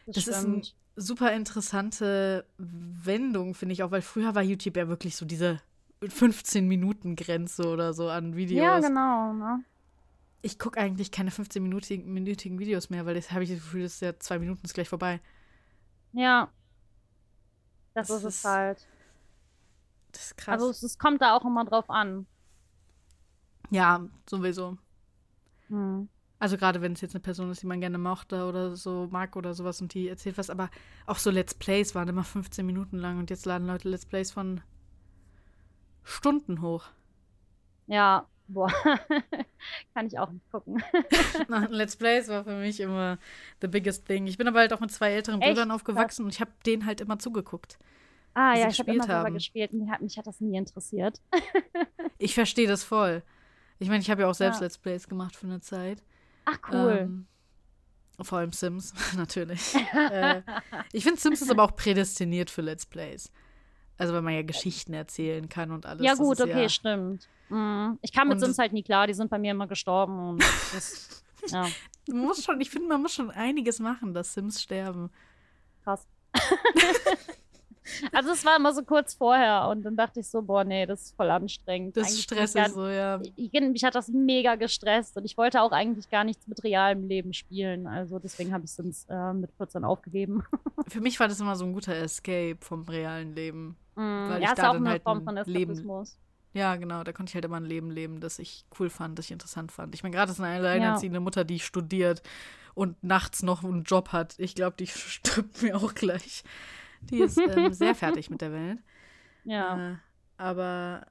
das, 0.07 0.15
Das 0.15 0.27
ist 0.27 0.35
ein 0.45 0.63
stimmt. 0.63 0.75
super 0.95 1.31
interessante 1.33 2.45
Wendung, 2.57 3.53
finde 3.55 3.73
ich 3.73 3.83
auch, 3.83 3.91
weil 3.91 4.01
früher 4.03 4.33
war 4.35 4.41
YouTube 4.43 4.77
ja 4.77 4.87
wirklich 4.87 5.15
so 5.15 5.25
diese 5.25 5.59
15-Minuten-Grenze 6.03 7.67
oder 7.67 7.93
so 7.93 8.09
an 8.09 8.35
Videos. 8.35 8.63
Ja, 8.63 8.79
genau. 8.79 9.33
Ne? 9.33 9.63
Ich 10.45 10.59
gucke 10.59 10.79
eigentlich 10.79 11.11
keine 11.11 11.31
15-minütigen 11.31 12.05
minütigen 12.05 12.59
Videos 12.59 12.89
mehr, 12.89 13.05
weil 13.05 13.15
das 13.15 13.31
habe 13.31 13.45
ich 13.45 13.49
das 13.49 13.59
Gefühl, 13.59 13.83
das 13.83 13.93
ist 13.93 14.01
ja 14.01 14.19
zwei 14.19 14.39
Minuten 14.39 14.65
ist 14.65 14.73
gleich 14.73 14.89
vorbei. 14.89 15.21
Ja. 16.11 16.51
Das, 17.93 18.09
Das 18.09 18.17
ist 18.17 18.23
es 18.25 18.43
halt. 18.43 18.87
Das 20.11 20.25
ist 20.25 20.37
krass. 20.37 20.53
Also 20.61 20.69
es, 20.69 20.83
es 20.83 20.97
kommt 20.99 21.21
da 21.21 21.35
auch 21.35 21.45
immer 21.45 21.63
drauf 21.65 21.89
an. 21.89 22.27
ja, 23.71 24.05
sowieso. 24.29 24.77
Hm. 25.69 26.09
Also 26.39 26.57
gerade 26.57 26.81
wenn 26.81 26.91
es 26.91 26.99
jetzt 26.99 27.15
eine 27.15 27.21
Person 27.21 27.49
ist, 27.49 27.61
die 27.61 27.67
man 27.67 27.79
gerne 27.79 27.97
mochte 27.97 28.45
oder 28.45 28.75
so 28.75 29.07
mag 29.09 29.37
oder 29.37 29.53
sowas 29.53 29.81
und 29.81 29.93
die 29.93 30.09
erzählt 30.09 30.37
was, 30.37 30.49
aber 30.49 30.69
auch 31.05 31.17
so 31.17 31.31
Let's 31.31 31.53
Plays 31.53 31.95
waren 31.95 32.09
immer 32.09 32.25
15 32.25 32.65
Minuten 32.65 32.97
lang 32.97 33.17
und 33.17 33.29
jetzt 33.29 33.45
laden 33.45 33.65
Leute 33.65 33.87
Let's 33.89 34.05
Plays 34.05 34.31
von 34.31 34.59
Stunden 36.03 36.61
hoch. 36.61 36.87
Ja, 37.87 38.27
boah, 38.53 38.71
kann 39.93 40.07
ich 40.07 40.17
auch 40.19 40.29
nicht 40.31 40.49
gucken. 40.51 40.81
Let's 41.69 41.95
Plays 41.95 42.27
war 42.27 42.43
für 42.43 42.55
mich 42.55 42.79
immer 42.79 43.17
the 43.61 43.67
biggest 43.67 44.05
thing. 44.05 44.27
Ich 44.27 44.37
bin 44.37 44.47
aber 44.47 44.59
halt 44.59 44.73
auch 44.73 44.79
mit 44.79 44.91
zwei 44.91 45.11
älteren 45.11 45.41
Echt? 45.41 45.51
Brüdern 45.51 45.71
aufgewachsen 45.71 46.23
und 46.25 46.33
ich 46.33 46.41
habe 46.41 46.51
denen 46.65 46.85
halt 46.85 47.01
immer 47.01 47.19
zugeguckt. 47.19 47.77
Ah 48.33 48.55
ja, 48.55 48.67
ich 48.67 48.79
habe 48.79 48.91
immer 48.91 48.99
gespielt 48.99 49.03
selber 49.05 49.25
haben. 49.25 49.33
gespielt 49.33 49.73
und 49.73 49.79
mich 49.79 49.89
hat, 49.91 50.01
mich 50.01 50.17
hat 50.17 50.27
das 50.27 50.41
nie 50.41 50.57
interessiert. 50.57 51.21
Ich 52.19 52.35
verstehe 52.35 52.67
das 52.67 52.85
voll. 52.85 53.21
Ich 53.79 53.89
meine, 53.89 53.99
ich 53.99 54.09
habe 54.09 54.21
ja 54.21 54.29
auch 54.29 54.33
selbst 54.33 54.59
Ja. 54.59 54.65
Let's 54.65 54.77
Plays 54.77 55.09
gemacht 55.09 55.35
für 55.35 55.45
eine 55.45 55.59
Zeit. 55.59 56.01
Ach 56.45 56.57
cool. 56.71 56.97
Ähm, 57.01 57.27
vor 58.21 58.37
allem 58.37 58.53
Sims, 58.53 58.93
natürlich. 59.17 59.75
äh, 59.93 60.41
ich 60.93 61.03
finde, 61.03 61.19
Sims 61.19 61.41
ist 61.41 61.51
aber 61.51 61.63
auch 61.63 61.75
prädestiniert 61.75 62.49
für 62.49 62.61
Let's 62.61 62.85
Plays. 62.85 63.29
Also, 63.97 64.13
weil 64.13 64.21
man 64.21 64.33
ja 64.33 64.41
Geschichten 64.41 64.93
erzählen 64.93 65.47
kann 65.49 65.71
und 65.71 65.85
alles. 65.85 66.03
ja 66.03 66.15
gut, 66.15 66.41
okay, 66.41 66.63
Ja, 66.63 66.69
stimmt. 66.69 67.27
Mhm. 67.49 67.99
Ich 68.01 68.11
kam 68.11 68.29
mit 68.29 68.39
Sims 68.39 68.57
halt 68.57 68.73
nie 68.73 68.83
klar, 68.83 69.05
die 69.07 69.13
sind 69.13 69.29
bei 69.29 69.37
mir 69.37 69.51
immer 69.51 69.67
gestorben 69.67 70.17
und 70.29 70.43
das, 70.73 71.23
ja, 71.47 71.67
muss 72.09 72.43
schon, 72.43 72.59
ich 72.59 72.69
finde, 72.69 72.87
man 72.87 73.01
muss 73.01 73.13
schon 73.13 73.29
einiges 73.29 73.79
machen, 73.79 74.13
dass 74.13 74.33
Sims 74.33 74.61
sterben. 74.61 75.11
krass. 75.83 76.07
also 78.11 78.31
es 78.31 78.45
war 78.45 78.57
immer 78.57 78.73
so 78.73 78.83
kurz 78.83 79.13
vorher 79.13 79.67
und 79.69 79.83
dann 79.83 79.95
dachte 79.95 80.19
ich 80.19 80.27
so, 80.27 80.41
boah, 80.41 80.63
nee, 80.63 80.85
das 80.85 81.03
ist 81.03 81.15
voll 81.15 81.29
anstrengend. 81.29 81.97
Das 81.97 82.07
Eigentlich 82.07 82.23
Stress 82.23 82.53
bin 82.53 82.61
ich 82.61 82.67
ist 82.67 82.75
so, 82.75 82.87
ja. 82.87 83.21
ich, 83.35 83.51
mich 83.51 83.83
hat 83.83 83.95
das 83.95 84.07
mega 84.09 84.55
gestresst 84.55 85.17
und 85.17 85.25
ich 85.25 85.37
wollte 85.37 85.61
auch 85.61 85.71
eigentlich 85.71 86.09
gar 86.09 86.23
nichts 86.23 86.47
mit 86.47 86.63
realem 86.63 87.07
Leben 87.07 87.33
spielen. 87.33 87.87
Also 87.87 88.19
deswegen 88.19 88.53
habe 88.53 88.65
ich 88.65 88.71
Sims 88.71 89.05
äh, 89.09 89.33
mit 89.33 89.51
14 89.57 89.83
aufgegeben. 89.83 90.43
Für 90.87 91.01
mich 91.01 91.19
war 91.19 91.27
das 91.27 91.39
immer 91.39 91.55
so 91.55 91.65
ein 91.65 91.73
guter 91.73 91.95
Escape 91.95 92.57
vom 92.59 92.83
realen 92.83 93.35
Leben. 93.35 93.77
Mm, 93.95 94.01
Weil 94.01 94.41
ja, 94.41 94.45
ich 94.45 94.45
ist 94.45 94.57
da 94.57 94.69
auch 94.69 94.73
dann 94.73 94.83
eine 94.83 94.89
halt 94.91 95.03
Form 95.03 95.23
von 95.23 95.37
Eskapismus. 95.37 96.17
Ja, 96.53 96.75
genau, 96.75 97.03
da 97.03 97.11
konnte 97.13 97.31
ich 97.31 97.35
halt 97.35 97.45
immer 97.45 97.57
ein 97.57 97.65
Leben 97.65 97.89
leben, 97.89 98.19
das 98.19 98.37
ich 98.37 98.65
cool 98.79 98.91
fand, 98.91 99.17
das 99.17 99.25
ich 99.25 99.31
interessant 99.31 99.71
fand. 99.71 99.95
Ich 99.95 100.03
meine, 100.03 100.15
gerade 100.15 100.31
ist 100.31 100.39
eine 100.39 100.55
alleinerziehende 100.55 101.19
Mutter, 101.19 101.43
die 101.43 101.59
studiert 101.59 102.21
und 102.75 103.03
nachts 103.03 103.41
noch 103.41 103.63
einen 103.63 103.83
Job 103.83 104.09
hat. 104.09 104.35
Ich 104.37 104.53
glaube, 104.55 104.75
die 104.77 104.87
stirbt 104.87 105.61
mir 105.61 105.77
auch 105.77 105.95
gleich. 105.95 106.43
Die 107.09 107.19
ist 107.19 107.37
ähm, 107.55 107.73
sehr 107.73 107.95
fertig 107.95 108.29
mit 108.29 108.41
der 108.41 108.51
Welt. 108.51 108.79
Ja. 109.43 109.91
Äh, 109.91 109.95
aber 110.37 111.07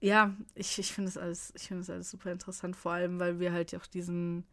ja, 0.00 0.34
ich, 0.54 0.78
ich 0.78 0.92
finde 0.92 1.08
es 1.08 1.16
alles, 1.16 1.52
ich 1.56 1.68
finde 1.68 1.82
es 1.82 1.90
alles 1.90 2.10
super 2.10 2.32
interessant, 2.32 2.76
vor 2.76 2.92
allem, 2.92 3.20
weil 3.20 3.38
wir 3.38 3.52
halt 3.52 3.74
auch 3.76 3.86
diesen, 3.86 4.44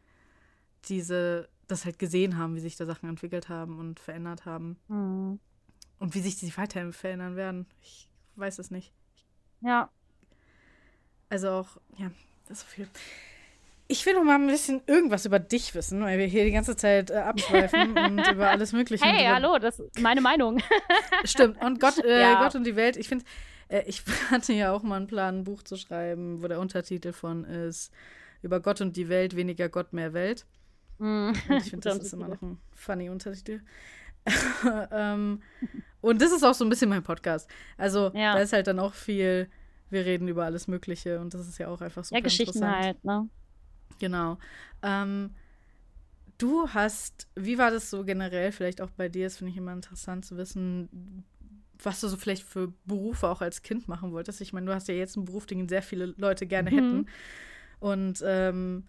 diese, 0.85 1.49
das 1.67 1.85
halt 1.85 1.97
gesehen 1.97 2.37
haben, 2.37 2.55
wie 2.55 2.59
sich 2.59 2.75
da 2.75 2.85
Sachen 2.85 3.09
entwickelt 3.09 3.49
haben 3.49 3.79
und 3.79 3.99
verändert 3.99 4.45
haben. 4.45 4.77
Mm. 4.87 5.39
Und 5.97 6.15
wie 6.15 6.21
sich 6.21 6.37
die 6.37 6.55
weiterhin 6.55 6.93
verändern 6.93 7.35
werden. 7.35 7.65
Ich 7.81 8.09
weiß 8.35 8.59
es 8.59 8.71
nicht. 8.71 8.93
Ja. 9.61 9.89
Also 11.29 11.49
auch, 11.49 11.77
ja, 11.97 12.11
das 12.47 12.59
ist 12.59 12.61
so 12.61 12.67
viel. 12.67 12.87
Ich 13.91 14.05
will 14.05 14.13
noch 14.13 14.23
mal 14.23 14.35
ein 14.35 14.45
bisschen 14.45 14.81
irgendwas 14.85 15.25
über 15.25 15.39
dich 15.39 15.73
wissen, 15.73 16.01
weil 16.03 16.19
wir 16.19 16.27
hier 16.27 16.45
die 16.45 16.51
ganze 16.51 16.75
Zeit 16.75 17.09
äh, 17.09 17.15
abschweifen 17.15 17.97
und 17.97 18.19
über 18.31 18.47
alles 18.51 18.71
Mögliche. 18.71 19.03
Hey, 19.03 19.25
hallo, 19.25 19.57
das 19.57 19.79
ist 19.79 19.99
meine 19.99 20.21
Meinung. 20.21 20.59
Stimmt. 21.23 21.59
Und 21.63 21.79
Gott, 21.79 21.97
äh, 22.05 22.21
Ja. 22.21 22.43
Gott 22.43 22.53
und 22.53 22.65
die 22.65 22.75
Welt. 22.75 22.97
Ich 22.97 23.07
finde, 23.09 23.25
äh, 23.67 23.81
ich 23.87 24.03
hatte 24.29 24.53
ja 24.53 24.71
auch 24.71 24.83
mal 24.83 24.97
einen 24.97 25.07
Plan, 25.07 25.39
ein 25.39 25.43
Buch 25.43 25.63
zu 25.63 25.75
schreiben, 25.75 26.43
wo 26.43 26.47
der 26.47 26.59
Untertitel 26.59 27.13
von 27.13 27.45
ist 27.45 27.91
über 28.43 28.59
Gott 28.59 28.79
und 28.79 28.95
die 28.95 29.09
Welt, 29.09 29.35
weniger 29.35 29.69
Gott, 29.69 29.91
mehr 29.91 30.13
Welt. 30.13 30.45
Mm. 30.99 31.31
Ich 31.57 31.71
finde, 31.71 31.89
das 31.89 31.97
ist 31.97 32.13
immer 32.13 32.27
noch 32.27 32.41
ein 32.43 32.59
funny 32.75 33.09
Untertitel. 33.09 33.61
ähm, 34.91 35.41
und 36.01 36.21
das 36.21 36.31
ist 36.31 36.43
auch 36.43 36.53
so 36.53 36.63
ein 36.63 36.69
bisschen 36.69 36.89
mein 36.89 37.01
Podcast. 37.03 37.49
Also 37.75 38.11
Ja. 38.13 38.33
da 38.35 38.39
ist 38.39 38.53
halt 38.53 38.67
dann 38.67 38.77
auch 38.79 38.93
viel, 38.93 39.49
wir 39.89 40.05
reden 40.05 40.27
über 40.27 40.45
alles 40.45 40.67
Mögliche 40.67 41.19
und 41.19 41.33
das 41.33 41.47
ist 41.47 41.57
ja 41.57 41.69
auch 41.69 41.81
einfach 41.81 42.03
super 42.03 42.17
Ja, 42.19 42.23
Geschichten 42.23 42.59
interessant. 42.59 42.85
halt, 42.85 43.03
ne? 43.03 43.27
Genau. 43.99 44.37
Ähm, 44.81 45.35
du 46.37 46.69
hast, 46.69 47.27
wie 47.35 47.57
war 47.57 47.71
das 47.71 47.89
so 47.89 48.03
generell, 48.03 48.51
vielleicht 48.51 48.81
auch 48.81 48.91
bei 48.91 49.09
dir, 49.09 49.25
das 49.25 49.37
finde 49.37 49.51
ich 49.51 49.57
immer 49.57 49.73
interessant 49.73 50.25
zu 50.25 50.37
wissen, 50.37 51.25
was 51.81 52.01
du 52.01 52.07
so 52.07 52.17
vielleicht 52.17 52.43
für 52.43 52.73
Berufe 52.85 53.27
auch 53.29 53.41
als 53.41 53.61
Kind 53.61 53.87
machen 53.87 54.11
wolltest. 54.11 54.41
Ich 54.41 54.53
meine, 54.53 54.65
du 54.67 54.73
hast 54.73 54.87
ja 54.87 54.93
jetzt 54.93 55.15
einen 55.15 55.25
Beruf, 55.25 55.45
den 55.45 55.69
sehr 55.69 55.81
viele 55.81 56.07
Leute 56.17 56.45
gerne 56.45 56.71
Mhm. 56.71 56.75
hätten. 56.75 57.05
Und 57.79 58.23
ähm, 58.25 58.87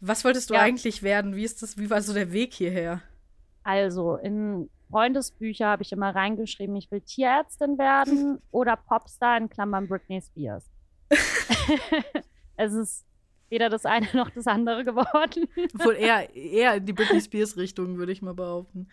was 0.00 0.24
wolltest 0.24 0.50
du 0.50 0.54
Ja. 0.54 0.60
eigentlich 0.60 1.02
werden? 1.02 1.36
Wie 1.36 1.44
ist 1.44 1.62
das, 1.62 1.78
wie 1.78 1.88
war 1.90 2.02
so 2.02 2.12
der 2.12 2.32
Weg 2.32 2.54
hierher? 2.54 3.02
Also, 3.62 4.16
in 4.16 4.70
Freundesbücher 4.90 5.66
habe 5.66 5.82
ich 5.82 5.92
immer 5.92 6.14
reingeschrieben, 6.14 6.76
ich 6.76 6.90
will 6.90 7.00
Tierärztin 7.00 7.78
werden 7.78 8.38
oder 8.50 8.76
Popstar 8.76 9.38
in 9.38 9.48
Klammern 9.48 9.88
Britney 9.88 10.20
Spears. 10.22 10.70
es 12.56 12.72
ist 12.74 13.05
weder 13.48 13.68
das 13.68 13.86
eine 13.86 14.06
noch 14.14 14.30
das 14.30 14.46
andere 14.46 14.84
geworden. 14.84 15.48
Obwohl 15.74 15.94
eher, 15.94 16.34
eher 16.34 16.74
in 16.74 16.86
die 16.86 16.92
Britney 16.92 17.20
Spears 17.20 17.56
Richtung, 17.56 17.96
würde 17.98 18.12
ich 18.12 18.22
mal 18.22 18.34
behaupten. 18.34 18.88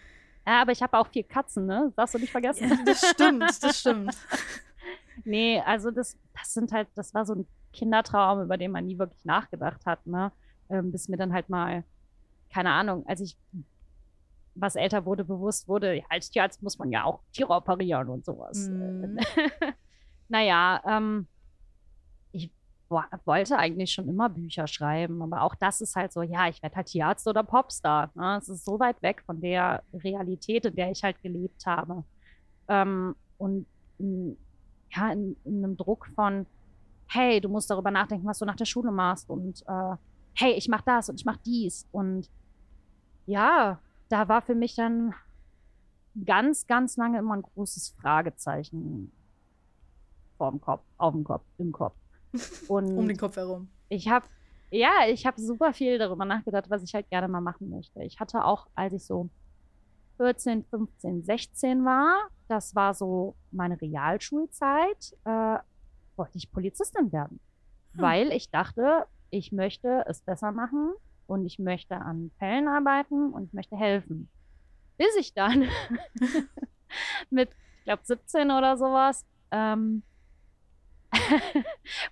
Ja, 0.45 0.61
aber 0.61 0.71
ich 0.73 0.81
habe 0.83 0.97
auch 0.97 1.07
vier 1.07 1.23
Katzen, 1.23 1.65
ne? 1.65 1.83
Das 1.85 1.95
darfst 1.95 2.15
du 2.15 2.19
nicht 2.19 2.31
vergessen. 2.31 2.69
Ja, 2.69 2.77
das 2.85 3.09
stimmt, 3.09 3.63
das 3.63 3.79
stimmt. 3.79 4.17
Nee, 5.25 5.61
also 5.61 5.91
das, 5.91 6.17
das 6.33 6.53
sind 6.55 6.71
halt, 6.71 6.87
das 6.95 7.13
war 7.13 7.23
so 7.23 7.35
ein 7.35 7.47
Kindertraum, 7.71 8.41
über 8.41 8.57
den 8.57 8.71
man 8.71 8.85
nie 8.87 8.97
wirklich 8.97 9.23
nachgedacht 9.25 9.85
hat, 9.85 10.05
ne? 10.07 10.31
Ähm, 10.69 10.91
bis 10.91 11.07
mir 11.07 11.17
dann 11.17 11.33
halt 11.33 11.49
mal, 11.49 11.83
keine 12.51 12.71
Ahnung, 12.71 13.05
als 13.05 13.21
ich 13.21 13.37
was 14.55 14.75
älter 14.75 15.05
wurde, 15.05 15.23
bewusst 15.23 15.67
wurde, 15.67 15.95
ja, 15.95 16.03
als 16.09 16.29
Tierarzt 16.29 16.61
muss 16.61 16.77
man 16.77 16.91
ja 16.91 17.03
auch 17.03 17.21
Tiere 17.31 17.53
operieren 17.53 18.09
und 18.09 18.25
sowas. 18.25 18.69
Mhm. 18.69 19.17
naja, 20.29 20.81
ähm, 20.85 21.27
wollte 23.25 23.57
eigentlich 23.57 23.91
schon 23.91 24.07
immer 24.07 24.29
Bücher 24.29 24.67
schreiben, 24.67 25.21
aber 25.21 25.41
auch 25.41 25.55
das 25.55 25.81
ist 25.81 25.95
halt 25.95 26.13
so, 26.13 26.21
ja, 26.21 26.47
ich 26.47 26.61
werde 26.61 26.75
halt 26.75 26.87
Tierarzt 26.87 27.27
oder 27.27 27.43
Popstar. 27.43 28.11
Ne? 28.15 28.37
Es 28.37 28.49
ist 28.49 28.65
so 28.65 28.79
weit 28.79 29.01
weg 29.01 29.23
von 29.25 29.41
der 29.41 29.83
Realität, 29.93 30.65
in 30.65 30.75
der 30.75 30.91
ich 30.91 31.03
halt 31.03 31.21
gelebt 31.21 31.65
habe. 31.65 32.03
Ähm, 32.67 33.15
und 33.37 33.65
in, 33.99 34.37
ja, 34.91 35.11
in, 35.11 35.35
in 35.43 35.63
einem 35.63 35.77
Druck 35.77 36.07
von, 36.15 36.45
hey, 37.07 37.41
du 37.41 37.49
musst 37.49 37.69
darüber 37.69 37.91
nachdenken, 37.91 38.27
was 38.27 38.39
du 38.39 38.45
nach 38.45 38.55
der 38.55 38.65
Schule 38.65 38.91
machst 38.91 39.29
und 39.29 39.61
äh, 39.67 39.95
hey, 40.35 40.53
ich 40.53 40.67
mach 40.67 40.81
das 40.81 41.09
und 41.09 41.19
ich 41.19 41.25
mach 41.25 41.37
dies 41.37 41.87
und 41.91 42.29
ja, 43.25 43.79
da 44.09 44.27
war 44.27 44.41
für 44.41 44.55
mich 44.55 44.75
dann 44.75 45.13
ganz, 46.25 46.67
ganz 46.67 46.97
lange 46.97 47.19
immer 47.19 47.35
ein 47.35 47.41
großes 47.41 47.95
Fragezeichen 48.01 49.11
vorm 50.37 50.59
Kopf, 50.59 50.83
auf 50.97 51.13
dem 51.13 51.23
Kopf, 51.23 51.43
im 51.57 51.71
Kopf. 51.71 51.95
Und 52.67 52.97
Um 52.97 53.07
den 53.07 53.17
Kopf 53.17 53.36
herum. 53.36 53.67
ich 53.89 54.07
habe, 54.07 54.25
ja, 54.71 55.07
ich 55.07 55.25
habe 55.25 55.39
super 55.39 55.73
viel 55.73 55.97
darüber 55.97 56.25
nachgedacht, 56.25 56.69
was 56.69 56.84
ich 56.84 56.93
halt 56.93 57.09
gerne 57.09 57.27
mal 57.27 57.41
machen 57.41 57.69
möchte. 57.69 58.03
Ich 58.03 58.19
hatte 58.19 58.43
auch, 58.43 58.67
als 58.75 58.93
ich 58.93 59.05
so 59.05 59.29
14, 60.17 60.65
15, 60.65 61.23
16 61.23 61.86
war, 61.86 62.29
das 62.47 62.75
war 62.75 62.93
so 62.93 63.36
meine 63.51 63.79
Realschulzeit, 63.79 65.15
äh, 65.25 65.57
wollte 66.15 66.38
ich 66.38 66.51
Polizistin 66.51 67.11
werden. 67.11 67.39
Hm. 67.93 68.01
Weil 68.01 68.31
ich 68.31 68.49
dachte, 68.49 69.05
ich 69.29 69.51
möchte 69.51 70.05
es 70.07 70.21
besser 70.21 70.51
machen 70.51 70.93
und 71.27 71.45
ich 71.45 71.59
möchte 71.59 71.95
an 71.95 72.31
Fällen 72.38 72.67
arbeiten 72.67 73.31
und 73.34 73.45
ich 73.45 73.53
möchte 73.53 73.75
helfen. 73.75 74.29
Bis 74.97 75.15
ich 75.19 75.34
dann 75.34 75.67
mit, 77.29 77.49
ich 77.79 77.84
glaube, 77.86 78.01
17 78.03 78.51
oder 78.51 78.77
sowas, 78.77 79.25
ähm, 79.51 80.03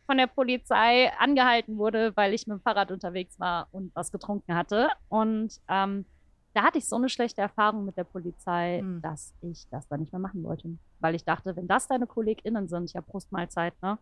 von 0.05 0.17
der 0.17 0.27
Polizei 0.27 1.11
angehalten 1.19 1.77
wurde, 1.77 2.15
weil 2.15 2.33
ich 2.33 2.47
mit 2.47 2.57
dem 2.57 2.61
Fahrrad 2.61 2.91
unterwegs 2.91 3.39
war 3.39 3.67
und 3.71 3.95
was 3.95 4.11
getrunken 4.11 4.55
hatte. 4.55 4.89
Und 5.09 5.59
ähm, 5.67 6.05
da 6.53 6.63
hatte 6.63 6.77
ich 6.77 6.87
so 6.87 6.97
eine 6.97 7.09
schlechte 7.09 7.41
Erfahrung 7.41 7.85
mit 7.85 7.97
der 7.97 8.03
Polizei, 8.03 8.79
Hm. 8.79 9.01
dass 9.01 9.33
ich 9.41 9.67
das 9.69 9.87
dann 9.87 10.01
nicht 10.01 10.11
mehr 10.11 10.19
machen 10.19 10.43
wollte. 10.43 10.77
Weil 10.99 11.15
ich 11.15 11.23
dachte, 11.23 11.55
wenn 11.55 11.67
das 11.67 11.87
deine 11.87 12.07
KollegInnen 12.07 12.67
sind, 12.67 12.91
ja, 12.93 13.01
Brustmahlzeit, 13.01 13.73
ne? 13.81 13.97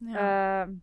Ja. 0.00 0.62
Ähm, 0.64 0.82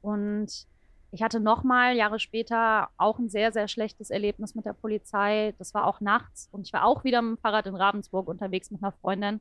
und 0.00 0.66
ich 1.12 1.22
hatte 1.22 1.40
nochmal 1.40 1.96
Jahre 1.96 2.20
später 2.20 2.88
auch 2.96 3.18
ein 3.18 3.28
sehr, 3.28 3.52
sehr 3.52 3.66
schlechtes 3.66 4.10
Erlebnis 4.10 4.54
mit 4.54 4.64
der 4.64 4.72
Polizei. 4.72 5.54
Das 5.58 5.74
war 5.74 5.86
auch 5.86 6.00
nachts 6.00 6.48
und 6.52 6.66
ich 6.66 6.72
war 6.72 6.84
auch 6.84 7.02
wieder 7.02 7.20
mit 7.20 7.38
dem 7.38 7.42
Fahrrad 7.42 7.66
in 7.66 7.74
Ravensburg 7.74 8.28
unterwegs 8.28 8.70
mit 8.70 8.82
einer 8.82 8.92
Freundin. 8.92 9.40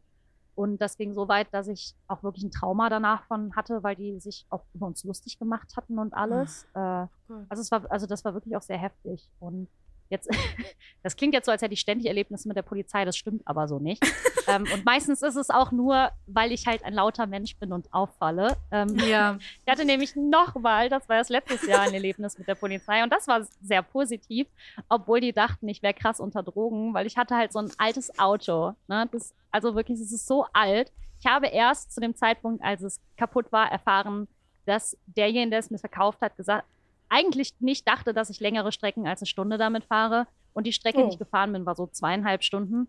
Und 0.56 0.80
das 0.82 0.98
ging 0.98 1.14
so 1.14 1.28
weit, 1.28 1.54
dass 1.54 1.68
ich 1.68 1.96
auch 2.08 2.22
wirklich 2.24 2.44
ein 2.44 2.52
Trauma 2.52 2.90
danach 2.90 3.24
von 3.24 3.56
hatte, 3.56 3.82
weil 3.84 3.96
die 3.96 4.20
sich 4.20 4.46
auch 4.50 4.64
über 4.74 4.88
uns 4.88 5.04
lustig 5.04 5.40
gemacht 5.40 5.76
hatten 5.78 5.98
und 6.00 6.14
alles. 6.14 6.66
Äh, 6.74 7.06
Gott. 7.28 7.46
also 7.50 7.62
es 7.62 7.72
war, 7.72 7.90
also 7.90 8.08
das 8.08 8.26
war 8.26 8.34
wirklich 8.34 8.56
auch 8.58 8.62
sehr 8.62 8.78
heftig. 8.78 9.30
Und 9.40 9.70
Jetzt, 10.10 10.30
das 11.04 11.16
klingt 11.16 11.34
jetzt 11.34 11.46
so, 11.46 11.52
als 11.52 11.62
hätte 11.62 11.74
ich 11.74 11.80
ständig 11.80 12.08
Erlebnisse 12.08 12.48
mit 12.48 12.58
der 12.58 12.64
Polizei, 12.64 13.06
das 13.06 13.18
stimmt 13.18 13.42
aber 13.46 13.68
so 13.68 13.80
nicht. 13.80 14.04
ähm, 14.48 14.66
und 14.74 14.86
meistens 14.86 15.22
ist 15.22 15.36
es 15.36 15.50
auch 15.50 15.72
nur, 15.72 16.12
weil 16.28 16.52
ich 16.52 16.68
halt 16.68 16.84
ein 16.84 16.94
lauter 16.94 17.28
Mensch 17.28 17.56
bin 17.58 17.72
und 17.72 17.94
auffalle. 17.94 18.58
Ähm, 18.72 18.98
Ja. 19.00 19.38
ich 19.66 19.72
hatte 19.72 19.86
nämlich 19.86 20.16
nochmal, 20.16 20.90
das 20.90 21.08
war 21.08 21.18
das 21.18 21.30
letztes 21.30 21.66
Jahr, 21.66 21.82
ein 21.82 21.94
Erlebnis 21.94 22.38
mit 22.38 22.48
der 22.48 22.56
Polizei 22.56 23.04
und 23.04 23.12
das 23.12 23.28
war 23.28 23.46
sehr 23.62 23.84
positiv, 23.84 24.48
obwohl 24.88 25.22
die 25.22 25.34
dachten, 25.34 25.68
ich 25.68 25.82
wäre 25.82 25.94
krass 25.94 26.20
unter 26.20 26.44
Drogen, 26.44 26.94
weil 26.94 27.06
ich 27.06 27.18
hatte 27.18 27.36
halt 27.36 27.54
so 27.54 27.60
ein 27.60 27.72
altes 27.78 28.18
Auto. 28.20 28.74
Ne? 28.88 29.08
Das, 29.12 29.34
also 29.52 29.76
wirklich, 29.76 30.00
es 30.00 30.12
ist 30.12 30.28
so 30.28 30.46
alt. 30.54 30.92
Ich 31.20 31.26
habe 31.26 31.48
erst 31.48 31.94
zu 31.94 32.00
dem 32.00 32.16
Zeitpunkt, 32.16 32.64
als 32.64 32.82
es 32.82 33.00
kaputt 33.18 33.52
war, 33.52 33.72
erfahren, 33.72 34.28
dass 34.66 34.98
derjenige, 35.06 35.50
der 35.52 35.60
es 35.60 35.70
mir 35.70 35.80
verkauft 35.80 36.22
hat, 36.22 36.38
gesagt, 36.38 36.66
eigentlich 37.10 37.54
nicht 37.60 37.88
dachte, 37.88 38.14
dass 38.14 38.30
ich 38.30 38.40
längere 38.40 38.72
Strecken 38.72 39.08
als 39.08 39.22
eine 39.22 39.28
Stunde 39.28 39.58
damit 39.58 39.86
fahre. 39.86 40.28
Und 40.54 40.66
die 40.68 40.74
Strecke, 40.74 41.00
Oh. 41.00 41.04
die 41.08 41.14
ich 41.14 41.20
gefahren 41.20 41.54
bin, 41.54 41.66
war 41.66 41.76
so 41.76 41.88
zweieinhalb 41.88 42.44
Stunden. 42.44 42.88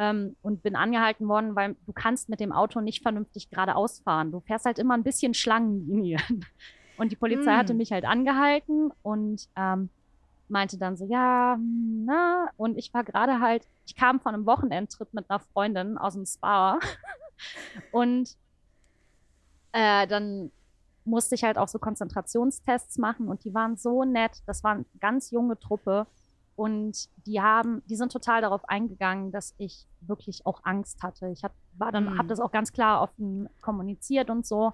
Ähm, 0.00 0.36
und 0.42 0.62
bin 0.62 0.76
angehalten 0.76 1.26
worden, 1.26 1.56
weil 1.56 1.74
du 1.84 1.92
kannst 1.92 2.28
mit 2.28 2.38
dem 2.38 2.52
Auto 2.52 2.80
nicht 2.80 3.02
vernünftig 3.02 3.50
geradeaus 3.50 4.00
fahren. 4.00 4.30
Du 4.30 4.38
fährst 4.40 4.64
halt 4.64 4.78
immer 4.78 4.94
ein 4.94 5.02
bisschen 5.02 5.34
Schlangenlinien. 5.34 6.20
Und 6.96 7.10
die 7.12 7.16
Polizei 7.16 7.52
Mm. 7.54 7.58
hatte 7.58 7.74
mich 7.74 7.92
halt 7.92 8.04
angehalten 8.04 8.90
und 9.02 9.48
ähm, 9.56 9.88
meinte 10.48 10.78
dann 10.78 10.96
so, 10.96 11.04
ja, 11.04 11.56
na, 11.56 12.48
und 12.56 12.76
ich 12.76 12.92
war 12.92 13.04
gerade 13.04 13.38
halt, 13.40 13.68
ich 13.86 13.94
kam 13.94 14.18
von 14.18 14.34
einem 14.34 14.46
Wochenendtrip 14.46 15.12
mit 15.14 15.28
einer 15.30 15.38
Freundin 15.38 15.96
aus 15.96 16.14
dem 16.14 16.26
Spa 16.26 16.78
und 17.92 18.30
äh, 19.72 20.06
dann 20.06 20.50
musste 21.08 21.34
ich 21.34 21.44
halt 21.44 21.58
auch 21.58 21.68
so 21.68 21.78
Konzentrationstests 21.78 22.98
machen 22.98 23.28
und 23.28 23.44
die 23.44 23.54
waren 23.54 23.76
so 23.76 24.04
nett. 24.04 24.42
Das 24.46 24.62
war 24.64 24.72
eine 24.72 24.84
ganz 25.00 25.30
junge 25.30 25.58
Truppe 25.58 26.06
und 26.56 27.08
die 27.26 27.40
haben, 27.40 27.82
die 27.86 27.96
sind 27.96 28.12
total 28.12 28.40
darauf 28.42 28.68
eingegangen, 28.68 29.30
dass 29.32 29.54
ich 29.58 29.86
wirklich 30.00 30.44
auch 30.46 30.60
Angst 30.64 31.02
hatte. 31.02 31.28
Ich 31.28 31.44
hab, 31.44 31.52
war 31.76 31.92
dann, 31.92 32.04
Mhm. 32.14 32.18
habe 32.18 32.28
das 32.28 32.40
auch 32.40 32.50
ganz 32.50 32.72
klar 32.72 33.02
offen 33.02 33.48
kommuniziert 33.60 34.28
und 34.30 34.46
so. 34.46 34.72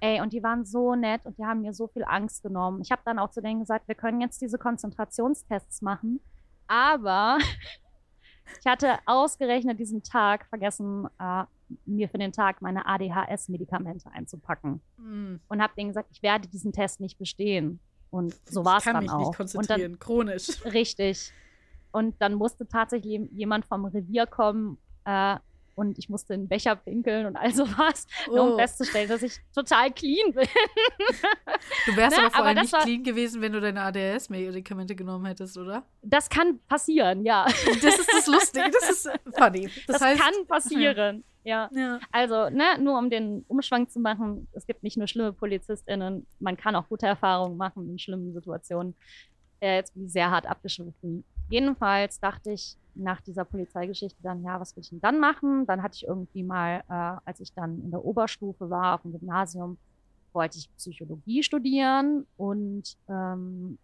Ey, 0.00 0.20
und 0.20 0.32
die 0.32 0.42
waren 0.42 0.64
so 0.64 0.94
nett 0.94 1.24
und 1.24 1.38
die 1.38 1.44
haben 1.44 1.62
mir 1.62 1.72
so 1.72 1.86
viel 1.88 2.04
Angst 2.04 2.42
genommen. 2.42 2.80
Ich 2.82 2.90
habe 2.92 3.02
dann 3.04 3.18
auch 3.18 3.30
zu 3.30 3.40
denen 3.40 3.60
gesagt, 3.60 3.88
wir 3.88 3.94
können 3.94 4.20
jetzt 4.20 4.40
diese 4.42 4.58
Konzentrationstests 4.58 5.82
machen, 5.82 6.20
aber 6.66 7.38
ich 8.60 8.66
hatte 8.66 8.98
ausgerechnet 9.06 9.78
diesen 9.78 10.02
Tag 10.02 10.46
vergessen, 10.46 11.08
äh, 11.18 11.44
mir 11.86 12.08
für 12.08 12.18
den 12.18 12.32
Tag 12.32 12.60
meine 12.62 12.86
ADHS-Medikamente 12.86 14.10
einzupacken 14.12 14.80
Mm. 14.98 15.36
und 15.48 15.62
habe 15.62 15.72
denen 15.76 15.88
gesagt, 15.88 16.08
ich 16.12 16.22
werde 16.22 16.48
diesen 16.48 16.72
Test 16.72 17.00
nicht 17.00 17.18
bestehen. 17.18 17.80
Und 18.10 18.34
so 18.48 18.64
war 18.64 18.76
es 18.76 18.82
Ich 18.82 18.84
kann 18.84 18.94
dann 18.94 19.04
mich 19.04 19.12
auch. 19.12 19.18
nicht 19.28 19.36
konzentrieren, 19.36 19.98
chronisch. 19.98 20.46
dann 20.62 20.72
richtig. 20.72 21.32
Und 21.90 22.14
dann 22.20 22.34
musste 22.34 22.66
tatsächlich 22.68 23.20
jemand 23.32 23.66
vom 23.66 23.84
Revier 23.86 24.26
kommen 24.26 24.78
äh, 25.04 25.36
und 25.76 25.98
ich 25.98 26.08
musste 26.08 26.34
in 26.34 26.42
den 26.42 26.48
Becher 26.48 26.76
pinkeln 26.76 27.26
und 27.26 27.36
all 27.36 27.52
sowas, 27.54 28.06
nur 28.28 28.42
um 28.44 28.50
Oh. 28.52 28.56
festzustellen, 28.58 29.08
dass 29.08 29.22
ich 29.22 29.38
total 29.52 29.90
clean 29.92 30.32
bin. 30.32 30.46
Du 31.86 31.96
wärst 31.96 32.16
Ne, 32.16 32.26
aber 32.26 32.36
aber 32.36 32.54
das 32.54 32.62
nicht 32.64 32.72
war- 32.72 32.82
clean 32.82 33.02
gewesen, 33.02 33.40
wenn 33.42 33.52
du 33.52 33.60
deine 33.60 33.82
ADHS-Medikamente 33.82 34.94
genommen 34.94 35.26
hättest, 35.26 35.56
oder? 35.58 35.84
Das 36.02 36.28
kann 36.28 36.60
passieren, 36.68 37.24
ja. 37.24 37.44
Das 37.82 37.98
ist 37.98 38.08
das 38.12 38.26
Lustige, 38.28 38.70
das 38.70 38.90
ist 38.90 39.08
funny. 39.36 39.68
Das, 39.86 39.98
Das, 39.98 40.00
heißt, 40.02 40.20
kann 40.20 40.46
passieren. 40.46 41.24
Ja. 41.44 41.68
ja. 41.72 42.00
Also, 42.10 42.48
ne, 42.48 42.78
nur 42.80 42.98
um 42.98 43.10
den 43.10 43.44
Umschwang 43.48 43.88
zu 43.88 44.00
machen, 44.00 44.48
es 44.52 44.66
gibt 44.66 44.82
nicht 44.82 44.96
nur 44.96 45.06
schlimme 45.06 45.32
PolizistInnen, 45.32 46.26
man 46.40 46.56
kann 46.56 46.74
auch 46.74 46.88
gute 46.88 47.06
Erfahrungen 47.06 47.56
machen 47.56 47.88
in 47.88 47.98
schlimmen 47.98 48.32
Situationen. 48.32 48.94
Äh, 49.60 49.76
jetzt 49.76 49.94
bin 49.94 50.06
ich 50.06 50.12
sehr 50.12 50.30
hart 50.30 50.46
abgeschwiffen. 50.46 51.24
Jedenfalls 51.48 52.18
dachte 52.18 52.52
ich 52.52 52.76
nach 52.94 53.20
dieser 53.20 53.44
Polizeigeschichte 53.44 54.22
dann, 54.22 54.42
ja, 54.42 54.58
was 54.58 54.74
will 54.74 54.82
ich 54.82 54.90
denn 54.90 55.00
dann 55.00 55.20
machen? 55.20 55.66
Dann 55.66 55.82
hatte 55.82 55.96
ich 55.96 56.06
irgendwie 56.06 56.42
mal, 56.42 56.82
äh, 56.88 57.20
als 57.24 57.40
ich 57.40 57.52
dann 57.52 57.80
in 57.82 57.90
der 57.90 58.04
Oberstufe 58.04 58.70
war, 58.70 58.94
auf 58.94 59.02
dem 59.02 59.12
Gymnasium, 59.12 59.76
wollte 60.32 60.58
ich 60.58 60.74
Psychologie 60.76 61.42
studieren 61.42 62.26
und 62.36 62.96
ähm, 63.08 63.78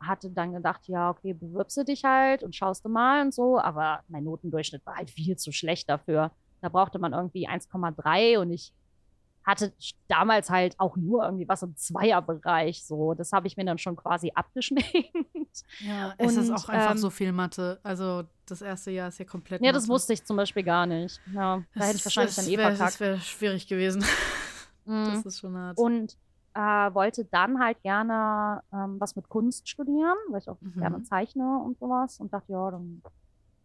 hatte 0.00 0.30
dann 0.30 0.52
gedacht, 0.52 0.88
ja, 0.88 1.10
okay, 1.10 1.34
bewirbst 1.34 1.76
du 1.76 1.84
dich 1.84 2.04
halt 2.04 2.42
und 2.42 2.56
schaust 2.56 2.84
du 2.84 2.88
mal 2.88 3.22
und 3.22 3.34
so, 3.34 3.58
aber 3.58 4.00
mein 4.08 4.24
Notendurchschnitt 4.24 4.84
war 4.86 4.96
halt 4.96 5.10
viel 5.10 5.36
zu 5.36 5.52
schlecht 5.52 5.88
dafür. 5.90 6.30
Da 6.60 6.68
brauchte 6.68 6.98
man 6.98 7.12
irgendwie 7.12 7.48
1,3 7.48 8.38
und 8.38 8.50
ich 8.50 8.72
hatte 9.42 9.72
damals 10.06 10.50
halt 10.50 10.78
auch 10.78 10.96
nur 10.96 11.24
irgendwie 11.24 11.48
was 11.48 11.62
im 11.62 11.74
Zweierbereich. 11.76 12.84
So, 12.84 13.14
das 13.14 13.32
habe 13.32 13.46
ich 13.46 13.56
mir 13.56 13.64
dann 13.64 13.78
schon 13.78 13.96
quasi 13.96 14.30
abgeschminkt. 14.34 15.64
ja, 15.78 16.14
es 16.18 16.36
ist 16.36 16.50
Und, 16.50 16.54
auch 16.56 16.68
einfach 16.68 16.92
ähm, 16.92 16.98
so 16.98 17.08
viel 17.10 17.32
Mathe. 17.32 17.80
Also 17.82 18.24
das 18.46 18.60
erste 18.60 18.90
Jahr 18.90 19.08
ist 19.08 19.18
ja 19.18 19.24
komplett 19.24 19.62
Ja, 19.62 19.72
das 19.72 19.84
Mathe. 19.84 19.94
wusste 19.94 20.12
ich 20.12 20.24
zum 20.26 20.36
Beispiel 20.36 20.62
gar 20.62 20.84
nicht. 20.86 21.22
Ja, 21.32 21.64
da 21.74 21.84
hätte 21.84 21.96
ich 21.96 22.04
wahrscheinlich 22.04 22.36
dann 22.36 22.46
eh 22.46 22.56
verkackt. 22.56 22.80
Das 22.80 23.00
wäre 23.00 23.20
schwierig 23.20 23.66
gewesen. 23.66 24.04
Mhm. 24.86 25.04
Das 25.06 25.26
ist 25.26 25.38
schon 25.40 25.56
hart. 25.56 25.76
Und 25.78 26.16
äh, 26.54 26.60
wollte 26.60 27.26
dann 27.26 27.60
halt 27.62 27.80
gerne 27.82 28.62
ähm, 28.72 28.96
was 28.98 29.14
mit 29.14 29.28
Kunst 29.28 29.68
studieren, 29.68 30.16
weil 30.30 30.40
ich 30.40 30.48
auch 30.48 30.56
Mhm. 30.60 30.80
gerne 30.80 31.02
zeichne 31.02 31.60
und 31.64 31.78
sowas. 31.78 32.18
Und 32.18 32.32
dachte, 32.32 32.50
ja, 32.52 32.70
dann 32.70 33.02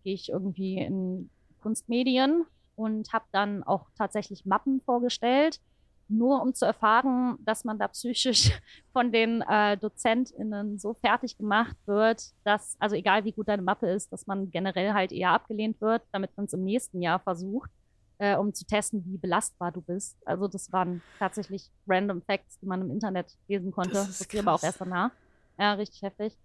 gehe 0.04 0.14
ich 0.14 0.28
irgendwie 0.30 0.78
in 0.80 1.30
Kunstmedien 1.62 2.46
und 2.76 3.12
habe 3.14 3.26
dann 3.32 3.64
auch 3.64 3.88
tatsächlich 3.98 4.46
Mappen 4.46 4.82
vorgestellt, 4.82 5.60
nur 6.08 6.42
um 6.42 6.54
zu 6.54 6.66
erfahren, 6.66 7.38
dass 7.40 7.64
man 7.64 7.80
da 7.80 7.88
psychisch 7.88 8.52
von 8.94 9.12
den 9.12 9.42
äh, 9.42 9.78
DozentInnen 9.78 10.78
so 10.78 10.94
fertig 10.94 11.38
gemacht 11.38 11.76
wird, 11.86 12.32
dass, 12.44 12.76
also 12.80 12.96
egal 12.96 13.24
wie 13.26 13.32
gut 13.32 13.48
deine 13.48 13.64
Mappe 13.64 13.90
ist, 13.90 14.12
dass 14.12 14.28
man 14.28 14.52
generell 14.52 14.94
halt 14.94 15.12
eher 15.12 15.32
abgelehnt 15.32 15.82
wird, 15.82 16.04
damit 16.12 16.36
man 16.38 16.46
es 16.46 16.54
im 16.54 16.64
nächsten 16.64 17.02
Jahr 17.02 17.20
versucht 17.20 17.72
äh, 18.18 18.36
um 18.36 18.54
zu 18.54 18.66
testen, 18.66 19.04
wie 19.06 19.18
belastbar 19.18 19.72
du 19.72 19.82
bist. 19.82 20.18
Also 20.26 20.48
das 20.48 20.72
waren 20.72 21.02
tatsächlich 21.20 21.70
random 21.88 22.22
Facts, 22.22 22.60
die 22.60 22.66
man 22.66 22.82
im 22.82 22.92
Internet 22.92 23.38
lesen 23.48 23.72
konnte. 23.72 23.94
Das 23.94 24.22
ist 24.22 24.36
aber 24.36 24.54
auch 24.54 24.64
erst 24.64 24.82
danach. 24.82 25.12
Ja, 25.58 25.74
richtig 25.74 26.02
heftig. 26.02 26.38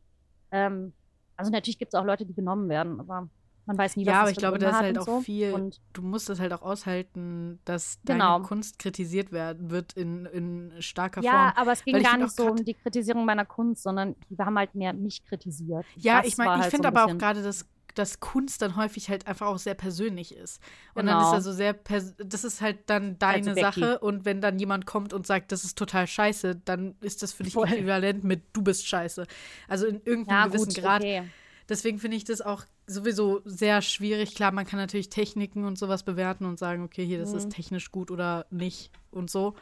Ähm, 0.51 0.93
also 1.37 1.51
natürlich 1.51 1.79
gibt 1.79 1.95
es 1.95 1.99
auch 1.99 2.05
Leute, 2.05 2.27
die 2.27 2.35
genommen 2.35 2.69
werden, 2.69 3.01
aber 3.01 3.29
man 3.71 3.79
weiß 3.79 3.97
nie, 3.97 4.05
was 4.05 4.09
ja, 4.09 4.13
das 4.15 4.21
aber 4.23 4.31
ich 4.33 4.37
glaube, 4.39 4.59
Gründe 4.59 4.67
da 4.73 4.79
ist 4.81 4.85
halt 4.85 4.99
auch 4.99 5.07
so. 5.07 5.21
viel. 5.21 5.53
Und 5.53 5.81
du 5.93 6.03
musst 6.03 6.29
das 6.29 6.41
halt 6.41 6.53
auch 6.53 6.63
aushalten, 6.63 7.61
dass 7.65 8.01
Genau. 8.05 8.35
deine 8.39 8.45
Kunst 8.49 8.81
kritisiert 8.81 9.31
werden 9.31 9.71
wird 9.71 9.93
in, 9.93 10.27
in 10.27 10.73
starker 10.81 11.23
ja, 11.23 11.31
Form. 11.31 11.53
aber 11.63 11.73
es 11.73 11.85
ging 11.85 12.03
gar 12.03 12.17
nicht 12.17 12.35
so 12.35 12.49
um 12.49 12.65
die 12.65 12.75
Kritisierung 12.75 13.25
meiner 13.25 13.45
Kunst, 13.45 13.85
sondern 13.85 14.17
die 14.29 14.37
haben 14.39 14.59
halt 14.59 14.75
mehr 14.75 14.93
mich 14.93 15.25
kritisiert. 15.25 15.85
Ja, 15.97 16.19
Das 16.21 16.27
ich 16.33 16.37
meine, 16.37 16.55
ich 16.57 16.63
halt 16.63 16.71
finde 16.73 16.89
so 16.91 16.97
aber 16.97 17.05
auch 17.13 17.17
gerade, 17.17 17.45
dass, 17.45 17.65
dass 17.95 18.19
Kunst 18.19 18.61
dann 18.63 18.75
häufig 18.75 19.09
halt 19.09 19.29
einfach 19.29 19.47
auch 19.47 19.59
sehr 19.59 19.75
persönlich 19.75 20.35
ist. 20.35 20.61
Und 20.95 21.07
dann 21.07 21.19
Genau. 21.19 21.29
ist 21.29 21.35
also 21.35 21.53
sehr, 21.53 21.75
das 22.19 22.43
ist 22.43 22.61
halt 22.61 22.79
dann 22.91 23.05
Halt 23.05 23.23
deine 23.23 23.45
subjektiv. 23.55 23.85
Sache. 23.85 23.99
Und 24.01 24.25
wenn 24.25 24.41
dann 24.41 24.59
jemand 24.59 24.85
kommt 24.87 25.13
und 25.13 25.29
sagt, 25.29 25.53
das 25.53 25.63
ist 25.63 25.79
total 25.79 26.09
scheiße, 26.09 26.57
dann 26.65 26.97
ist 27.03 27.23
das 27.23 27.33
für 27.33 27.45
dich 27.45 27.53
Voll. 27.55 27.69
äquivalent 27.69 28.25
mit 28.25 28.43
du 28.53 28.63
bist 28.63 28.89
scheiße. 28.89 29.27
Also 29.69 29.87
in 29.87 30.01
irgendeinem 30.05 30.39
ja, 30.39 30.47
gewissen 30.49 30.75
gut, 30.75 30.83
Grad. 30.83 31.03
okay. 31.03 31.23
Deswegen 31.69 32.01
finde 32.01 32.17
ich 32.17 32.25
das 32.25 32.41
auch 32.41 32.65
sowieso 32.91 33.41
sehr 33.45 33.83
schwierig. 33.83 34.35
Klar, 34.35 34.53
man 34.53 34.67
kann 34.67 34.79
natürlich 34.79 35.09
Techniken 35.09 35.65
und 35.65 35.79
sowas 35.79 36.03
bewerten 36.03 36.45
und 36.45 36.59
sagen, 36.59 36.83
okay, 36.85 37.05
hier, 37.07 37.19
das 37.19 37.33
Mhm. 37.33 37.39
ist 37.39 37.51
technisch 37.51 37.91
gut 37.93 38.11
oder 38.11 38.47
nicht 38.51 38.91
und 39.11 39.31
so. 39.31 39.55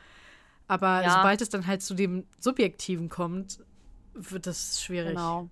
Aber 0.66 1.02
Ja. 1.02 1.14
sobald 1.14 1.40
es 1.42 1.48
dann 1.48 1.66
halt 1.66 1.82
zu 1.82 1.94
dem 1.94 2.26
Subjektiven 2.38 3.08
kommt, 3.08 3.64
wird 4.14 4.46
das 4.46 4.82
schwierig. 4.82 5.14
Genau. 5.14 5.50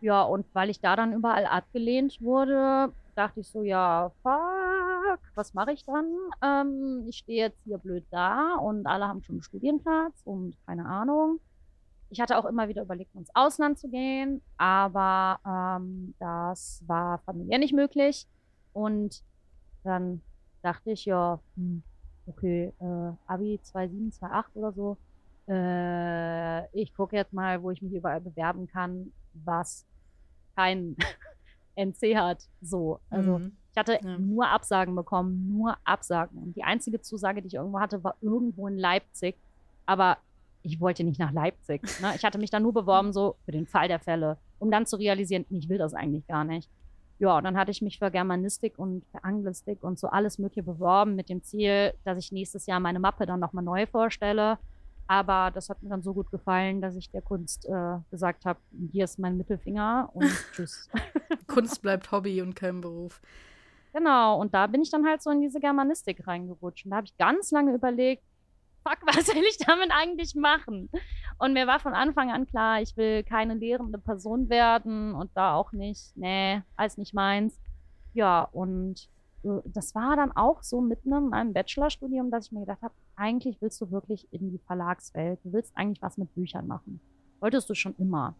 Ja, 0.00 0.22
und 0.22 0.46
weil 0.54 0.70
ich 0.70 0.80
da 0.80 0.96
dann 0.96 1.12
überall 1.14 1.46
abgelehnt 1.46 2.18
wurde, 2.20 2.94
dachte 3.14 3.40
ich 3.40 3.48
so, 3.50 3.62
ja, 3.62 4.12
fuck, 4.22 5.20
was 5.34 5.54
mache 5.54 5.72
ich 5.72 5.84
dann? 5.84 6.06
Ähm, 6.42 7.06
ich 7.08 7.18
stehe 7.18 7.44
jetzt 7.44 7.62
hier 7.64 7.78
blöd 7.78 8.06
da 8.10 8.56
und 8.56 8.86
alle 8.86 9.08
haben 9.08 9.22
schon 9.22 9.36
einen 9.36 9.42
Studienplatz 9.42 10.20
und 10.24 10.56
keine 10.66 10.84
Ahnung. 10.86 11.40
Ich 12.08 12.20
hatte 12.20 12.38
auch 12.38 12.44
immer 12.44 12.68
wieder 12.68 12.82
überlegt, 12.82 13.14
ins 13.14 13.30
Ausland 13.34 13.78
zu 13.78 13.88
gehen, 13.88 14.40
aber 14.56 15.40
ähm, 15.44 16.14
das 16.18 16.82
war 16.86 17.18
familiär 17.20 17.58
nicht 17.58 17.74
möglich. 17.74 18.26
Und 18.72 19.22
dann 19.82 20.22
dachte 20.62 20.92
ich, 20.92 21.04
ja, 21.04 21.40
hm, 21.56 21.82
okay, 22.26 22.72
äh, 22.80 23.12
Abi 23.26 23.58
27, 23.62 24.22
28 24.22 24.56
oder 24.56 24.72
so. 24.72 24.96
Äh, 25.48 26.66
ich 26.80 26.94
gucke 26.94 27.16
jetzt 27.16 27.32
mal, 27.32 27.62
wo 27.62 27.70
ich 27.70 27.82
mich 27.82 27.92
überall 27.92 28.20
bewerben 28.20 28.66
kann, 28.68 29.12
was 29.32 29.84
kein 30.54 30.96
NC 31.76 32.16
hat. 32.16 32.48
So. 32.60 33.00
Also 33.10 33.38
Mhm. 33.38 33.56
ich 33.72 33.78
hatte 33.78 33.98
Ja. 34.02 34.18
nur 34.18 34.48
Absagen 34.48 34.94
bekommen, 34.94 35.48
nur 35.48 35.76
Absagen. 35.84 36.38
Und 36.38 36.56
die 36.56 36.62
einzige 36.64 37.00
Zusage, 37.00 37.42
die 37.42 37.48
ich 37.48 37.54
irgendwo 37.54 37.80
hatte, 37.80 38.02
war 38.02 38.16
irgendwo 38.20 38.66
in 38.68 38.78
Leipzig. 38.78 39.36
Aber 39.86 40.18
ich 40.66 40.80
wollte 40.80 41.04
nicht 41.04 41.20
nach 41.20 41.32
Leipzig. 41.32 41.82
Ne? 42.00 42.12
Ich 42.16 42.24
hatte 42.24 42.38
mich 42.38 42.50
da 42.50 42.58
nur 42.58 42.74
beworben, 42.74 43.12
so 43.12 43.36
für 43.44 43.52
den 43.52 43.66
Fall 43.66 43.86
der 43.88 44.00
Fälle, 44.00 44.36
um 44.58 44.70
dann 44.70 44.84
zu 44.84 44.96
realisieren, 44.96 45.46
ich 45.48 45.68
will 45.68 45.78
das 45.78 45.94
eigentlich 45.94 46.26
gar 46.26 46.44
nicht. 46.44 46.68
Ja, 47.18 47.38
und 47.38 47.44
dann 47.44 47.56
hatte 47.56 47.70
ich 47.70 47.80
mich 47.80 47.98
für 47.98 48.10
Germanistik 48.10 48.78
und 48.78 49.04
für 49.06 49.24
Anglistik 49.24 49.82
und 49.82 49.98
so 49.98 50.08
alles 50.08 50.38
Mögliche 50.38 50.64
beworben 50.64 51.14
mit 51.14 51.30
dem 51.30 51.42
Ziel, 51.42 51.94
dass 52.04 52.18
ich 52.18 52.32
nächstes 52.32 52.66
Jahr 52.66 52.80
meine 52.80 52.98
Mappe 52.98 53.24
dann 53.24 53.40
nochmal 53.40 53.64
neu 53.64 53.86
vorstelle. 53.86 54.58
Aber 55.06 55.52
das 55.54 55.70
hat 55.70 55.82
mir 55.82 55.88
dann 55.88 56.02
so 56.02 56.12
gut 56.12 56.30
gefallen, 56.30 56.80
dass 56.80 56.96
ich 56.96 57.10
der 57.10 57.22
Kunst 57.22 57.64
äh, 57.66 57.98
gesagt 58.10 58.44
habe, 58.44 58.58
hier 58.90 59.04
ist 59.04 59.18
mein 59.18 59.36
Mittelfinger 59.36 60.10
und 60.12 60.28
tschüss. 60.52 60.90
Kunst 61.46 61.80
bleibt 61.80 62.10
Hobby 62.10 62.42
und 62.42 62.56
kein 62.56 62.80
Beruf. 62.80 63.22
Genau, 63.92 64.38
und 64.38 64.52
da 64.52 64.66
bin 64.66 64.82
ich 64.82 64.90
dann 64.90 65.06
halt 65.06 65.22
so 65.22 65.30
in 65.30 65.40
diese 65.40 65.60
Germanistik 65.60 66.26
reingerutscht. 66.26 66.84
Und 66.84 66.90
da 66.90 66.96
habe 66.96 67.06
ich 67.06 67.16
ganz 67.16 67.50
lange 67.52 67.72
überlegt, 67.72 68.24
fuck, 68.86 68.98
was 69.06 69.28
will 69.28 69.44
ich 69.48 69.58
damit 69.58 69.90
eigentlich 69.90 70.34
machen? 70.34 70.88
Und 71.38 71.52
mir 71.52 71.66
war 71.66 71.80
von 71.80 71.94
Anfang 71.94 72.30
an 72.30 72.46
klar, 72.46 72.80
ich 72.80 72.96
will 72.96 73.22
keine 73.24 73.54
lehrende 73.54 73.98
Person 73.98 74.48
werden 74.48 75.14
und 75.14 75.30
da 75.34 75.54
auch 75.54 75.72
nicht, 75.72 76.16
nee, 76.16 76.62
alles 76.76 76.96
nicht 76.96 77.14
meins. 77.14 77.58
Ja, 78.14 78.48
und 78.52 79.08
äh, 79.44 79.60
das 79.64 79.94
war 79.94 80.16
dann 80.16 80.32
auch 80.32 80.62
so 80.62 80.80
mitten 80.80 81.12
in 81.12 81.28
meinem 81.28 81.52
Bachelorstudium, 81.52 82.30
dass 82.30 82.46
ich 82.46 82.52
mir 82.52 82.60
gedacht 82.60 82.82
habe, 82.82 82.94
eigentlich 83.16 83.60
willst 83.60 83.80
du 83.80 83.90
wirklich 83.90 84.26
in 84.32 84.50
die 84.50 84.58
Verlagswelt. 84.58 85.40
Du 85.44 85.52
willst 85.52 85.76
eigentlich 85.76 86.02
was 86.02 86.16
mit 86.16 86.34
Büchern 86.34 86.66
machen. 86.66 87.00
Wolltest 87.40 87.68
du 87.68 87.74
schon 87.74 87.94
immer. 87.98 88.34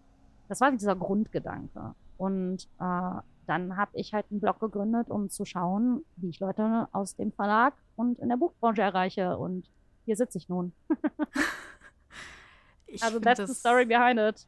Das 0.48 0.60
war 0.60 0.70
dieser 0.70 0.96
Grundgedanke. 0.96 1.94
Und 2.16 2.68
äh, 2.80 3.20
dann 3.46 3.76
habe 3.76 3.90
ich 3.94 4.14
halt 4.14 4.26
einen 4.30 4.40
Blog 4.40 4.58
gegründet, 4.60 5.10
um 5.10 5.28
zu 5.28 5.44
schauen, 5.44 6.04
wie 6.16 6.30
ich 6.30 6.40
Leute 6.40 6.88
aus 6.92 7.14
dem 7.16 7.32
Verlag 7.32 7.74
und 7.94 8.18
in 8.18 8.28
der 8.28 8.36
Buchbranche 8.36 8.82
erreiche. 8.82 9.36
Und 9.36 9.68
hier 10.06 10.16
sitze 10.16 10.38
ich 10.38 10.48
nun. 10.48 10.72
Ich 12.86 13.02
also 13.02 13.18
that's 13.18 13.38
das, 13.38 13.50
the 13.50 13.54
story 13.56 13.84
behind 13.84 14.18
it. 14.18 14.46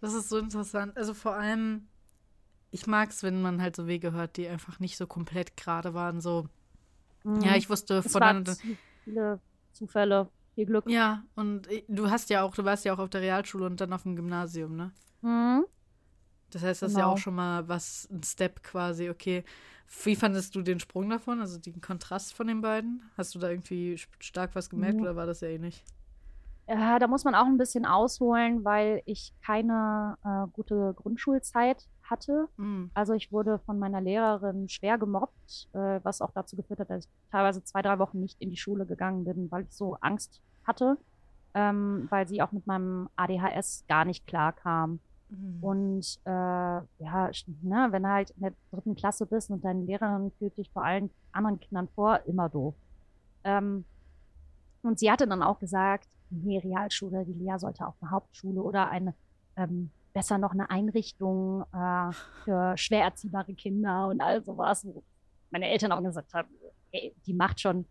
Das 0.00 0.14
ist 0.14 0.28
so 0.30 0.38
interessant. 0.38 0.96
Also 0.96 1.12
vor 1.12 1.34
allem, 1.34 1.86
ich 2.70 2.86
mag 2.86 3.10
es, 3.10 3.22
wenn 3.22 3.42
man 3.42 3.60
halt 3.60 3.76
so 3.76 3.86
Wege 3.86 4.12
hört, 4.12 4.36
die 4.36 4.48
einfach 4.48 4.80
nicht 4.80 4.96
so 4.96 5.06
komplett 5.06 5.56
gerade 5.56 5.92
waren. 5.92 6.20
So, 6.20 6.48
ja, 7.24 7.56
ich 7.56 7.68
wusste 7.68 7.98
es 7.98 8.10
von 8.10 8.46
zu 8.46 8.56
viele 9.04 9.38
Zufälle, 9.72 10.30
viel 10.54 10.64
Glück. 10.66 10.88
Ja, 10.88 11.24
und 11.34 11.68
du 11.88 12.10
hast 12.10 12.30
ja 12.30 12.42
auch, 12.42 12.54
du 12.54 12.64
warst 12.64 12.84
ja 12.86 12.94
auch 12.94 12.98
auf 12.98 13.10
der 13.10 13.20
Realschule 13.20 13.66
und 13.66 13.80
dann 13.80 13.92
auf 13.92 14.04
dem 14.04 14.16
Gymnasium, 14.16 14.74
ne? 14.74 14.92
Mhm. 15.20 15.66
Das 16.50 16.62
heißt, 16.62 16.80
das 16.80 16.92
ist 16.92 16.96
ja 16.96 17.02
Genau. 17.04 17.12
auch 17.12 17.18
schon 17.18 17.34
mal 17.34 17.68
was, 17.68 18.08
ein 18.10 18.22
Step 18.22 18.62
quasi, 18.62 19.10
okay. 19.10 19.44
Wie 20.04 20.16
fandest 20.16 20.54
du 20.54 20.62
den 20.62 20.80
Sprung 20.80 21.08
davon, 21.08 21.40
also 21.40 21.58
den 21.58 21.80
Kontrast 21.80 22.34
von 22.34 22.46
den 22.46 22.60
beiden? 22.60 23.02
Hast 23.16 23.34
du 23.34 23.38
da 23.38 23.48
irgendwie 23.50 23.94
st- 23.94 24.06
stark 24.20 24.54
was 24.54 24.68
gemerkt 24.70 24.96
Mhm. 24.96 25.02
oder 25.02 25.16
war 25.16 25.26
das 25.26 25.40
ja 25.40 25.48
eh 25.48 25.58
nicht? 25.58 25.82
Ja, 26.68 26.98
da 26.98 27.06
muss 27.06 27.24
man 27.24 27.34
auch 27.34 27.46
ein 27.46 27.56
bisschen 27.56 27.86
ausholen, 27.86 28.62
weil 28.64 29.00
ich 29.06 29.32
keine 29.44 30.18
äh, 30.22 30.46
gute 30.52 30.92
Grundschulzeit 30.94 31.88
hatte. 32.02 32.48
Mhm. 32.58 32.90
Also 32.92 33.14
ich 33.14 33.32
wurde 33.32 33.58
von 33.60 33.78
meiner 33.78 34.02
Lehrerin 34.02 34.68
schwer 34.68 34.98
gemobbt, 34.98 35.68
äh, 35.72 36.00
was 36.02 36.20
auch 36.20 36.30
dazu 36.32 36.56
geführt 36.56 36.80
hat, 36.80 36.90
dass 36.90 37.06
ich 37.06 37.10
teilweise 37.30 37.64
zwei, 37.64 37.80
drei 37.80 37.98
Wochen 37.98 38.20
nicht 38.20 38.38
in 38.40 38.50
die 38.50 38.58
Schule 38.58 38.84
gegangen 38.84 39.24
bin, 39.24 39.50
weil 39.50 39.62
ich 39.64 39.72
so 39.72 39.94
Angst 40.02 40.42
hatte, 40.64 40.98
ähm, 41.54 42.06
weil 42.10 42.28
sie 42.28 42.42
auch 42.42 42.52
mit 42.52 42.66
meinem 42.66 43.08
ADHS 43.16 43.84
gar 43.88 44.04
nicht 44.04 44.26
klar 44.26 44.52
kam. 44.52 45.00
Mhm. 45.30 45.58
Und 45.62 46.20
äh, 46.24 46.30
ja, 46.30 47.30
ne, 47.62 47.88
wenn 47.90 48.02
du 48.02 48.08
halt 48.08 48.30
in 48.30 48.42
der 48.42 48.52
dritten 48.70 48.94
Klasse 48.94 49.26
bist 49.26 49.50
und 49.50 49.64
deine 49.64 49.82
Lehrerin 49.82 50.32
führt 50.38 50.56
dich 50.56 50.70
vor 50.70 50.84
allen 50.84 51.10
anderen 51.32 51.60
Kindern 51.60 51.88
vor, 51.94 52.20
immer 52.26 52.48
doof. 52.48 52.74
Ähm, 53.44 53.84
und 54.82 54.98
sie 54.98 55.10
hatte 55.10 55.26
dann 55.26 55.42
auch 55.42 55.58
gesagt, 55.58 56.08
nee, 56.30 56.58
Realschule, 56.58 57.24
die 57.24 57.32
Lea 57.32 57.58
sollte 57.58 57.86
auf 57.86 57.94
eine 58.00 58.10
Hauptschule 58.10 58.62
oder 58.62 58.88
eine, 58.88 59.14
ähm, 59.56 59.90
besser 60.12 60.38
noch 60.38 60.52
eine 60.52 60.70
Einrichtung 60.70 61.64
äh, 61.72 62.12
für 62.44 62.76
schwer 62.76 63.04
erziehbare 63.04 63.54
Kinder 63.54 64.08
und 64.08 64.20
all 64.20 64.42
sowas. 64.42 64.86
Wo 64.86 65.02
meine 65.50 65.68
Eltern 65.68 65.92
auch 65.92 66.02
gesagt 66.02 66.32
haben, 66.34 66.48
ey, 66.92 67.14
die 67.26 67.34
macht 67.34 67.60
schon 67.60 67.86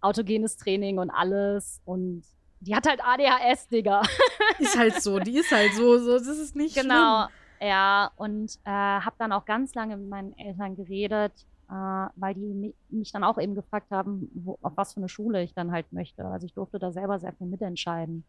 autogenes 0.00 0.56
Training 0.56 0.98
und 0.98 1.10
alles 1.10 1.80
und 1.84 2.24
die 2.64 2.74
hat 2.74 2.86
halt 2.88 3.00
ADHS, 3.04 3.68
Digga. 3.68 4.02
Ist 4.58 4.78
halt 4.78 5.02
so, 5.02 5.18
die 5.18 5.36
ist 5.38 5.50
halt 5.50 5.72
so, 5.74 5.98
so 5.98 6.12
das 6.18 6.26
ist 6.38 6.54
nicht 6.54 6.74
Genau, 6.74 7.26
ja, 7.60 8.12
und 8.16 8.56
äh, 8.64 8.70
habe 8.70 9.16
dann 9.18 9.32
auch 9.32 9.44
ganz 9.44 9.74
lange 9.74 9.96
mit 9.96 10.08
meinen 10.08 10.36
Eltern 10.38 10.76
geredet, 10.76 11.32
äh, 11.68 11.72
weil 11.72 12.34
die 12.34 12.54
mi- 12.54 12.74
mich 12.88 13.10
dann 13.12 13.24
auch 13.24 13.38
eben 13.38 13.54
gefragt 13.54 13.90
haben, 13.90 14.30
wo, 14.34 14.58
auf 14.62 14.72
was 14.76 14.94
für 14.94 15.00
eine 15.00 15.08
Schule 15.08 15.42
ich 15.42 15.54
dann 15.54 15.72
halt 15.72 15.92
möchte. 15.92 16.24
Also 16.24 16.46
ich 16.46 16.54
durfte 16.54 16.78
da 16.78 16.92
selber 16.92 17.18
sehr 17.18 17.32
viel 17.32 17.46
mitentscheiden 17.48 18.24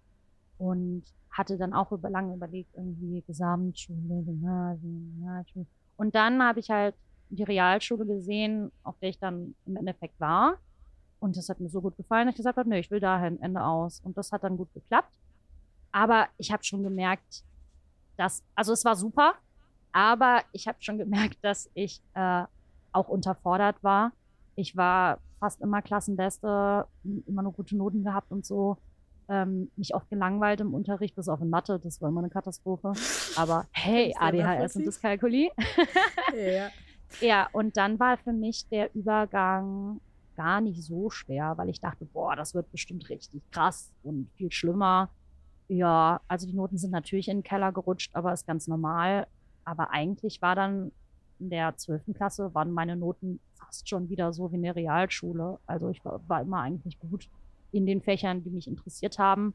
und 0.57 1.03
hatte 1.31 1.57
dann 1.57 1.73
auch 1.73 1.91
über 1.91 2.09
lange 2.09 2.33
überlegt, 2.35 2.73
irgendwie 2.75 3.21
Gesamtschule, 3.27 4.23
Gymnasium, 4.23 5.23
Realschule. 5.23 5.65
Und 5.97 6.15
dann 6.15 6.41
habe 6.41 6.59
ich 6.59 6.69
halt 6.69 6.95
die 7.29 7.43
Realschule 7.43 8.05
gesehen, 8.05 8.71
auf 8.83 8.97
der 8.99 9.09
ich 9.09 9.19
dann 9.19 9.55
im 9.65 9.75
Endeffekt 9.75 10.19
war. 10.19 10.57
Und 11.23 11.37
das 11.37 11.47
hat 11.47 11.61
mir 11.61 11.69
so 11.69 11.79
gut 11.79 11.95
gefallen, 11.95 12.27
dass 12.27 12.33
ich 12.33 12.37
gesagt 12.37 12.57
habe, 12.57 12.67
nee, 12.67 12.79
ich 12.79 12.91
will 12.91 12.99
dahin, 12.99 13.41
Ende 13.41 13.63
aus. 13.63 14.01
Und 14.03 14.17
das 14.17 14.33
hat 14.33 14.43
dann 14.43 14.57
gut 14.57 14.67
geklappt. 14.73 15.17
Aber 15.93 16.27
ich 16.37 16.51
habe 16.51 16.65
schon 16.65 16.83
gemerkt, 16.83 17.45
dass, 18.17 18.43
also 18.55 18.73
es 18.73 18.83
war 18.83 18.97
super, 18.97 19.35
aber 19.93 20.41
ich 20.51 20.67
habe 20.67 20.79
schon 20.81 20.97
gemerkt, 20.97 21.37
dass 21.41 21.69
ich 21.75 22.01
äh, 22.13 22.43
auch 22.91 23.07
unterfordert 23.07 23.81
war. 23.81 24.11
Ich 24.55 24.75
war 24.75 25.19
fast 25.39 25.61
immer 25.61 25.81
Klassenbeste, 25.81 26.87
immer 27.25 27.41
nur 27.41 27.53
gute 27.53 27.77
Noten 27.77 28.03
gehabt 28.03 28.29
und 28.29 28.45
so. 28.45 28.77
Ähm, 29.29 29.71
mich 29.77 29.95
oft 29.95 30.09
gelangweilt 30.09 30.59
im 30.59 30.73
Unterricht, 30.73 31.15
bis 31.15 31.29
auf 31.29 31.39
in 31.39 31.49
Mathe, 31.49 31.79
das 31.79 32.01
war 32.01 32.09
immer 32.09 32.19
eine 32.19 32.31
Katastrophe. 32.31 32.91
Aber 33.37 33.65
hey, 33.71 34.13
ADHS 34.19 34.75
und. 34.75 34.85
Dyskalkulie. 34.85 35.51
Ja. 36.35 36.69
Ja, 37.21 37.47
und 37.51 37.77
dann 37.77 37.99
war 37.99 38.17
für 38.17 38.33
mich 38.33 38.67
der 38.69 38.89
Übergang 38.95 40.01
gar 40.35 40.61
nicht 40.61 40.83
so 40.83 41.09
schwer, 41.09 41.57
weil 41.57 41.69
ich 41.69 41.79
dachte, 41.79 42.05
boah, 42.05 42.35
das 42.35 42.53
wird 42.53 42.71
bestimmt 42.71 43.09
richtig 43.09 43.41
krass 43.51 43.91
und 44.03 44.29
viel 44.35 44.51
schlimmer. 44.51 45.09
Ja, 45.67 46.21
also 46.27 46.45
die 46.47 46.53
Noten 46.53 46.77
sind 46.77 46.91
natürlich 46.91 47.27
in 47.27 47.37
den 47.37 47.43
Keller 47.43 47.71
gerutscht, 47.71 48.11
aber 48.15 48.33
ist 48.33 48.45
ganz 48.45 48.67
normal. 48.67 49.27
Aber 49.65 49.91
eigentlich 49.91 50.41
war 50.41 50.55
dann 50.55 50.91
in 51.39 51.49
der 51.49 51.75
12. 51.75 52.13
Klasse 52.13 52.53
waren 52.53 52.71
meine 52.71 52.95
Noten 52.95 53.39
fast 53.53 53.89
schon 53.89 54.09
wieder 54.09 54.33
so 54.33 54.51
wie 54.51 54.55
in 54.55 54.63
der 54.63 54.75
Realschule. 54.75 55.59
Also 55.65 55.89
ich 55.89 56.03
war, 56.05 56.21
war 56.27 56.41
immer 56.41 56.61
eigentlich 56.61 56.99
gut 56.99 57.29
in 57.71 57.85
den 57.85 58.01
Fächern, 58.01 58.43
die 58.43 58.49
mich 58.49 58.67
interessiert 58.67 59.19
haben. 59.19 59.53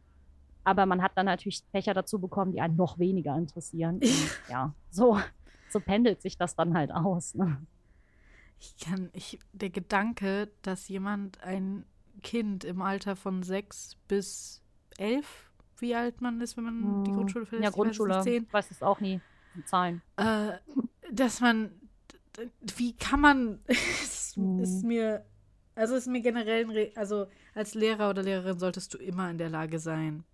Aber 0.65 0.87
man 0.87 1.03
hat 1.03 1.13
dann 1.15 1.27
natürlich 1.27 1.63
Fächer 1.71 1.95
dazu 1.95 2.19
bekommen, 2.19 2.53
die 2.53 2.61
einen 2.61 2.77
noch 2.77 2.99
weniger 2.99 3.37
interessieren. 3.37 3.97
Und 4.03 4.41
ja, 4.51 4.75
so, 4.91 5.19
so 5.71 5.81
pendelt 5.81 6.21
sich 6.21 6.37
das 6.37 6.57
dann 6.57 6.75
halt 6.75 6.91
aus. 6.91 7.35
Ne? 7.35 7.59
Ich 8.61 8.77
kann, 8.85 9.11
ich, 9.13 9.39
der 9.53 9.71
Gedanke, 9.71 10.51
dass 10.63 10.89
jemand 10.89 11.41
ein 11.43 11.85
Kind 12.23 12.65
im 12.65 12.83
Alter 12.83 13.15
von 13.17 13.43
sechs 13.43 13.97
bis 14.09 14.63
elf, 14.97 15.51
wie 15.79 15.95
alt 15.95 16.21
man 16.21 16.41
ist, 16.41 16.57
wenn 16.57 16.65
man 16.65 17.05
die 17.05 17.11
Hm. 17.11 17.17
Grundschule 17.17 17.47
verlässt, 17.47 17.65
Ja, 17.65 17.69
weiß 17.71 17.75
Grundschule. 17.77 18.15
nicht, 18.17 18.25
zehn, 18.25 18.43
Ich 18.45 18.53
weiß 18.53 18.71
es 18.73 18.83
auch 18.83 19.01
nie. 19.01 19.21
Die 19.55 19.65
Zahlen. 19.65 20.03
äh, 20.17 20.53
dass 21.13 21.41
man, 21.41 21.71
wie 22.77 22.95
kann 22.97 23.21
man, 23.21 23.61
es 23.67 24.37
Mhm. 24.37 24.61
ist 24.61 24.83
mir, 24.85 25.25
also 25.77 25.95
ist 25.95 26.09
mir 26.09 26.21
generell, 26.21 26.65
ein 26.65 26.71
Re- 26.71 26.93
also 26.97 27.27
als 27.55 27.75
Lehrer 27.75 28.11
oder 28.11 28.23
Lehrerin 28.25 28.59
solltest 28.59 28.95
du 28.95 28.99
immer 28.99 29.31
in 29.31 29.39
der 29.39 29.51
Lage 29.51 29.79
sein, 29.79 30.25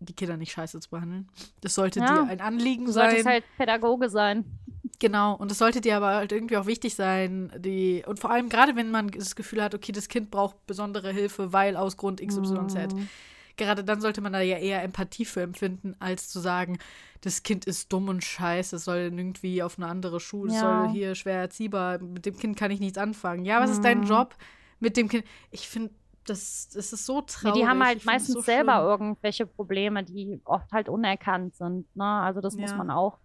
die 0.00 0.12
Kinder 0.14 0.36
nicht 0.36 0.52
scheiße 0.52 0.80
zu 0.80 0.90
behandeln. 0.90 1.28
Das 1.60 1.74
sollte 1.74 2.00
Ja. 2.00 2.24
dir 2.24 2.30
ein 2.30 2.40
Anliegen 2.40 2.84
Du 2.86 2.92
sein. 2.92 3.08
solltest 3.10 3.26
halt 3.28 3.44
Pädagoge 3.56 4.08
sein. 4.10 4.44
Genau, 5.04 5.34
und 5.34 5.52
es 5.52 5.58
sollte 5.58 5.82
dir 5.82 5.98
aber 5.98 6.14
halt 6.14 6.32
irgendwie 6.32 6.56
auch 6.56 6.64
wichtig 6.64 6.94
sein, 6.94 7.52
die, 7.58 8.02
und 8.06 8.18
vor 8.20 8.30
allem 8.30 8.48
gerade 8.48 8.74
wenn 8.74 8.90
man 8.90 9.08
das 9.08 9.36
Gefühl 9.36 9.62
hat, 9.62 9.74
okay, 9.74 9.92
das 9.92 10.08
Kind 10.08 10.30
braucht 10.30 10.66
besondere 10.66 11.12
Hilfe, 11.12 11.52
weil 11.52 11.76
aus 11.76 11.98
Grund 11.98 12.22
XYZ. 12.26 12.94
Mhm. 12.94 13.08
Gerade 13.58 13.84
dann 13.84 14.00
sollte 14.00 14.22
man 14.22 14.32
da 14.32 14.40
ja 14.40 14.56
eher 14.56 14.82
Empathie 14.82 15.26
für 15.26 15.42
empfinden, 15.42 15.94
als 15.98 16.30
zu 16.30 16.40
sagen, 16.40 16.78
das 17.20 17.42
Kind 17.42 17.66
ist 17.66 17.92
dumm 17.92 18.08
und 18.08 18.24
scheiße, 18.24 18.76
es 18.76 18.84
soll 18.86 18.96
irgendwie 18.96 19.62
auf 19.62 19.76
eine 19.78 19.88
andere 19.88 20.20
Schule, 20.20 20.48
es 20.50 20.54
Ja. 20.62 20.70
soll 20.70 20.88
hier 20.88 21.14
schwer 21.14 21.38
erziehbar, 21.38 21.98
mit 21.98 22.24
dem 22.24 22.38
Kind 22.38 22.56
kann 22.56 22.70
ich 22.70 22.80
nichts 22.80 22.96
anfangen. 22.96 23.44
Ja, 23.44 23.60
was 23.60 23.70
ist 23.70 23.84
dein 23.84 23.98
Mhm. 23.98 24.04
Job 24.06 24.34
mit 24.80 24.96
dem 24.96 25.08
Kind? 25.10 25.24
Ich 25.50 25.68
finde, 25.68 25.90
das, 26.24 26.70
das 26.72 26.94
ist 26.94 27.04
so 27.04 27.20
traurig. 27.20 27.60
die 27.60 27.68
haben 27.68 27.84
halt 27.84 28.06
meistens 28.06 28.32
so 28.36 28.40
selber 28.40 28.76
schlimm. 28.76 28.86
irgendwelche 28.86 29.44
Probleme, 29.46 30.02
die 30.02 30.40
oft 30.46 30.72
halt 30.72 30.88
unerkannt 30.88 31.54
sind. 31.56 31.94
Ne? 31.94 32.04
Also 32.04 32.40
das 32.40 32.56
muss 32.56 32.70
Ja. 32.70 32.78
man 32.78 32.90
auch 32.90 33.18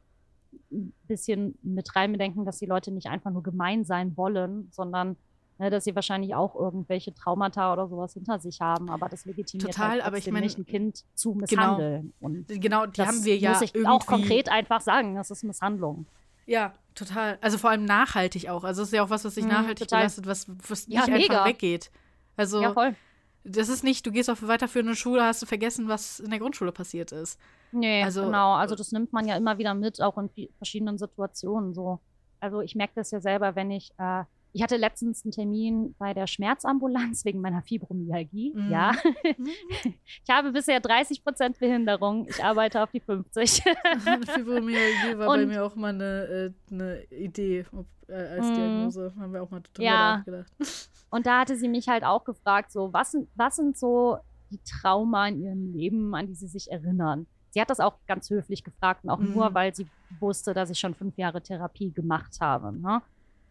ein 0.71 0.93
bisschen 1.07 1.57
mit 1.63 1.95
reinbedenken, 1.95 2.45
dass 2.45 2.59
die 2.59 2.65
Leute 2.65 2.91
nicht 2.91 3.07
einfach 3.07 3.31
nur 3.31 3.43
gemein 3.43 3.83
sein 3.85 4.15
wollen, 4.17 4.69
sondern 4.71 5.15
ne, 5.57 5.69
dass 5.69 5.83
sie 5.83 5.95
wahrscheinlich 5.95 6.35
auch 6.35 6.55
irgendwelche 6.55 7.13
Traumata 7.13 7.73
oder 7.73 7.87
sowas 7.87 8.13
hinter 8.13 8.39
sich 8.39 8.61
haben. 8.61 8.89
Aber 8.89 9.09
das 9.09 9.25
legitimiert 9.25 9.73
Total, 9.73 9.89
halt 9.91 10.03
aber 10.05 10.17
ich 10.17 10.29
mein- 10.31 10.43
nicht, 10.43 10.57
ein 10.57 10.65
Kind 10.65 11.03
zu 11.15 11.33
misshandeln. 11.33 12.13
Und 12.19 12.47
Genau, 12.47 12.85
die 12.85 12.93
das 12.97 13.07
haben 13.07 13.23
wir 13.25 13.37
ja 13.37 13.51
muss 13.51 13.61
ich 13.61 13.75
irgendwie 13.75 13.91
auch 13.91 14.05
konkret 14.05 14.49
einfach 14.49 14.81
sagen, 14.81 15.15
das 15.15 15.31
ist 15.31 15.43
Misshandlung. 15.43 16.05
Ja, 16.45 16.73
total. 16.95 17.37
Also 17.41 17.57
vor 17.57 17.69
allem 17.71 17.85
nachhaltig 17.85 18.49
auch. 18.49 18.63
Also 18.63 18.81
es 18.83 18.87
ist 18.89 18.93
ja 18.93 19.03
auch 19.03 19.09
was, 19.09 19.25
was 19.25 19.35
sich 19.35 19.43
Mhm, 19.43 19.49
nachhaltig 19.51 19.87
total. 19.87 19.99
belastet, 20.01 20.27
was, 20.27 20.47
was 20.67 20.87
nicht 20.87 20.95
Ja, 20.97 21.03
einfach 21.03 21.17
mega. 21.17 21.45
weggeht. 21.45 21.91
Also 22.37 22.61
Ja, 22.61 22.73
voll. 22.73 22.95
Das 23.43 23.69
ist 23.69 23.83
nicht, 23.83 24.05
du 24.05 24.11
gehst 24.11 24.29
auf 24.29 24.45
weiterführende 24.47 24.95
Schule, 24.95 25.23
hast 25.23 25.41
du 25.41 25.45
vergessen, 25.45 25.87
was 25.87 26.19
in 26.19 26.29
der 26.29 26.39
Grundschule 26.39 26.71
passiert 26.71 27.11
ist. 27.11 27.39
Nee, 27.71 28.03
Also, 28.03 28.23
genau. 28.25 28.53
Also 28.53 28.75
äh, 28.75 28.77
das 28.77 28.91
nimmt 28.91 29.13
man 29.13 29.27
ja 29.27 29.35
immer 29.37 29.57
wieder 29.57 29.73
mit, 29.73 30.01
auch 30.01 30.17
in 30.17 30.29
verschiedenen 30.57 30.97
Situationen 30.97 31.73
so. 31.73 31.99
Also 32.39 32.61
ich 32.61 32.75
merke 32.75 32.93
das 32.95 33.11
ja 33.11 33.19
selber, 33.19 33.55
wenn 33.55 33.71
ich 33.71 33.91
äh, 33.97 34.23
ich 34.53 34.63
hatte 34.63 34.77
letztens 34.77 35.23
einen 35.23 35.31
Termin 35.31 35.95
bei 35.99 36.13
der 36.13 36.25
Schmerzambulanz 36.27 37.23
wegen 37.25 37.39
meiner 37.41 37.61
Fibromyalgie. 37.61 38.53
Mhm. 38.55 38.71
Ja. 38.71 38.91
Mhm. 39.37 39.47
Ich 40.23 40.29
habe 40.35 40.51
bisher 40.51 40.79
30 40.79 41.23
Prozent 41.23 41.59
Behinderung. 41.59 42.27
Ich 42.29 42.43
arbeite 42.43 42.81
auf 42.83 42.91
die 42.91 42.99
50. 42.99 43.63
Fibromyalgie 44.33 45.17
war 45.17 45.27
bei 45.27 45.41
Und- 45.43 45.47
mir 45.49 45.63
auch 45.63 45.75
mal 45.75 45.93
eine, 45.93 46.53
äh, 46.71 46.73
eine 46.73 47.03
Idee 47.05 47.65
ob, 47.71 47.85
äh, 48.07 48.13
als 48.13 48.47
Mhm. 48.49 48.55
Diagnose. 48.55 49.13
Haben 49.19 49.33
wir 49.33 49.43
auch 49.43 49.49
mal 49.51 49.61
drüber 49.61 49.83
Ja. 49.83 50.17
nachgedacht. 50.17 50.51
Und 51.09 51.25
da 51.25 51.39
hatte 51.41 51.55
sie 51.55 51.67
mich 51.67 51.87
halt 51.87 52.03
auch 52.03 52.23
gefragt, 52.23 52.71
so, 52.71 52.93
was 52.93 53.11
sind, 53.11 53.27
was 53.35 53.55
sind 53.55 53.77
so 53.77 54.17
die 54.51 54.59
Trauma 54.63 55.27
in 55.27 55.41
ihrem 55.43 55.73
Leben, 55.73 56.13
an 56.15 56.27
die 56.27 56.35
sie 56.35 56.47
sich 56.47 56.71
erinnern? 56.71 57.25
Sie 57.51 57.59
hat 57.61 57.69
das 57.71 57.79
auch 57.79 57.95
ganz 58.07 58.29
höflich 58.29 58.63
gefragt 58.63 59.03
und 59.03 59.09
auch 59.09 59.19
Mhm. 59.19 59.33
nur, 59.33 59.53
weil 59.55 59.73
sie 59.73 59.87
wusste, 60.19 60.53
dass 60.53 60.69
ich 60.69 60.77
schon 60.79 60.93
fünf 60.93 61.17
Jahre 61.17 61.41
Therapie 61.41 61.91
gemacht 61.91 62.37
habe. 62.41 62.71
Ne? 62.73 63.01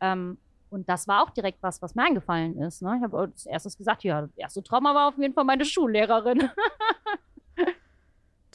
Ähm, 0.00 0.38
und 0.70 0.88
das 0.88 1.08
war 1.08 1.22
auch 1.22 1.30
direkt 1.30 1.62
was, 1.62 1.80
was 1.82 1.94
mir 1.94 2.04
eingefallen 2.04 2.58
ist. 2.58 2.82
Ne? 2.82 2.96
Ich 2.98 3.02
habe 3.02 3.18
als 3.18 3.46
erstes 3.46 3.76
gesagt, 3.76 4.04
ja, 4.04 4.22
das 4.22 4.36
erste 4.36 4.62
Trauma 4.62 4.94
war 4.94 5.08
auf 5.08 5.18
jeden 5.18 5.34
Fall 5.34 5.44
meine 5.44 5.64
Schullehrerin. 5.64 6.50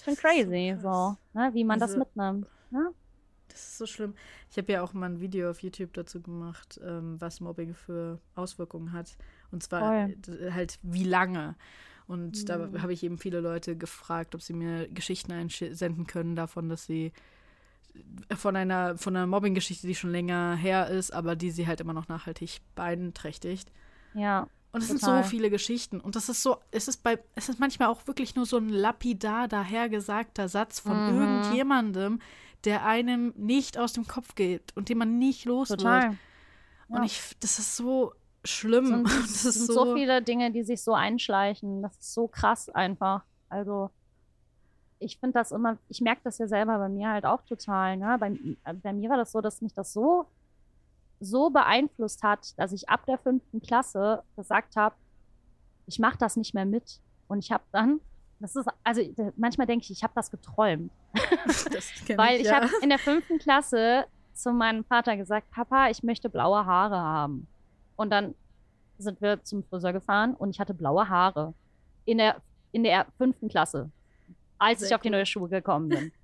Schon 0.04 0.16
crazy, 0.16 0.76
so, 0.82 1.16
ne? 1.34 1.50
wie 1.54 1.64
man 1.64 1.82
Also- 1.82 1.94
das 1.96 2.06
mitnimmt. 2.06 2.48
Ne? 2.72 2.92
Das 3.48 3.60
ist 3.62 3.78
so 3.78 3.86
schlimm. 3.86 4.16
Ich 4.50 4.58
habe 4.58 4.72
ja 4.72 4.82
auch 4.82 4.94
mal 4.94 5.06
ein 5.08 5.20
Video 5.20 5.50
auf 5.52 5.62
YouTube 5.62 5.94
dazu 5.94 6.22
gemacht, 6.22 6.80
ähm, 6.84 7.22
was 7.22 7.40
Mobbing 7.40 7.76
für 7.76 8.20
Auswirkungen 8.36 8.92
hat. 8.94 9.16
Und 9.52 9.62
zwar 9.62 9.80
Voll. 10.08 10.18
äh, 10.42 10.52
halt 10.52 10.80
wie 10.82 11.04
lange. 11.04 11.56
Und 12.08 12.50
da 12.50 12.58
Mhm. 12.58 12.82
habe 12.82 12.92
ich 12.94 13.04
eben 13.04 13.18
viele 13.20 13.40
Leute 13.42 13.78
gefragt, 13.78 14.34
ob 14.36 14.42
sie 14.42 14.54
mir 14.54 14.88
Geschichten 14.90 15.32
einsenden 15.32 16.08
können 16.08 16.36
davon, 16.36 16.68
dass 16.68 16.86
sie 16.86 17.14
von 18.36 18.56
einer, 18.56 18.98
von 18.98 19.16
einer 19.16 19.28
Mobbing-Geschichte, 19.28 19.86
die 19.88 19.96
schon 19.96 20.12
länger 20.12 20.56
her 20.56 20.88
ist, 20.90 21.12
aber 21.14 21.36
die 21.36 21.52
sie 21.52 21.68
halt 21.68 21.80
immer 21.82 21.94
noch 21.94 22.08
nachhaltig 22.08 22.62
beeinträchtigt. 22.76 23.70
Ja, 24.14 24.48
Und 24.72 24.82
es 24.82 24.88
sind 24.88 25.00
so 25.02 25.22
viele 25.24 25.50
Geschichten. 25.50 26.00
Und 26.00 26.16
das 26.16 26.30
ist 26.30 26.42
so, 26.42 26.58
es 26.72 26.88
ist 26.88 27.04
bei, 27.04 27.20
es 27.36 27.50
ist 27.50 27.60
manchmal 27.60 27.90
auch 27.90 28.08
wirklich 28.08 28.36
nur 28.36 28.46
so 28.46 28.58
ein 28.58 28.70
lapidar 28.70 29.48
dahergesagter 29.48 30.48
Satz 30.50 30.80
von 30.80 30.98
Mhm. 31.14 31.22
irgendjemandem, 31.22 32.20
der 32.64 32.86
einem 32.86 33.34
nicht 33.36 33.78
aus 33.78 33.94
dem 33.94 34.08
Kopf 34.08 34.36
geht 34.36 34.76
und 34.76 34.90
den 34.90 34.98
man 34.98 35.20
nicht 35.20 35.46
los 35.46 35.70
wird. 35.70 35.82
total. 35.82 36.18
Und 36.88 36.98
Ja. 36.98 37.04
ich, 37.04 37.22
das 37.40 37.60
ist 37.60 37.76
so 37.76 38.14
schlimm. 38.46 38.86
sind, 38.88 39.06
das 39.06 39.26
es 39.32 39.46
ist 39.46 39.54
sind 39.56 39.66
so, 39.68 39.86
so, 39.86 39.96
viele 39.96 40.22
Dinge, 40.22 40.52
die 40.52 40.64
sich 40.64 40.82
so 40.82 40.94
einschleichen. 40.94 41.82
Das 41.82 41.94
ist 41.98 42.14
so 42.14 42.28
krass 42.28 42.70
einfach. 42.70 43.24
Also 43.50 43.92
ich 45.04 45.18
finde 45.18 45.34
das 45.34 45.52
immer, 45.52 45.78
ich 45.90 46.02
merke 46.02 46.22
das 46.24 46.38
ja 46.38 46.48
selber 46.48 46.78
bei 46.78 46.90
mir 46.90 47.10
halt 47.10 47.26
auch 47.26 47.42
total. 47.42 47.98
Ne? 47.98 48.18
Bei, 48.20 48.32
bei 48.82 48.94
mir 48.94 49.10
war 49.10 49.18
das 49.18 49.32
so, 49.32 49.42
dass 49.42 49.62
mich 49.62 49.74
das 49.74 49.94
so, 49.94 50.26
so 51.20 51.50
beeinflusst 51.50 52.24
hat, 52.24 52.58
dass 52.58 52.72
ich 52.72 52.90
ab 52.90 53.06
der 53.06 53.18
fünften 53.18 53.62
Klasse 53.62 54.24
gesagt 54.36 54.76
habe, 54.76 54.96
ich 55.86 56.00
mache 56.00 56.18
das 56.18 56.38
nicht 56.38 56.54
mehr 56.54 56.66
mit. 56.66 57.00
Und 57.28 57.40
ich 57.40 57.52
habe 57.52 57.64
dann, 57.72 58.00
das 58.40 58.56
ist, 58.56 58.68
also 58.84 59.02
manchmal 59.36 59.68
denke 59.68 59.84
ich, 59.84 59.92
ich 59.92 60.04
habe 60.04 60.14
das 60.16 60.32
geträumt. 60.32 60.92
das 61.46 61.94
Weil 62.16 62.42
ich 62.42 62.48
ja. 62.48 62.62
habe 62.62 62.70
in 62.82 62.90
der 62.90 63.00
fünften 63.00 63.38
Klasse 63.40 64.06
zu 64.34 64.52
meinem 64.52 64.84
Vater 64.84 65.16
gesagt, 65.18 65.52
Papa, 65.52 65.90
ich 65.90 66.04
möchte 66.04 66.30
blaue 66.30 66.66
Haare 66.66 66.98
haben. 66.98 67.48
Und 67.96 68.10
dann 68.10 68.36
sind 68.98 69.22
wir 69.22 69.44
zum 69.44 69.64
Friseur 69.64 69.94
gefahren 69.94 70.34
und 70.34 70.50
ich 70.50 70.60
hatte 70.60 70.74
blaue 70.74 71.08
Haare. 71.10 71.54
In 72.06 72.18
der, 72.18 72.42
in 72.72 72.84
der 72.84 73.06
fünften 73.18 73.48
Klasse, 73.48 73.90
als 74.64 74.80
Sehr 74.80 74.90
ich 74.90 74.96
auf 74.96 75.02
die 75.02 75.10
neue 75.10 75.26
Schule 75.26 75.50
gekommen 75.50 75.90
bin. 75.90 76.12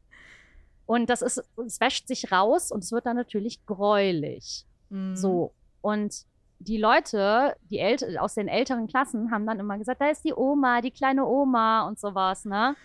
Und 0.85 1.09
das 1.09 1.21
ist, 1.21 1.43
es 1.63 1.79
wäscht 1.79 2.07
sich 2.07 2.31
raus 2.31 2.71
und 2.71 2.83
es 2.83 2.91
wird 2.91 3.05
dann 3.05 3.15
natürlich 3.15 3.63
gräulich. 3.67 4.65
Mhm. 4.89 5.15
So. 5.15 5.53
Und 5.81 6.25
die 6.57 6.77
Leute, 6.77 7.55
die 7.69 7.77
ält 7.77 8.03
aus 8.17 8.33
den 8.33 8.47
älteren 8.47 8.87
Klassen, 8.87 9.29
haben 9.29 9.45
dann 9.45 9.59
immer 9.59 9.77
gesagt, 9.77 10.01
da 10.01 10.09
ist 10.09 10.25
die 10.25 10.33
Oma, 10.33 10.81
die 10.81 10.89
kleine 10.89 11.27
Oma 11.27 11.87
und 11.87 11.99
sowas, 11.99 12.43
ne? 12.43 12.75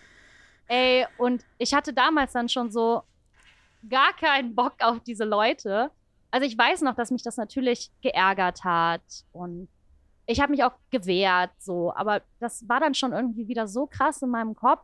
Ey, 0.67 1.07
und 1.17 1.43
ich 1.57 1.73
hatte 1.73 1.93
damals 1.93 2.33
dann 2.33 2.47
schon 2.47 2.71
so 2.71 3.01
gar 3.89 4.13
keinen 4.13 4.53
Bock 4.53 4.73
auf 4.81 4.99
diese 4.99 5.25
Leute. 5.25 5.89
Also 6.29 6.45
ich 6.45 6.55
weiß 6.55 6.81
noch, 6.81 6.93
dass 6.93 7.09
mich 7.09 7.23
das 7.23 7.37
natürlich 7.37 7.91
geärgert 8.01 8.63
hat 8.63 9.01
und 9.31 9.67
ich 10.27 10.41
habe 10.41 10.51
mich 10.51 10.63
auch 10.63 10.73
gewehrt, 10.91 11.51
so. 11.59 11.93
Aber 11.95 12.21
das 12.39 12.67
war 12.67 12.79
dann 12.79 12.93
schon 12.93 13.13
irgendwie 13.13 13.47
wieder 13.47 13.67
so 13.67 13.87
krass 13.87 14.21
in 14.21 14.29
meinem 14.29 14.55
Kopf, 14.55 14.83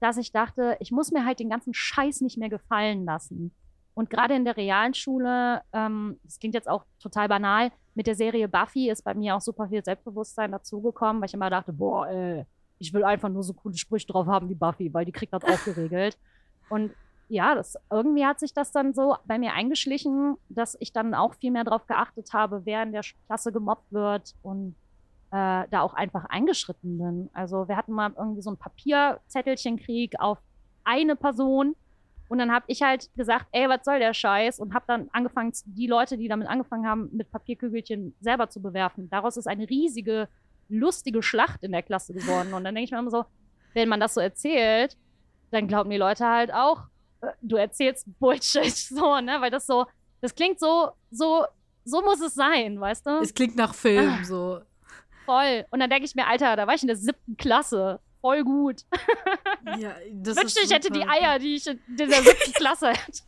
dass 0.00 0.16
ich 0.16 0.32
dachte, 0.32 0.76
ich 0.80 0.92
muss 0.92 1.10
mir 1.10 1.24
halt 1.24 1.40
den 1.40 1.50
ganzen 1.50 1.74
Scheiß 1.74 2.20
nicht 2.20 2.38
mehr 2.38 2.48
gefallen 2.48 3.04
lassen. 3.04 3.54
Und 3.94 4.10
gerade 4.10 4.34
in 4.34 4.44
der 4.44 4.56
realen 4.56 4.92
Schule, 4.92 5.62
ähm, 5.72 6.18
das 6.22 6.38
klingt 6.38 6.54
jetzt 6.54 6.68
auch 6.68 6.84
total 7.00 7.28
banal, 7.28 7.70
mit 7.94 8.06
der 8.06 8.14
Serie 8.14 8.46
Buffy 8.46 8.90
ist 8.90 9.02
bei 9.02 9.14
mir 9.14 9.34
auch 9.34 9.40
super 9.40 9.68
viel 9.68 9.82
Selbstbewusstsein 9.82 10.52
dazugekommen, 10.52 11.20
weil 11.20 11.28
ich 11.28 11.34
immer 11.34 11.48
dachte, 11.48 11.72
boah, 11.72 12.06
ey, 12.06 12.44
ich 12.78 12.92
will 12.92 13.04
einfach 13.04 13.30
nur 13.30 13.42
so 13.42 13.54
coole 13.54 13.76
Sprüche 13.76 14.06
drauf 14.06 14.26
haben 14.26 14.50
wie 14.50 14.54
Buffy, 14.54 14.92
weil 14.92 15.06
die 15.06 15.12
kriegt 15.12 15.32
das 15.32 15.44
auch 15.44 15.64
geregelt. 15.64 16.18
Und 16.68 16.92
ja, 17.28 17.54
das, 17.54 17.76
irgendwie 17.90 18.26
hat 18.26 18.38
sich 18.38 18.52
das 18.52 18.70
dann 18.70 18.92
so 18.92 19.16
bei 19.24 19.38
mir 19.38 19.54
eingeschlichen, 19.54 20.36
dass 20.50 20.76
ich 20.78 20.92
dann 20.92 21.14
auch 21.14 21.34
viel 21.34 21.50
mehr 21.50 21.64
darauf 21.64 21.86
geachtet 21.86 22.34
habe, 22.34 22.66
wer 22.66 22.82
in 22.82 22.92
der 22.92 23.02
Klasse 23.26 23.50
gemobbt 23.50 23.90
wird 23.92 24.34
und 24.42 24.76
äh, 25.32 25.64
da 25.70 25.80
auch 25.80 25.94
einfach 25.94 26.24
eingeschritten 26.26 26.98
bin. 26.98 27.30
Also 27.32 27.68
wir 27.68 27.76
hatten 27.76 27.92
mal 27.92 28.12
irgendwie 28.16 28.42
so 28.42 28.50
einen 28.50 28.56
Papierzettelchenkrieg 28.58 30.18
auf 30.20 30.38
eine 30.84 31.16
Person 31.16 31.74
und 32.28 32.38
dann 32.38 32.52
habe 32.52 32.64
ich 32.68 32.82
halt 32.82 33.08
gesagt, 33.16 33.46
ey, 33.52 33.68
was 33.68 33.84
soll 33.84 33.98
der 33.98 34.12
Scheiß? 34.14 34.58
Und 34.58 34.74
habe 34.74 34.84
dann 34.88 35.08
angefangen, 35.12 35.52
die 35.64 35.86
Leute, 35.86 36.18
die 36.18 36.26
damit 36.28 36.48
angefangen 36.48 36.86
haben, 36.86 37.08
mit 37.12 37.30
Papierkügelchen 37.30 38.14
selber 38.20 38.48
zu 38.50 38.60
bewerfen. 38.60 39.08
Daraus 39.10 39.36
ist 39.36 39.46
eine 39.46 39.68
riesige, 39.68 40.28
lustige 40.68 41.22
Schlacht 41.22 41.62
in 41.62 41.70
der 41.70 41.82
Klasse 41.84 42.14
geworden. 42.14 42.52
Und 42.52 42.64
dann 42.64 42.74
denke 42.74 42.86
ich 42.86 42.90
mir 42.90 42.98
immer 42.98 43.10
so, 43.12 43.24
wenn 43.74 43.88
man 43.88 44.00
das 44.00 44.14
so 44.14 44.20
erzählt, 44.20 44.96
dann 45.52 45.68
glauben 45.68 45.88
die 45.90 45.98
Leute 45.98 46.26
halt 46.26 46.52
auch, 46.52 46.82
äh, 47.20 47.28
du 47.42 47.54
erzählst 47.56 48.06
Bullshit, 48.18 48.64
so, 48.74 49.20
ne? 49.20 49.36
Weil 49.40 49.52
das 49.52 49.64
so, 49.66 49.86
das 50.20 50.34
klingt 50.34 50.58
so, 50.58 50.90
so, 51.12 51.44
so 51.84 52.02
muss 52.02 52.20
es 52.20 52.34
sein, 52.34 52.80
weißt 52.80 53.06
du? 53.06 53.10
Es 53.20 53.32
klingt 53.34 53.54
nach 53.54 53.72
Film, 53.72 54.08
Ah. 54.20 54.24
so. 54.24 54.60
Voll. 55.26 55.66
Und 55.70 55.80
dann 55.80 55.90
denke 55.90 56.06
ich 56.06 56.14
mir, 56.14 56.26
Alter, 56.26 56.56
da 56.56 56.66
war 56.66 56.74
ich 56.74 56.82
in 56.82 56.88
der 56.88 56.96
siebten 56.96 57.36
Klasse. 57.36 58.00
Voll 58.20 58.42
gut. 58.44 58.82
Ja, 59.78 59.94
das 60.12 60.36
Wünschte, 60.36 60.60
ich 60.64 60.72
hätte 60.72 60.90
die. 60.90 61.02
Eier, 61.04 61.38
die 61.40 61.56
ich 61.56 61.66
in 61.66 61.80
der 61.88 62.22
siebten 62.22 62.52
Klasse 62.54 62.90
hätte. 62.90 63.22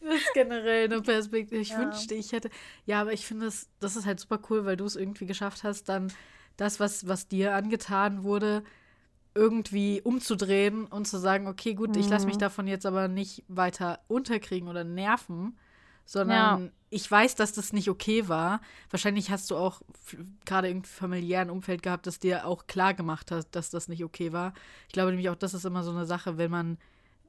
Das 0.00 0.14
ist 0.16 0.34
generell 0.34 0.86
eine 0.86 1.00
Perspektive. 1.00 1.60
Ich 1.60 1.70
Ja. 1.70 1.78
wünschte, 1.78 2.14
ich 2.16 2.32
hätte. 2.32 2.50
Ja, 2.86 3.00
aber 3.00 3.12
ich 3.12 3.24
finde, 3.24 3.46
das, 3.46 3.68
das 3.78 3.94
ist 3.94 4.04
halt 4.04 4.18
super 4.18 4.40
cool, 4.50 4.64
weil 4.64 4.76
du 4.76 4.84
es 4.84 4.96
irgendwie 4.96 5.26
geschafft 5.26 5.62
hast, 5.62 5.88
dann 5.88 6.12
das, 6.56 6.80
was, 6.80 7.06
was 7.06 7.28
dir 7.28 7.54
angetan 7.54 8.24
wurde, 8.24 8.64
irgendwie 9.34 10.00
umzudrehen 10.02 10.86
und 10.86 11.06
zu 11.06 11.18
sagen, 11.18 11.46
okay, 11.46 11.74
gut, 11.74 11.96
ich 11.96 12.08
lasse 12.10 12.26
mich 12.26 12.36
Mhm. 12.36 12.40
davon 12.40 12.66
jetzt 12.66 12.84
aber 12.84 13.06
nicht 13.08 13.44
weiter 13.48 14.00
unterkriegen 14.08 14.68
oder 14.68 14.82
nerven, 14.84 15.56
sondern 16.04 16.72
ich 16.90 17.10
weiß, 17.10 17.36
dass 17.36 17.52
das 17.52 17.72
nicht 17.72 17.88
okay 17.88 18.28
war. 18.28 18.60
Wahrscheinlich 18.90 19.30
hast 19.30 19.50
du 19.50 19.56
auch 19.56 19.80
gerade 20.44 20.68
im 20.68 20.84
familiären 20.84 21.50
Umfeld 21.50 21.82
gehabt, 21.82 22.06
das 22.06 22.18
dir 22.18 22.46
auch 22.46 22.66
klar 22.66 22.94
gemacht 22.94 23.30
hat, 23.30 23.54
dass 23.54 23.70
das 23.70 23.88
nicht 23.88 24.04
okay 24.04 24.32
war. 24.32 24.52
Ich 24.88 24.92
glaube 24.92 25.10
nämlich 25.10 25.30
auch, 25.30 25.36
das 25.36 25.54
ist 25.54 25.64
immer 25.64 25.82
so 25.84 25.90
eine 25.90 26.04
Sache, 26.06 26.36
wenn 26.38 26.50
man 26.50 26.78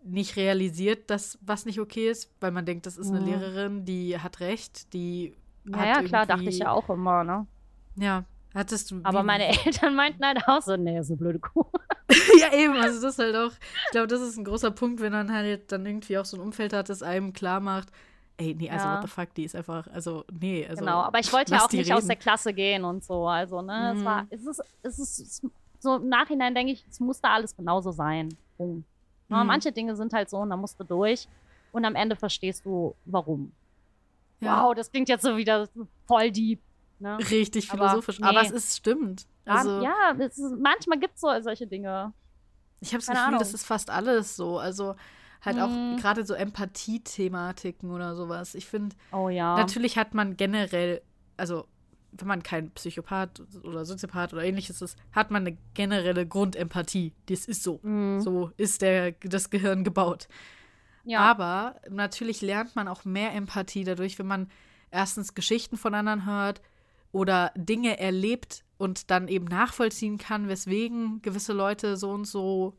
nicht 0.04 0.36
realisiert, 0.36 1.10
dass 1.10 1.38
was 1.42 1.66
nicht 1.66 1.80
okay 1.80 2.10
ist, 2.10 2.30
weil 2.42 2.52
man 2.52 2.66
denkt, 2.66 2.86
das 2.86 2.98
ist 2.98 3.14
eine 3.14 3.20
Mhm. 3.22 3.26
Lehrerin, 3.26 3.86
die 3.86 4.20
hat 4.20 4.42
recht, 4.42 4.94
die 4.94 5.34
Ja, 5.66 5.78
hat 5.78 5.88
ja, 5.88 6.04
klar, 6.04 6.26
dachte 6.26 6.50
ich 6.50 6.60
ja 6.60 6.72
auch 6.72 6.90
immer, 6.90 7.24
ne? 7.24 7.48
Ja, 7.96 8.26
hattest 8.54 8.92
du. 8.92 9.00
Aber 9.04 9.24
meine 9.24 9.48
Eltern 9.66 9.96
meinten 9.96 10.26
halt 10.26 10.48
auch 10.48 10.62
so, 10.62 10.76
nee, 10.78 11.02
so 11.04 11.16
blöde 11.16 11.40
Kuh. 11.40 11.66
ja, 12.40 12.54
eben, 12.54 12.76
also 12.76 13.02
das 13.02 13.14
ist 13.14 13.20
halt 13.20 13.36
auch, 13.36 13.52
ich 13.86 13.92
glaube, 13.92 14.08
das 14.08 14.22
ist 14.22 14.38
ein 14.38 14.44
großer 14.46 14.72
Punkt, 14.72 15.00
wenn 15.02 15.12
man 15.14 15.32
halt 15.32 15.72
dann 15.72 15.86
irgendwie 15.86 16.18
auch 16.18 16.26
so 16.26 16.38
ein 16.38 16.42
Umfeld 16.42 16.74
hat, 16.74 16.90
das 16.90 17.02
einem 17.04 17.34
klar 17.34 17.60
macht, 17.60 17.90
ey, 18.38 18.56
nee, 18.56 18.70
also 18.70 18.86
Ja. 18.88 18.96
what 18.96 19.02
the 19.04 19.08
fuck, 19.08 19.34
die 19.36 19.44
ist 19.44 19.56
einfach, 19.56 19.88
also, 19.88 20.24
nee, 20.32 20.66
also. 20.68 20.80
genau, 20.80 21.02
aber 21.02 21.20
ich 21.20 21.32
wollte 21.34 21.52
ja 21.54 21.64
auch 21.64 21.72
nicht 21.72 21.92
aus 21.94 22.00
reden. 22.00 22.08
der 22.08 22.18
Klasse 22.18 22.54
gehen 22.54 22.84
und 22.84 23.04
so. 23.04 23.28
Also, 23.28 23.62
ne, 23.62 23.94
es 23.96 24.00
Mhm. 24.02 24.06
war, 24.06 24.28
es 24.30 24.46
ist, 24.46 24.62
es 24.84 25.00
ist, 25.00 25.20
es, 25.20 25.42
so 25.80 25.96
im 25.98 26.10
Nachhinein 26.10 26.56
denke 26.56 26.74
ich, 26.74 26.86
es 26.90 27.00
musste 27.00 27.28
alles 27.30 27.56
genauso 27.56 27.92
sein. 27.92 28.30
Ne, 28.58 28.84
Mhm. 29.30 29.48
Manche 29.48 29.72
Dinge 29.72 29.96
sind 29.96 30.14
halt 30.14 30.30
so 30.30 30.38
und 30.38 30.50
da 30.50 30.58
musst 30.58 30.80
du 30.80 30.84
durch 30.84 31.28
und 31.72 31.86
am 31.86 31.96
Ende 31.96 32.16
verstehst 32.16 32.66
du, 32.66 32.94
warum. 33.06 33.52
Ja. 34.40 34.64
Wow, 34.66 34.76
das 34.76 34.92
klingt 34.92 35.10
jetzt 35.10 35.24
so 35.24 35.36
wieder 35.38 35.68
voll 36.06 36.30
deep. 36.32 36.60
Ne? 37.00 37.18
Richtig 37.32 37.70
Aber 37.72 37.90
philosophisch. 37.90 38.22
Aber, 38.22 38.42
nee. 38.42 38.48
es 38.48 38.52
ist 38.52 38.78
stimmt. 38.78 39.26
Ja, 39.46 39.54
Also, 39.56 39.82
ja, 39.82 40.16
es 40.20 40.38
ist, 40.38 40.54
manchmal 40.60 41.00
gibt 41.00 41.16
es 41.16 41.22
so 41.22 41.28
solche 41.42 41.66
Dinge. 41.68 42.14
ich 42.80 42.90
habe 42.94 43.00
das 43.00 43.08
Gefühl, 43.08 43.16
das 43.16 43.28
Ahnung. 43.28 43.42
ist 43.56 43.66
fast 43.66 43.90
alles 43.90 44.36
so. 44.36 44.60
Also, 44.60 44.96
halt 45.46 45.58
Mhm. 45.58 45.62
auch 45.62 46.02
gerade 46.02 46.26
so 46.26 46.34
Empathie-Thematiken 46.34 47.92
oder 47.92 48.16
sowas. 48.16 48.56
Ich 48.56 48.66
finde, 48.68 48.96
Oh 49.12 49.30
ja. 49.30 49.56
natürlich 49.58 49.98
hat 49.98 50.14
man 50.14 50.38
generell, 50.38 51.02
also, 51.38 51.66
wenn 52.14 52.28
man 52.28 52.44
kein 52.44 52.70
Psychopath 52.72 53.42
oder 53.64 53.86
Soziopath 53.86 54.34
oder 54.34 54.44
ähnliches 54.44 54.82
ist, 54.82 54.98
hat 55.14 55.32
man 55.32 55.48
eine 55.48 55.58
generelle 55.74 56.28
Grundempathie. 56.28 57.12
Das 57.26 57.46
ist 57.46 57.64
so. 57.64 57.80
Mhm. 57.82 58.22
So 58.22 58.52
ist 58.58 58.82
der, 58.84 59.14
das 59.24 59.50
Gehirn 59.50 59.84
gebaut. 59.84 60.28
ja. 61.06 61.20
Aber 61.20 61.76
natürlich 61.90 62.42
lernt 62.42 62.76
man 62.76 62.88
auch 62.88 63.04
mehr 63.04 63.34
Empathie 63.34 63.84
dadurch, 63.84 64.20
wenn 64.20 64.28
man 64.28 64.48
erstens 64.92 65.34
Geschichten 65.34 65.76
von 65.76 65.96
anderen 65.96 66.26
hört 66.26 66.62
oder 67.12 67.52
Dinge 67.56 68.00
erlebt 68.00 68.64
und 68.78 69.10
dann 69.12 69.28
eben 69.28 69.46
nachvollziehen 69.46 70.18
kann, 70.20 70.48
weswegen 70.48 71.22
gewisse 71.24 71.54
Leute 71.54 71.98
so 71.98 72.12
und 72.12 72.26
so 72.26 72.76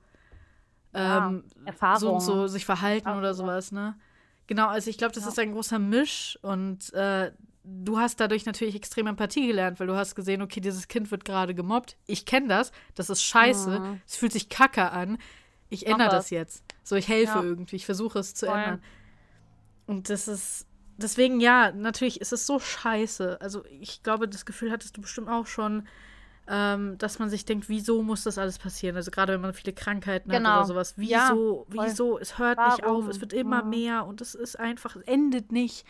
ähm, 0.94 1.44
Erfahrung. 1.64 1.98
so 2.00 2.12
und 2.14 2.20
so 2.20 2.46
sich 2.46 2.64
verhalten 2.64 3.06
Erfahrung, 3.06 3.18
oder 3.18 3.28
ja. 3.28 3.34
sowas, 3.34 3.72
ne? 3.72 3.96
Genau, 4.46 4.68
also 4.68 4.90
ich 4.90 4.98
glaube, 4.98 5.14
das 5.14 5.24
Ja. 5.24 5.30
ist 5.30 5.38
ein 5.38 5.52
großer 5.52 5.78
Misch 5.78 6.38
und 6.42 6.92
äh, 6.92 7.32
du 7.64 7.98
hast 7.98 8.20
dadurch 8.20 8.44
natürlich 8.44 8.74
extrem 8.74 9.06
Empathie 9.06 9.46
gelernt, 9.46 9.80
weil 9.80 9.86
du 9.86 9.96
hast 9.96 10.14
gesehen, 10.14 10.42
okay, 10.42 10.60
dieses 10.60 10.86
Kind 10.88 11.10
wird 11.10 11.24
gerade 11.24 11.54
gemobbt. 11.54 11.96
Ich 12.06 12.26
kenne 12.26 12.48
das, 12.48 12.70
das 12.94 13.08
ist 13.10 13.22
scheiße, 13.22 13.80
Mhm. 13.80 14.00
es 14.06 14.16
fühlt 14.16 14.32
sich 14.32 14.48
kacke 14.50 14.90
an. 14.90 15.18
Ich 15.70 15.86
ändere 15.86 16.10
das 16.10 16.28
jetzt. 16.30 16.62
So, 16.82 16.94
ich 16.94 17.08
helfe 17.08 17.38
Ja. 17.38 17.42
irgendwie, 17.42 17.76
ich 17.76 17.86
versuche 17.86 18.18
es 18.18 18.34
zu 18.34 18.46
Voll. 18.46 18.56
ändern. 18.58 18.82
Und 19.86 20.10
das 20.10 20.28
ist, 20.28 20.66
deswegen 20.98 21.40
ja, 21.40 21.72
natürlich 21.72 22.20
ist 22.20 22.32
es 22.32 22.46
so 22.46 22.58
scheiße. 22.58 23.40
Also 23.40 23.64
ich 23.66 24.02
glaube, 24.02 24.28
das 24.28 24.44
Gefühl 24.44 24.70
hattest 24.70 24.96
du 24.96 25.00
bestimmt 25.00 25.28
auch 25.28 25.46
schon, 25.46 25.86
ähm, 26.48 26.98
dass 26.98 27.18
man 27.18 27.30
sich 27.30 27.44
denkt, 27.44 27.68
wieso 27.68 28.02
muss 28.02 28.24
das 28.24 28.36
alles 28.38 28.58
passieren? 28.58 28.96
Also 28.96 29.10
gerade 29.10 29.32
wenn 29.32 29.40
man 29.40 29.54
viele 29.54 29.72
Krankheiten 29.72 30.30
hat 30.30 30.38
Genau. 30.38 30.58
oder 30.58 30.66
sowas. 30.66 30.94
Ja, 30.98 31.30
Wieso, 31.32 31.66
voll. 31.74 31.86
wieso? 31.86 32.18
Es 32.18 32.38
hört 32.38 32.58
nicht 32.58 32.84
auf, 32.84 33.04
Warum? 33.04 33.08
es 33.08 33.20
wird 33.20 33.32
immer 33.32 33.62
Mhm. 33.64 33.70
mehr 33.70 34.06
und 34.06 34.20
es 34.20 34.34
ist 34.34 34.58
einfach, 34.58 34.96
es 34.96 35.02
endet 35.02 35.52
nicht. 35.52 35.84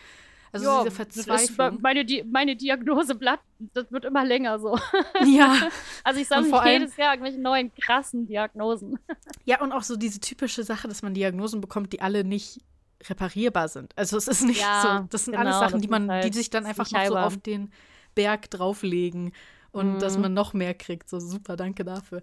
Also 0.52 0.66
Ja, 0.66 0.84
diese 0.84 0.94
Verzweiflung. 0.94 1.80
meine, 1.82 2.04
Di 2.04 2.22
meine 2.30 2.54
Diagnoseblatt, 2.54 3.40
das 3.58 3.90
wird 3.90 4.04
immer 4.04 4.24
länger 4.24 4.60
so. 4.60 4.78
ja. 5.26 5.56
Also 6.04 6.20
ich 6.20 6.30
allem- 6.30 6.82
jedes 6.82 6.96
Jahr 6.96 7.12
irgendwelche 7.14 7.40
neuen 7.40 7.72
krassen 7.74 8.26
Diagnosen. 8.26 9.00
ja, 9.44 9.60
und 9.60 9.72
auch 9.72 9.82
so 9.82 9.96
diese 9.96 10.20
typische 10.20 10.62
Sache, 10.62 10.86
dass 10.86 11.02
man 11.02 11.12
Diagnosen 11.14 11.60
bekommt, 11.60 11.92
die 11.92 12.00
alle 12.00 12.22
nicht 12.22 12.60
reparierbar 13.08 13.66
sind. 13.66 13.92
Also 13.96 14.16
es 14.16 14.28
ist 14.28 14.42
nicht 14.44 14.60
Ja, 14.60 14.98
so, 15.00 15.06
das 15.10 15.24
sind 15.24 15.32
genau, 15.36 15.46
alles 15.46 15.58
Sachen, 15.58 15.80
die 15.80 15.88
man, 15.88 16.08
halt 16.10 16.24
die 16.24 16.32
sich 16.32 16.50
dann 16.50 16.64
einfach 16.66 16.88
noch 16.90 17.04
so 17.06 17.16
auf 17.16 17.36
den 17.36 17.72
Berg 18.14 18.48
drauflegen 18.50 19.32
und 19.74 19.94
Mhm. 19.94 19.98
dass 19.98 20.16
man 20.18 20.32
noch 20.32 20.54
mehr 20.54 20.74
kriegt. 20.74 21.08
So 21.10 21.18
super, 21.20 21.56
danke 21.56 21.84
dafür. 21.84 22.22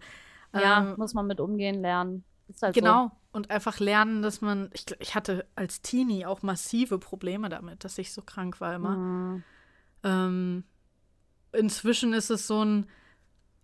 Ja, 0.53 0.91
Ähm, 0.91 0.95
muss 0.97 1.13
man 1.13 1.27
mit 1.27 1.39
umgehen 1.39 1.81
lernen. 1.81 2.23
Halt 2.61 2.73
Genau. 2.75 3.11
Und 3.31 3.49
einfach 3.49 3.79
lernen, 3.79 4.21
dass 4.21 4.41
man. 4.41 4.69
Ich, 4.73 4.85
ich 4.99 5.15
hatte 5.15 5.45
als 5.55 5.81
Teenie 5.81 6.25
auch 6.25 6.41
massive 6.41 6.99
Probleme 6.99 7.47
damit, 7.47 7.83
dass 7.85 7.97
ich 7.97 8.11
so 8.11 8.21
krank 8.21 8.59
war 8.59 8.71
So. 8.71 8.75
immer. 8.75 8.97
Mhm. 8.97 9.43
Ähm, 10.03 10.63
inzwischen 11.53 12.13
ist 12.13 12.29
es 12.29 12.47
so 12.47 12.63
ein. 12.65 12.87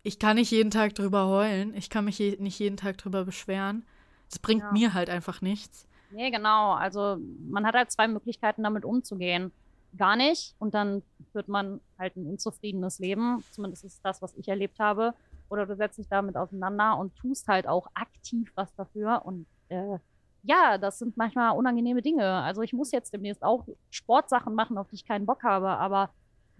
Ich 0.03 0.19
kann 0.19 0.35
nicht 0.37 0.51
jeden 0.51 0.71
Tag 0.71 0.95
drüber 0.95 1.27
heulen. 1.27 1.73
Ich 1.75 1.89
kann 1.89 2.05
mich 2.05 2.17
je, 2.19 2.37
nicht 2.39 2.57
jeden 2.59 2.77
Tag 2.77 2.97
drüber 2.97 3.25
beschweren. 3.25 3.85
Es 4.31 4.39
bringt 4.39 4.63
Ja. 4.63 4.71
mir 4.71 4.93
halt 4.93 5.09
einfach 5.09 5.41
nichts. 5.41 5.85
Nee, 6.11 6.31
genau. 6.31 6.71
Also 6.73 7.17
man 7.49 7.65
hat 7.65 7.75
halt 7.75 7.91
zwei 7.91 8.07
Möglichkeiten, 8.07 8.63
damit 8.63 8.85
umzugehen. 8.85 9.51
Gar 9.97 10.15
nicht 10.15 10.55
und 10.59 10.73
dann 10.73 11.01
führt 11.31 11.47
man 11.47 11.81
halt 11.97 12.15
ein 12.15 12.25
unzufriedenes 12.27 12.99
Leben. 12.99 13.43
Zumindest 13.51 13.83
ist 13.85 13.99
das, 14.03 14.21
was 14.21 14.35
ich 14.35 14.47
erlebt 14.47 14.79
habe. 14.79 15.13
Oder 15.49 15.65
du 15.65 15.75
setzt 15.75 15.97
dich 15.97 16.07
damit 16.09 16.35
auseinander 16.35 16.97
und 16.97 17.15
tust 17.15 17.47
halt 17.47 17.67
auch 17.67 17.87
aktiv 17.93 18.51
was 18.55 18.73
dafür. 18.75 19.21
Und 19.25 19.45
äh, 19.69 19.97
ja, 20.43 20.77
das 20.77 20.99
sind 20.99 21.17
manchmal 21.17 21.57
unangenehme 21.57 22.01
Dinge. 22.01 22.25
Also 22.25 22.61
ich 22.61 22.73
muss 22.73 22.91
jetzt 22.91 23.13
demnächst 23.13 23.43
auch 23.43 23.65
Sportsachen 23.89 24.53
machen, 24.55 24.77
auf 24.77 24.87
die 24.89 24.95
ich 24.95 25.05
keinen 25.05 25.25
Bock 25.25 25.43
habe. 25.43 25.69
Aber 25.69 26.09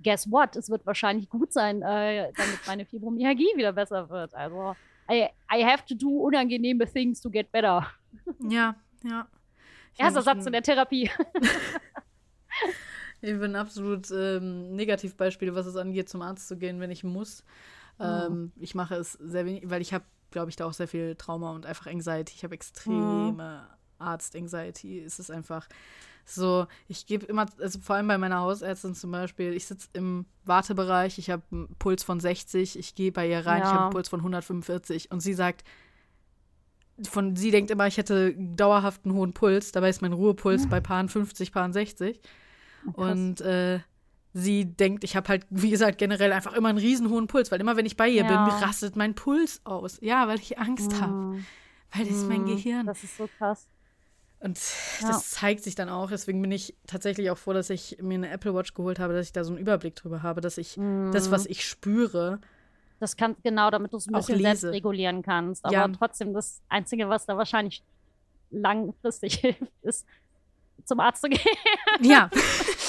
guess 0.04 0.32
what? 0.32 0.56
Es 0.56 0.70
wird 0.70 0.86
wahrscheinlich 0.86 1.30
gut 1.30 1.52
sein, 1.54 1.82
äh, 1.82 2.32
damit 2.34 2.60
meine 2.68 2.86
Fibromyalgie 2.86 3.56
wieder 3.56 3.74
besser 3.74 4.10
wird. 4.10 4.34
Also 4.34 4.76
I, 5.10 5.30
I 5.54 5.64
have 5.64 5.86
to 5.86 5.96
do 5.96 6.10
unangenehme 6.10 6.86
things 6.86 7.22
to 7.22 7.30
get 7.30 7.52
better. 7.52 7.88
Ja, 8.50 8.76
ja. 9.04 9.28
Erster 9.98 10.22
Satz 10.22 10.46
in 10.46 10.52
der 10.52 10.62
Therapie. 10.62 11.10
Ich 13.28 13.40
bin 13.40 13.56
absolut 13.56 14.10
ähm, 14.12 14.74
Negativbeispiel, 14.76 15.54
was 15.54 15.66
es 15.66 15.76
angeht, 15.76 16.08
zum 16.08 16.22
Arzt 16.22 16.48
zu 16.48 16.58
gehen, 16.58 16.80
wenn 16.80 16.92
ich 16.92 17.04
muss. 17.04 17.44
Ähm, 18.00 18.52
ich 18.56 18.74
mache 18.74 18.96
es 18.96 19.14
sehr 19.14 19.46
wenig, 19.46 19.70
weil 19.70 19.82
ich 19.82 19.94
habe, 19.94 20.06
glaube 20.32 20.50
ich, 20.50 20.56
da 20.56 20.66
auch 20.66 20.74
sehr 20.74 20.88
viel 20.88 21.16
Trauma 21.16 21.52
und 21.52 21.66
einfach 21.66 21.88
Anxiety. 21.88 22.34
Ich 22.36 22.44
habe 22.44 22.54
extreme 22.56 23.68
Arzt-Anxiety. 24.00 25.02
Es 25.02 25.20
ist 25.20 25.30
einfach 25.32 25.68
so, 26.24 26.68
ich 26.88 27.06
gebe 27.06 27.26
immer, 27.26 27.48
also 27.60 27.80
vor 27.80 27.96
allem 27.96 28.08
bei 28.08 28.18
meiner 28.18 28.40
Hausärztin 28.42 28.96
zum 28.96 29.12
Beispiel, 29.12 29.54
ich 29.54 29.66
sitze 29.66 29.90
im 29.94 30.26
Wartebereich, 30.46 31.18
ich 31.18 31.30
habe 31.30 31.44
einen 31.52 31.76
Puls 31.80 32.04
von 32.04 32.20
60, 32.20 32.78
ich 32.78 32.96
gehe 32.96 33.12
bei 33.12 33.30
ihr 33.30 33.46
rein, 33.46 33.64
ich 33.64 33.70
Ja. 33.70 33.74
habe 33.74 33.84
einen 33.86 33.92
Puls 33.92 34.10
von 34.10 34.20
145 34.22 35.12
und 35.12 35.22
sie 35.22 35.34
sagt, 35.34 35.64
von 37.04 37.36
sie 37.36 37.52
denkt 37.52 37.72
immer, 37.72 37.88
ich 37.88 37.98
hätte 37.98 38.34
dauerhaft 38.36 39.06
einen 39.06 39.14
hohen 39.16 39.34
Puls, 39.34 39.72
dabei 39.72 39.90
ist 39.90 40.02
mein 40.02 40.14
Ruhepuls 40.14 40.68
bei 40.68 40.80
Paaren 40.82 41.10
50, 41.10 41.52
Paaren 41.52 41.74
60. 41.74 42.20
Und 42.94 43.42
äh, 43.42 43.80
sie 44.34 44.66
denkt, 44.66 45.04
ich 45.04 45.16
habe 45.16 45.28
halt, 45.30 45.46
wie 45.50 45.70
gesagt, 45.70 45.98
generell 45.98 46.32
einfach 46.32 46.54
immer 46.54 46.70
einen 46.70 46.78
riesen 46.78 47.10
hohen 47.10 47.28
Puls, 47.28 47.52
weil 47.52 47.60
immer, 47.62 47.76
wenn 47.78 47.86
ich 47.86 47.98
bei 47.98 48.08
ihr 48.10 48.24
Ja. 48.24 48.44
bin, 48.44 48.54
rastet 48.64 48.96
mein 48.96 49.16
Puls 49.16 49.62
aus. 49.66 50.00
Ja, 50.02 50.28
weil 50.28 50.40
ich 50.40 50.58
Angst 50.58 51.02
habe. 51.02 51.14
Mm, 51.14 51.46
Weil 51.94 52.06
das 52.06 52.16
ist 52.16 52.30
mein 52.30 52.44
mm, 52.44 52.46
Gehirn. 52.46 52.86
Das 52.86 53.04
ist 53.04 53.18
so 53.18 53.28
krass. 53.28 53.68
Und 54.40 54.60
Ja. 55.02 55.08
das 55.08 55.32
zeigt 55.32 55.64
sich 55.64 55.76
dann 55.76 55.90
auch. 55.90 56.10
Deswegen 56.10 56.42
bin 56.42 56.52
ich 56.52 56.76
tatsächlich 56.86 57.32
auch 57.32 57.38
froh, 57.38 57.54
dass 57.54 57.70
ich 57.70 57.98
mir 58.02 58.16
eine 58.16 58.30
Apple 58.30 58.54
Watch 58.54 58.74
geholt 58.74 59.00
habe, 59.00 59.14
dass 59.14 59.26
ich 59.28 59.34
da 59.34 59.44
so 59.44 59.52
einen 59.52 59.60
Überblick 59.60 59.96
drüber 59.96 60.22
habe, 60.22 60.42
dass 60.42 60.58
ich 60.58 60.78
das, 61.12 61.32
was 61.32 61.46
ich 61.48 61.66
spüre, 61.66 62.40
Das 63.00 63.16
kann 63.16 63.36
genau, 63.44 63.72
damit 63.72 63.94
du 63.94 63.98
es 63.98 64.08
ein 64.08 64.14
bisschen 64.14 64.42
selbst 64.42 64.64
regulieren 64.66 65.22
kannst. 65.24 65.66
Aber 65.66 65.74
Ja. 65.74 65.88
trotzdem, 65.88 66.34
das 66.34 66.62
Einzige, 66.70 67.10
was 67.10 67.26
da 67.26 67.36
wahrscheinlich 67.38 67.84
langfristig 68.52 69.36
hilft, 69.40 69.64
ist 69.82 70.06
zum 70.86 71.00
Arzt 71.00 71.22
zu 71.22 71.30
gehen. 71.30 71.40
Ja, 72.02 72.30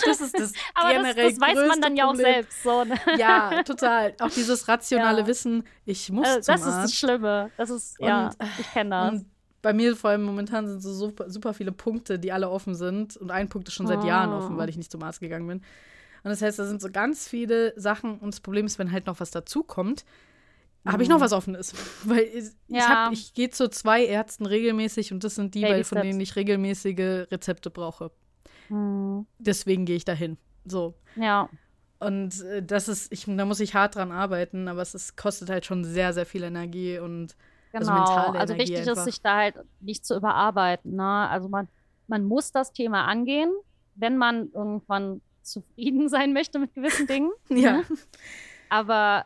das 0.04 0.20
ist 0.20 0.38
das 0.38 0.52
Aber 0.74 0.92
das, 0.94 1.02
generell 1.02 1.30
das 1.32 1.40
weiß 1.40 1.68
man 1.68 1.80
dann 1.80 1.96
ja 1.96 2.04
auch 2.04 2.08
Problem. 2.14 2.32
selbst. 2.34 2.62
So, 2.62 2.84
ne? 2.84 2.94
Ja, 3.18 3.62
total. 3.64 4.14
Auch 4.20 4.30
dieses 4.30 4.68
rationale 4.68 5.20
Ja. 5.22 5.26
Wissen, 5.26 5.64
ich 5.84 6.10
muss 6.10 6.26
zum 6.40 6.54
das 6.54 6.60
ist 6.60 6.66
das 6.74 6.94
Schlimme. 6.94 7.50
Das 7.56 7.70
ist, 7.70 7.96
ja, 8.00 8.26
Und, 8.28 8.40
äh, 8.40 8.46
ich 8.60 8.70
kenne 8.72 8.90
das. 8.90 9.12
Und 9.12 9.26
bei 9.62 9.72
mir 9.72 9.96
vor 9.96 10.10
allem 10.10 10.22
momentan 10.22 10.66
sind 10.68 10.80
so 10.80 10.92
super, 10.92 11.28
super 11.30 11.52
viele 11.54 11.72
Punkte, 11.72 12.18
die 12.18 12.30
alle 12.32 12.48
offen 12.48 12.74
sind. 12.74 13.16
Und 13.16 13.30
ein 13.30 13.48
Punkt 13.48 13.68
ist 13.68 13.74
schon 13.74 13.86
seit 13.88 14.04
Jahren 14.04 14.30
Ah. 14.30 14.38
offen, 14.38 14.56
weil 14.56 14.68
ich 14.68 14.76
nicht 14.76 14.90
zum 14.92 15.02
Arzt 15.02 15.20
gegangen 15.20 15.46
bin. 15.48 15.58
Und 15.58 16.30
das 16.30 16.42
heißt, 16.42 16.58
da 16.58 16.64
sind 16.66 16.80
so 16.80 16.90
ganz 16.90 17.28
viele 17.28 17.72
Sachen. 17.80 18.18
Und 18.18 18.34
das 18.34 18.40
Problem 18.40 18.66
ist, 18.66 18.78
wenn 18.78 18.92
halt 18.92 19.06
noch 19.06 19.18
was 19.20 19.30
dazukommt, 19.30 20.04
habe 20.86 21.02
ich 21.02 21.08
noch 21.08 21.20
was 21.20 21.32
Offenes. 21.32 21.74
Weil 22.04 22.20
ich, 22.20 22.34
ich, 22.36 22.44
Mhm. 22.68 22.76
Ja. 22.76 22.88
hab- 23.06 23.12
ich 23.12 23.34
gehe 23.34 23.50
zu 23.50 23.68
zwei 23.68 24.04
Ärzten 24.04 24.46
regelmäßig 24.46 25.12
und 25.12 25.22
das 25.24 25.34
sind 25.34 25.54
die, 25.54 25.60
Baby 25.62 25.72
weil, 25.74 25.84
von 25.84 25.98
Steps. 25.98 26.08
denen 26.08 26.20
ich 26.20 26.36
regelmäßige 26.36 27.26
Rezepte 27.30 27.70
brauche. 27.70 28.10
Hm, 28.68 29.26
Deswegen 29.38 29.84
gehe 29.84 29.96
ich 29.96 30.04
dahin. 30.04 30.36
So. 30.64 30.94
ja, 31.16 31.48
Und 31.98 32.42
äh, 32.42 32.62
das 32.62 32.88
ist, 32.88 33.12
ich, 33.12 33.24
da 33.26 33.44
muss 33.44 33.60
ich 33.60 33.74
hart 33.74 33.96
dran 33.96 34.12
arbeiten, 34.12 34.68
aber 34.68 34.82
es 34.82 34.94
ist, 34.94 35.16
kostet 35.16 35.50
halt 35.50 35.64
schon 35.64 35.84
sehr, 35.84 36.12
sehr 36.12 36.26
viel 36.26 36.42
Energie 36.42 36.98
und 36.98 37.34
Also 37.72 37.90
genau. 37.90 38.00
mentale 38.02 38.38
Also, 38.38 38.54
Energie 38.54 38.72
wichtig 38.72 38.88
einfach. 38.88 38.98
ist, 38.98 39.04
sich 39.04 39.22
da 39.22 39.36
halt 39.38 39.54
nicht 39.80 40.04
zu 40.04 40.14
überarbeiten. 40.16 40.94
Ne? 40.96 41.28
Also 41.28 41.48
man, 41.48 41.68
man 42.06 42.24
muss 42.24 42.52
das 42.52 42.72
Thema 42.72 43.04
angehen, 43.06 43.50
wenn 43.94 44.16
man 44.16 44.50
irgendwann 44.52 45.20
zufrieden 45.42 46.08
sein 46.10 46.32
möchte 46.34 46.58
mit 46.58 46.74
gewissen 46.74 47.06
Dingen. 47.06 47.30
ja. 47.48 47.78
Ne? 47.78 47.84
Aber 48.68 49.24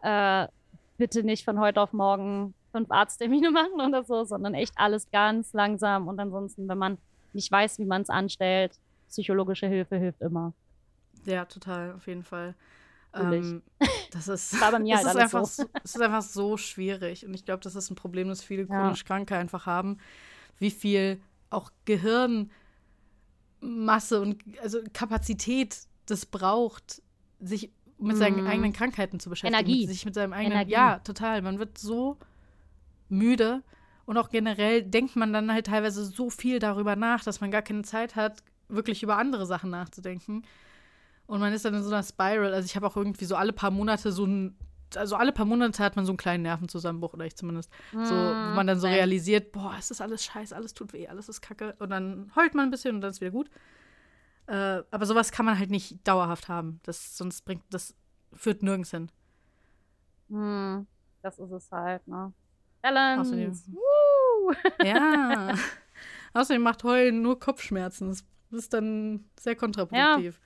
äh, 0.48 0.52
bitte 0.98 1.24
nicht 1.24 1.44
von 1.44 1.58
heute 1.58 1.80
auf 1.80 1.92
morgen 1.92 2.54
fünf 2.70 2.90
Arzttermine 2.90 3.50
machen 3.52 3.80
oder 3.84 4.04
so, 4.04 4.22
sondern 4.24 4.54
echt 4.54 4.74
alles 4.76 5.10
ganz 5.10 5.52
langsam. 5.52 6.06
Und 6.06 6.20
ansonsten, 6.20 6.68
wenn 6.68 6.78
man 6.78 6.98
nicht 7.32 7.50
weiß, 7.50 7.78
wie 7.80 7.84
man 7.84 8.02
es 8.02 8.10
anstellt, 8.10 8.78
psychologische 9.12 9.66
Hilfe 9.68 9.96
hilft 9.96 10.20
immer. 10.22 10.52
Ja, 11.24 11.44
total, 11.44 11.92
auf 11.92 12.06
jeden 12.08 12.24
Fall. 12.24 12.54
Ähm, 13.14 13.62
das 14.10 14.26
ist, 14.26 14.58
War 14.60 14.72
bei 14.72 14.78
mir 14.80 14.96
es 14.96 15.04
halt 15.04 15.16
ist 15.16 15.22
einfach 15.22 15.44
so. 15.46 15.62
so. 15.64 15.70
Es 15.84 15.94
ist 15.94 16.00
einfach 16.00 16.22
so 16.22 16.56
schwierig. 16.56 17.24
Und 17.26 17.34
ich 17.34 17.44
glaube, 17.44 17.60
das 17.62 17.76
ist 17.76 17.90
ein 17.90 17.94
Problem, 17.94 18.28
das 18.28 18.42
viele 18.42 18.66
chronisch 18.66 19.04
Kranke 19.04 19.36
einfach 19.36 19.66
haben. 19.66 19.98
Wie 20.58 20.70
viel 20.70 21.20
auch 21.50 21.70
Gehirnmasse 21.84 22.50
und 24.20 24.42
also 24.62 24.78
Kapazität 24.92 25.76
das 26.06 26.26
braucht, 26.26 27.02
sich 27.38 27.70
mit 27.98 28.16
seinen 28.16 28.40
Mhm. 28.42 28.46
eigenen 28.48 28.72
Krankheiten 28.72 29.20
zu 29.20 29.30
beschäftigen. 29.30 29.54
Energie. 29.54 29.80
Mit 29.86 29.90
sich 29.94 30.04
mit 30.04 30.14
seinem 30.14 30.32
eigenen. 30.32 30.52
Energie. 30.52 30.72
Ja, 30.72 30.98
total. 30.98 31.42
Man 31.42 31.58
wird 31.58 31.78
so 31.78 32.16
müde. 33.08 33.62
Und 34.04 34.16
auch 34.18 34.30
generell 34.30 34.82
denkt 34.82 35.14
man 35.14 35.32
dann 35.32 35.52
halt 35.52 35.66
teilweise 35.66 36.04
so 36.04 36.28
viel 36.28 36.58
darüber 36.58 36.96
nach, 36.96 37.22
dass 37.22 37.40
man 37.40 37.52
gar 37.52 37.62
keine 37.62 37.82
Zeit 37.82 38.16
hat, 38.16 38.42
wirklich 38.72 39.02
über 39.02 39.16
andere 39.18 39.46
Sachen 39.46 39.70
nachzudenken. 39.70 40.42
Und 41.26 41.40
man 41.40 41.52
ist 41.52 41.64
dann 41.64 41.74
in 41.74 41.82
so 41.82 41.90
einer 41.90 42.02
Spiral. 42.02 42.52
Also 42.52 42.66
ich 42.66 42.76
habe 42.76 42.86
auch 42.86 42.96
irgendwie 42.96 43.24
so 43.24 43.36
alle 43.36 43.52
paar 43.52 43.70
Monate 43.70 44.12
so 44.12 44.24
ein, 44.26 44.56
also 44.96 45.16
alle 45.16 45.32
paar 45.32 45.46
Monate 45.46 45.82
hat 45.82 45.96
man 45.96 46.04
so 46.04 46.12
einen 46.12 46.18
kleinen 46.18 46.42
Nervenzusammenbruch, 46.42 47.14
oder 47.14 47.24
ich 47.24 47.36
zumindest. 47.36 47.70
So, 48.02 48.38
wo 48.42 48.50
Mm, 48.50 48.54
man 48.54 48.66
dann 48.66 48.80
so 48.80 48.86
realisiert, 48.88 49.52
boah, 49.52 49.74
es 49.78 49.90
ist 49.90 50.00
alles 50.00 50.24
scheiße, 50.24 50.54
alles 50.54 50.74
tut 50.74 50.92
weh, 50.92 51.08
alles 51.08 51.28
ist 51.28 51.40
kacke. 51.40 51.74
Und 51.78 51.90
dann 51.90 52.30
heult 52.36 52.54
man 52.54 52.68
ein 52.68 52.70
bisschen 52.70 52.96
und 52.96 53.00
dann 53.00 53.10
ist 53.10 53.20
wieder 53.20 53.30
gut. 53.30 53.48
Äh, 54.46 54.82
aber 54.90 55.06
sowas 55.06 55.30
kann 55.32 55.46
man 55.46 55.58
halt 55.58 55.70
nicht 55.70 56.06
dauerhaft 56.06 56.48
haben. 56.48 56.80
Das, 56.82 57.16
sonst 57.16 57.42
bringt, 57.44 57.62
das 57.70 57.94
führt 58.34 58.62
nirgends 58.62 58.90
hin. 58.90 59.10
Hm, 60.28 60.86
das 61.22 61.38
ist 61.38 61.50
es 61.52 61.70
halt, 61.70 62.06
ne? 62.08 62.32
Balance. 62.82 63.34
Außerdem-! 63.34 63.76
Ja. 64.82 65.54
Außerdem 66.34 66.62
macht 66.62 66.82
Heulen 66.84 67.22
nur 67.22 67.38
Kopfschmerzen. 67.38 68.08
Das 68.08 68.24
ist 68.52 68.72
dann 68.72 69.24
sehr 69.38 69.56
kontraproduktiv. 69.56 70.40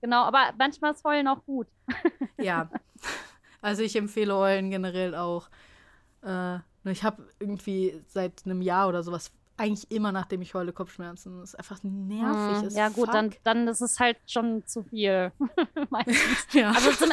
genau. 0.00 0.22
Aber 0.22 0.52
manchmal 0.58 0.92
ist 0.92 1.04
Heulen 1.04 1.28
auch 1.28 1.44
gut. 1.44 1.66
Ja. 2.38 2.68
Also 3.62 3.82
ich 3.82 3.96
empfehle 3.96 4.34
Heulen 4.34 4.70
generell 4.70 5.14
auch. 5.14 5.48
Äh, 6.22 6.58
ich 6.84 7.02
habe 7.04 7.26
irgendwie 7.38 8.02
seit 8.08 8.44
einem 8.44 8.60
Jahr 8.60 8.88
oder 8.88 9.02
sowas 9.02 9.32
eigentlich 9.56 9.90
immer, 9.90 10.12
nachdem 10.12 10.42
ich 10.42 10.54
heule, 10.54 10.72
Kopfschmerzen. 10.72 11.40
Das 11.40 11.50
ist 11.50 11.54
einfach 11.54 11.78
nervig. 11.82 12.60
Hm, 12.60 12.66
as 12.66 12.74
ja, 12.76 12.88
gut, 12.88 13.06
fuck. 13.06 13.12
dann, 13.12 13.34
dann 13.44 13.68
ist 13.68 13.80
es 13.80 14.00
halt 14.00 14.18
schon 14.26 14.66
zu 14.66 14.82
viel. 14.82 15.32
Ja. 16.52 16.70
Also 16.70 16.92
zum, 16.92 17.12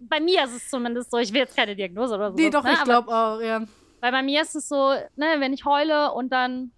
bei 0.00 0.20
mir 0.20 0.44
ist 0.44 0.54
es 0.54 0.70
zumindest 0.70 1.10
so, 1.10 1.18
ich 1.18 1.32
will 1.32 1.40
jetzt 1.40 1.56
keine 1.56 1.74
Diagnose 1.74 2.14
oder 2.14 2.30
so. 2.30 2.36
nee, 2.36 2.50
doch, 2.50 2.64
ne? 2.64 2.72
ich 2.72 2.84
glaube 2.84 3.08
auch, 3.08 3.40
ja. 3.40 3.64
Weil 4.00 4.12
bei 4.12 4.22
mir 4.22 4.42
ist 4.42 4.54
es 4.54 4.68
so, 4.68 4.90
ne, 5.16 5.36
wenn 5.38 5.52
ich 5.52 5.64
heule 5.64 6.12
und 6.12 6.30
dann 6.30 6.72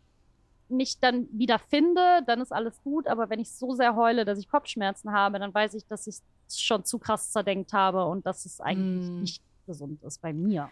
mich 0.71 0.99
dann 1.01 1.27
wieder 1.33 1.59
finde, 1.59 2.23
dann 2.27 2.41
ist 2.41 2.53
alles 2.53 2.81
gut. 2.83 3.07
Aber 3.07 3.29
wenn 3.31 3.39
ich 3.41 3.53
so 3.53 3.75
sehr 3.75 3.95
heule, 3.97 4.25
dass 4.25 4.39
ich 4.39 4.49
Kopfschmerzen 4.49 5.13
habe, 5.13 5.39
dann 5.39 5.53
weiß 5.55 5.75
ich, 5.75 5.87
dass 5.87 6.07
ich 6.07 6.17
es 6.49 6.61
schon 6.61 6.85
zu 6.85 6.99
krass 6.99 7.31
zerdenkt 7.33 7.73
habe 7.73 8.05
und 8.07 8.27
dass 8.27 8.45
es 8.45 8.61
eigentlich 8.61 9.09
Mm. 9.11 9.21
nicht 9.21 9.43
gesund 9.67 10.03
ist 10.03 10.21
bei 10.23 10.33
mir. 10.33 10.69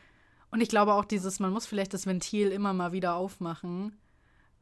Und 0.50 0.60
ich 0.60 0.68
glaube 0.68 0.94
auch 0.94 1.04
dieses, 1.04 1.40
man 1.40 1.52
muss 1.52 1.66
vielleicht 1.66 1.92
das 1.94 2.06
Ventil 2.06 2.48
immer 2.50 2.72
mal 2.72 2.92
wieder 2.92 3.14
aufmachen. 3.16 3.96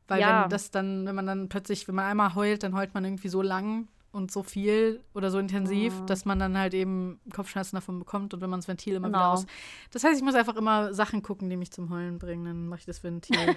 Weil 0.08 0.20
Ja. 0.20 0.42
wenn 0.44 0.50
das 0.50 0.70
dann, 0.70 1.04
wenn 1.06 1.14
man 1.14 1.26
dann 1.26 1.48
plötzlich, 1.48 1.86
wenn 1.88 1.94
man 1.94 2.04
einmal 2.06 2.34
heult, 2.34 2.62
dann 2.62 2.74
heult 2.76 2.94
man 2.94 3.04
irgendwie 3.04 3.28
so 3.28 3.42
lang 3.42 3.88
und 4.12 4.30
so 4.30 4.42
viel 4.42 5.02
oder 5.14 5.30
so 5.30 5.38
intensiv, 5.38 6.00
Mhm. 6.00 6.06
dass 6.06 6.24
man 6.24 6.38
dann 6.38 6.56
halt 6.56 6.74
eben 6.74 7.20
Kopfschmerzen 7.34 7.76
davon 7.76 7.98
bekommt 7.98 8.32
und 8.32 8.40
wenn 8.40 8.48
man 8.48 8.60
das 8.60 8.68
Ventil 8.68 8.94
immer 8.94 9.08
wieder 9.08 9.18
Genau. 9.18 9.32
aus. 9.32 9.46
Das 9.90 10.04
heißt, 10.04 10.16
ich 10.16 10.24
muss 10.24 10.34
einfach 10.34 10.56
immer 10.56 10.94
Sachen 10.94 11.22
gucken, 11.22 11.50
die 11.50 11.56
mich 11.56 11.70
zum 11.70 11.90
Heulen 11.90 12.18
bringen, 12.18 12.44
dann 12.44 12.66
mache 12.68 12.80
ich 12.80 12.86
das 12.86 13.02
Ventil. 13.04 13.36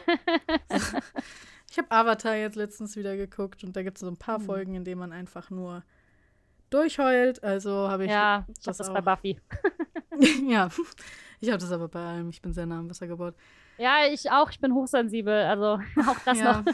ich 1.69 1.77
habe 1.77 1.91
Avatar 1.91 2.35
jetzt 2.35 2.55
letztens 2.55 2.95
wieder 2.95 3.15
geguckt 3.15 3.63
und 3.63 3.75
da 3.75 3.83
gibt 3.83 3.97
es 3.97 4.01
so 4.01 4.07
ein 4.07 4.17
paar 4.17 4.39
Mhm. 4.39 4.43
Folgen, 4.43 4.75
in 4.75 4.83
denen 4.83 4.99
man 4.99 5.11
einfach 5.11 5.49
nur 5.49 5.83
durchheult. 6.69 7.43
Also 7.43 7.71
habe 7.89 8.05
ich 8.05 8.11
ja, 8.11 8.45
ich 8.47 8.59
das 8.63 8.77
das 8.77 8.89
auch. 8.89 8.93
bei 8.93 9.01
Buffy. 9.01 9.39
ja, 10.47 10.69
ich 11.39 11.49
habe 11.49 11.57
das 11.59 11.71
aber 11.71 11.87
bei 11.87 11.99
allem. 12.05 12.29
Ich 12.29 12.41
bin 12.41 12.53
sehr 12.53 12.65
nah 12.65 12.79
am 12.79 12.89
Wasser 12.89 13.07
gebaut. 13.07 13.35
Ja, 13.77 14.05
ich 14.11 14.29
auch. 14.29 14.49
Ich 14.51 14.59
bin 14.59 14.73
hochsensibel. 14.73 15.33
Also 15.45 15.79
auch 16.07 16.19
das 16.25 16.37
Ja. 16.39 16.61
noch. 16.61 16.67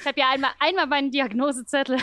Ich 0.00 0.06
habe 0.06 0.18
ja 0.20 0.30
einmal, 0.30 0.50
einmal 0.60 0.86
meinen 0.86 1.10
Diagnosezettel. 1.10 1.98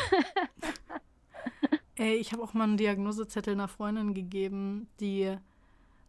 Ey, 1.98 2.16
ich 2.16 2.34
habe 2.34 2.44
auch 2.44 2.54
mal 2.54 2.66
einen 2.66 2.78
Diagnosezettel 2.78 3.54
einer 3.54 3.68
Freundin 3.70 4.14
gegeben, 4.14 4.88
die 5.00 5.38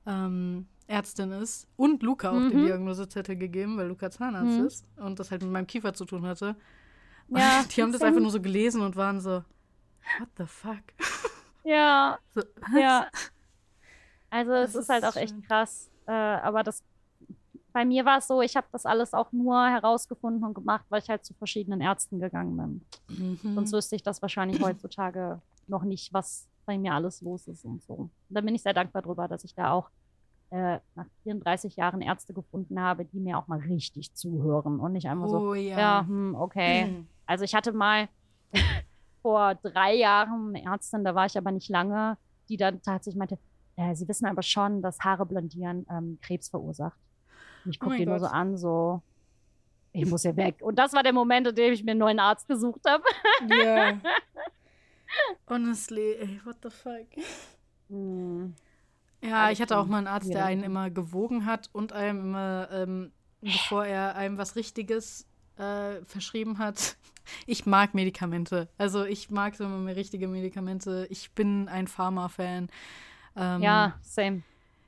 ähm, 0.06 0.66
Ärztin 0.86 1.32
ist. 1.32 1.66
Und 1.76 2.02
Luca 2.02 2.30
auch 2.30 2.48
den 2.48 2.60
Mhm. 2.60 2.66
Diagnosezettel 2.66 3.36
gegeben, 3.36 3.76
weil 3.76 3.88
Luca 3.88 4.10
Zahnarzt 4.10 4.58
Mhm. 4.58 4.66
ist 4.66 4.86
und 4.96 5.18
das 5.18 5.30
halt 5.30 5.42
mit 5.42 5.50
meinem 5.50 5.66
Kiefer 5.66 5.92
zu 5.94 6.04
tun 6.04 6.24
hatte. 6.26 6.56
Und 7.28 7.38
Ja, 7.38 7.64
die 7.70 7.82
haben 7.82 7.92
das 7.92 8.02
einfach 8.02 8.20
nur 8.20 8.30
so 8.30 8.40
gelesen 8.40 8.80
und 8.82 8.94
waren 8.96 9.20
so, 9.20 9.42
what 10.18 10.28
the 10.38 10.44
fuck? 10.46 10.82
Ja, 11.64 12.18
So, 12.34 12.42
ja. 12.78 13.08
Also 14.30 14.52
es 14.52 14.72
Das 14.72 14.82
ist 14.82 14.88
halt 14.88 15.02
ist 15.02 15.08
auch 15.08 15.16
echt 15.20 15.42
krass. 15.48 15.90
Äh, 16.06 16.12
aber 16.12 16.62
das 16.62 16.82
bei 17.72 17.84
mir 17.84 18.04
war 18.06 18.18
es 18.18 18.26
so, 18.28 18.40
ich 18.40 18.56
habe 18.56 18.66
das 18.72 18.86
alles 18.86 19.12
auch 19.12 19.32
nur 19.32 19.66
herausgefunden 19.66 20.42
und 20.44 20.54
gemacht, 20.54 20.86
weil 20.88 21.02
ich 21.02 21.10
halt 21.10 21.26
zu 21.26 21.34
verschiedenen 21.34 21.82
Ärzten 21.82 22.20
gegangen 22.20 22.56
bin. 23.08 23.36
Mhm. 23.44 23.54
Sonst 23.54 23.72
wüsste 23.72 23.96
ich 23.96 24.02
das 24.02 24.22
wahrscheinlich 24.22 24.62
heutzutage 24.62 25.42
noch 25.66 25.82
nicht, 25.82 26.10
was 26.14 26.48
bei 26.64 26.78
mir 26.78 26.94
alles 26.94 27.20
los 27.20 27.46
ist 27.48 27.64
und 27.66 27.82
so. 27.82 27.92
Und 27.94 28.10
da 28.30 28.40
bin 28.40 28.54
ich 28.54 28.62
sehr 28.62 28.72
dankbar 28.72 29.02
drüber, 29.02 29.28
dass 29.28 29.44
ich 29.44 29.54
da 29.54 29.72
auch 29.72 29.90
äh, 30.50 30.78
nach 30.94 31.06
34 31.22 31.76
Jahren 31.76 32.00
Ärzte 32.00 32.32
gefunden 32.32 32.80
habe, 32.80 33.04
die 33.04 33.20
mir 33.20 33.38
auch 33.38 33.48
mal 33.48 33.58
richtig 33.58 34.14
zuhören 34.14 34.78
und 34.80 34.92
nicht 34.92 35.08
einmal 35.08 35.28
so, 35.28 35.38
oh 35.38 35.54
ja. 35.54 35.78
ja, 35.78 36.04
hm, 36.06 36.34
okay. 36.34 36.86
Mhm. 36.86 37.06
Also 37.28 37.42
ich 37.42 37.56
hatte 37.56 37.72
mal 37.72 38.08
vor 39.22 39.56
drei 39.56 39.96
Jahren 39.96 40.54
eine 40.54 40.64
Ärztin, 40.64 41.02
da 41.02 41.16
war 41.16 41.26
ich 41.26 41.36
aber 41.36 41.50
nicht 41.50 41.68
lange, 41.68 42.16
die 42.48 42.56
dann 42.56 42.80
tatsächlich 42.82 43.18
meinte, 43.18 43.36
äh, 43.74 43.96
Sie 43.96 44.06
wissen 44.06 44.26
aber 44.26 44.42
schon, 44.42 44.80
dass 44.80 45.00
Haare 45.00 45.26
blondieren 45.26 45.84
ähm, 45.90 46.18
Krebs 46.22 46.48
verursacht. 46.48 46.96
Und 47.64 47.72
ich 47.72 47.78
Oh 47.78 47.86
gucke 47.86 47.94
mein 47.94 47.98
die 48.02 48.06
nur 48.06 48.20
so 48.20 48.26
an, 48.26 48.56
so, 48.56 49.02
ich 49.92 50.06
muss 50.06 50.22
hier 50.22 50.36
weg. 50.36 50.58
Und 50.60 50.78
das 50.78 50.92
war 50.92 51.02
der 51.02 51.12
Moment, 51.12 51.48
in 51.48 51.54
dem 51.56 51.72
ich 51.72 51.82
mir 51.82 51.90
einen 51.90 52.00
neuen 52.00 52.20
Arzt 52.20 52.46
gesucht 52.46 52.82
habe. 52.86 53.02
Ja. 53.48 53.98
Honestly, 55.48 56.14
ey, 56.20 56.40
what 56.44 56.56
the 56.62 56.70
fuck? 56.70 57.06
Hm. 57.88 58.54
Ja, 59.28 59.50
ich 59.50 59.60
hatte 59.60 59.78
auch 59.78 59.86
mal 59.86 59.98
einen 59.98 60.06
Arzt, 60.06 60.32
der 60.32 60.44
einen 60.44 60.62
immer 60.62 60.90
gewogen 60.90 61.46
hat 61.46 61.68
und 61.72 61.92
einem 61.92 62.20
immer, 62.20 62.68
ähm, 62.72 63.12
bevor 63.40 63.84
er 63.84 64.16
einem 64.16 64.38
was 64.38 64.56
Richtiges 64.56 65.26
äh, 65.56 66.02
verschrieben 66.04 66.58
hat. 66.58 66.96
Ich 67.44 67.66
mag 67.66 67.92
Medikamente. 67.92 68.68
Also 68.78 69.04
ich 69.04 69.30
mag 69.32 69.56
so 69.56 69.64
immer 69.64 69.96
richtige 69.96 70.28
Medikamente. 70.28 71.08
Ich 71.10 71.32
bin 71.32 71.68
ein 71.68 71.88
Pharma-Fan. 71.88 72.68
Ähm, 73.34 73.62
Ja, 73.62 73.94
same. 74.00 74.42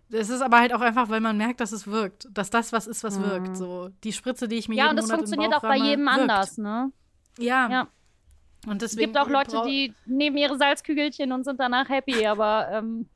Das 0.08 0.28
ist 0.28 0.40
aber 0.40 0.60
halt 0.60 0.72
auch 0.72 0.80
einfach, 0.80 1.08
weil 1.08 1.18
man 1.20 1.36
merkt, 1.36 1.60
dass 1.60 1.72
es 1.72 1.88
wirkt. 1.88 2.28
Dass 2.30 2.48
das 2.50 2.72
was 2.72 2.86
ist, 2.86 3.02
was 3.02 3.18
Mhm. 3.18 3.22
wirkt. 3.24 3.56
So, 3.56 3.88
die 4.04 4.12
Spritze, 4.12 4.46
die 4.46 4.54
ich 4.54 4.68
mir 4.68 4.76
Ja, 4.76 4.84
jeden 4.84 4.90
und 4.90 4.96
das 5.02 5.10
funktioniert 5.10 5.52
auch 5.52 5.62
bei 5.62 5.78
jedem 5.78 6.06
wirkt. 6.06 6.20
anders, 6.20 6.58
ne? 6.58 6.92
Ja. 7.40 7.68
Ja. 7.68 7.88
Und 8.68 8.80
Es 8.84 8.92
deswegen 8.92 9.12
gibt 9.12 9.18
auch 9.18 9.28
Leute, 9.28 9.62
die 9.66 9.92
nehmen 10.06 10.36
ihre 10.36 10.56
Salzkügelchen 10.56 11.32
und 11.32 11.42
sind 11.42 11.58
danach 11.58 11.88
happy, 11.88 12.24
aber 12.24 12.68
ähm, 12.70 13.08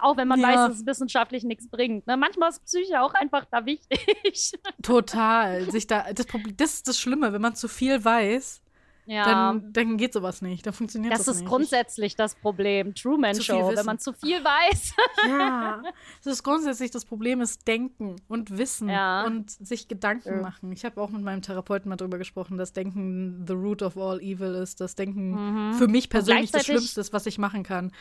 auch 0.00 0.16
wenn 0.16 0.28
man 0.28 0.40
Ja. 0.40 0.48
weiß, 0.48 0.54
dass 0.68 0.76
es 0.80 0.86
wissenschaftlich 0.86 1.44
nichts 1.44 1.68
bringt. 1.68 2.06
Ne? 2.06 2.16
Manchmal 2.16 2.50
ist 2.50 2.64
Psyche 2.64 3.00
auch 3.00 3.14
einfach 3.14 3.44
da 3.50 3.64
wichtig. 3.66 4.52
Total. 4.82 5.70
Sich 5.70 5.86
da, 5.86 6.12
das, 6.12 6.26
Problem, 6.26 6.56
das 6.56 6.74
ist 6.74 6.88
das 6.88 6.98
Schlimme, 6.98 7.32
wenn 7.32 7.42
man 7.42 7.54
zu 7.54 7.68
viel 7.68 8.04
weiß, 8.04 8.62
ja. 9.06 9.24
dann, 9.24 9.72
dann 9.72 9.96
geht 9.98 10.12
sowas 10.12 10.42
nicht. 10.42 10.66
Dann 10.66 10.72
funktioniert 10.72 11.12
das, 11.12 11.20
das 11.24 11.36
ist 11.36 11.40
nicht. 11.42 11.48
grundsätzlich 11.48 12.16
das 12.16 12.34
Problem. 12.34 12.94
Truman 12.94 13.34
Zu 13.34 13.42
Show. 13.42 13.72
Wenn 13.74 13.86
man 13.86 13.98
zu 14.00 14.12
viel 14.12 14.42
weiß. 14.42 14.94
Ja, 15.28 15.82
das 16.24 16.32
ist 16.34 16.42
grundsätzlich 16.42 16.90
das 16.90 17.04
Problem 17.04 17.40
ist 17.40 17.66
Denken 17.68 18.16
und 18.28 18.56
Wissen 18.58 18.88
Ja. 18.88 19.24
und 19.24 19.50
sich 19.50 19.86
Gedanken 19.88 20.28
Ja. 20.36 20.40
machen. 20.42 20.72
Ich 20.72 20.84
habe 20.84 21.00
auch 21.00 21.10
mit 21.10 21.22
meinem 21.22 21.40
Therapeuten 21.42 21.88
mal 21.88 21.96
drüber 21.96 22.18
gesprochen, 22.18 22.58
dass 22.58 22.72
Denken 22.72 23.44
the 23.46 23.52
root 23.54 23.82
of 23.82 23.96
all 23.96 24.20
evil 24.20 24.54
ist, 24.56 24.80
dass 24.80 24.96
Denken 24.96 25.68
Mhm. 25.70 25.74
für 25.74 25.86
mich 25.88 26.08
persönlich 26.10 26.50
das 26.50 26.64
Schlimmste 26.64 27.00
ist, 27.00 27.12
was 27.12 27.26
ich 27.26 27.38
machen 27.38 27.62
kann. 27.62 27.92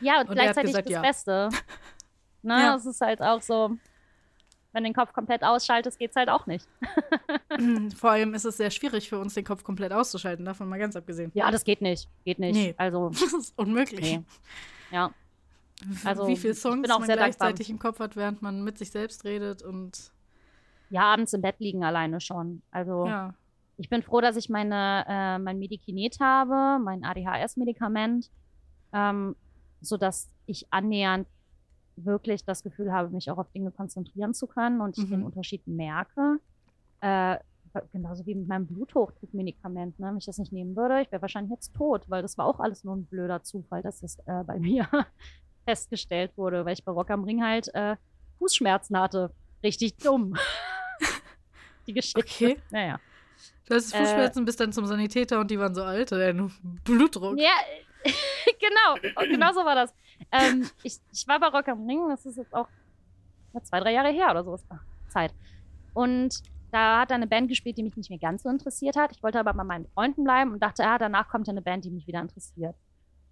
Ja, 0.00 0.20
und, 0.20 0.28
Und 0.28 0.34
gleichzeitig 0.34 0.70
gesagt, 0.70 0.86
das 0.86 0.92
ja. 0.92 1.00
Beste. 1.00 1.48
Ne? 2.46 2.60
Ja. 2.60 2.74
Es 2.74 2.84
ist 2.84 3.00
halt 3.00 3.22
auch 3.22 3.40
so, 3.40 3.74
wenn 4.72 4.82
du 4.84 4.90
den 4.90 4.94
Kopf 4.94 5.14
komplett 5.14 5.42
ausschaltest, 5.42 5.98
geht's 5.98 6.14
halt 6.14 6.28
auch 6.28 6.46
nicht. 6.46 6.68
Vor 7.96 8.10
allem 8.10 8.34
ist 8.34 8.44
es 8.44 8.58
sehr 8.58 8.70
schwierig 8.70 9.08
für 9.08 9.18
uns, 9.18 9.32
den 9.32 9.44
Kopf 9.44 9.64
komplett 9.64 9.92
auszuschalten, 9.92 10.44
davon 10.44 10.68
mal 10.68 10.78
ganz 10.78 10.94
abgesehen. 10.94 11.30
Ja, 11.32 11.50
das 11.50 11.64
geht 11.64 11.80
nicht. 11.80 12.08
Geht 12.24 12.38
nicht. 12.38 12.54
Nee. 12.54 12.74
Also, 12.76 13.08
Das 13.12 13.32
ist 13.32 13.58
unmöglich. 13.58 14.00
nee. 14.00 14.22
Ja. 14.90 15.10
Also, 16.04 16.26
Wie 16.26 16.36
viele 16.36 16.54
Songs 16.54 16.86
man 16.86 17.02
sehr 17.04 17.16
dankbar. 17.16 17.16
gleichzeitig 17.16 17.70
im 17.70 17.78
Kopf 17.78 17.98
hat, 17.98 18.16
während 18.16 18.42
man 18.42 18.62
mit 18.62 18.76
sich 18.76 18.90
selbst 18.90 19.24
redet 19.24 19.62
und 19.62 20.12
ja, 20.90 21.02
abends 21.02 21.32
im 21.32 21.40
Bett 21.40 21.56
liegen 21.60 21.82
alleine 21.82 22.20
schon. 22.20 22.62
Also, 22.70 23.06
ja. 23.06 23.32
ich 23.78 23.88
bin 23.88 24.02
froh, 24.02 24.20
dass 24.20 24.36
ich 24.36 24.48
meine, 24.48 25.04
äh, 25.08 25.38
mein 25.38 25.58
Medikinet 25.58 26.20
habe, 26.20 26.82
mein 26.82 27.04
ADHS-Medikament, 27.04 28.30
ähm, 28.92 29.34
sodass 29.84 30.28
ich 30.46 30.66
annähernd 30.70 31.26
wirklich 31.96 32.44
das 32.44 32.62
Gefühl 32.62 32.92
habe, 32.92 33.10
mich 33.10 33.30
auch 33.30 33.38
auf 33.38 33.50
Dinge 33.52 33.70
konzentrieren 33.70 34.34
zu 34.34 34.46
können 34.46 34.80
und 34.80 34.98
ich 34.98 35.08
den 35.08 35.20
Mhm. 35.20 35.26
Unterschied 35.26 35.66
merke. 35.66 36.38
Äh, 37.00 37.36
genauso 37.92 38.24
wie 38.26 38.34
mit 38.34 38.46
meinem 38.48 38.66
Bluthochdruckmedikament. 38.66 39.98
Ne? 39.98 40.08
Wenn 40.08 40.16
ich 40.18 40.26
das 40.26 40.38
nicht 40.38 40.52
nehmen 40.52 40.76
würde, 40.76 41.02
ich 41.02 41.10
wäre 41.12 41.22
wahrscheinlich 41.22 41.52
jetzt 41.52 41.74
tot, 41.74 42.04
weil 42.08 42.22
das 42.22 42.36
war 42.38 42.46
auch 42.46 42.60
alles 42.60 42.84
nur 42.84 42.96
ein 42.96 43.04
blöder 43.04 43.42
Zufall, 43.42 43.82
dass 43.82 44.00
das 44.00 44.18
äh, 44.26 44.42
bei 44.44 44.58
mir 44.60 44.88
festgestellt 45.64 46.32
wurde, 46.36 46.64
weil 46.64 46.74
ich 46.74 46.84
bei 46.84 46.92
Rock 46.92 47.10
am 47.10 47.24
Ring 47.24 47.42
halt 47.44 47.72
äh, 47.74 47.96
Fußschmerzen 48.38 48.98
hatte. 48.98 49.30
Richtig 49.62 49.96
dumm. 49.96 50.36
Die 51.86 51.92
Geschichte. 51.94 52.20
Okay. 52.20 52.56
Naja. 52.70 52.98
Du 53.66 53.74
hast 53.74 53.94
Äh, 53.94 53.98
Fußschmerzen, 53.98 54.44
bist 54.44 54.60
dann 54.60 54.72
zum 54.72 54.86
Sanitäter 54.86 55.38
und 55.40 55.50
die 55.50 55.58
waren 55.58 55.74
so 55.74 55.82
alt, 55.82 56.12
dein 56.12 56.50
Blutdruck. 56.84 57.38
Ja, 57.38 57.50
genau. 58.60 59.20
Und 59.20 59.28
genau 59.30 59.52
so 59.52 59.64
war 59.64 59.74
das. 59.74 59.94
Ähm, 60.32 60.68
ich, 60.82 60.98
ich 61.12 61.26
war 61.26 61.40
bei 61.40 61.48
Rock 61.48 61.68
am 61.68 61.86
Ring, 61.86 62.08
das 62.08 62.24
ist 62.26 62.36
jetzt 62.36 62.54
auch 62.54 62.68
zwei, 63.62 63.80
drei 63.80 63.92
Jahre 63.92 64.10
her 64.10 64.30
oder 64.30 64.44
sowas. 64.44 64.64
Zeit. 65.08 65.32
Und 65.92 66.42
da 66.72 67.00
hat 67.00 67.12
eine 67.12 67.26
Band 67.28 67.48
gespielt, 67.48 67.78
die 67.78 67.84
mich 67.84 67.96
nicht 67.96 68.10
mehr 68.10 68.18
ganz 68.18 68.42
so 68.42 68.48
interessiert 68.48 68.96
hat. 68.96 69.12
Ich 69.12 69.22
wollte 69.22 69.38
aber 69.38 69.54
bei 69.54 69.62
meinen 69.62 69.86
Freunden 69.94 70.24
bleiben 70.24 70.52
und 70.52 70.60
dachte, 70.62 70.82
ja, 70.82 70.98
danach 70.98 71.28
kommt 71.28 71.46
ja 71.46 71.52
eine 71.52 71.62
Band, 71.62 71.84
die 71.84 71.90
mich 71.90 72.06
wieder 72.08 72.20
interessiert. 72.20 72.74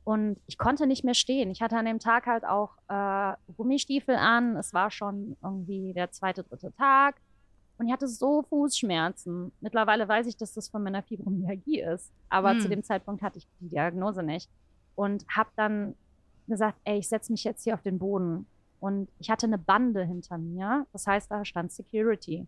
Und 0.04 0.38
ich 0.46 0.58
konnte 0.58 0.86
nicht 0.86 1.04
mehr 1.04 1.14
stehen. 1.14 1.50
Ich 1.50 1.60
hatte 1.62 1.76
an 1.76 1.84
dem 1.84 1.98
Tag 1.98 2.26
halt 2.26 2.44
auch 2.44 2.70
äh, 2.88 3.34
Gummistiefel 3.56 4.14
an. 4.16 4.56
Es 4.56 4.72
war 4.72 4.90
schon 4.90 5.36
irgendwie 5.42 5.92
der 5.92 6.10
zweite, 6.12 6.44
dritte 6.44 6.72
Tag. 6.76 7.16
Und 7.78 7.86
ich 7.86 7.92
hatte 7.92 8.06
so 8.06 8.42
Fußschmerzen. 8.42 9.50
Mittlerweile 9.60 10.06
weiß 10.06 10.26
ich, 10.26 10.36
dass 10.36 10.54
das 10.54 10.68
von 10.68 10.82
meiner 10.82 11.02
Fibromyalgie 11.02 11.80
ist. 11.80 12.12
Aber 12.28 12.50
Hm. 12.50 12.60
zu 12.60 12.68
dem 12.68 12.82
Zeitpunkt 12.84 13.22
hatte 13.22 13.38
ich 13.38 13.46
die 13.60 13.68
Diagnose 13.70 14.22
nicht. 14.22 14.48
Und 14.94 15.24
habe 15.28 15.50
dann 15.56 15.94
gesagt, 16.48 16.78
ey, 16.84 16.98
ich 16.98 17.08
setze 17.08 17.32
mich 17.32 17.44
jetzt 17.44 17.64
hier 17.64 17.74
auf 17.74 17.82
den 17.82 17.98
Boden. 17.98 18.46
Und 18.80 19.08
ich 19.18 19.30
hatte 19.30 19.46
eine 19.46 19.58
Bande 19.58 20.04
hinter 20.04 20.38
mir. 20.38 20.86
Das 20.92 21.06
heißt, 21.06 21.30
da 21.30 21.44
stand 21.44 21.72
Security. 21.72 22.46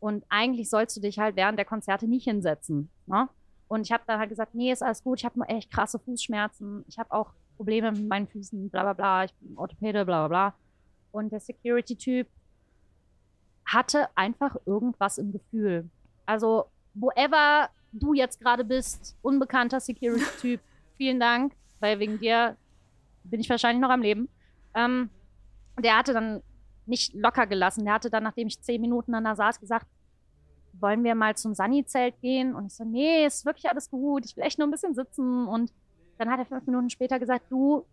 Und 0.00 0.24
eigentlich 0.28 0.70
sollst 0.70 0.96
du 0.96 1.00
dich 1.00 1.18
halt 1.18 1.36
während 1.36 1.58
der 1.58 1.64
Konzerte 1.64 2.06
nicht 2.06 2.24
hinsetzen. 2.24 2.90
Ne? 3.06 3.28
Und 3.68 3.82
ich 3.82 3.92
habe 3.92 4.04
dann 4.06 4.18
halt 4.18 4.30
gesagt, 4.30 4.54
nee, 4.54 4.72
ist 4.72 4.82
alles 4.82 5.02
gut, 5.02 5.18
ich 5.18 5.24
habe 5.24 5.38
nur 5.38 5.48
echt 5.50 5.70
krasse 5.70 5.98
Fußschmerzen, 5.98 6.84
ich 6.88 6.98
habe 6.98 7.12
auch 7.12 7.32
Probleme 7.56 7.90
mit 7.90 8.06
meinen 8.06 8.28
Füßen, 8.28 8.70
bla 8.70 8.82
bla 8.82 8.92
bla, 8.92 9.24
ich 9.24 9.34
bin 9.34 9.56
Orthopäde, 9.58 10.04
bla 10.04 10.26
bla 10.26 10.28
bla. 10.28 10.54
Und 11.10 11.32
der 11.32 11.40
Security-Typ 11.40 12.28
hatte 13.64 14.08
einfach 14.14 14.56
irgendwas 14.66 15.18
im 15.18 15.32
Gefühl. 15.32 15.88
Also, 16.26 16.66
whoever 16.94 17.70
du 17.92 18.14
jetzt 18.14 18.40
gerade 18.40 18.64
bist, 18.64 19.16
unbekannter 19.22 19.80
Security-Typ, 19.80 20.60
vielen 20.96 21.18
Dank, 21.18 21.54
weil 21.86 22.00
wegen 22.00 22.18
dir 22.18 22.56
bin 23.22 23.40
ich 23.40 23.48
wahrscheinlich 23.48 23.80
noch 23.80 23.90
am 23.90 24.02
Leben. 24.02 24.28
Ähm, 24.74 25.08
der 25.78 25.96
hatte 25.96 26.12
dann 26.12 26.42
nicht 26.84 27.14
locker 27.14 27.46
gelassen. 27.46 27.84
Der 27.84 27.94
hatte 27.94 28.10
dann, 28.10 28.24
nachdem 28.24 28.48
ich 28.48 28.60
zehn 28.60 28.80
Minuten 28.80 29.14
an 29.14 29.24
der 29.24 29.36
saß, 29.36 29.60
gesagt, 29.60 29.86
wollen 30.72 31.04
wir 31.04 31.14
mal 31.14 31.36
zum 31.36 31.54
Sunny-Zelt 31.54 32.20
gehen? 32.20 32.54
Und 32.54 32.66
ich 32.66 32.74
so, 32.74 32.84
nee, 32.84 33.24
ist 33.24 33.46
wirklich 33.46 33.68
alles 33.70 33.88
gut. 33.88 34.24
Ich 34.24 34.36
will 34.36 34.44
echt 34.44 34.58
nur 34.58 34.66
ein 34.66 34.72
bisschen 34.72 34.94
sitzen. 34.94 35.46
Und 35.46 35.72
dann 36.18 36.30
hat 36.30 36.40
er 36.40 36.46
fünf 36.46 36.66
Minuten 36.66 36.90
später 36.90 37.18
gesagt, 37.18 37.44
du, 37.50 37.86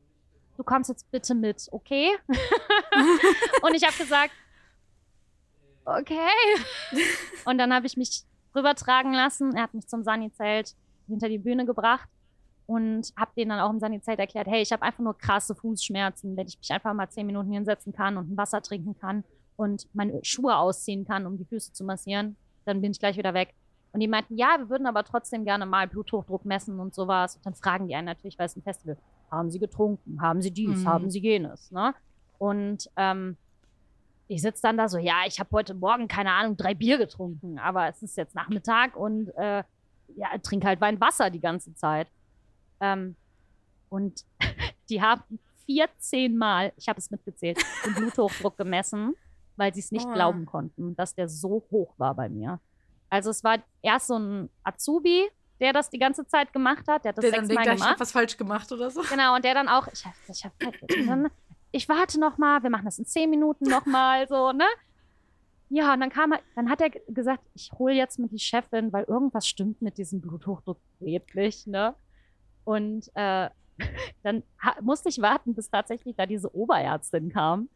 du 0.58 0.64
kommst 0.64 0.90
jetzt 0.90 1.10
bitte 1.12 1.36
mit, 1.36 1.68
okay? 1.72 2.10
und 3.62 3.76
ich 3.76 3.86
habe 3.86 3.98
gesagt, 3.98 4.34
okay. 5.86 6.30
und 7.46 7.58
dann 7.60 7.74
habe 7.74 7.86
ich 7.86 7.96
mich 7.96 8.24
rübertragen 8.56 9.14
lassen. 9.14 9.56
Er 9.56 9.64
hat 9.64 9.74
mich 9.74 9.88
zum 9.88 10.04
Sunny-Zelt 10.04 10.76
hinter 11.08 11.30
die 11.30 11.38
Bühne 11.38 11.66
gebracht 11.66 12.10
und 12.74 13.14
habe 13.16 13.30
denen 13.38 13.50
dann 13.50 13.60
auch 13.60 13.70
im 13.70 13.80
Sanität 13.80 14.18
erklärt, 14.18 14.48
hey, 14.48 14.64
ich 14.64 14.72
habe 14.72 14.82
einfach 14.82 15.04
nur 15.04 15.16
krasse 15.16 15.54
Fußschmerzen, 15.54 16.36
wenn 16.36 16.48
ich 16.48 16.58
mich 16.58 16.72
einfach 16.72 16.92
mal 16.96 17.08
zehn 17.08 17.28
Minuten 17.28 17.52
hinsetzen 17.52 17.94
kann 17.94 18.18
und 18.18 18.32
ein 18.32 18.36
Wasser 18.36 18.64
trinken 18.64 18.96
kann 19.00 19.24
und 19.58 19.88
meine 19.94 20.20
Schuhe 20.24 20.58
ausziehen 20.58 21.06
kann, 21.06 21.28
um 21.28 21.38
die 21.38 21.46
Füße 21.46 21.72
zu 21.72 21.84
massieren, 21.84 22.36
dann 22.66 22.82
bin 22.82 22.90
ich 22.90 22.98
gleich 22.98 23.16
wieder 23.16 23.36
weg. 23.36 23.54
Und 23.92 24.00
die 24.00 24.08
meinten, 24.08 24.36
ja, 24.38 24.56
wir 24.58 24.72
würden 24.72 24.88
aber 24.88 25.04
trotzdem 25.04 25.46
gerne 25.46 25.68
mal 25.68 25.88
Bluthochdruck 25.88 26.46
messen 26.46 26.80
und 26.80 26.96
sowas. 26.96 27.36
Und 27.36 27.46
dann 27.46 27.54
fragen 27.54 27.88
die 27.88 27.94
einen 27.94 28.08
natürlich, 28.08 28.40
weil 28.40 28.48
es 28.48 28.56
ein 28.56 28.64
Festival, 28.64 28.98
haben 29.30 29.52
sie 29.52 29.60
getrunken, 29.60 30.20
haben 30.20 30.42
sie 30.42 30.50
dies, 30.50 30.80
mhm. 30.80 30.88
haben 30.88 31.12
sie 31.12 31.20
jenes, 31.20 31.70
ne? 31.70 31.94
Und 32.40 32.90
ähm, 32.98 33.38
ich 34.28 34.42
sitze 34.42 34.64
dann 34.64 34.78
da 34.78 34.90
so, 34.90 34.98
ja, 34.98 35.18
ich 35.28 35.40
habe 35.40 35.52
heute 35.52 35.76
Morgen, 35.76 36.08
keine 36.08 36.32
Ahnung, 36.32 36.58
drei 36.58 36.74
Bier 36.74 36.98
getrunken, 36.98 37.60
aber 37.60 37.88
es 37.88 38.02
ist 38.02 38.18
jetzt 38.18 38.34
Nachmittag 38.34 38.96
und 38.96 39.30
äh, 39.38 39.64
ja, 40.16 40.38
trink 40.42 40.66
halt 40.66 40.82
Wein 40.82 41.00
Wasser 41.00 41.30
die 41.30 41.40
ganze 41.40 41.76
Zeit. 41.76 42.08
Ähm, 42.84 43.16
und 43.90 44.26
die 44.90 45.02
haben 45.02 45.40
14 45.66 46.38
Mal, 46.38 46.74
ich 46.78 46.90
habe 46.90 47.00
es 47.00 47.10
mitgezählt, 47.10 47.58
den 47.86 47.96
Bluthochdruck 47.96 48.58
gemessen, 48.58 49.16
weil 49.56 49.74
sie 49.74 49.80
es 49.80 49.92
nicht 49.92 50.06
oh. 50.06 50.14
glauben 50.14 50.46
konnten, 50.46 50.96
dass 50.96 51.16
der 51.16 51.30
so 51.30 51.66
hoch 51.72 51.94
war 51.98 52.14
bei 52.14 52.28
mir. 52.28 52.60
Also 53.10 53.30
es 53.30 53.44
war 53.44 53.60
erst 53.82 54.08
so 54.08 54.18
ein 54.18 54.50
Azubi, 54.64 55.30
der 55.62 55.72
das 55.72 55.90
die 55.90 56.00
ganze 56.00 56.28
Zeit 56.28 56.52
gemacht 56.52 56.88
hat. 56.88 57.06
Der 57.06 57.10
hat 57.10 57.18
das 57.18 57.24
der 57.24 57.32
dann 57.32 57.48
denkt, 57.48 57.64
gemacht. 57.64 57.80
ich 57.80 57.86
habe 57.86 58.00
was 58.00 58.12
falsch 58.12 58.36
gemacht 58.36 58.72
oder 58.72 58.90
so. 58.90 59.02
Genau, 59.10 59.36
und 59.36 59.46
der 59.46 59.54
dann 59.54 59.70
auch, 59.70 59.88
ich, 59.88 60.04
ich, 60.28 60.44
hab, 60.44 60.52
dann, 61.08 61.30
ich 61.72 61.88
warte 61.88 62.20
noch 62.20 62.38
mal, 62.38 62.62
wir 62.64 62.70
machen 62.70 62.86
das 62.86 63.00
in 63.00 63.06
zehn 63.06 63.30
Minuten 63.30 63.70
noch 63.70 63.86
mal, 63.86 64.28
so, 64.28 64.52
ne? 64.52 64.66
Ja, 65.70 65.94
und 65.94 66.02
dann 66.02 66.10
kam 66.10 66.34
er, 66.34 66.40
dann 66.56 66.70
hat 66.70 66.82
er 66.82 66.90
gesagt, 66.90 67.44
ich 67.56 67.72
hole 67.74 67.94
jetzt 67.94 68.20
mit 68.20 68.32
die 68.32 68.40
Chefin, 68.40 68.92
weil 68.92 69.06
irgendwas 69.06 69.48
stimmt 69.48 69.82
mit 69.82 69.98
diesem 69.98 70.20
Bluthochdruck 70.20 70.80
redlich, 71.00 71.66
ne? 71.66 71.96
Und 72.64 73.10
äh, 73.16 73.50
dann 74.24 74.44
musste 74.82 75.10
ich 75.10 75.22
warten, 75.22 75.54
bis 75.54 75.70
tatsächlich 75.70 76.16
da 76.16 76.26
diese 76.26 76.56
Oberärztin 76.56 77.30
kam, 77.30 77.70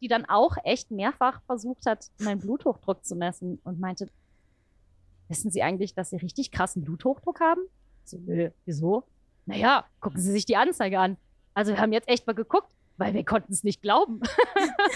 die 0.00 0.08
dann 0.08 0.24
auch 0.24 0.56
echt 0.64 0.90
mehrfach 0.90 1.42
versucht 1.42 1.86
hat, 1.86 2.10
meinen 2.18 2.40
Bluthochdruck 2.40 3.04
zu 3.04 3.14
messen 3.14 3.60
und 3.64 3.78
meinte, 3.78 4.08
wissen 5.28 5.50
Sie 5.50 5.62
eigentlich, 5.62 5.94
dass 5.94 6.10
Sie 6.10 6.16
richtig 6.16 6.50
krassen 6.50 6.82
Bluthochdruck 6.82 7.40
haben? 7.40 7.62
So, 8.04 8.18
nö, 8.18 8.50
wieso? 8.64 9.04
Naja, 9.46 9.84
gucken 10.00 10.20
Sie 10.20 10.32
sich 10.32 10.44
die 10.44 10.56
Anzeige 10.56 10.98
an. 10.98 11.16
Also 11.54 11.72
wir 11.72 11.80
haben 11.80 11.92
jetzt 11.92 12.08
echt 12.08 12.26
mal 12.26 12.32
geguckt, 12.32 12.72
weil 12.96 13.14
wir 13.14 13.24
konnten 13.24 13.52
es 13.52 13.64
nicht 13.64 13.82
glauben. 13.82 14.20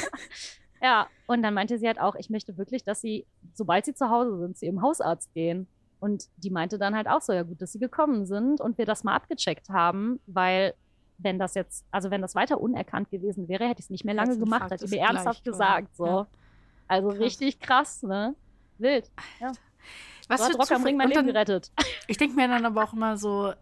ja, 0.82 1.09
und 1.27 1.43
dann 1.43 1.55
meinte 1.55 1.78
sie 1.78 1.86
halt 1.86 2.01
auch, 2.01 2.14
ich 2.14 2.31
möchte 2.31 2.56
wirklich, 2.56 2.85
dass 2.85 3.01
Sie, 3.01 3.27
sobald 3.55 3.85
Sie 3.85 3.94
zu 3.94 4.09
Hause 4.10 4.39
sind, 4.39 4.56
zu 4.56 4.66
Ihrem 4.66 4.82
Hausarzt 4.82 5.32
gehen. 5.35 5.66
Und 6.01 6.28
die 6.36 6.51
meinte 6.51 6.78
dann 6.78 6.94
halt 6.94 7.09
auch 7.09 7.23
so, 7.23 7.32
ja 7.32 7.43
gut, 7.43 7.62
dass 7.62 7.73
sie 7.73 7.78
gekommen 7.78 8.27
sind 8.27 8.60
und 8.60 8.78
wir 8.78 8.86
das 8.86 9.05
mal 9.05 9.14
abgecheckt 9.14 9.70
haben, 9.70 10.20
weil 10.27 10.74
wenn 11.18 11.39
das 11.39 11.55
jetzt, 11.55 11.86
also 11.90 12.10
wenn 12.10 12.20
das 12.20 12.35
weiter 12.35 12.60
unerkannt 12.60 13.10
gewesen 13.10 13.48
wäre, 13.48 13.66
hätte 13.66 13.81
ich 13.81 13.86
es 13.86 13.90
nicht 13.90 14.05
mehr 14.05 14.14
lange 14.14 14.39
gemacht, 14.39 14.70
hat 14.70 14.81
sie 14.81 14.89
mir 14.89 15.02
ernsthaft 15.02 15.44
gesagt. 15.44 15.97
So. 15.97 16.06
Ja. 16.06 16.27
Also 16.89 17.09
krass. 17.09 17.20
richtig 17.20 17.60
krass, 17.60 18.02
ne? 18.02 18.35
Wild. 18.78 19.10
Ja. 19.40 19.52
Was 20.28 20.40
so 20.40 20.48
hat 20.48 20.59
Rock 20.59 20.70
am 20.73 20.85
Ring 20.85 20.97
mein 20.97 21.09
Leben 21.09 21.27
gerettet. 21.27 21.70
Ich 22.09 22.18
denke 22.18 22.36
mir 22.36 22.47
dann 22.47 22.64
aber 22.64 22.85
auch 22.85 22.93
immer 22.93 23.16
so, 23.16 23.52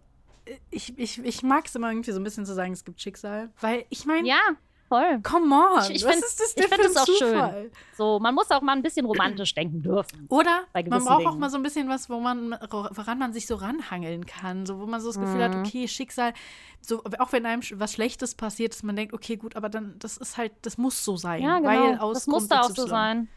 ich, 0.71 0.99
ich, 0.99 1.25
ich 1.25 1.43
mag 1.43 1.65
es 1.65 1.75
immer 1.75 1.91
irgendwie 1.91 2.13
so 2.13 2.21
ein 2.21 2.25
bisschen 2.25 2.45
zu 2.45 2.53
sagen, 2.53 2.73
es 2.73 2.85
gibt 2.85 3.01
Schicksal. 3.01 3.49
Weil 3.61 3.87
ich 3.89 4.05
meine, 4.05 4.29
ja. 4.29 4.41
Voll. 4.89 5.21
Come 5.23 5.55
on. 5.55 5.83
Ich, 5.85 5.97
ich 5.97 6.05
was 6.05 6.13
find, 6.13 6.25
ist 6.25 6.41
das 6.41 6.55
denn 6.55 6.65
ich 6.65 6.75
für 6.75 6.83
ein 6.83 6.97
auch 6.97 7.05
Zufall? 7.05 7.63
Schön. 7.63 7.71
So, 7.97 8.19
man 8.21 8.35
muss 8.35 8.51
auch 8.51 8.61
mal 8.61 8.73
ein 8.73 8.83
bisschen 8.83 9.07
romantisch 9.07 9.55
denken 9.55 9.83
dürfen. 9.83 10.27
Oder 10.29 10.65
man 10.75 11.05
braucht 11.05 11.21
Dingen. 11.21 11.31
auch 11.31 11.37
mal 11.37 11.51
so 11.51 11.57
ein 11.57 11.63
bisschen 11.63 11.89
was, 11.89 12.11
wo 12.11 12.21
man, 12.21 12.53
woran 12.71 13.19
man 13.19 13.33
sich 13.33 13.47
so 13.47 13.55
ranhangeln 13.55 14.27
kann. 14.27 14.67
So, 14.67 14.79
wo 14.79 14.87
man 14.87 15.01
so 15.01 15.09
das 15.09 15.19
Gefühl 15.19 15.37
mhm. 15.37 15.55
hat, 15.55 15.55
okay, 15.55 15.89
Schicksal, 15.89 16.35
so, 16.81 17.03
auch 17.19 17.33
wenn 17.33 17.47
einem 17.47 17.63
was 17.75 17.93
Schlechtes 17.93 18.35
passiert, 18.35 18.75
dass 18.75 18.83
man 18.83 18.97
denkt, 18.97 19.15
okay, 19.15 19.37
gut, 19.37 19.57
aber 19.57 19.69
dann, 19.69 19.99
das 19.99 20.17
ist 20.17 20.37
halt, 20.37 20.53
das 20.63 20.77
muss 20.77 21.05
so 21.05 21.17
sein. 21.17 21.43
Ja, 21.43 21.59
genau. 21.59 21.69
Weil 21.69 21.99
aus 21.99 22.15
das 22.19 22.27
muss 22.27 22.49
da 22.49 22.61
auch 22.61 22.71
so 22.71 22.87
sein. 22.87 23.29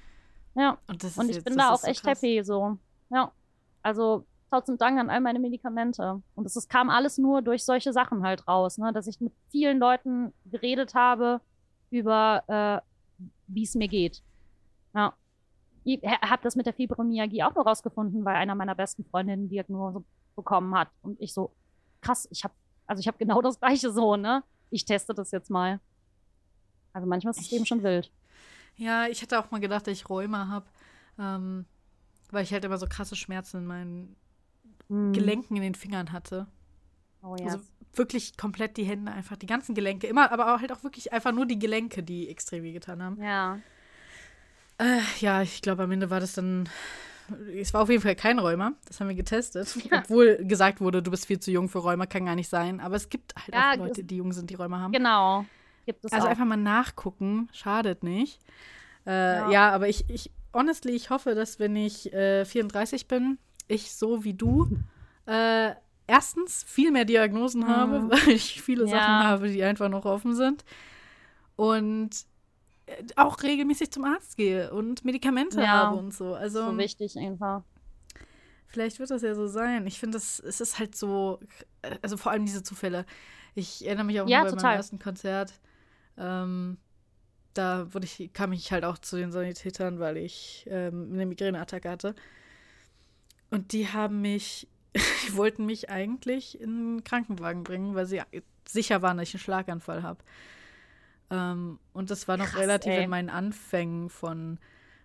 Ja. 0.56 0.78
Und, 0.88 1.04
Und 1.04 1.30
ich 1.30 1.36
jetzt, 1.36 1.46
bin 1.46 1.58
da 1.58 1.72
auch 1.72 1.84
echt 1.84 2.04
so 2.04 2.10
happy, 2.10 2.44
so. 2.44 2.78
Ja. 3.10 3.32
Also, 3.84 4.26
tausend 4.50 4.82
Dank 4.82 5.00
an 5.00 5.10
all 5.10 5.22
meine 5.22 5.40
Medikamente. 5.40 6.22
Und 6.36 6.46
es 6.46 6.68
kam 6.68 6.90
alles 6.90 7.18
nur 7.18 7.42
durch 7.42 7.66
solche 7.66 7.94
Sachen 7.94 8.24
halt 8.24 8.48
raus, 8.48 8.78
ne? 8.78 8.94
dass 8.94 9.08
ich 9.08 9.20
mit 9.20 9.34
vielen 9.50 9.80
Leuten 9.80 10.34
geredet 10.46 10.94
habe 10.94 11.42
über, 11.90 12.44
äh, 12.48 13.26
wie 13.48 13.64
es 13.64 13.76
mir 13.76 13.88
geht. 13.88 14.24
Ja. 14.94 15.14
Ich 15.84 16.02
habe 16.04 16.44
das 16.44 16.58
mit 16.58 16.66
der 16.66 16.74
Fibromyalgie 16.74 17.44
auch 17.44 17.56
nur 17.56 17.66
rausgefunden, 17.66 18.26
weil 18.26 18.36
einer 18.36 18.56
meiner 18.56 18.76
besten 18.76 19.06
Freundinnen 19.06 19.48
Diagnose 19.48 20.04
bekommen 20.36 20.76
hat. 20.76 20.90
Und 21.02 21.20
ich 21.22 21.34
so, 21.34 21.56
krass, 22.02 22.28
ich 22.30 22.44
habe, 22.44 22.54
also 22.88 23.00
ich 23.00 23.18
genau 23.18 23.42
das 23.42 23.60
gleiche 23.60 23.92
so, 23.92 24.18
ne? 24.18 24.44
Ich 24.70 24.84
teste 24.84 25.14
das 25.14 25.32
jetzt 25.32 25.50
mal. 25.50 25.80
Also 26.92 27.08
manchmal 27.08 27.32
ist 27.32 27.40
das 27.40 27.52
Leben 27.52 27.66
schon 27.66 27.84
wild. 27.84 28.12
Ja, 28.76 29.08
ich 29.08 29.22
hätte 29.22 29.40
auch 29.40 29.50
mal 29.50 29.62
gedacht, 29.62 29.88
dass 29.88 29.94
ich 29.94 30.10
Rheuma 30.10 30.50
habe. 30.50 30.66
Ähm, 31.18 31.66
weil 32.32 32.44
ich 32.44 32.52
halt 32.52 32.66
immer 32.66 32.78
so 32.78 32.88
krasse 32.88 33.16
Schmerzen 33.16 33.58
in 33.58 33.66
meinen 33.66 34.16
mm. 34.90 35.14
Gelenken 35.14 35.56
in 35.56 35.64
den 35.64 35.76
Fingern 35.76 36.12
hatte. 36.12 36.48
Oh 37.22 37.36
ja. 37.40 37.46
Also 37.46 37.60
wirklich 37.94 38.38
komplett 38.38 38.78
die 38.78 38.84
Hände, 38.84 39.12
einfach 39.12 39.38
die 39.38 39.48
ganzen 39.48 39.76
Gelenke. 39.76 40.08
Immer, 40.08 40.32
aber 40.32 40.60
halt 40.60 40.72
auch 40.72 40.84
wirklich 40.84 41.12
einfach 41.14 41.32
nur 41.32 41.46
die 41.46 41.60
Gelenke, 41.60 42.04
die 42.04 42.30
extrem 42.30 42.64
wehgetan 42.64 43.02
haben. 43.02 43.22
Ja. 43.22 43.60
Äh, 44.78 45.00
ja, 45.20 45.42
ich 45.42 45.62
glaube, 45.62 45.84
am 45.84 45.92
Ende 45.92 46.10
war 46.10 46.20
das 46.20 46.34
dann. 46.34 46.70
Es 47.54 47.74
war 47.74 47.82
auf 47.82 47.90
jeden 47.90 48.02
Fall 48.02 48.16
kein 48.16 48.40
Rheuma. 48.40 48.74
Das 48.86 49.00
haben 49.00 49.10
wir 49.10 49.16
getestet. 49.16 49.76
Ja. 49.92 50.00
Obwohl 50.00 50.38
gesagt 50.46 50.80
wurde, 50.80 51.04
du 51.04 51.12
bist 51.12 51.26
viel 51.26 51.40
zu 51.40 51.52
jung 51.52 51.68
für 51.68 51.80
Rheuma, 51.80 52.06
kann 52.06 52.26
gar 52.26 52.36
nicht 52.36 52.50
sein. 52.50 52.80
Aber 52.80 52.96
es 52.96 53.10
gibt 53.10 53.36
halt 53.36 53.54
ja, 53.54 53.72
auch 53.72 53.78
Leute, 53.78 54.04
die 54.04 54.18
jung 54.18 54.32
sind, 54.32 54.50
die 54.50 54.56
Rheuma 54.56 54.80
haben. 54.80 54.94
Genau. 54.94 55.46
Gibt 55.86 56.06
es 56.06 56.12
also 56.12 56.28
auch. 56.28 56.32
einfach 56.32 56.46
mal 56.46 56.58
nachgucken, 56.58 57.50
schadet 57.52 58.04
nicht. 58.04 58.40
Äh, 59.06 59.12
ja. 59.12 59.52
ja. 59.52 59.72
aber 59.72 59.90
ich, 59.90 60.10
ich, 60.10 60.32
honestly, 60.54 60.92
ich 60.92 61.10
hoffe, 61.10 61.36
dass 61.36 61.60
wenn 61.60 61.76
ich 61.76 62.14
äh, 62.14 62.46
34 62.46 63.08
bin, 63.08 63.38
ich 63.68 63.94
so 63.94 64.24
wie 64.24 64.34
du 64.34 64.70
äh, 65.26 65.74
erstens 66.08 66.64
viel 66.64 66.92
mehr 66.92 67.06
Diagnosen 67.06 67.62
mhm. 67.62 67.68
habe, 67.68 68.10
weil 68.10 68.30
ich 68.30 68.62
viele 68.62 68.86
ja. 68.86 68.92
Sachen 68.92 69.28
habe, 69.28 69.50
die 69.50 69.64
einfach 69.64 69.90
noch 69.90 70.06
offen 70.06 70.36
sind. 70.36 70.64
Und 71.56 72.12
äh, 72.86 73.04
auch 73.16 73.42
regelmäßig 73.44 73.92
zum 73.92 74.06
Arzt 74.06 74.38
gehe 74.38 74.72
und 74.72 75.06
Medikamente 75.06 75.60
ja. 75.62 75.68
habe 75.68 75.98
und 75.98 76.14
so. 76.14 76.34
Also 76.34 76.72
so 76.72 76.78
wichtig 76.78 77.18
einfach. 77.18 77.64
Vielleicht 78.68 79.00
wird 79.00 79.12
das 79.12 79.22
ja 79.22 79.34
so 79.34 79.48
sein. 79.48 79.88
Ich 79.88 80.00
finde, 80.00 80.18
es 80.18 80.40
ist 80.40 80.80
halt 80.80 80.96
so, 80.96 81.40
äh, 81.82 81.98
also 82.02 82.18
vor 82.18 82.32
allem 82.32 82.46
diese 82.46 82.64
Zufälle. 82.64 83.06
Ich 83.56 83.86
erinnere 83.86 84.06
mich 84.06 84.22
auch 84.22 84.28
ja, 84.28 84.44
bei 84.44 84.50
total. 84.50 84.64
meinem 84.64 84.78
ersten 84.78 85.00
Konzert. 85.00 85.54
Ähm, 86.18 86.78
da 87.54 87.92
wurde 87.94 88.06
ich, 88.06 88.32
kam 88.34 88.52
ich 88.54 88.72
halt 88.72 88.84
auch 88.84 88.98
zu 88.98 89.16
den 89.18 89.32
Sanitätern, 89.32 90.00
weil 90.00 90.18
ich 90.18 90.68
ähm, 90.70 91.10
eine 91.12 91.26
Migräneattacke 91.26 91.90
hatte. 91.90 92.14
Und 93.50 93.72
die 93.72 93.88
haben 93.88 94.22
mich 94.22 94.68
die 95.28 95.36
wollten 95.36 95.66
mich 95.66 95.90
eigentlich 95.90 96.60
in 96.60 96.70
einen 96.70 97.04
Krankenwagen 97.04 97.64
bringen, 97.64 97.96
weil 97.96 98.06
sie 98.06 98.22
sicher 98.68 99.02
waren, 99.02 99.18
dass 99.18 99.30
ich 99.30 99.36
einen 99.36 99.42
Schlaganfall 99.42 100.04
habe. 100.04 100.20
Ähm, 101.30 101.80
und 101.94 102.10
das 102.10 102.28
war 102.28 102.38
noch 102.38 102.48
Krass, 102.48 102.62
relativ 102.62 102.94
ey. 102.94 103.04
in 103.04 103.10
meinen 103.10 103.30
Anfängen 103.30 104.10
von 104.10 104.60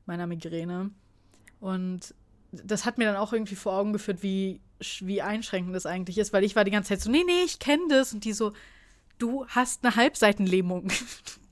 meiner 0.06 0.26
Migräne. 0.26 0.90
Und 1.60 2.14
das 2.52 2.84
hat 2.84 2.98
mir 2.98 3.04
dann 3.04 3.16
auch 3.16 3.32
irgendwie 3.32 3.54
vor 3.54 3.74
Augen 3.74 3.92
geführt, 3.92 4.22
wie, 4.22 4.60
wie 5.00 5.22
einschränkend 5.22 5.74
das 5.74 5.86
eigentlich 5.86 6.18
ist, 6.18 6.32
weil 6.32 6.44
ich 6.44 6.56
war 6.56 6.64
die 6.64 6.70
ganze 6.70 6.90
Zeit 6.90 7.00
so, 7.00 7.10
nee, 7.10 7.24
nee, 7.24 7.44
ich 7.44 7.58
kenne 7.58 7.84
das. 7.88 8.12
Und 8.12 8.24
die 8.24 8.32
so, 8.32 8.52
du 9.18 9.46
hast 9.46 9.84
eine 9.84 9.96
Halbseitenlähmung. 9.96 10.88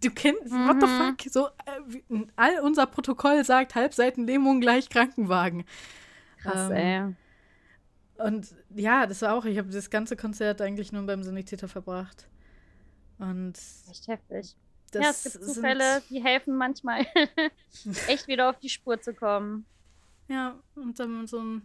Du 0.03 0.09
kennst, 0.09 0.51
mhm. 0.51 0.67
what 0.67 0.81
the 0.81 0.87
mhm. 0.87 0.99
fuck? 0.99 1.31
So, 1.31 1.49
äh, 1.49 2.25
all 2.35 2.61
unser 2.61 2.87
Protokoll 2.87 3.45
sagt 3.45 3.75
Halbseitenlähmung 3.75 4.63
gleich 4.63 4.89
Krankenwagen. 4.89 5.65
Krass, 6.43 6.71
ähm, 6.71 7.17
ey. 8.19 8.27
Und 8.27 8.55
ja, 8.75 9.07
das 9.07 9.23
war 9.23 9.35
auch, 9.35 9.45
ich 9.45 9.57
habe 9.59 9.71
das 9.71 9.89
ganze 9.91 10.17
Konzert 10.17 10.61
eigentlich 10.61 10.93
nur 10.93 11.05
beim 11.07 11.23
Sanitäter 11.23 11.69
verbracht. 11.69 12.29
Und 13.19 13.59
Echt 13.91 14.09
heftig. 14.09 14.57
das 14.93 15.03
ja, 15.03 15.11
es 15.11 15.23
gibt 15.23 15.45
sind- 15.45 15.55
Zufälle, 15.55 16.03
die 16.11 16.23
helfen 16.23 16.57
manchmal, 16.57 17.07
echt 18.09 18.29
wieder 18.29 18.51
auf 18.51 18.59
die 18.59 18.69
Spur 18.69 19.01
zu 19.01 19.15
kommen. 19.15 19.65
Ja, 20.29 20.59
und 20.75 20.99
dann 21.01 21.27
so 21.27 21.39
ein, 21.43 21.63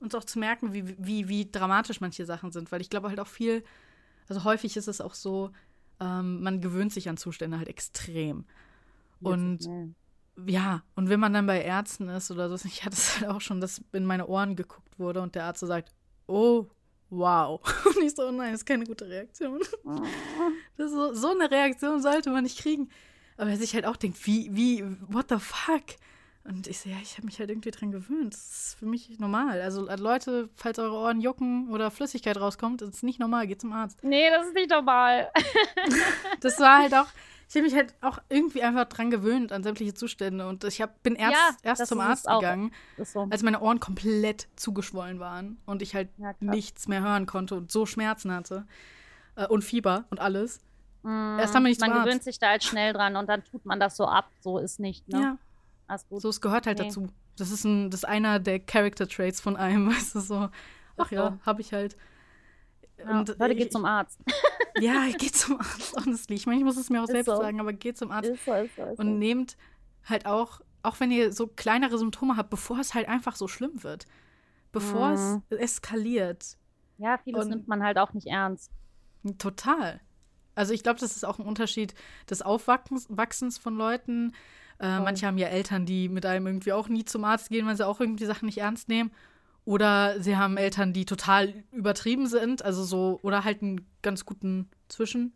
uns 0.00 0.14
auch 0.14 0.24
zu 0.24 0.38
merken, 0.38 0.72
wie, 0.72 0.96
wie, 0.98 1.28
wie 1.28 1.50
dramatisch 1.50 2.00
manche 2.00 2.24
Sachen 2.24 2.50
sind, 2.52 2.70
weil 2.72 2.80
ich 2.80 2.90
glaube 2.90 3.08
halt 3.08 3.20
auch 3.20 3.26
viel, 3.26 3.64
also 4.28 4.44
häufig 4.44 4.76
ist 4.76 4.88
es 4.88 5.00
auch 5.00 5.14
so, 5.14 5.50
ähm, 6.00 6.42
man 6.42 6.60
gewöhnt 6.60 6.92
sich 6.92 7.08
an 7.08 7.16
Zustände 7.16 7.58
halt 7.58 7.68
extrem. 7.68 8.44
Und. 9.20 9.66
Ja, 10.44 10.82
und 10.94 11.08
wenn 11.08 11.20
man 11.20 11.32
dann 11.32 11.46
bei 11.46 11.62
Ärzten 11.62 12.08
ist 12.08 12.30
oder 12.30 12.48
so, 12.48 12.56
ich 12.66 12.84
hatte 12.84 12.94
es 12.94 13.20
halt 13.20 13.30
auch 13.30 13.40
schon, 13.40 13.60
dass 13.60 13.80
in 13.92 14.04
meine 14.04 14.26
Ohren 14.26 14.56
geguckt 14.56 14.98
wurde 14.98 15.22
und 15.22 15.34
der 15.34 15.44
Arzt 15.44 15.60
so 15.60 15.66
sagt, 15.66 15.90
oh, 16.26 16.66
wow. 17.08 17.60
Und 17.86 18.02
ich 18.02 18.14
so, 18.14 18.26
oh 18.26 18.32
nein, 18.32 18.52
das 18.52 18.62
ist 18.62 18.66
keine 18.66 18.84
gute 18.84 19.08
Reaktion. 19.08 19.60
Das 20.76 20.88
ist 20.88 20.94
so, 20.94 21.14
so 21.14 21.30
eine 21.30 21.50
Reaktion 21.50 22.02
sollte 22.02 22.30
man 22.30 22.42
nicht 22.42 22.58
kriegen. 22.58 22.90
Aber 23.38 23.48
er 23.50 23.56
sich 23.56 23.74
halt 23.74 23.86
auch 23.86 23.96
denkt, 23.96 24.26
wie, 24.26 24.48
wie, 24.54 24.84
what 25.08 25.26
the 25.30 25.38
fuck? 25.38 25.84
Und 26.44 26.66
ich 26.66 26.78
so, 26.78 26.90
ja, 26.90 26.96
ich 27.02 27.16
habe 27.16 27.26
mich 27.26 27.38
halt 27.38 27.50
irgendwie 27.50 27.70
dran 27.70 27.90
gewöhnt. 27.90 28.34
Das 28.34 28.40
ist 28.40 28.76
für 28.78 28.86
mich 28.86 29.18
normal. 29.18 29.60
Also 29.62 29.88
äh, 29.88 29.96
Leute, 29.96 30.48
falls 30.54 30.78
eure 30.78 30.96
Ohren 30.96 31.20
jucken 31.20 31.70
oder 31.70 31.90
Flüssigkeit 31.90 32.36
rauskommt, 32.36 32.82
ist 32.82 33.02
nicht 33.02 33.18
normal, 33.18 33.46
geht 33.46 33.60
zum 33.60 33.72
Arzt. 33.72 34.02
nee, 34.04 34.28
das 34.30 34.48
ist 34.48 34.54
nicht 34.54 34.70
normal. 34.70 35.30
Das 36.40 36.60
war 36.60 36.82
halt 36.82 36.94
auch, 36.94 37.08
ich 37.48 37.54
habe 37.54 37.64
mich 37.64 37.74
halt 37.74 37.94
auch 38.00 38.18
irgendwie 38.28 38.62
einfach 38.62 38.86
dran 38.86 39.10
gewöhnt 39.10 39.52
an 39.52 39.62
sämtliche 39.62 39.94
Zustände. 39.94 40.46
Und 40.48 40.64
ich 40.64 40.80
hab, 40.82 41.02
bin 41.02 41.14
erst, 41.14 41.34
Ja, 41.34 41.50
erst 41.62 41.86
zum 41.86 42.00
Arzt 42.00 42.26
gegangen, 42.26 42.72
so. 43.02 43.26
als 43.30 43.42
meine 43.42 43.60
Ohren 43.60 43.78
komplett 43.80 44.48
zugeschwollen 44.56 45.20
waren 45.20 45.58
und 45.66 45.82
ich 45.82 45.94
halt 45.94 46.08
Ja, 46.18 46.34
nichts 46.40 46.88
mehr 46.88 47.02
hören 47.02 47.26
konnte 47.26 47.54
und 47.54 47.70
so 47.70 47.86
Schmerzen 47.86 48.32
hatte. 48.32 48.66
Äh, 49.36 49.46
und 49.46 49.62
Fieber 49.62 50.04
und 50.10 50.20
alles. 50.20 50.60
Mm, 51.02 51.38
erst 51.38 51.54
haben 51.54 51.62
wir 51.62 51.68
nicht 51.68 51.80
Man 51.80 51.92
gewöhnt 51.92 52.22
sich 52.24 52.38
da 52.38 52.48
halt 52.48 52.64
schnell 52.64 52.92
dran 52.92 53.14
und 53.16 53.28
dann 53.28 53.44
tut 53.44 53.64
man 53.64 53.78
das 53.78 53.96
so 53.96 54.06
ab. 54.06 54.28
So 54.40 54.58
ist 54.58 54.80
nicht, 54.80 55.06
ne? 55.08 55.20
Ja, 55.20 55.38
Alles 55.86 56.06
gut. 56.08 56.22
so 56.22 56.28
es 56.30 56.40
gehört 56.40 56.66
halt 56.66 56.78
Nee. 56.78 56.86
dazu. 56.86 57.08
Das 57.36 57.50
ist, 57.50 57.64
ein, 57.64 57.90
das 57.90 58.00
ist 58.00 58.04
einer 58.06 58.38
der 58.40 58.58
Character 58.58 59.06
Traits 59.06 59.40
von 59.40 59.56
einem, 59.56 59.88
weißt 59.90 60.14
du, 60.16 60.20
so. 60.20 60.48
Ach 60.96 61.10
ja, 61.10 61.38
habe 61.44 61.60
ich 61.60 61.72
halt. 61.74 61.96
Ja, 62.98 63.18
Leute, 63.20 63.52
ich- 63.52 63.58
geht 63.58 63.72
zum 63.72 63.84
Arzt. 63.84 64.20
Ja, 64.78 65.06
geht 65.16 65.34
zum 65.34 65.58
Arzt, 65.58 65.96
honestly. 65.96 66.34
Ich 66.36 66.44
meine, 66.44 66.58
ich 66.58 66.64
muss 66.64 66.76
es 66.76 66.90
mir 66.90 67.00
auch 67.00 67.04
Ist 67.04 67.12
selbst 67.12 67.26
so. 67.30 67.36
sagen, 67.36 67.60
aber 67.60 67.72
geht 67.72 67.96
zum 67.96 68.10
Arzt. 68.10 68.28
ist 68.28 68.44
so, 68.44 68.52
ist 68.52 68.76
so, 68.76 68.82
ist 68.82 68.98
Und 68.98 69.18
nehmt 69.18 69.56
halt 70.04 70.26
auch, 70.26 70.60
auch 70.82 71.00
wenn 71.00 71.10
ihr 71.10 71.32
so 71.32 71.46
kleinere 71.46 71.96
Symptome 71.96 72.36
habt, 72.36 72.50
bevor 72.50 72.78
es 72.78 72.92
halt 72.92 73.08
einfach 73.08 73.36
so 73.36 73.48
schlimm 73.48 73.82
wird. 73.82 74.04
Bevor 74.72 75.08
Mhm. 75.16 75.42
es 75.48 75.58
eskaliert. 75.58 76.58
Ja, 76.98 77.16
vieles 77.24 77.44
und- 77.44 77.50
nimmt 77.50 77.68
man 77.68 77.82
halt 77.82 77.96
auch 77.96 78.12
nicht 78.12 78.26
ernst. 78.26 78.70
Total. 79.38 80.00
Also 80.54 80.72
ich 80.74 80.82
glaube, 80.82 81.00
das 81.00 81.16
ist 81.16 81.24
auch 81.24 81.38
ein 81.38 81.46
Unterschied 81.46 81.94
des 82.30 82.42
Aufwachsens 82.42 83.06
Wachsens 83.08 83.58
von 83.58 83.76
Leuten. 83.76 84.32
Äh, 84.78 85.00
manche 85.00 85.26
haben 85.26 85.38
ja 85.38 85.48
Eltern, 85.48 85.86
die 85.86 86.08
mit 86.10 86.26
einem 86.26 86.46
irgendwie 86.46 86.72
auch 86.74 86.88
nie 86.88 87.04
zum 87.06 87.24
Arzt 87.24 87.48
gehen, 87.48 87.66
weil 87.66 87.76
sie 87.76 87.86
auch 87.86 88.00
irgendwie 88.00 88.26
Sachen 88.26 88.44
nicht 88.46 88.58
ernst 88.58 88.88
nehmen. 88.90 89.10
Oder 89.66 90.22
sie 90.22 90.36
haben 90.36 90.56
Eltern, 90.56 90.92
die 90.94 91.04
total 91.04 91.52
übertrieben 91.72 92.28
sind, 92.28 92.64
also 92.64 92.84
so, 92.84 93.18
oder 93.22 93.44
halt 93.44 93.60
einen 93.62 93.84
ganz 94.00 94.24
guten 94.24 94.70
Zwischen. 94.88 95.32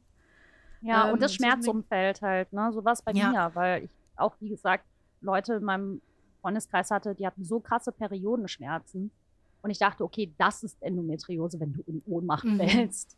Ja, 0.83 1.07
Ähm, 1.09 1.15
und 1.15 1.21
das. 1.21 1.35
Schmerzumfeld 1.35 2.23
halt, 2.23 2.53
ne? 2.53 2.71
So 2.73 2.85
was 2.85 3.03
bei 3.03 3.13
Ja. 3.13 3.31
mir, 3.33 3.51
weil 3.55 3.85
ich 3.85 3.91
auch, 4.17 4.35
wie 4.41 4.49
gesagt, 4.49 4.85
Leute 5.21 5.55
in 5.55 5.65
meinem 5.65 6.01
Freundeskreis 6.41 6.91
hatte, 6.93 7.15
die 7.15 7.27
hatten 7.27 7.45
so 7.45 7.59
krasse 7.61 7.91
Periodenschmerzen. 7.93 9.11
Und 9.63 9.71
ich 9.71 9.79
dachte, 9.79 10.05
okay, 10.05 10.33
das 10.39 10.63
ist 10.63 10.81
Endometriose, 10.81 11.59
wenn 11.61 11.73
du 11.73 11.83
in 11.87 12.01
Ohnmacht 12.07 12.45
Mhm. 12.45 12.57
fällst. 12.57 13.17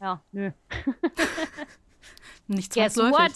Ja, 0.00 0.22
nö. 0.32 0.50
Nicht 2.48 2.74
Guess 2.74 2.94
zwangsläufig. 2.94 3.18
what? 3.18 3.32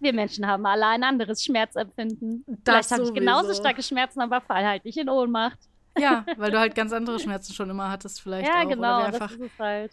Wir 0.00 0.12
Menschen 0.12 0.46
haben 0.46 0.66
alle 0.66 0.86
ein 0.88 1.04
anderes 1.04 1.42
Schmerzempfinden. 1.44 2.44
Das 2.46 2.64
Vielleicht 2.64 2.90
habe 2.90 3.02
ich 3.04 3.14
genauso 3.14 3.54
starke 3.54 3.82
Schmerzen, 3.82 4.20
aber 4.20 4.40
fall 4.42 4.66
halt 4.66 4.84
nicht 4.84 4.98
in 4.98 5.08
Ohnmacht. 5.08 5.58
Ja, 5.98 6.24
weil 6.36 6.50
du 6.50 6.58
halt 6.58 6.74
ganz 6.74 6.92
andere 6.92 7.18
Schmerzen 7.18 7.52
schon 7.54 7.70
immer 7.70 7.90
hattest, 7.90 8.20
vielleicht 8.20 8.48
ja, 8.48 8.62
auch. 8.64 8.68
genau, 8.68 8.96
Oder 8.98 9.06
wir 9.06 9.12
das 9.12 9.20
einfach, 9.22 9.30
ist 9.36 9.40
es 9.52 9.58
halt. 9.58 9.92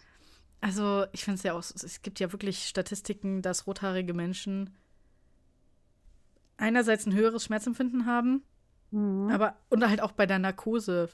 also 0.60 1.04
ich 1.12 1.24
finde 1.24 1.36
es 1.38 1.42
ja 1.44 1.52
auch, 1.54 1.58
es 1.60 2.02
gibt 2.02 2.20
ja 2.20 2.30
wirklich 2.32 2.66
Statistiken, 2.66 3.42
dass 3.42 3.66
rothaarige 3.66 4.14
Menschen 4.14 4.70
einerseits 6.56 7.06
ein 7.06 7.14
höheres 7.14 7.44
Schmerzempfinden 7.44 8.06
haben, 8.06 8.42
Mhm. 8.90 9.28
aber 9.30 9.56
und 9.70 9.84
halt 9.88 10.00
auch 10.00 10.12
bei 10.12 10.24
der 10.24 10.38
Narkose 10.38 11.08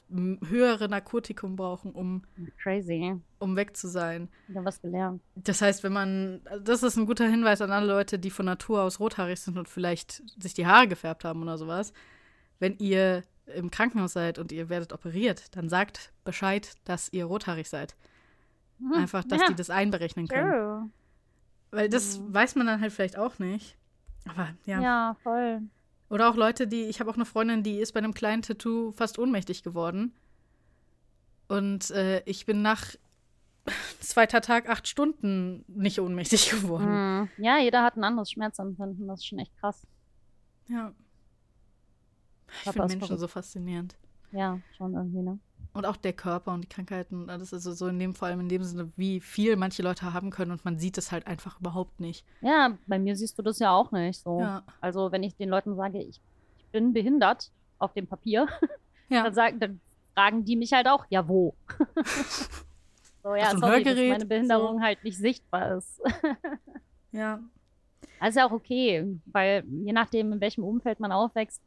höhere 0.45 0.87
Narkotikum 0.87 1.55
brauchen, 1.55 1.93
um, 1.93 2.21
Crazy. 2.61 3.15
um 3.39 3.55
weg 3.55 3.75
zu 3.75 3.87
sein. 3.87 4.29
Wieder 4.47 4.63
was 4.63 4.79
gelernt. 4.81 5.23
Das 5.35 5.63
heißt, 5.63 5.83
wenn 5.83 5.93
man, 5.93 6.41
das 6.61 6.83
ist 6.83 6.95
ein 6.97 7.07
guter 7.07 7.25
Hinweis 7.27 7.59
an 7.59 7.71
alle 7.71 7.87
Leute, 7.87 8.19
die 8.19 8.29
von 8.29 8.45
Natur 8.45 8.83
aus 8.83 8.99
rothaarig 8.99 9.39
sind 9.39 9.57
und 9.57 9.67
vielleicht 9.67 10.21
sich 10.39 10.53
die 10.53 10.67
Haare 10.67 10.87
gefärbt 10.89 11.23
haben 11.25 11.41
oder 11.41 11.57
sowas. 11.57 11.91
Wenn 12.59 12.77
ihr 12.77 13.23
im 13.47 13.71
Krankenhaus 13.71 14.13
seid 14.13 14.37
und 14.39 14.51
ihr 14.51 14.69
werdet 14.69 14.93
operiert, 14.93 15.55
dann 15.55 15.69
sagt 15.69 16.11
Bescheid, 16.23 16.75
dass 16.85 17.09
ihr 17.11 17.25
rothaarig 17.25 17.67
seid. 17.69 17.95
Mhm. 18.79 18.93
Einfach, 18.93 19.23
dass 19.23 19.41
ja, 19.41 19.47
die 19.47 19.55
das 19.55 19.69
einberechnen 19.69 20.27
können. 20.27 20.51
true. 20.51 20.89
Weil 21.71 21.89
das 21.89 22.19
Mhm. 22.19 22.33
weiß 22.33 22.55
man 22.55 22.67
dann 22.67 22.81
halt 22.81 22.91
vielleicht 22.93 23.17
auch 23.17 23.39
nicht. 23.39 23.77
Aber 24.27 24.49
ja. 24.65 24.81
Ja. 24.81 25.15
voll. 25.23 25.61
Oder 26.09 26.29
auch 26.29 26.35
Leute, 26.35 26.67
die, 26.67 26.83
ich 26.83 26.99
habe 26.99 27.09
auch 27.09 27.15
eine 27.15 27.25
Freundin, 27.25 27.63
die 27.63 27.79
ist 27.79 27.93
bei 27.93 27.99
einem 27.99 28.13
kleinen 28.13 28.41
Tattoo 28.41 28.91
fast 28.91 29.17
ohnmächtig 29.17 29.63
geworden. 29.63 30.13
Und 31.47 31.89
äh, 31.91 32.21
ich 32.25 32.45
bin 32.45 32.61
nach 32.61 32.95
zweiter 33.99 34.41
Tag 34.41 34.69
acht 34.69 34.87
Stunden 34.87 35.63
nicht 35.67 35.99
ohnmächtig 35.99 36.49
geworden. 36.61 36.89
Mhm. 37.21 37.29
Ja, 37.37 37.57
jeder 37.59 37.83
hat 37.83 37.95
ein 37.97 38.03
anderes 38.03 38.31
Schmerzempfinden. 38.31 39.07
Das 39.07 39.19
ist 39.21 39.27
schon 39.27 39.39
echt 39.39 39.55
krass. 39.57 39.85
Ja. 40.67 40.93
Ich 42.63 42.71
finde 42.71 42.87
Menschen 42.87 43.17
so 43.17 43.27
faszinierend. 43.27 43.95
Ja, 44.31 44.59
schon 44.77 44.93
irgendwie, 44.93 45.21
ne? 45.21 45.39
Und 45.73 45.85
auch 45.85 45.95
der 45.95 46.13
Körper 46.13 46.53
und 46.53 46.61
die 46.65 46.67
Krankheiten 46.67 47.23
und 47.23 47.29
alles. 47.29 47.53
Also 47.53 47.71
so 47.73 47.87
in 47.87 47.97
dem, 47.97 48.13
vor 48.13 48.27
allem 48.27 48.41
in 48.41 48.49
dem 48.49 48.63
Sinne, 48.63 48.91
wie 48.97 49.21
viel 49.21 49.55
manche 49.55 49.83
Leute 49.83 50.13
haben 50.13 50.29
können 50.29 50.51
und 50.51 50.65
man 50.65 50.77
sieht 50.77 50.97
es 50.97 51.11
halt 51.11 51.27
einfach 51.27 51.59
überhaupt 51.59 51.99
nicht. 51.99 52.25
Ja, 52.41 52.77
bei 52.87 52.99
mir 52.99 53.15
siehst 53.15 53.37
du 53.39 53.41
das 53.41 53.59
ja 53.59 53.71
auch 53.71 53.91
nicht 53.91 54.21
so. 54.21 54.39
Ja. 54.41 54.63
Also, 54.81 55.11
wenn 55.11 55.23
ich 55.23 55.35
den 55.35 55.49
Leuten 55.49 55.75
sage, 55.75 55.99
ich, 56.01 56.19
ich 56.57 56.65
bin 56.71 56.91
behindert 56.91 57.51
auf 57.79 57.93
dem 57.93 58.07
Papier, 58.07 58.47
Ja. 59.09 59.23
dann, 59.23 59.33
sagen, 59.33 59.59
dann 59.59 59.81
fragen 60.13 60.45
die 60.45 60.55
mich 60.55 60.71
halt 60.73 60.87
auch, 60.87 61.05
ja, 61.09 61.27
wo? 61.27 61.53
so, 63.23 63.35
ja, 63.35 63.55
sorry, 63.57 63.83
dass 63.83 63.95
meine 63.95 64.25
Behinderung 64.25 64.81
halt 64.81 65.03
nicht 65.03 65.17
sichtbar 65.17 65.77
ist. 65.77 66.01
Ja. 67.11 67.39
Das 68.19 68.29
ist 68.29 68.35
ja 68.35 68.47
auch 68.47 68.51
okay, 68.51 69.19
weil 69.25 69.65
je 69.67 69.93
nachdem, 69.93 70.33
in 70.33 70.41
welchem 70.41 70.63
Umfeld 70.63 70.99
man 70.99 71.11
aufwächst, 71.11 71.61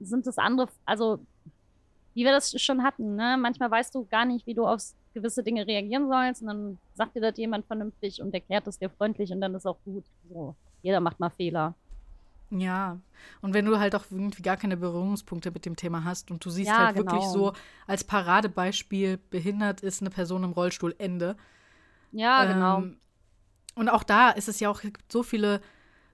sind 0.00 0.26
das 0.26 0.38
andere, 0.38 0.68
also 0.84 1.18
wie 2.14 2.24
wir 2.24 2.32
das 2.32 2.60
schon 2.60 2.82
hatten, 2.82 3.16
ne? 3.16 3.36
Manchmal 3.38 3.70
weißt 3.70 3.94
du 3.94 4.06
gar 4.06 4.24
nicht, 4.24 4.46
wie 4.46 4.54
du 4.54 4.66
auf 4.66 4.80
gewisse 5.14 5.42
Dinge 5.42 5.66
reagieren 5.66 6.08
sollst 6.08 6.42
und 6.42 6.48
dann 6.48 6.78
sagt 6.94 7.16
dir 7.16 7.20
das 7.20 7.36
jemand 7.38 7.66
vernünftig 7.66 8.20
und 8.20 8.34
erklärt 8.34 8.66
es 8.66 8.78
dir 8.78 8.90
freundlich 8.90 9.30
und 9.32 9.40
dann 9.40 9.54
ist 9.54 9.66
auch 9.66 9.78
gut. 9.84 10.04
So, 10.28 10.54
jeder 10.82 11.00
macht 11.00 11.20
mal 11.20 11.30
Fehler. 11.30 11.74
Ja. 12.50 13.00
Und 13.40 13.54
wenn 13.54 13.64
du 13.64 13.78
halt 13.78 13.94
auch 13.94 14.04
irgendwie 14.10 14.42
gar 14.42 14.56
keine 14.56 14.76
Berührungspunkte 14.76 15.50
mit 15.50 15.66
dem 15.66 15.76
Thema 15.76 16.04
hast 16.04 16.30
und 16.30 16.44
du 16.44 16.50
siehst 16.50 16.68
Ja, 16.68 16.86
halt 16.86 16.96
wirklich 16.96 17.22
genau. 17.22 17.32
so 17.32 17.52
als 17.86 18.04
Paradebeispiel, 18.04 19.18
behindert 19.30 19.80
ist 19.80 20.00
eine 20.00 20.10
Person 20.10 20.44
im 20.44 20.52
Rollstuhl, 20.52 20.94
Ende. 20.98 21.36
Ja, 22.12 22.44
genau. 22.44 22.78
Ähm, 22.78 22.98
und 23.74 23.88
auch 23.88 24.04
da 24.04 24.30
ist 24.30 24.48
es 24.48 24.60
ja 24.60 24.70
auch 24.70 24.76
es 24.76 24.92
gibt 24.92 25.10
so 25.12 25.22
viele, 25.22 25.60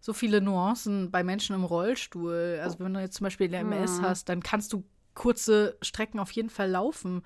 so 0.03 0.13
viele 0.13 0.41
Nuancen 0.41 1.11
bei 1.13 1.23
Menschen 1.23 1.55
im 1.55 1.65
Rollstuhl. 1.65 2.59
Also 2.61 2.81
wenn 2.81 2.93
du 2.93 3.01
jetzt 3.01 3.15
zum 3.15 3.25
Beispiel 3.25 3.55
MS 3.55 4.01
Mhm. 4.01 4.03
hast, 4.03 4.29
dann 4.29 4.43
kannst 4.43 4.73
du 4.73 4.83
kurze 5.15 5.77
Strecken 5.81 6.19
auf 6.19 6.33
jeden 6.33 6.51
Fall 6.51 6.69
laufen. 6.69 7.23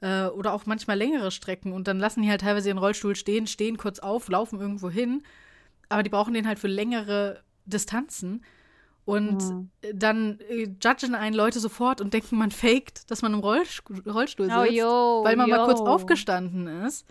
Äh, 0.00 0.26
oder 0.26 0.52
auch 0.52 0.66
manchmal 0.66 0.98
längere 0.98 1.30
Strecken. 1.30 1.72
Und 1.72 1.86
dann 1.88 2.00
lassen 2.00 2.22
die 2.22 2.28
halt 2.28 2.40
teilweise 2.42 2.68
ihren 2.68 2.78
Rollstuhl 2.78 3.14
stehen, 3.16 3.46
stehen 3.46 3.78
kurz 3.78 4.00
auf, 4.00 4.28
laufen 4.28 4.60
irgendwo 4.60 4.90
hin. 4.90 5.22
Aber 5.88 6.02
die 6.02 6.10
brauchen 6.10 6.34
den 6.34 6.48
halt 6.48 6.58
für 6.58 6.66
längere 6.68 7.42
Distanzen. 7.64 8.44
Und 9.04 9.54
Mhm. 9.54 9.70
dann 9.94 10.40
äh, 10.50 10.64
judgen 10.82 11.14
einen 11.14 11.36
Leute 11.36 11.60
sofort 11.60 12.00
und 12.00 12.12
denken, 12.12 12.36
man 12.38 12.50
faked, 12.50 13.08
dass 13.08 13.22
man 13.22 13.34
im 13.34 13.38
Rollstuhl, 13.38 14.00
Rollstuhl 14.00 14.46
sitzt. 14.46 14.58
Oh, 14.58 14.64
yo, 14.64 15.20
weil 15.24 15.36
man 15.36 15.48
mal 15.48 15.64
kurz 15.64 15.78
yo. 15.78 15.86
aufgestanden 15.86 16.66
ist. 16.84 17.06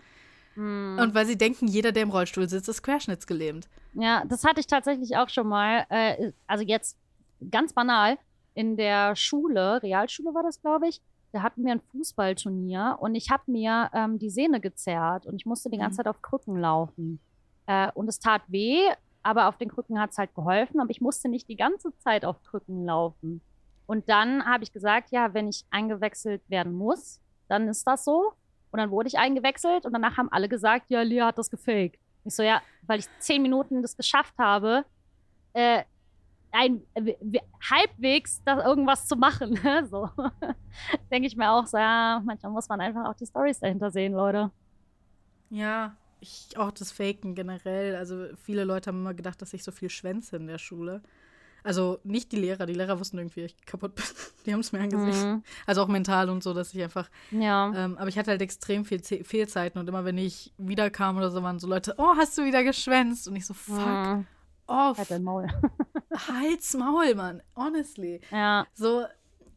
Hm. 0.56 0.98
Und 1.00 1.14
weil 1.14 1.26
sie 1.26 1.38
denken, 1.38 1.66
jeder, 1.68 1.92
der 1.92 2.02
im 2.02 2.10
Rollstuhl 2.10 2.48
sitzt, 2.48 2.68
ist 2.68 2.82
querschnittsgelähmt. 2.82 3.68
Ja, 3.94 4.24
das 4.26 4.44
hatte 4.44 4.60
ich 4.60 4.66
tatsächlich 4.66 5.16
auch 5.16 5.28
schon 5.28 5.46
mal. 5.46 5.86
Äh, 5.88 6.32
also 6.46 6.64
jetzt 6.64 6.98
ganz 7.50 7.72
banal. 7.72 8.18
In 8.54 8.76
der 8.76 9.14
Schule, 9.16 9.82
Realschule 9.82 10.34
war 10.34 10.42
das, 10.42 10.60
glaube 10.62 10.88
ich, 10.88 11.00
da 11.32 11.42
hatten 11.42 11.64
wir 11.64 11.72
ein 11.72 11.82
Fußballturnier 11.92 12.96
und 13.00 13.14
ich 13.14 13.30
habe 13.30 13.42
mir 13.50 13.90
ähm, 13.92 14.18
die 14.18 14.30
Sehne 14.30 14.60
gezerrt 14.60 15.26
und 15.26 15.34
ich 15.36 15.44
musste 15.44 15.68
die 15.68 15.76
ganze 15.76 15.94
Mhm. 16.00 16.04
Zeit 16.04 16.08
auf 16.08 16.22
Krücken 16.22 16.56
laufen. 16.58 17.20
Äh, 17.66 17.90
und 17.92 18.08
es 18.08 18.18
tat 18.18 18.42
weh, 18.48 18.80
aber 19.22 19.48
auf 19.48 19.58
den 19.58 19.68
Krücken 19.70 20.00
hat 20.00 20.12
es 20.12 20.18
halt 20.18 20.34
geholfen, 20.34 20.80
aber 20.80 20.90
ich 20.90 21.00
musste 21.02 21.28
nicht 21.28 21.48
die 21.48 21.56
ganze 21.56 21.94
Zeit 21.98 22.24
auf 22.24 22.42
Krücken 22.44 22.86
laufen. 22.86 23.42
Und 23.86 24.08
dann 24.08 24.46
habe 24.46 24.64
ich 24.64 24.72
gesagt, 24.72 25.10
ja, 25.10 25.34
wenn 25.34 25.48
ich 25.48 25.64
eingewechselt 25.70 26.42
werden 26.48 26.72
muss, 26.72 27.20
dann 27.48 27.68
ist 27.68 27.86
das 27.86 28.04
so. 28.04 28.32
Und 28.76 28.80
dann 28.82 28.90
wurde 28.90 29.08
ich 29.08 29.18
eingewechselt 29.18 29.86
und 29.86 29.94
danach 29.94 30.18
haben 30.18 30.30
alle 30.30 30.50
gesagt, 30.50 30.90
ja, 30.90 31.00
Lea 31.00 31.22
hat 31.22 31.38
das 31.38 31.50
gefaked. 31.50 31.98
Ich 32.26 32.34
so, 32.34 32.42
ja, 32.42 32.60
weil 32.82 32.98
ich 32.98 33.06
zehn 33.20 33.40
Minuten 33.40 33.80
das 33.80 33.96
geschafft 33.96 34.34
habe, 34.36 34.84
äh, 35.54 35.82
ein, 36.52 36.82
halbwegs 37.70 38.42
da 38.44 38.66
irgendwas 38.66 39.08
zu 39.08 39.16
machen. 39.16 39.58
Ne? 39.62 39.86
so 39.90 40.10
denke 41.10 41.26
ich 41.26 41.38
mir 41.38 41.50
auch 41.50 41.66
so, 41.66 41.78
ja, 41.78 42.20
manchmal 42.22 42.52
muss 42.52 42.68
man 42.68 42.82
einfach 42.82 43.08
auch 43.08 43.14
die 43.14 43.24
Stories 43.24 43.60
dahinter 43.60 43.90
sehen, 43.90 44.12
Leute. 44.12 44.50
Ja, 45.48 45.96
ich 46.20 46.50
auch 46.58 46.70
das 46.70 46.92
Faken 46.92 47.34
generell. 47.34 47.96
Also 47.96 48.26
viele 48.36 48.64
Leute 48.64 48.88
haben 48.88 49.00
immer 49.00 49.14
gedacht, 49.14 49.40
dass 49.40 49.54
ich 49.54 49.64
so 49.64 49.72
viel 49.72 49.88
schwänze 49.88 50.36
in 50.36 50.48
der 50.48 50.58
Schule. 50.58 51.00
Also 51.66 51.98
nicht 52.04 52.30
die 52.30 52.36
Lehrer, 52.36 52.64
die 52.64 52.74
Lehrer 52.74 53.00
wussten 53.00 53.18
irgendwie, 53.18 53.40
ich 53.40 53.66
kaputt 53.66 53.96
bin. 53.96 54.04
Die 54.46 54.52
haben 54.52 54.60
es 54.60 54.70
mir 54.70 54.78
angesehen. 54.78 55.32
Mhm. 55.32 55.42
Also 55.66 55.82
auch 55.82 55.88
mental 55.88 56.30
und 56.30 56.40
so, 56.40 56.54
dass 56.54 56.72
ich 56.72 56.80
einfach. 56.80 57.10
Ja. 57.32 57.72
Ähm, 57.74 57.98
aber 57.98 58.06
ich 58.06 58.16
hatte 58.16 58.30
halt 58.30 58.40
extrem 58.40 58.84
viel 58.84 59.02
Z 59.02 59.26
Fehlzeiten 59.26 59.80
und 59.80 59.88
immer 59.88 60.04
wenn 60.04 60.16
ich 60.16 60.54
wiederkam 60.58 61.16
oder 61.16 61.32
so, 61.32 61.42
waren 61.42 61.58
so 61.58 61.66
Leute, 61.66 61.94
oh, 61.98 62.14
hast 62.16 62.38
du 62.38 62.44
wieder 62.44 62.62
geschwänzt? 62.62 63.26
Und 63.26 63.34
ich 63.34 63.46
so, 63.46 63.52
fuck. 63.52 63.78
Mhm. 63.78 64.26
Off. 64.68 64.96
Halt 64.96 65.10
dein 65.10 65.24
Maul. 65.24 65.48
Halt's 66.28 66.72
Maul, 66.74 67.16
Mann. 67.16 67.42
Honestly. 67.56 68.20
Ja. 68.30 68.68
So, 68.74 69.04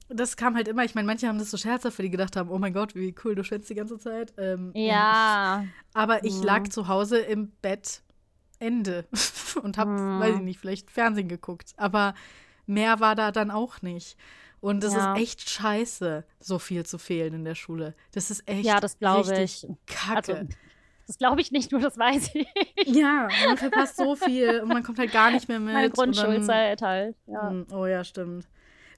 das 0.07 0.35
kam 0.35 0.55
halt 0.55 0.67
immer, 0.67 0.83
ich 0.83 0.95
meine, 0.95 1.05
manche 1.05 1.27
haben 1.27 1.37
das 1.37 1.51
so 1.51 1.57
scherzhaft, 1.57 1.99
weil 1.99 2.05
die 2.05 2.11
gedacht 2.11 2.35
haben, 2.35 2.49
oh 2.49 2.57
mein 2.57 2.73
Gott, 2.73 2.95
wie 2.95 3.13
cool, 3.23 3.35
du 3.35 3.43
schwänzt 3.43 3.69
die 3.69 3.75
ganze 3.75 3.99
Zeit. 3.99 4.33
Ähm, 4.39 4.71
ja. 4.73 5.63
Aber 5.93 6.23
ich 6.25 6.37
mhm. 6.37 6.43
lag 6.43 6.69
zu 6.69 6.87
Hause 6.87 7.19
im 7.19 7.51
Bett 7.61 8.01
Ende 8.59 9.05
und 9.63 9.77
habe, 9.77 9.91
hm. 9.91 10.19
weiß 10.19 10.35
ich 10.35 10.41
nicht, 10.41 10.59
vielleicht 10.59 10.91
Fernsehen 10.91 11.27
geguckt. 11.27 11.73
Aber 11.77 12.13
mehr 12.65 12.99
war 12.99 13.15
da 13.15 13.31
dann 13.31 13.51
auch 13.51 13.81
nicht. 13.81 14.17
Und 14.61 14.83
es 14.83 14.93
ja. 14.93 15.13
ist 15.13 15.21
echt 15.21 15.49
scheiße, 15.49 16.25
so 16.39 16.59
viel 16.59 16.85
zu 16.85 16.97
fehlen 16.97 17.33
in 17.33 17.45
der 17.45 17.55
Schule. 17.55 17.95
Das 18.11 18.29
ist 18.29 18.47
echt 18.47 18.65
ja, 18.65 18.79
das 18.79 18.97
ich. 18.99 19.67
kacke. 19.87 20.35
Also, 20.35 20.47
das 21.07 21.17
glaube 21.17 21.41
ich 21.41 21.51
nicht, 21.51 21.71
nur 21.71 21.81
das 21.81 21.97
weiß 21.97 22.35
ich. 22.35 22.47
Ja, 22.85 23.29
man 23.47 23.57
verpasst 23.57 23.97
so 23.97 24.15
viel 24.15 24.59
und 24.61 24.67
man 24.67 24.83
kommt 24.83 24.99
halt 24.99 25.11
gar 25.11 25.31
nicht 25.31 25.47
mehr 25.47 25.59
mit. 25.59 25.73
Meine 25.73 25.89
Grundschulzeit 25.89 26.81
halt, 26.81 27.15
ja. 27.25 27.49
Hm, 27.49 27.67
oh 27.71 27.85
ja, 27.85 28.03
stimmt. 28.03 28.47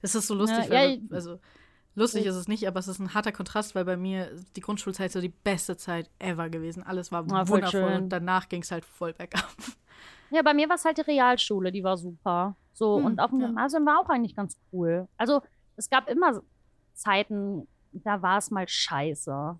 Es 0.02 0.14
ist 0.14 0.26
so 0.26 0.34
lustig, 0.34 0.64
ja, 0.64 0.70
weil, 0.70 0.90
ja, 0.94 0.98
also 1.10 1.38
Lustig 1.94 2.24
ist 2.24 2.36
es 2.36 2.48
nicht, 2.48 2.66
aber 2.66 2.80
es 2.80 2.88
ist 2.88 2.98
ein 3.00 3.12
harter 3.12 3.32
Kontrast, 3.32 3.74
weil 3.74 3.84
bei 3.84 3.96
mir 3.96 4.30
die 4.56 4.60
Grundschulzeit 4.60 5.12
so 5.12 5.20
die 5.20 5.28
beste 5.28 5.76
Zeit 5.76 6.08
ever 6.18 6.48
gewesen. 6.48 6.82
Alles 6.82 7.12
war 7.12 7.24
oh, 7.24 7.48
wundervoll 7.48 7.84
und 7.94 8.08
danach 8.08 8.48
ging 8.48 8.62
es 8.62 8.70
halt 8.70 8.84
voll 8.84 9.12
bergab. 9.12 9.54
Ja, 10.30 10.40
bei 10.40 10.54
mir 10.54 10.66
war 10.70 10.76
es 10.76 10.84
halt 10.86 10.96
die 10.96 11.02
Realschule, 11.02 11.70
die 11.70 11.84
war 11.84 11.98
super. 11.98 12.56
So, 12.72 12.96
hm, 12.96 13.04
und 13.04 13.20
auf 13.20 13.30
dem 13.30 13.40
ja. 13.40 13.48
Gymnasium 13.48 13.84
war 13.84 14.00
auch 14.00 14.08
eigentlich 14.08 14.34
ganz 14.34 14.58
cool. 14.72 15.06
Also, 15.18 15.42
es 15.76 15.90
gab 15.90 16.08
immer 16.08 16.40
Zeiten, 16.94 17.68
da 17.92 18.22
war 18.22 18.38
es 18.38 18.50
mal 18.50 18.66
scheiße. 18.66 19.58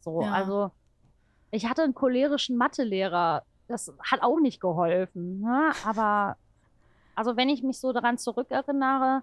So, 0.00 0.22
ja. 0.22 0.32
also, 0.32 0.70
ich 1.50 1.68
hatte 1.68 1.82
einen 1.82 1.94
cholerischen 1.94 2.56
Mathelehrer. 2.56 3.44
Das 3.68 3.92
hat 4.02 4.22
auch 4.22 4.40
nicht 4.40 4.60
geholfen. 4.60 5.40
Ne? 5.40 5.72
Aber, 5.84 6.38
also, 7.14 7.36
wenn 7.36 7.50
ich 7.50 7.62
mich 7.62 7.78
so 7.78 7.92
daran 7.92 8.16
zurückerinnere, 8.16 9.22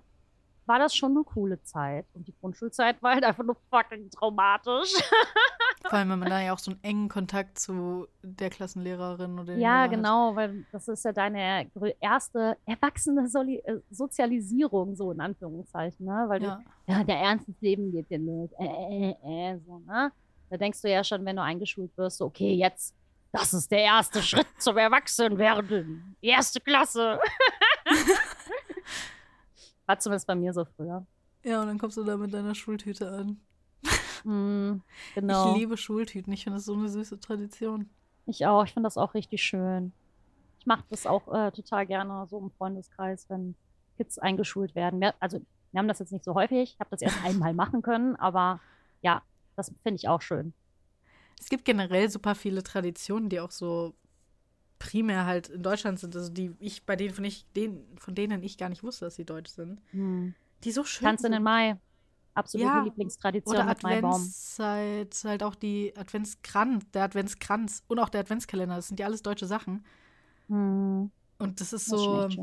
war 0.65 0.79
das 0.79 0.95
schon 0.95 1.11
eine 1.11 1.23
coole 1.23 1.61
Zeit. 1.63 2.05
Und 2.13 2.27
die 2.27 2.33
Grundschulzeit 2.39 3.01
war 3.01 3.13
halt 3.13 3.23
einfach 3.23 3.43
nur 3.43 3.57
fucking 3.69 4.09
traumatisch. 4.09 4.93
Vor 5.81 5.93
allem, 5.93 6.09
wenn 6.11 6.19
man 6.19 6.29
da 6.29 6.39
ja 6.41 6.53
auch 6.53 6.59
so 6.59 6.71
einen 6.71 6.83
engen 6.83 7.09
Kontakt 7.09 7.59
zu 7.59 8.07
der 8.21 8.49
Klassenlehrerin 8.49 9.39
oder 9.39 9.55
Ja, 9.57 9.87
genau, 9.87 10.29
hat. 10.29 10.35
weil 10.35 10.65
das 10.71 10.87
ist 10.87 11.03
ja 11.03 11.11
deine 11.11 11.69
erste 11.99 12.57
erwachsene 12.65 13.27
Soli 13.27 13.57
äh, 13.65 13.79
Sozialisierung, 13.89 14.95
so 14.95 15.11
in 15.11 15.19
Anführungszeichen, 15.19 16.05
ne? 16.05 16.25
Weil 16.27 16.43
ja. 16.43 16.61
du, 16.85 16.91
ja, 16.91 17.03
der 17.03 17.17
Ernst 17.17 17.47
des 17.47 17.59
Lebens 17.61 17.91
geht 17.91 18.09
dir 18.09 18.19
los. 18.19 18.51
Äh, 18.59 18.65
äh, 18.65 19.51
äh, 19.53 19.59
so, 19.65 19.79
ne? 19.79 20.11
Da 20.49 20.57
denkst 20.57 20.81
du 20.81 20.91
ja 20.91 21.03
schon, 21.03 21.25
wenn 21.25 21.37
du 21.37 21.41
eingeschult 21.41 21.97
wirst, 21.97 22.17
so, 22.17 22.25
okay, 22.25 22.53
jetzt, 22.53 22.93
das 23.31 23.53
ist 23.53 23.71
der 23.71 23.79
erste 23.79 24.21
Schritt 24.21 24.47
zum 24.59 24.77
Erwachsenwerden. 24.77 26.15
Erste 26.21 26.59
Klasse. 26.59 27.19
War 29.91 29.99
zumindest 29.99 30.25
bei 30.25 30.35
mir 30.35 30.53
so 30.53 30.63
früher. 30.63 31.05
Ja, 31.43 31.59
und 31.59 31.67
dann 31.67 31.77
kommst 31.77 31.97
du 31.97 32.05
da 32.05 32.15
mit 32.15 32.33
deiner 32.33 32.55
Schultüte 32.55 33.11
an. 33.11 33.41
Mm, 34.23 34.81
genau. 35.15 35.51
Ich 35.51 35.59
liebe 35.59 35.75
Schultüten. 35.75 36.31
Ich 36.31 36.45
finde 36.45 36.59
das 36.59 36.65
so 36.65 36.75
eine 36.75 36.87
süße 36.87 37.19
Tradition. 37.19 37.89
Ich 38.25 38.45
auch. 38.45 38.63
Ich 38.63 38.71
finde 38.71 38.87
das 38.87 38.97
auch 38.97 39.13
richtig 39.15 39.43
schön. 39.43 39.91
Ich 40.59 40.65
mache 40.65 40.85
das 40.89 41.05
auch 41.05 41.27
äh, 41.33 41.51
total 41.51 41.85
gerne 41.87 42.25
so 42.29 42.39
im 42.39 42.51
Freundeskreis, 42.51 43.29
wenn 43.29 43.55
Kids 43.97 44.17
eingeschult 44.17 44.75
werden. 44.75 45.03
Also, 45.19 45.41
wir 45.73 45.79
haben 45.79 45.89
das 45.89 45.99
jetzt 45.99 46.13
nicht 46.13 46.23
so 46.23 46.35
häufig. 46.35 46.75
Ich 46.75 46.79
habe 46.79 46.89
das 46.89 47.01
erst 47.01 47.21
einmal 47.25 47.53
machen 47.55 47.81
können, 47.81 48.15
aber 48.15 48.61
ja, 49.01 49.23
das 49.57 49.73
finde 49.83 49.97
ich 49.97 50.07
auch 50.07 50.21
schön. 50.21 50.53
Es 51.37 51.49
gibt 51.49 51.65
generell 51.65 52.09
super 52.09 52.35
viele 52.35 52.63
Traditionen, 52.63 53.27
die 53.27 53.41
auch 53.41 53.51
so 53.51 53.93
primär 54.81 55.27
halt 55.27 55.49
in 55.49 55.61
Deutschland 55.61 55.99
sind, 55.99 56.15
also 56.15 56.31
die 56.31 56.55
ich, 56.59 56.87
bei 56.87 56.95
denen 56.95 57.13
von, 57.13 57.23
ich, 57.23 57.45
denen, 57.55 57.85
von 57.97 58.15
denen 58.15 58.41
ich 58.41 58.57
gar 58.57 58.67
nicht 58.67 58.81
wusste, 58.81 59.05
dass 59.05 59.15
sie 59.15 59.25
deutsch 59.25 59.51
sind. 59.51 59.79
Hm. 59.91 60.33
Die 60.63 60.71
so 60.71 60.83
schön 60.83 61.05
Tanzen 61.05 61.25
sind. 61.25 61.33
in 61.33 61.43
Mai. 61.43 61.77
Absolute 62.33 62.67
ja, 62.67 62.83
Lieblingstradition 62.83 63.55
oder 63.55 63.65
mit 63.65 63.83
Adventszeit, 63.83 65.21
halt 65.25 65.43
auch 65.43 65.53
die 65.53 65.93
Adventskranz, 65.97 66.89
der 66.91 67.03
Adventskranz 67.03 67.83
und 67.87 67.99
auch 67.99 68.09
der 68.09 68.21
Adventskalender, 68.21 68.77
das 68.77 68.87
sind 68.87 68.99
ja 68.99 69.05
alles 69.05 69.21
deutsche 69.21 69.45
Sachen. 69.45 69.85
Hm. 70.47 71.11
Und 71.37 71.61
das 71.61 71.73
ist 71.73 71.87
so 71.87 72.27
das 72.27 72.37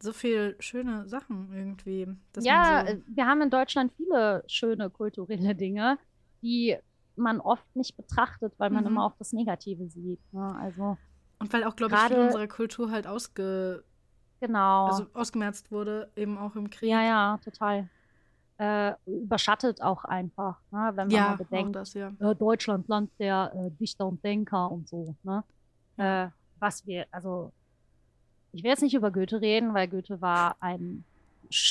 so 0.00 0.12
viel 0.12 0.56
schöne 0.58 1.08
Sachen 1.08 1.52
irgendwie. 1.54 2.06
ja, 2.40 2.84
so 2.84 2.92
äh, 2.92 3.00
wir 3.06 3.26
haben 3.26 3.40
in 3.40 3.50
Deutschland 3.50 3.92
viele 3.96 4.44
schöne 4.46 4.90
kulturelle 4.90 5.54
Dinge, 5.54 5.98
die 6.42 6.76
man 7.16 7.40
oft 7.40 7.64
nicht 7.76 7.96
betrachtet, 7.96 8.52
weil 8.58 8.70
man 8.70 8.84
mhm. 8.84 8.90
immer 8.90 9.04
auch 9.06 9.16
das 9.18 9.32
Negative 9.32 9.88
sieht. 9.88 10.20
Ne? 10.32 10.56
Also 10.60 10.96
und 11.38 11.52
weil 11.52 11.64
auch, 11.64 11.74
glaube 11.74 11.94
ich, 11.94 12.00
viel 12.00 12.18
unserer 12.18 12.46
Kultur 12.46 12.90
halt 12.90 13.06
ausge 13.06 13.82
genau. 14.38 14.86
also 14.86 15.06
ausgemerzt 15.12 15.72
wurde, 15.72 16.10
eben 16.14 16.38
auch 16.38 16.54
im 16.54 16.70
Krieg. 16.70 16.88
Ja, 16.88 17.02
ja, 17.02 17.40
total. 17.44 17.88
Äh, 18.58 18.92
überschattet 19.06 19.82
auch 19.82 20.04
einfach, 20.04 20.60
ne? 20.70 20.92
wenn 20.94 21.08
man 21.08 21.10
ja, 21.10 21.28
mal 21.30 21.36
bedenkt, 21.36 21.74
das, 21.74 21.94
ja. 21.94 22.12
äh, 22.20 22.34
Deutschland, 22.36 22.86
Land 22.86 23.10
der 23.18 23.52
äh, 23.56 23.70
Dichter 23.72 24.06
und 24.06 24.22
Denker 24.22 24.70
und 24.70 24.88
so. 24.88 25.16
Ne? 25.24 25.42
Äh, 25.96 26.28
was 26.60 26.86
wir, 26.86 27.06
also 27.10 27.52
ich 28.52 28.62
will 28.62 28.70
jetzt 28.70 28.82
nicht 28.82 28.94
über 28.94 29.10
Goethe 29.10 29.40
reden, 29.40 29.74
weil 29.74 29.88
Goethe 29.88 30.20
war 30.20 30.56
ein 30.60 31.02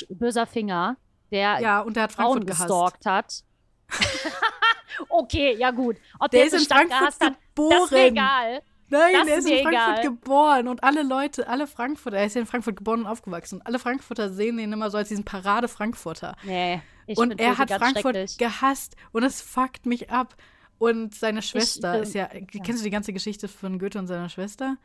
böser 0.10 0.46
Finger, 0.46 0.98
der, 1.32 1.62
ja, 1.62 1.80
und 1.80 1.96
der 1.96 2.04
hat 2.04 2.12
Frauen 2.12 2.46
gestalkt 2.46 3.06
hat. 3.06 3.44
okay, 5.10 5.56
ja 5.58 5.72
gut. 5.72 5.98
Ob 6.20 6.32
der, 6.32 6.46
der 6.46 6.48
ist 6.48 6.54
in 6.54 6.68
Frankfurt 6.68 7.20
geboren. 7.20 7.74
Hat, 7.74 7.82
das 7.82 7.84
ist 7.86 7.92
mir 7.92 8.06
egal. 8.08 8.62
Nein, 8.90 9.14
das 9.14 9.26
der 9.26 9.38
ist, 9.38 9.50
in 9.50 9.64
Frankfurt 9.64 10.00
egal. 10.00 10.04
geboren 10.04 10.68
und 10.68 10.84
alle 10.84 11.04
Leute, 11.04 11.48
alle 11.48 11.66
Frankfurter, 11.66 12.18
er 12.18 12.26
ist 12.26 12.36
ja 12.36 12.42
in 12.42 12.48
Frankfurt 12.48 12.76
geboren 12.76 13.02
und 13.02 13.08
aufgewachsen 13.08 13.60
und 13.60 13.68
alle 13.68 13.80
Frankfurter 13.80 14.30
sehen 14.30 14.60
ihn 14.60 14.74
immer 14.74 14.92
so 14.92 14.98
als 14.98 15.08
diesen 15.08 15.24
Parade-Frankfurter. 15.24 16.36
Nee, 16.44 16.82
ich 17.08 17.18
Und 17.18 17.40
er 17.40 17.58
hat 17.58 17.72
Frankfurt 17.72 18.38
gehasst 18.38 18.96
und 19.14 19.24
es 19.24 19.42
fuckt 19.42 19.86
mich 19.86 20.12
ab. 20.12 20.36
Und 20.78 21.14
seine 21.14 21.44
Schwester 21.44 21.94
ich, 21.94 22.00
äh, 22.00 22.04
ist 22.04 22.14
ja, 22.16 22.30
ja, 22.34 22.64
kennst 22.64 22.82
du 22.82 22.84
die 22.84 22.90
ganze 22.90 23.14
Geschichte 23.14 23.48
von 23.48 23.78
Goethe 23.78 24.00
und 24.00 24.08
seiner 24.08 24.30
Schwester? 24.30 24.78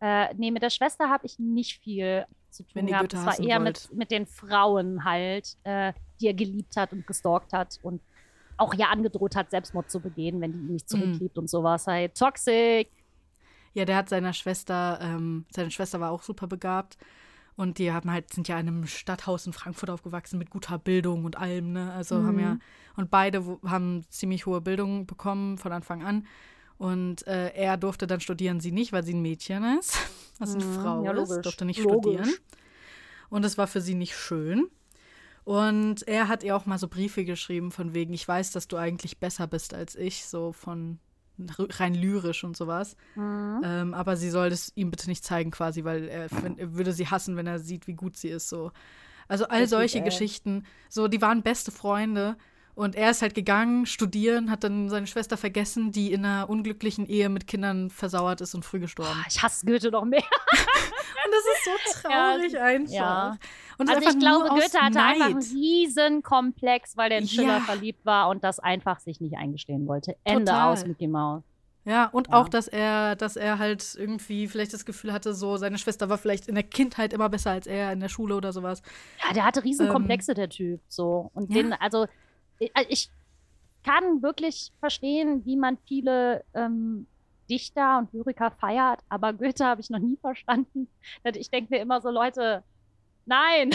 Äh, 0.00 0.34
nee, 0.34 0.50
mit 0.50 0.62
der 0.62 0.68
Schwester 0.68 1.08
habe 1.08 1.24
ich 1.24 1.38
nicht 1.38 1.80
viel 1.80 2.26
zu 2.50 2.64
tun 2.64 2.86
gehabt. 2.86 3.14
Das 3.14 3.24
war 3.24 3.40
eher 3.40 3.58
mit, 3.58 3.88
mit 3.94 4.10
den 4.10 4.26
Frauen 4.26 5.04
halt, 5.04 5.56
äh, 5.64 5.94
die 6.20 6.26
er 6.26 6.34
geliebt 6.34 6.76
hat 6.76 6.92
und 6.92 7.06
gestalkt 7.06 7.52
hat 7.52 7.78
und 7.82 8.02
auch 8.56 8.74
ja 8.74 8.88
angedroht 8.88 9.36
hat, 9.36 9.50
Selbstmord 9.50 9.90
zu 9.90 10.00
begehen, 10.00 10.40
wenn 10.40 10.52
die 10.52 10.58
ihn 10.58 10.72
nicht 10.72 10.88
zurückliebt 10.88 11.36
mhm. 11.36 11.42
und 11.42 11.50
sowas. 11.50 11.86
Halt 11.86 12.16
toxic. 12.16 12.88
Ja, 13.74 13.84
der 13.84 13.96
hat 13.96 14.08
seiner 14.08 14.32
Schwester, 14.32 14.98
ähm, 15.00 15.46
seine 15.50 15.70
Schwester 15.70 16.00
war 16.00 16.10
auch 16.10 16.22
super 16.22 16.46
begabt. 16.46 16.98
Und 17.54 17.78
die 17.78 17.92
haben 17.92 18.10
halt, 18.10 18.32
sind 18.32 18.48
ja 18.48 18.58
in 18.58 18.68
einem 18.68 18.86
Stadthaus 18.86 19.46
in 19.46 19.52
Frankfurt 19.52 19.90
aufgewachsen 19.90 20.38
mit 20.38 20.50
guter 20.50 20.78
Bildung 20.78 21.24
und 21.24 21.36
allem, 21.36 21.72
ne? 21.72 21.92
Also 21.92 22.16
mhm. 22.16 22.26
haben 22.26 22.38
ja, 22.40 22.58
und 22.96 23.10
beide 23.10 23.58
haben 23.66 24.04
ziemlich 24.08 24.46
hohe 24.46 24.60
Bildung 24.60 25.06
bekommen 25.06 25.58
von 25.58 25.72
Anfang 25.72 26.02
an. 26.02 26.26
Und 26.78 27.26
äh, 27.26 27.52
er 27.54 27.76
durfte 27.76 28.06
dann 28.06 28.20
studieren, 28.20 28.58
sie 28.60 28.72
nicht, 28.72 28.92
weil 28.92 29.04
sie 29.04 29.14
ein 29.14 29.22
Mädchen 29.22 29.78
ist, 29.78 29.98
was 30.38 30.54
eine 30.54 30.64
mhm. 30.64 30.74
Frau 30.74 31.04
ja, 31.04 31.12
ist, 31.12 31.42
durfte 31.42 31.64
nicht 31.64 31.80
logisch. 31.80 32.14
studieren. 32.14 32.34
Und 33.28 33.44
es 33.44 33.56
war 33.58 33.66
für 33.66 33.80
sie 33.80 33.94
nicht 33.94 34.16
schön. 34.16 34.68
Und 35.44 36.06
er 36.06 36.28
hat 36.28 36.44
ihr 36.44 36.56
auch 36.56 36.66
mal 36.66 36.78
so 36.78 36.88
Briefe 36.88 37.24
geschrieben 37.24 37.72
von 37.72 37.94
wegen, 37.94 38.12
ich 38.12 38.26
weiß, 38.26 38.52
dass 38.52 38.68
du 38.68 38.76
eigentlich 38.76 39.18
besser 39.18 39.46
bist 39.46 39.74
als 39.74 39.96
ich, 39.96 40.24
so 40.24 40.52
von 40.52 40.98
rein 41.58 41.94
lyrisch 41.94 42.44
und 42.44 42.56
sowas. 42.56 42.96
Mhm. 43.14 43.60
Ähm, 43.64 43.94
aber 43.94 44.16
sie 44.16 44.30
soll 44.30 44.48
es 44.48 44.72
ihm 44.76 44.90
bitte 44.90 45.08
nicht 45.08 45.24
zeigen 45.24 45.50
quasi, 45.50 45.84
weil 45.84 46.08
er, 46.08 46.28
er, 46.58 46.74
würde 46.74 46.92
sie 46.92 47.08
hassen, 47.08 47.36
wenn 47.36 47.46
er 47.46 47.58
sieht, 47.58 47.86
wie 47.86 47.94
gut 47.94 48.16
sie 48.16 48.28
ist. 48.28 48.48
So. 48.48 48.72
Also 49.28 49.46
all 49.48 49.66
solche 49.66 50.02
Geschichten. 50.02 50.64
So, 50.88 51.08
die 51.08 51.22
waren 51.22 51.42
beste 51.42 51.70
Freunde. 51.70 52.36
Und 52.74 52.96
er 52.96 53.10
ist 53.10 53.20
halt 53.20 53.34
gegangen, 53.34 53.84
studieren, 53.84 54.50
hat 54.50 54.64
dann 54.64 54.88
seine 54.88 55.06
Schwester 55.06 55.36
vergessen, 55.36 55.92
die 55.92 56.10
in 56.12 56.24
einer 56.24 56.48
unglücklichen 56.48 57.06
Ehe 57.06 57.28
mit 57.28 57.46
Kindern 57.46 57.90
versauert 57.90 58.40
ist 58.40 58.54
und 58.54 58.64
früh 58.64 58.80
gestorben. 58.80 59.12
Oh, 59.14 59.24
ich 59.28 59.42
hasse 59.42 59.66
Goethe 59.66 59.90
noch 59.90 60.06
mehr. 60.06 60.22
das 61.32 61.44
ist 61.54 62.02
so 62.02 62.08
traurig 62.08 62.52
ja, 62.52 62.64
einfach. 62.64 62.92
Ja. 62.92 63.38
Und 63.76 63.90
also 63.90 64.08
ich 64.08 64.18
glaube, 64.18 64.48
Goethe 64.48 64.80
hatte 64.80 64.94
Neid. 64.94 65.14
einfach 65.14 65.26
einen 65.26 65.42
riesen 65.42 66.22
Komplex, 66.22 66.96
weil 66.96 67.10
der 67.10 67.18
in 67.18 67.28
Schiller 67.28 67.58
ja. 67.58 67.60
verliebt 67.60 68.06
war 68.06 68.30
und 68.30 68.42
das 68.42 68.58
einfach 68.58 69.00
sich 69.00 69.20
nicht 69.20 69.36
eingestehen 69.36 69.86
wollte. 69.86 70.16
Ende 70.24 70.46
Total. 70.46 70.72
aus 70.72 70.86
Mickey 70.86 71.08
Mouse. 71.08 71.42
Ja, 71.84 72.06
und 72.06 72.28
ja. 72.28 72.34
auch, 72.34 72.48
dass 72.48 72.68
er, 72.68 73.16
dass 73.16 73.36
er 73.36 73.58
halt 73.58 73.96
irgendwie 73.98 74.46
vielleicht 74.46 74.72
das 74.72 74.84
Gefühl 74.84 75.12
hatte, 75.12 75.34
so 75.34 75.56
seine 75.56 75.78
Schwester 75.78 76.08
war 76.08 76.16
vielleicht 76.16 76.46
in 76.46 76.54
der 76.54 76.62
Kindheit 76.62 77.12
immer 77.12 77.28
besser 77.28 77.50
als 77.50 77.66
er 77.66 77.92
in 77.92 77.98
der 78.00 78.08
Schule 78.08 78.36
oder 78.36 78.52
sowas. 78.52 78.82
Ja, 79.26 79.34
der 79.34 79.44
hatte 79.44 79.64
Riesenkomplexe, 79.64 80.32
ähm, 80.32 80.36
der 80.36 80.48
Typ, 80.48 80.80
so. 80.86 81.30
Und 81.34 81.50
ja. 81.50 81.62
den, 81.62 81.72
also, 81.72 82.06
ich, 82.62 82.72
ich, 82.88 83.10
kann 83.84 84.22
wirklich 84.22 84.72
verstehen, 84.78 85.44
wie 85.44 85.56
man 85.56 85.76
viele 85.88 86.44
ähm, 86.54 87.06
Dichter 87.50 87.98
und 87.98 88.12
Lyriker 88.12 88.52
feiert, 88.52 89.00
aber 89.08 89.32
Goethe 89.32 89.64
habe 89.64 89.80
ich 89.80 89.90
noch 89.90 89.98
nie 89.98 90.16
verstanden. 90.20 90.88
Ich 91.24 91.50
denke 91.50 91.74
mir 91.74 91.80
immer 91.80 92.00
so, 92.00 92.10
Leute, 92.10 92.62
nein. 93.26 93.70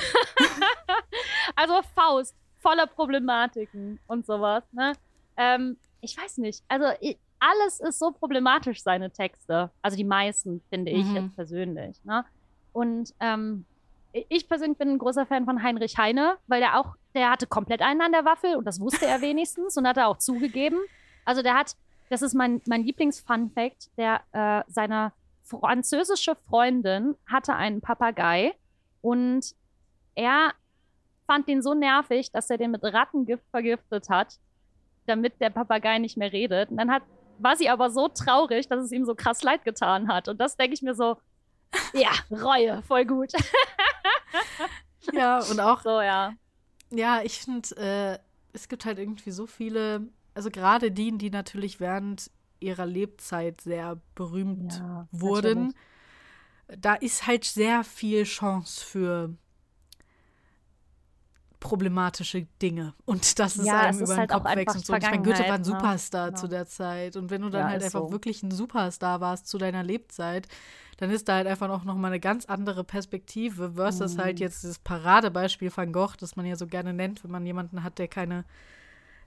also 1.56 1.82
Faust, 1.94 2.36
voller 2.60 2.88
Problematiken 2.88 4.00
und 4.08 4.26
sowas. 4.26 4.64
Ne? 4.72 4.94
Ähm, 5.36 5.78
ich 6.02 6.18
weiß 6.18 6.38
nicht. 6.38 6.64
Also 6.68 6.86
ich, 7.02 7.18
alles 7.40 7.80
ist 7.80 8.00
so 8.00 8.12
problematisch, 8.12 8.82
seine 8.82 9.12
Texte. 9.12 9.70
Also 9.82 9.98
die 9.98 10.04
meisten, 10.04 10.62
finde 10.70 10.92
ich 10.92 11.06
mhm. 11.06 11.16
jetzt 11.16 11.36
persönlich. 11.36 12.04
Ne? 12.04 12.26
Und 12.74 13.14
ähm, 13.20 13.66
ich 14.12 14.48
persönlich 14.48 14.78
bin 14.78 14.90
ein 14.90 14.98
großer 14.98 15.26
Fan 15.26 15.46
von 15.46 15.62
Heinrich 15.62 15.98
Heine, 15.98 16.38
weil 16.48 16.60
der 16.60 16.80
auch, 16.80 16.96
der 17.14 17.30
hatte 17.30 17.48
komplett 17.48 17.82
einen 17.82 18.02
an 18.02 18.12
der 18.12 18.26
Waffel 18.26 18.56
und 18.56 18.66
das 18.66 18.80
wusste 18.80 19.06
er 19.06 19.22
wenigstens 19.22 19.78
und 19.78 19.88
hat 19.88 19.98
er 19.98 20.08
auch 20.08 20.18
zugegeben. 20.18 20.80
Also 21.26 21.42
der 21.42 21.56
hat, 21.56 21.76
das 22.10 22.22
ist 22.22 22.34
mein, 22.34 22.62
mein 22.66 22.84
Lieblings-Fun-Fact, 22.84 23.92
der 23.98 24.22
äh, 24.32 24.64
seine 24.68 25.14
französische 25.44 26.36
Freundin 26.50 27.16
hatte 27.26 27.56
einen 27.56 27.82
Papagei 27.82 28.54
und 29.02 29.56
er 30.16 30.54
fand 31.26 31.48
den 31.48 31.62
so 31.62 31.74
nervig, 31.74 32.32
dass 32.32 32.50
er 32.50 32.58
den 32.58 32.72
mit 32.72 32.84
Rattengift 32.84 33.44
vergiftet 33.52 34.10
hat, 34.10 34.40
damit 35.06 35.40
der 35.40 35.50
Papagei 35.50 36.00
nicht 36.00 36.18
mehr 36.18 36.32
redet. 36.32 36.72
Und 36.72 36.78
dann 36.78 36.92
hat 36.92 37.04
war 37.40 37.56
sie 37.56 37.70
aber 37.70 37.90
so 37.90 38.08
traurig, 38.08 38.68
dass 38.68 38.84
es 38.84 38.92
ihm 38.92 39.06
so 39.06 39.16
krass 39.16 39.44
leid 39.44 39.64
getan 39.64 40.08
hat. 40.08 40.28
Und 40.28 40.40
das 40.40 40.58
denke 40.58 40.74
ich 40.74 40.82
mir 40.82 40.96
so, 40.96 41.18
ja, 41.94 42.12
Reue, 42.32 42.82
voll 42.84 43.06
gut. 43.06 43.32
ja, 45.14 45.40
und 45.40 45.60
auch. 45.60 45.82
So, 45.82 46.02
ja. 46.02 46.34
Ja, 46.90 47.22
ich 47.22 47.40
finde, 47.40 47.76
äh, 47.78 48.20
es 48.54 48.68
gibt 48.68 48.86
halt 48.86 49.00
irgendwie 49.00 49.32
so 49.32 49.46
viele, 49.46 50.08
also 50.34 50.50
gerade 50.50 50.92
die, 50.92 51.18
die 51.18 51.30
natürlich 51.30 51.80
während 51.80 52.32
ihrer 52.60 52.86
Lebzeit 52.86 53.62
sehr 53.62 54.00
berühmt 54.16 54.74
ja, 54.74 55.08
wurden. 55.12 55.74
Natürlich. 56.68 56.82
Da 56.82 56.96
ist 56.96 57.28
halt 57.28 57.46
sehr 57.46 57.84
viel 57.84 58.24
Chance 58.24 58.84
für 58.84 59.34
problematische 61.60 62.46
Dinge 62.62 62.94
und 63.06 63.40
das 63.40 63.58
ist 63.58 63.66
ja, 63.66 63.82
einem 63.82 64.00
über 64.00 64.14
den 64.14 64.18
halt 64.18 64.30
Kopf 64.30 64.46
wächst 64.46 64.76
und 64.76 64.86
so. 64.86 64.96
ich 64.96 65.02
meine, 65.02 65.24
Goethe 65.24 65.40
war 65.48 65.56
ein 65.56 65.62
ne? 65.62 65.66
Superstar 65.66 66.32
ne? 66.32 66.38
zu 66.38 66.48
der 66.48 66.68
Zeit 66.68 67.16
und 67.16 67.32
wenn 67.32 67.42
du 67.42 67.50
dann 67.50 67.62
ja, 67.62 67.70
halt 67.70 67.84
einfach 67.84 68.02
so. 68.02 68.12
wirklich 68.12 68.44
ein 68.44 68.52
Superstar 68.52 69.22
warst 69.22 69.48
zu 69.48 69.58
deiner 69.58 69.84
Lebzeit, 69.84 70.48
dann 70.98 71.10
ist 71.10 71.28
da 71.28 71.36
halt 71.36 71.48
einfach 71.48 71.70
auch 71.70 71.84
noch 71.84 71.96
mal 71.96 72.08
eine 72.08 72.20
ganz 72.20 72.46
andere 72.46 72.84
Perspektive 72.84 73.74
versus 73.74 74.16
mhm. 74.16 74.22
halt 74.22 74.40
jetzt 74.40 74.64
das 74.64 74.80
Paradebeispiel 74.80 75.72
Van 75.76 75.92
Gogh, 75.92 76.16
das 76.20 76.36
man 76.36 76.46
ja 76.46 76.56
so 76.56 76.68
gerne 76.68 76.94
nennt, 76.94 77.24
wenn 77.24 77.32
man 77.32 77.46
jemanden 77.46 77.84
hat, 77.84 78.00
der 78.00 78.08
keine, 78.08 78.46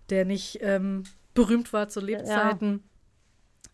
der 0.09 0.25
nicht 0.25 0.59
ähm, 0.63 1.05
berühmt 1.35 1.73
war 1.73 1.89
zu 1.89 2.01
Lebzeiten. 2.01 2.73
Ja. 2.73 2.79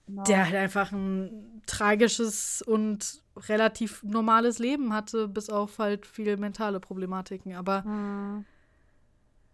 Genau. 0.06 0.22
Der 0.22 0.44
halt 0.44 0.54
einfach 0.54 0.92
ein 0.92 1.62
tragisches 1.66 2.62
und 2.62 3.22
relativ 3.36 4.02
normales 4.02 4.58
Leben 4.58 4.92
hatte, 4.92 5.28
bis 5.28 5.50
auf 5.50 5.78
halt 5.78 6.06
viele 6.06 6.36
mentale 6.36 6.80
Problematiken. 6.80 7.54
Aber 7.54 7.82
mhm. 7.82 8.44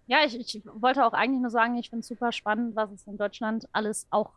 ja, 0.07 0.19
ich, 0.25 0.39
ich, 0.39 0.63
wollte 0.65 1.05
auch 1.05 1.13
eigentlich 1.13 1.41
nur 1.41 1.51
sagen, 1.51 1.77
ich 1.77 1.91
finde 1.91 2.01
es 2.01 2.09
super 2.09 2.33
spannend, 2.33 2.77
was 2.77 2.91
es 2.93 3.07
in 3.07 3.17
Deutschland 3.17 3.69
alles 3.73 4.07
auch 4.11 4.31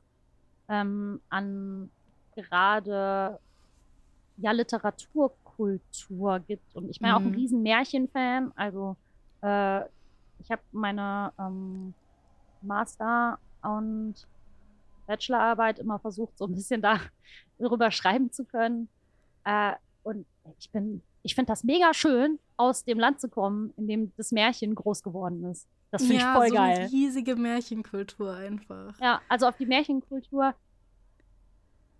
ähm, 0.67 1.21
an 1.29 1.89
gerade 2.35 3.39
ja 4.37 4.51
Literaturkultur 4.51 6.39
gibt. 6.39 6.75
Und 6.75 6.89
ich 6.89 6.99
bin 6.99 7.09
mhm. 7.09 7.15
auch 7.15 7.21
ein 7.21 7.29
mhm. 7.29 7.35
riesen 7.35 7.63
Märchenfan. 7.63 8.51
Also 8.55 8.97
äh, 9.41 9.81
ich 10.39 10.51
habe 10.51 10.61
meine 10.71 11.31
ähm, 11.39 11.93
Master 12.61 13.39
und 13.61 14.15
Bachelorarbeit 15.07 15.79
immer 15.79 15.99
versucht, 15.99 16.37
so 16.37 16.45
ein 16.45 16.55
bisschen 16.55 16.81
darüber 16.81 17.91
schreiben 17.91 18.31
zu 18.31 18.43
können. 18.43 18.89
Äh, 19.45 19.73
und 20.03 20.25
ich 20.59 20.69
bin, 20.71 21.01
ich 21.23 21.33
finde 21.35 21.51
das 21.51 21.63
mega 21.63 21.93
schön, 21.93 22.39
aus 22.57 22.83
dem 22.83 22.99
Land 22.99 23.21
zu 23.21 23.29
kommen, 23.29 23.73
in 23.77 23.87
dem 23.87 24.11
das 24.17 24.31
Märchen 24.31 24.75
groß 24.75 25.01
geworden 25.01 25.43
ist. 25.45 25.67
Das 25.91 26.03
finde 26.03 26.21
ja, 26.21 26.31
ich 26.31 26.37
voll 26.37 26.49
so 26.49 26.55
geil. 26.55 26.77
Eine 26.77 26.91
riesige 26.91 27.35
Märchenkultur 27.35 28.33
einfach. 28.33 28.99
Ja, 28.99 29.21
also 29.29 29.47
auf 29.47 29.57
die 29.57 29.65
Märchenkultur, 29.65 30.53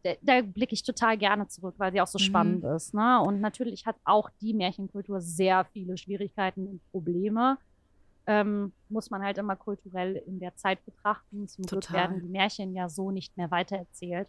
da, 0.03 0.13
da 0.21 0.41
blicke 0.41 0.73
ich 0.73 0.83
total 0.83 1.17
gerne 1.17 1.47
zurück, 1.47 1.75
weil 1.77 1.91
sie 1.91 2.01
auch 2.01 2.07
so 2.07 2.19
mhm. 2.19 2.23
spannend 2.23 2.63
ist. 2.65 2.93
Ne? 2.93 3.21
Und 3.21 3.41
natürlich 3.41 3.85
hat 3.85 3.95
auch 4.03 4.29
die 4.41 4.53
Märchenkultur 4.53 5.21
sehr 5.21 5.65
viele 5.65 5.97
Schwierigkeiten 5.97 6.67
und 6.67 6.91
Probleme. 6.91 7.57
Ähm, 8.27 8.73
muss 8.89 9.11
man 9.11 9.21
halt 9.21 9.37
immer 9.37 9.55
kulturell 9.55 10.15
in 10.27 10.39
der 10.39 10.55
Zeit 10.55 10.83
betrachten. 10.85 11.47
Zum 11.47 11.65
Total. 11.65 11.79
Glück 11.79 11.93
werden 11.93 12.21
die 12.21 12.29
Märchen 12.29 12.73
ja 12.75 12.89
so 12.89 13.11
nicht 13.11 13.37
mehr 13.37 13.51
weitererzählt 13.51 14.27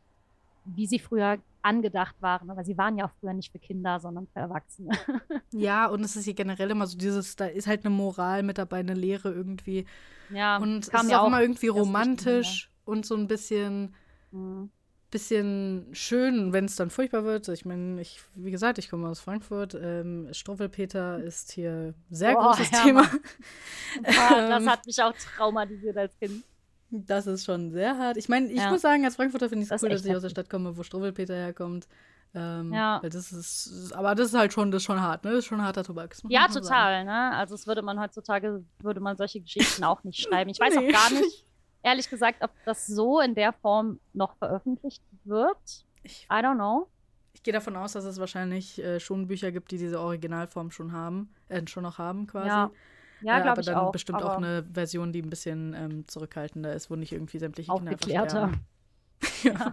wie 0.74 0.86
sie 0.86 0.98
früher 0.98 1.38
angedacht 1.66 2.14
waren. 2.20 2.50
Aber 2.50 2.64
sie 2.64 2.78
waren 2.78 2.96
ja 2.96 3.06
auch 3.06 3.10
früher 3.20 3.32
nicht 3.32 3.52
für 3.52 3.58
Kinder, 3.58 3.98
sondern 3.98 4.26
für 4.28 4.40
Erwachsene. 4.40 4.90
ja, 5.52 5.86
und 5.86 6.04
es 6.04 6.16
ist 6.16 6.24
hier 6.24 6.34
generell 6.34 6.70
immer 6.70 6.86
so 6.86 6.96
dieses, 6.96 7.36
da 7.36 7.46
ist 7.46 7.66
halt 7.66 7.84
eine 7.84 7.94
Moral 7.94 8.42
mit 8.42 8.58
dabei, 8.58 8.78
eine 8.78 8.94
Lehre 8.94 9.32
irgendwie. 9.32 9.84
Ja, 10.30 10.56
und 10.58 10.78
es 10.78 10.88
ist 10.88 11.10
ja 11.10 11.20
auch 11.20 11.26
immer 11.26 11.42
irgendwie 11.42 11.68
romantisch 11.68 12.70
und 12.84 13.04
so 13.04 13.16
ein 13.16 13.26
bisschen, 13.26 13.94
mhm. 14.30 14.70
bisschen 15.10 15.88
schön, 15.92 16.52
wenn 16.52 16.66
es 16.66 16.76
dann 16.76 16.90
furchtbar 16.90 17.24
wird. 17.24 17.48
Ich 17.48 17.64
meine, 17.64 18.00
ich, 18.00 18.20
wie 18.34 18.50
gesagt, 18.50 18.78
ich 18.78 18.88
komme 18.88 19.08
aus 19.08 19.20
Frankfurt. 19.20 19.74
Ähm, 19.74 20.28
Struffelpeter 20.32 21.22
ist 21.22 21.52
hier 21.52 21.94
sehr 22.10 22.38
oh, 22.38 22.42
großes 22.42 22.70
ja, 22.70 22.82
Thema. 22.82 23.10
Ja, 24.04 24.58
das 24.58 24.66
hat 24.68 24.86
mich 24.86 25.02
auch 25.02 25.12
traumatisiert 25.12 25.96
als 25.96 26.16
Kind. 26.18 26.44
Das 26.90 27.26
ist 27.26 27.44
schon 27.44 27.70
sehr 27.72 27.98
hart. 27.98 28.16
Ich 28.16 28.28
meine, 28.28 28.46
ich 28.46 28.58
ja. 28.58 28.70
muss 28.70 28.82
sagen, 28.82 29.04
als 29.04 29.16
Frankfurter 29.16 29.48
finde 29.48 29.64
ich 29.64 29.70
es 29.70 29.82
cool, 29.82 29.88
dass 29.88 30.04
ich 30.04 30.14
aus 30.14 30.22
der 30.22 30.30
Stadt 30.30 30.48
komme, 30.48 30.76
wo 30.76 30.82
Struwwelpeter 30.82 31.34
herkommt. 31.34 31.88
Ähm, 32.34 32.72
ja. 32.72 33.02
Weil 33.02 33.10
das 33.10 33.32
ist, 33.32 33.92
aber 33.94 34.14
das 34.14 34.28
ist 34.28 34.34
halt 34.34 34.52
schon, 34.52 34.70
das 34.70 34.82
schon 34.82 35.00
hart, 35.00 35.24
ne? 35.24 35.30
Das 35.30 35.40
ist 35.40 35.46
schon 35.46 35.62
harter 35.62 35.82
Tobak. 35.82 36.14
Ja, 36.28 36.48
total, 36.48 37.04
ne? 37.04 37.32
Also 37.32 37.54
es 37.54 37.66
würde 37.66 37.82
man 37.82 37.98
heutzutage, 37.98 38.62
würde 38.80 39.00
man 39.00 39.16
solche 39.16 39.40
Geschichten 39.40 39.84
auch 39.84 40.04
nicht 40.04 40.20
schreiben. 40.20 40.50
Ich 40.50 40.60
weiß 40.60 40.74
nee. 40.74 40.88
auch 40.88 40.92
gar 40.92 41.10
nicht, 41.10 41.44
ehrlich 41.82 42.10
gesagt, 42.10 42.42
ob 42.42 42.50
das 42.64 42.86
so 42.86 43.20
in 43.20 43.34
der 43.34 43.52
Form 43.52 44.00
noch 44.12 44.36
veröffentlicht 44.36 45.02
wird. 45.24 45.84
Ich, 46.02 46.26
I 46.30 46.34
don't 46.34 46.56
know. 46.56 46.88
Ich 47.32 47.42
gehe 47.42 47.54
davon 47.54 47.76
aus, 47.76 47.92
dass 47.92 48.04
es 48.04 48.18
wahrscheinlich 48.18 48.82
äh, 48.82 49.00
schon 49.00 49.28
Bücher 49.28 49.50
gibt, 49.50 49.70
die 49.70 49.78
diese 49.78 50.00
Originalform 50.00 50.70
schon 50.70 50.92
haben, 50.92 51.32
äh, 51.48 51.66
schon 51.66 51.84
noch 51.84 51.98
haben 51.98 52.26
quasi. 52.26 52.48
Ja. 52.48 52.70
Ja, 53.22 53.40
glaube 53.40 53.60
ich 53.60 53.68
Aber 53.68 53.74
dann 53.74 53.86
auch, 53.86 53.92
bestimmt 53.92 54.22
auch 54.22 54.36
eine 54.36 54.64
Version, 54.72 55.12
die 55.12 55.22
ein 55.22 55.30
bisschen 55.30 55.74
ähm, 55.74 56.08
zurückhaltender 56.08 56.72
ist, 56.74 56.90
wo 56.90 56.96
nicht 56.96 57.12
irgendwie 57.12 57.38
sämtliche 57.38 57.72
Aufgeklärter. 57.72 58.52
Kinder 59.42 59.72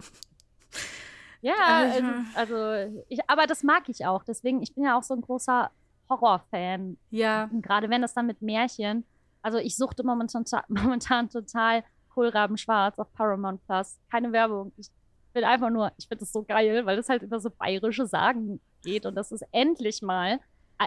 ja. 1.42 1.52
ja, 1.52 1.90
also, 1.92 2.06
also 2.34 3.04
ich, 3.08 3.20
aber 3.28 3.46
das 3.46 3.62
mag 3.62 3.88
ich 3.88 4.06
auch. 4.06 4.24
Deswegen, 4.24 4.62
ich 4.62 4.74
bin 4.74 4.84
ja 4.84 4.98
auch 4.98 5.02
so 5.02 5.14
ein 5.14 5.20
großer 5.20 5.70
Horrorfan. 6.08 6.96
Ja. 7.10 7.50
Gerade 7.52 7.90
wenn 7.90 8.02
das 8.02 8.14
dann 8.14 8.26
mit 8.26 8.42
Märchen. 8.42 9.04
Also 9.42 9.58
ich 9.58 9.76
suchte 9.76 10.04
momentan, 10.04 10.44
momentan 10.68 11.28
total 11.28 11.84
Kohlraben 12.08 12.56
Schwarz 12.56 12.98
auf 12.98 13.12
Paramount 13.12 13.64
Plus. 13.66 13.98
Keine 14.10 14.32
Werbung. 14.32 14.72
Ich 14.76 14.88
will 15.34 15.44
einfach 15.44 15.70
nur, 15.70 15.92
ich 15.98 16.08
finde 16.08 16.20
das 16.20 16.32
so 16.32 16.44
geil, 16.44 16.86
weil 16.86 16.98
es 16.98 17.08
halt 17.08 17.22
über 17.22 17.40
so 17.40 17.50
bayerische 17.50 18.06
Sagen 18.06 18.60
geht 18.82 19.04
und 19.04 19.14
das 19.16 19.32
ist 19.32 19.44
endlich 19.50 20.00
mal. 20.00 20.40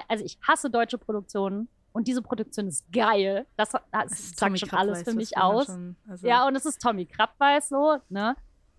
Also 0.07 0.23
ich 0.23 0.37
hasse 0.41 0.69
deutsche 0.69 0.97
Produktionen, 0.97 1.67
und 1.97 2.07
diese 2.07 2.21
Produktion 2.21 2.67
ist 2.67 2.91
geil. 2.91 3.47
Das, 3.55 3.71
das, 3.71 3.81
das 3.91 4.31
sagt 4.35 4.59
schon 4.59 4.69
alles 4.69 5.01
für 5.01 5.15
mich 5.15 5.35
aus. 5.35 5.65
Schon, 5.65 5.95
also 6.07 6.27
ja, 6.27 6.47
und 6.47 6.55
es 6.55 6.67
ist 6.67 6.79
Tommy 6.79 7.07
Krabbeis 7.07 7.69
so, 7.69 7.97
ne? 8.09 8.35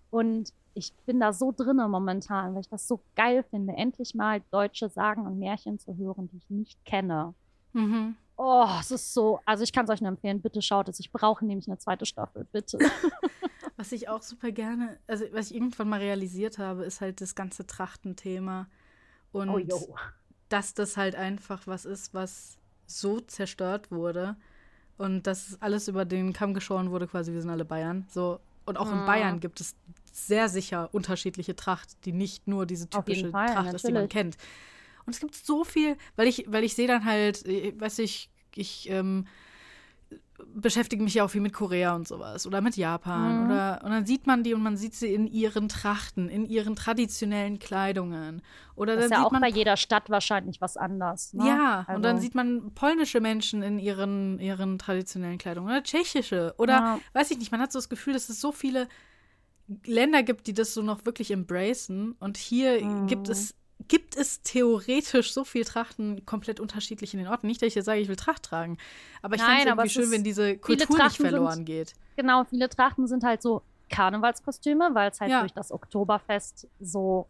Und 0.09 0.53
ich 0.73 0.93
bin 1.05 1.19
da 1.19 1.33
so 1.33 1.51
drinne 1.51 1.89
momentan, 1.89 2.53
weil 2.53 2.61
ich 2.61 2.69
das 2.69 2.87
so 2.87 3.01
geil 3.17 3.43
finde, 3.43 3.73
endlich 3.73 4.15
mal 4.15 4.41
deutsche 4.51 4.87
Sagen 4.87 5.27
und 5.27 5.37
Märchen 5.37 5.79
zu 5.79 5.97
hören, 5.97 6.29
die 6.29 6.37
ich 6.37 6.49
nicht 6.49 6.85
kenne. 6.85 7.33
Mhm. 7.73 8.15
Oh, 8.37 8.69
es 8.79 8.89
ist 8.89 9.13
so. 9.13 9.41
Also 9.45 9.65
ich 9.65 9.73
kann 9.73 9.83
es 9.83 9.91
euch 9.91 9.99
nur 9.99 10.07
empfehlen, 10.11 10.41
bitte 10.41 10.61
schaut 10.61 10.87
es. 10.87 11.01
Ich 11.01 11.11
brauche 11.11 11.45
nämlich 11.45 11.67
eine 11.67 11.77
zweite 11.77 12.05
Staffel, 12.05 12.47
bitte. 12.53 12.79
was 13.75 13.91
ich 13.91 14.07
auch 14.07 14.21
super 14.21 14.51
gerne, 14.51 14.97
also 15.07 15.25
was 15.33 15.47
ich 15.47 15.55
irgendwann 15.55 15.89
mal 15.89 15.99
realisiert 15.99 16.57
habe, 16.57 16.85
ist 16.85 17.01
halt 17.01 17.19
das 17.19 17.35
ganze 17.35 17.67
Trachtenthema. 17.67 18.67
Und 19.33 19.49
oh, 19.49 19.95
dass 20.47 20.73
das 20.73 20.95
halt 20.95 21.15
einfach 21.15 21.67
was 21.67 21.83
ist, 21.83 22.13
was 22.13 22.58
so 22.89 23.19
zerstört 23.19 23.91
wurde 23.91 24.35
und 24.97 25.27
dass 25.27 25.57
alles 25.61 25.87
über 25.87 26.05
den 26.05 26.33
Kamm 26.33 26.53
geschoren 26.53 26.91
wurde, 26.91 27.07
quasi, 27.07 27.31
wir 27.31 27.41
sind 27.41 27.49
alle 27.49 27.65
Bayern. 27.65 28.05
So, 28.09 28.39
und 28.65 28.77
auch 28.77 28.91
mhm. 28.91 28.99
in 28.99 29.05
Bayern 29.05 29.39
gibt 29.39 29.61
es 29.61 29.75
sehr 30.11 30.49
sicher 30.49 30.89
unterschiedliche 30.91 31.55
Tracht, 31.55 32.05
die 32.05 32.11
nicht 32.11 32.47
nur 32.47 32.65
diese 32.65 32.89
typische 32.89 33.29
Fall, 33.29 33.53
Tracht 33.53 33.73
ist, 33.73 33.87
die 33.87 33.91
man 33.91 34.09
kennt. 34.09 34.37
Und 35.05 35.13
es 35.13 35.19
gibt 35.19 35.35
so 35.35 35.63
viel, 35.63 35.97
weil 36.15 36.27
ich, 36.27 36.45
weil 36.47 36.63
ich 36.63 36.75
sehe 36.75 36.87
dann 36.87 37.05
halt, 37.05 37.45
äh, 37.45 37.73
weiß 37.79 37.99
ich, 37.99 38.29
ich 38.55 38.89
ähm, 38.89 39.25
beschäftige 40.53 41.03
mich 41.03 41.13
ja 41.15 41.25
auch 41.25 41.29
viel 41.29 41.41
mit 41.41 41.53
Korea 41.53 41.95
und 41.95 42.07
sowas 42.07 42.45
oder 42.47 42.61
mit 42.61 42.75
Japan. 42.77 43.37
Mhm. 43.37 43.43
Oder, 43.43 43.81
und 43.83 43.91
dann 43.91 44.05
sieht 44.05 44.27
man 44.27 44.43
die 44.43 44.53
und 44.53 44.63
man 44.63 44.77
sieht 44.77 44.95
sie 44.95 45.13
in 45.13 45.27
ihren 45.27 45.69
Trachten, 45.69 46.29
in 46.29 46.45
ihren 46.45 46.75
traditionellen 46.75 47.59
Kleidungen. 47.59 48.41
Oder 48.75 48.95
Das 48.95 49.05
ist 49.05 49.09
dann 49.09 49.11
ja 49.11 49.21
sieht 49.21 49.25
auch 49.25 49.31
man 49.31 49.41
bei 49.41 49.49
jeder 49.49 49.77
Stadt 49.77 50.09
wahrscheinlich 50.09 50.61
was 50.61 50.77
anders. 50.77 51.33
Ne? 51.33 51.61
ja, 51.63 51.87
und 51.91 52.01
dann 52.03 52.17
Also, 52.17 52.21
sieht 52.21 52.35
man 52.35 52.73
polnische 52.73 53.21
Menschen 53.21 53.61
in 53.61 53.79
ihren, 53.79 54.39
ihren 54.39 54.77
traditionellen 54.79 55.37
Kleidungen 55.37 55.69
oder 55.69 55.83
tschechische 55.83 56.53
oder 56.57 56.83
Ja. 56.83 57.01
weiß 57.13 57.31
ich 57.31 57.37
nicht, 57.37 57.51
man 57.51 57.61
hat 57.61 57.71
so 57.71 57.79
das 57.79 57.87
Gefühl, 57.89 58.13
dass 58.13 58.29
es 58.29 58.41
so 58.41 58.51
viele 58.51 58.87
Länder 59.85 60.23
gibt, 60.23 60.47
die 60.47 60.53
das 60.53 60.73
so 60.73 60.81
noch 60.81 61.05
wirklich 61.05 61.31
embracen 61.31 62.13
und 62.19 62.37
hier 62.37 62.81
Mhm. 62.81 63.05
gibt 63.05 63.29
es 63.29 63.55
gibt 63.87 64.15
es 64.17 64.41
theoretisch 64.41 65.33
so 65.33 65.43
viel 65.43 65.63
Trachten 65.63 66.25
komplett 66.25 66.59
unterschiedlich 66.59 67.13
in 67.13 67.19
den 67.19 67.27
Orten. 67.29 67.47
Nicht, 67.47 67.61
dass 67.61 67.67
ich 67.67 67.75
jetzt 67.75 67.85
sage, 67.85 68.01
ich 68.01 68.07
will 68.07 68.15
Tracht 68.17 68.43
tragen, 68.43 68.77
aber 69.21 69.35
ich 69.35 69.41
finde 69.41 69.59
es 69.61 69.65
irgendwie 69.65 69.89
schön, 69.89 70.11
wenn 70.11 70.23
diese 70.23 70.57
Kultur 70.57 70.85
nicht 70.87 70.99
Trachten 70.99 71.11
sind- 71.25 71.29
verloren 71.29 71.65
geht. 71.65 71.93
Genau, 72.17 72.43
viele 72.43 72.69
Trachten 72.69 73.07
sind 73.07 73.23
halt 73.23 73.41
so 73.41 73.61
Karnevalskostüme, 73.89 74.89
weil 74.93 75.09
es 75.11 75.19
halt 75.21 75.31
Ja. 75.31 75.39
durch 75.39 75.53
das 75.53 75.71
Oktoberfest 75.71 76.67
so 76.79 77.27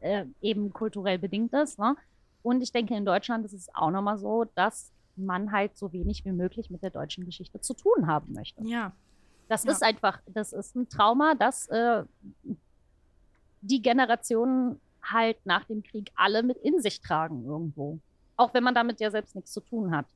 äh, 0.00 0.24
eben 0.40 0.72
kulturell 0.72 1.18
bedingt 1.18 1.52
ist. 1.54 1.78
Ne? 1.78 1.96
Und 2.42 2.62
ich 2.62 2.70
denke, 2.72 2.94
in 2.94 3.04
Deutschland 3.04 3.44
ist 3.44 3.54
es 3.54 3.74
auch 3.74 3.90
nochmal 3.90 4.18
so, 4.18 4.44
dass 4.54 4.92
man 5.16 5.50
halt 5.52 5.76
so 5.78 5.92
wenig 5.92 6.24
wie 6.24 6.32
möglich 6.32 6.70
mit 6.70 6.82
der 6.82 6.90
deutschen 6.90 7.24
Geschichte 7.24 7.60
zu 7.60 7.74
tun 7.74 8.06
haben 8.06 8.32
möchte. 8.32 8.62
Ja, 8.64 8.92
Das 9.48 9.64
Ja. 9.64 9.72
ist 9.72 9.82
einfach, 9.82 10.20
das 10.26 10.52
ist 10.54 10.74
ein 10.76 10.88
Trauma, 10.88 11.34
das 11.34 11.66
äh, 11.68 12.04
die 13.60 13.80
Generationen 13.82 14.80
halt 15.04 15.44
nach 15.44 15.64
dem 15.64 15.82
Krieg 15.82 16.10
alle 16.16 16.42
mit 16.42 16.56
in 16.58 16.80
sich 16.80 17.00
tragen 17.00 17.44
irgendwo. 17.44 17.98
Auch 18.36 18.52
wenn 18.54 18.64
man 18.64 18.74
damit 18.74 19.00
ja 19.00 19.10
selbst 19.10 19.34
nichts 19.34 19.52
zu 19.52 19.60
tun 19.60 19.94
hat. 19.94 20.06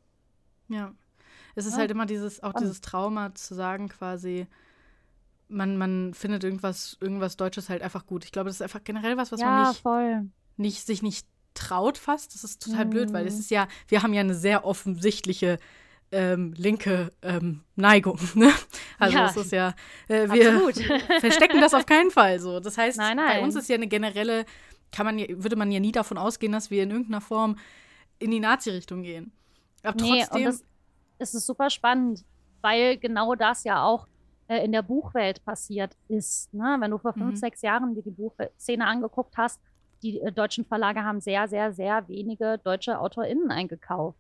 ja. 0.69 0.93
Es 1.55 1.67
ist 1.67 1.73
Ja. 1.73 1.81
halt 1.81 1.91
immer 1.91 2.07
dieses, 2.07 2.41
auch 2.43 2.53
dieses 2.53 2.81
Trauma 2.81 3.35
zu 3.35 3.53
sagen 3.55 3.89
quasi, 3.89 4.47
man, 5.49 5.77
man 5.77 6.15
findet 6.15 6.45
irgendwas, 6.45 6.97
irgendwas 7.01 7.37
Deutsches 7.37 7.69
halt 7.69 7.83
einfach 7.83 8.07
gut. 8.07 8.25
Ich 8.25 8.33
glaube, 8.33 8.49
das 8.49 8.57
ist 8.57 8.63
einfach 8.63 8.85
generell 8.85 9.17
was, 9.17 9.33
was 9.33 9.41
man 9.41 9.49
ja, 9.65 9.69
nicht 9.71 9.81
voll. 9.81 10.27
nicht, 10.57 10.87
sich 10.87 11.03
nicht 11.03 11.27
traut 11.55 11.99
fast. 11.99 12.35
Das 12.35 12.45
ist 12.45 12.63
total 12.63 12.87
blöd, 12.87 13.13
weil 13.13 13.27
es 13.27 13.35
Mhm. 13.35 13.41
ist 13.41 13.51
ja, 13.51 13.67
wir 13.89 14.03
haben 14.03 14.13
ja 14.13 14.21
eine 14.21 14.35
sehr 14.35 14.65
offensichtliche 14.65 15.59
ähm, 16.13 16.55
linke 16.57 17.13
ähm, 17.23 17.63
Neigung. 17.77 18.19
Ne? 18.35 18.53
Also 18.99 19.17
Ja. 19.19 19.27
es 19.27 19.37
ist 19.37 19.53
ja, 19.53 19.75
äh, 20.09 20.29
wir 20.31 20.55
Absolut. 20.55 20.75
verstecken 21.21 21.61
das 21.61 21.75
auf 21.75 21.87
keinen 21.87 22.11
Fall 22.11 22.39
so. 22.41 22.61
Das 22.61 22.79
heißt, 22.79 22.99
Nein, 22.99 23.17
bei 23.17 23.25
nein. 23.35 23.45
uns 23.45 23.57
ist 23.57 23.69
ja 23.69 23.75
eine 23.75 23.89
generelle, 23.89 24.45
kann 24.93 25.07
man 25.07 25.19
ja, 25.19 25.27
würde 25.31 25.57
man 25.57 25.71
ja 25.71 25.81
nie 25.81 25.93
davon 25.93 26.19
ausgehen, 26.19 26.53
dass 26.53 26.71
wir 26.71 26.83
in 26.83 26.91
irgendeiner 26.91 27.21
Form 27.21 27.57
in 28.19 28.31
die 28.31 28.41
Nazi-Richtung 28.41 29.03
gehen. 29.03 29.33
Aber 29.83 29.97
Nee, 30.03 30.13
und 30.13 30.19
trotzdem, 30.29 30.45
das, 30.45 30.65
es 31.19 31.35
ist 31.35 31.47
super 31.47 31.71
spannend, 31.71 32.25
weil 32.63 32.97
genau 32.99 33.35
das 33.35 33.65
ja 33.65 33.85
auch 33.85 34.07
äh, 34.49 34.65
in 34.65 34.73
der 34.73 34.83
Buchwelt 34.83 35.45
passiert 35.45 35.97
ist. 36.09 36.53
Ne? 36.53 36.77
Wenn 36.81 36.91
du 36.91 36.99
vor 36.99 37.13
fünf, 37.13 37.33
Mhm. 37.33 37.37
sechs 37.37 37.63
Jahren 37.63 37.95
dir 37.95 38.03
die 38.03 38.11
Buchszene 38.11 38.87
angeguckt 38.87 39.37
hast, 39.37 39.61
die 40.03 40.21
äh, 40.21 40.33
deutschen 40.33 40.65
Verlage 40.65 41.05
haben 41.05 41.21
sehr, 41.21 41.49
sehr, 41.49 41.73
sehr 41.73 42.09
wenige 42.09 42.59
deutsche 42.65 42.99
AutorInnen 42.99 43.51
eingekauft. 43.51 44.19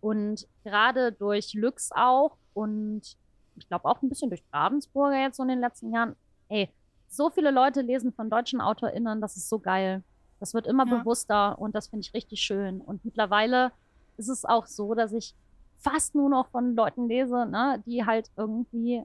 Und 0.00 0.46
gerade 0.64 1.12
durch 1.12 1.54
Lüx 1.54 1.90
auch 1.92 2.36
und 2.54 3.16
ich 3.56 3.66
glaube 3.68 3.86
auch 3.86 4.02
ein 4.02 4.08
bisschen 4.08 4.30
durch 4.30 4.42
Ravensburger 4.52 5.20
jetzt 5.22 5.36
so 5.36 5.42
in 5.42 5.48
den 5.48 5.60
letzten 5.60 5.92
Jahren, 5.92 6.14
ey, 6.48 6.68
so 7.16 7.30
viele 7.30 7.50
Leute 7.50 7.80
lesen 7.82 8.12
von 8.12 8.30
deutschen 8.30 8.60
AutorInnen, 8.60 9.20
das 9.20 9.36
ist 9.36 9.48
so 9.48 9.58
geil. 9.58 10.02
Das 10.40 10.52
wird 10.54 10.66
immer 10.66 10.86
Ja. 10.86 10.96
bewusster 10.98 11.58
und 11.58 11.74
das 11.74 11.88
finde 11.88 12.02
ich 12.06 12.14
richtig 12.14 12.40
schön. 12.40 12.80
Und 12.80 13.04
mittlerweile 13.04 13.72
ist 14.18 14.28
es 14.28 14.44
auch 14.44 14.66
so, 14.66 14.94
dass 14.94 15.12
ich 15.12 15.34
fast 15.78 16.14
nur 16.14 16.28
noch 16.28 16.48
von 16.50 16.74
Leuten 16.74 17.08
lese, 17.08 17.46
ne, 17.46 17.82
die 17.86 18.04
halt 18.04 18.30
irgendwie 18.36 19.02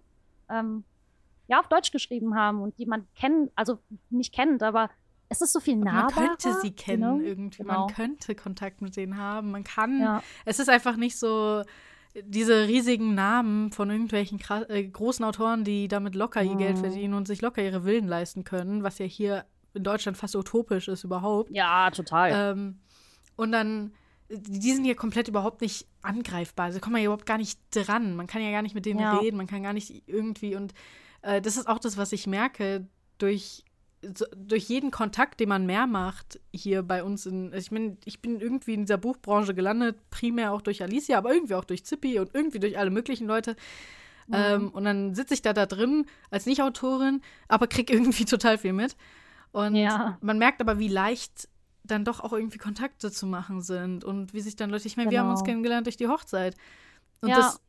ähm, 0.49 0.83
ja 1.47 1.59
auf 1.59 1.67
Deutsch 1.67 1.91
geschrieben 1.91 2.35
haben 2.35 2.61
und 2.61 2.77
die 2.77 2.85
man 2.85 3.07
kennt, 3.15 3.51
also 3.55 3.79
nicht 4.09 4.33
kennt, 4.33 4.61
aber 4.63 4.89
es 5.29 5.41
ist 5.41 5.53
so 5.53 5.59
viel 5.61 5.77
man 5.77 5.93
nahbarer. 5.93 6.27
könnte 6.27 6.53
sie 6.61 6.71
kennen 6.71 7.19
know? 7.19 7.25
irgendwie. 7.25 7.63
Genau. 7.63 7.85
Man 7.85 7.95
könnte 7.95 8.35
Kontakt 8.35 8.81
mit 8.81 8.97
denen 8.97 9.17
haben. 9.17 9.51
Man 9.51 9.63
kann 9.63 9.99
Ja, 10.01 10.23
Es 10.45 10.59
ist 10.59 10.69
einfach 10.69 10.97
nicht 10.97 11.17
so 11.17 11.63
diese 12.23 12.67
riesigen 12.67 13.15
Namen 13.15 13.71
von 13.71 13.89
irgendwelchen 13.89 14.39
äh, 14.69 14.83
großen 14.83 15.23
Autoren, 15.23 15.63
die 15.63 15.87
damit 15.87 16.15
locker 16.15 16.43
ihr 16.43 16.55
Geld 16.55 16.77
Mhm. 16.77 16.81
verdienen 16.81 17.13
und 17.13 17.27
sich 17.27 17.41
locker 17.41 17.63
ihre 17.63 17.83
Villen 17.83 18.07
leisten 18.07 18.43
können, 18.43 18.83
was 18.83 18.99
ja 18.99 19.05
hier 19.05 19.45
in 19.73 19.83
Deutschland 19.83 20.17
fast 20.17 20.35
utopisch 20.35 20.87
ist 20.89 21.03
überhaupt. 21.05 21.49
ja, 21.51 21.89
total. 21.91 22.31
Ähm, 22.33 22.79
und 23.37 23.51
dann, 23.53 23.93
die 24.29 24.71
sind 24.73 24.83
hier 24.83 24.95
komplett 24.95 25.27
überhaupt 25.29 25.61
nicht 25.61 25.87
angreifbar. 26.01 26.65
Also 26.65 26.79
kommt 26.79 26.91
man 26.93 26.99
hier 26.99 27.07
überhaupt 27.07 27.25
gar 27.25 27.37
nicht 27.37 27.59
dran. 27.71 28.15
Man 28.15 28.27
kann 28.27 28.41
ja 28.41 28.51
gar 28.51 28.61
nicht 28.61 28.75
mit 28.75 28.85
denen 28.85 28.99
Ja. 28.99 29.17
reden, 29.17 29.37
man 29.37 29.47
kann 29.47 29.63
gar 29.63 29.73
nicht 29.73 30.03
irgendwie. 30.07 30.55
Und 30.55 30.73
äh, 31.21 31.41
das 31.41 31.55
ist 31.57 31.67
auch 31.67 31.79
das, 31.79 31.95
was 31.97 32.11
ich 32.11 32.27
merke 32.27 32.87
durch, 33.17 33.63
so, 34.15 34.25
durch 34.35 34.63
jeden 34.65 34.91
Kontakt, 34.91 35.39
den 35.39 35.49
man 35.49 35.65
mehr 35.65 35.87
macht 35.87 36.39
hier 36.53 36.81
bei 36.83 37.03
uns. 37.03 37.25
In, 37.25 37.53
ich, 37.53 37.69
bin, 37.69 37.97
ich 38.05 38.21
bin 38.21 38.39
irgendwie 38.39 38.73
in 38.73 38.81
dieser 38.81 38.97
Buchbranche 38.97 39.53
gelandet, 39.53 39.97
primär 40.09 40.51
auch 40.53 40.61
durch 40.61 40.81
Alicia, 40.81 41.17
aber 41.17 41.33
irgendwie 41.33 41.55
auch 41.55 41.65
durch 41.65 41.85
Zippy 41.85 42.19
und 42.19 42.31
irgendwie 42.33 42.59
durch 42.59 42.77
alle 42.77 42.89
möglichen 42.89 43.27
Leute. 43.27 43.55
Mhm. 44.27 44.33
Ähm, 44.35 44.69
und 44.69 44.83
dann 44.85 45.13
sitze 45.15 45.33
ich 45.33 45.41
da 45.41 45.53
da 45.53 45.65
drin 45.65 46.05
als 46.29 46.45
Nicht-Autorin, 46.45 47.21
aber 47.47 47.67
krieg 47.67 47.89
irgendwie 47.89 48.25
total 48.25 48.57
viel 48.57 48.73
mit. 48.73 48.95
Und 49.51 49.75
Ja. 49.75 50.17
man 50.21 50.37
merkt 50.39 50.61
aber, 50.61 50.79
wie 50.79 50.87
leicht 50.87 51.47
dann 51.83 52.05
doch 52.05 52.19
auch 52.21 52.31
irgendwie 52.33 52.57
Kontakte 52.59 53.11
zu 53.11 53.25
machen 53.25 53.61
sind 53.61 54.03
und 54.03 54.33
wie 54.33 54.41
sich 54.41 54.55
dann 54.55 54.69
Leute, 54.69 54.87
ich 54.87 54.97
meine, 54.97 55.11
wir 55.11 55.19
haben 55.19 55.29
uns 55.29 55.39
Genau. 55.41 55.51
kennengelernt 55.53 55.87
durch 55.87 55.97
die 55.97 56.07
Hochzeit. 56.07 56.55
Und 57.21 57.29
Ja. 57.29 57.35
das 57.35 57.59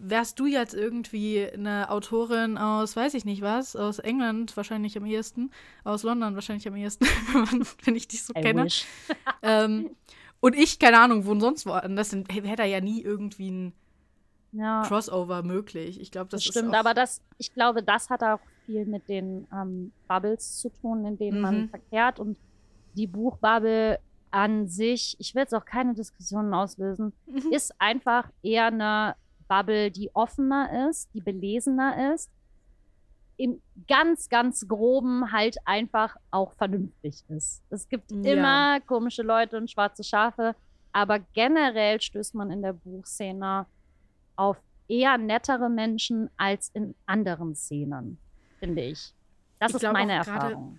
wärst 0.00 0.38
du 0.38 0.46
jetzt 0.46 0.74
irgendwie 0.74 1.44
eine 1.52 1.90
Autorin 1.90 2.56
aus, 2.56 2.94
weiß 2.94 3.14
ich 3.14 3.24
nicht 3.24 3.42
was, 3.42 3.74
aus 3.76 3.98
England 3.98 4.56
wahrscheinlich 4.56 4.96
am 4.96 5.04
ehesten, 5.06 5.50
aus 5.84 6.02
London 6.04 6.34
wahrscheinlich 6.34 6.68
am 6.68 6.76
ehesten, 6.76 7.04
wenn 7.84 7.96
ich 7.96 8.06
dich 8.08 8.22
so 8.24 8.32
I 8.36 8.40
kenne. 8.40 8.68
Ähm, 9.42 9.90
und 10.40 10.54
ich, 10.56 10.78
keine 10.78 10.98
Ahnung, 11.00 11.26
wo 11.26 11.32
und 11.32 11.40
sonst 11.40 11.66
woanders, 11.66 12.10
dann 12.10 12.26
wäre 12.28 12.56
da 12.56 12.64
ja 12.64 12.80
nie 12.80 13.02
irgendwie 13.02 13.50
ein 13.50 13.72
Ja. 14.52 14.82
Crossover 14.86 15.42
möglich. 15.42 16.00
Ich 16.00 16.10
glaube, 16.10 16.28
das, 16.30 16.44
Das 16.44 16.52
stimmt, 16.54 16.74
aber 16.74 16.94
das, 16.94 17.20
ich 17.38 17.52
glaube, 17.52 17.82
das 17.82 18.08
hat 18.10 18.22
auch 18.22 18.40
viel 18.66 18.84
mit 18.86 19.08
den 19.08 19.46
ähm, 19.52 19.92
Bubbles 20.06 20.58
zu 20.58 20.70
tun, 20.70 21.04
in 21.04 21.18
denen 21.18 21.40
man 21.40 21.60
Mhm. 21.62 21.68
verkehrt. 21.70 22.20
Und 22.20 22.38
die 22.94 23.06
Buchbubble 23.06 23.98
an 24.30 24.68
sich, 24.68 25.16
ich 25.18 25.34
will 25.34 25.42
jetzt 25.42 25.54
auch 25.54 25.64
keine 25.64 25.94
Diskussionen 25.94 26.54
auslösen, 26.54 27.12
Mhm. 27.26 27.52
ist 27.52 27.72
einfach 27.80 28.30
eher 28.42 28.66
eine 28.66 29.16
Bubble, 29.48 29.90
die 29.90 30.14
offener 30.14 30.88
ist, 30.88 31.08
die 31.14 31.20
belesener 31.20 32.14
ist. 32.14 32.30
Im 33.36 33.60
ganz, 33.86 34.28
ganz 34.28 34.66
groben 34.66 35.30
halt 35.32 35.56
einfach 35.64 36.16
auch 36.30 36.52
vernünftig 36.54 37.22
ist. 37.28 37.62
Es 37.70 37.88
gibt 37.88 38.10
Ja. 38.10 38.32
immer 38.32 38.80
komische 38.80 39.22
Leute 39.22 39.56
und 39.56 39.70
schwarze 39.70 40.02
Schafe, 40.02 40.56
aber 40.92 41.20
generell 41.34 42.00
stößt 42.00 42.34
man 42.34 42.50
in 42.50 42.62
der 42.62 42.72
Buchszene 42.72 43.66
auf 44.36 44.56
eher 44.88 45.18
nettere 45.18 45.68
Menschen 45.68 46.30
als 46.36 46.70
in 46.74 46.94
anderen 47.06 47.54
Szenen, 47.54 48.18
finde 48.58 48.82
ich. 48.82 49.12
Das 49.60 49.70
Ich 49.74 49.82
ist 49.82 49.92
meine 49.92 50.12
Erfahrung. 50.14 50.78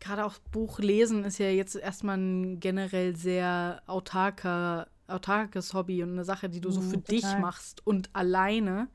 gerade 0.00 0.24
auch 0.24 0.38
Buch 0.52 0.78
lesen 0.80 1.24
ist 1.24 1.38
ja 1.38 1.50
jetzt 1.50 1.76
erstmal 1.76 2.16
ein 2.18 2.60
generell 2.60 3.14
sehr 3.16 3.82
autarker, 3.86 4.88
autarkes 5.08 5.74
Hobby 5.74 6.02
und 6.02 6.12
eine 6.12 6.24
Sache, 6.24 6.48
die 6.48 6.60
du 6.60 6.70
so 6.70 6.80
Mhm, 6.80 6.90
für 6.90 6.98
dich 6.98 7.22
total. 7.22 7.40
machst 7.40 7.86
und 7.86 8.10
alleine. 8.14 8.88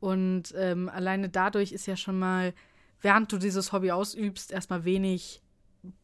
Und 0.00 0.54
ähm, 0.56 0.88
alleine 0.88 1.28
dadurch 1.28 1.72
ist 1.72 1.86
ja 1.86 1.96
schon 1.96 2.18
mal, 2.18 2.54
während 3.00 3.32
du 3.32 3.38
dieses 3.38 3.72
Hobby 3.72 3.90
ausübst, 3.92 4.50
erstmal 4.52 4.84
wenig 4.84 5.42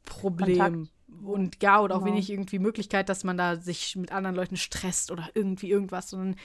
Problem. 0.05 0.56
Kontakt. 0.56 0.93
Und 1.24 1.62
ja, 1.62 1.81
oder 1.81 1.94
auch 1.97 1.98
Genau. 2.01 2.12
wenig 2.12 2.31
irgendwie 2.31 2.59
Möglichkeit, 2.59 3.09
dass 3.09 3.23
man 3.24 3.36
da 3.36 3.56
sich 3.56 3.97
mit 3.97 4.12
anderen 4.12 4.35
Leuten 4.35 4.56
stresst 4.56 5.10
oder 5.10 5.28
irgendwie 5.35 5.70
irgendwas, 5.70 6.10
sondern 6.10 6.36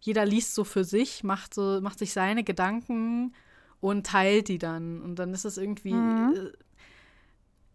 jeder 0.00 0.24
liest 0.26 0.54
so 0.54 0.64
für 0.64 0.84
sich, 0.84 1.24
macht 1.24 1.54
so, 1.54 1.80
macht 1.80 1.98
sich 1.98 2.12
seine 2.12 2.44
Gedanken 2.44 3.34
und 3.80 4.06
teilt 4.06 4.48
die 4.48 4.58
dann. 4.58 5.00
Und 5.02 5.16
dann 5.18 5.32
ist 5.32 5.44
es 5.44 5.56
irgendwie, 5.56 5.94
Mhm. 5.94 6.34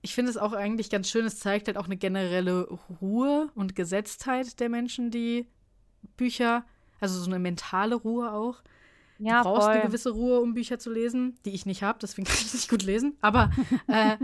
Ich 0.06 0.14
finde 0.14 0.30
es 0.30 0.38
auch 0.38 0.54
eigentlich 0.54 0.90
ganz 0.92 1.10
schön, 1.10 1.26
es 1.26 1.40
zeigt 1.40 1.68
halt 1.68 1.78
auch 1.78 1.86
eine 1.86 1.98
generelle 1.98 2.68
Ruhe 3.02 3.50
und 3.56 3.76
Gesetztheit 3.76 4.60
der 4.60 4.70
Menschen, 4.70 5.10
die 5.12 5.48
Bücher, 6.16 6.64
also 7.00 7.20
so 7.20 7.26
eine 7.26 7.40
mentale 7.40 7.96
Ruhe 7.96 8.32
auch. 8.32 8.62
Ja, 9.18 9.38
du 9.38 9.50
brauchst 9.50 9.66
voll. 9.66 9.74
eine 9.76 9.82
gewisse 9.88 10.12
Ruhe, 10.12 10.40
um 10.42 10.54
Bücher 10.54 10.78
zu 10.78 10.92
lesen, 10.92 11.38
die 11.46 11.52
ich 11.56 11.66
nicht 11.66 11.82
habe, 11.82 11.98
deswegen 12.02 12.28
kann 12.30 12.38
ich 12.40 12.54
nicht 12.54 12.70
gut 12.70 12.84
lesen. 12.84 13.18
Aber 13.22 13.50
äh, 13.88 14.18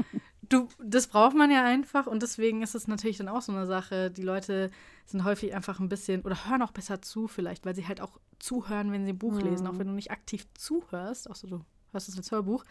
du, 0.50 0.68
das 0.84 1.08
braucht 1.08 1.36
man 1.36 1.50
ja 1.50 1.66
einfach 1.66 2.06
und 2.06 2.22
deswegen 2.22 2.62
ist 2.62 2.76
es 2.76 2.88
natürlich 2.88 3.18
dann 3.18 3.28
auch 3.30 3.42
so 3.42 3.52
eine 3.52 3.66
Sache. 3.66 4.12
Die 4.12 4.22
Leute 4.22 4.70
sind 5.08 5.24
häufig 5.24 5.56
einfach 5.56 5.80
ein 5.80 5.90
bisschen 5.90 6.22
oder 6.22 6.48
hören 6.48 6.62
auch 6.62 6.72
besser 6.74 7.02
zu, 7.02 7.28
vielleicht, 7.28 7.66
weil 7.66 7.74
sie 7.74 7.88
halt 7.88 8.02
auch 8.02 8.20
zuhören, 8.38 8.92
wenn 8.92 9.04
sie 9.06 9.14
ein 9.14 9.18
Buch 9.18 9.40
Mhm. 9.40 9.46
lesen, 9.46 9.66
auch 9.68 9.80
wenn 9.80 9.88
du 9.88 9.94
nicht 9.94 10.12
aktiv 10.12 10.46
zuhörst, 10.54 11.28
außer 11.28 11.48
du 11.48 11.62
hörst 11.92 12.08
es 12.08 12.18
als 12.18 12.32
Hörbuch. 12.32 12.64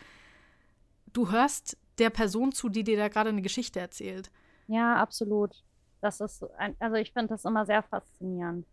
Du 1.13 1.33
hörst 1.33 1.77
der 2.01 2.11
Person 2.11 2.53
zu, 2.53 2.69
die 2.69 2.83
dir 2.85 2.97
da 2.97 3.09
gerade 3.09 3.29
eine 3.31 3.43
Geschichte 3.43 3.79
erzählt. 3.81 4.31
Ja, 4.67 4.97
absolut. 4.97 5.63
Das 6.01 6.21
ist, 6.21 6.43
ein, 6.59 6.75
also 6.79 6.97
ich 6.97 7.13
finde 7.13 7.29
das 7.29 7.45
immer 7.45 7.67
sehr 7.67 7.83
faszinierend. 7.83 8.67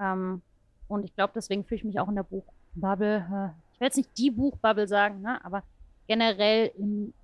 Ähm, 0.00 0.42
und 0.88 1.04
ich 1.04 1.14
glaube, 1.14 1.32
deswegen 1.34 1.64
fühle 1.64 1.78
ich 1.78 1.84
mich 1.84 2.00
auch 2.00 2.08
in 2.08 2.16
der 2.16 2.24
Buchbubble, 2.24 3.16
äh, 3.18 3.72
ich 3.74 3.80
will 3.80 3.86
jetzt 3.86 3.96
nicht 3.96 4.18
die 4.18 4.30
Buchbubble 4.30 4.88
sagen, 4.88 5.20
ne, 5.22 5.42
aber 5.44 5.62
generell 6.08 6.72
in, 6.76 7.14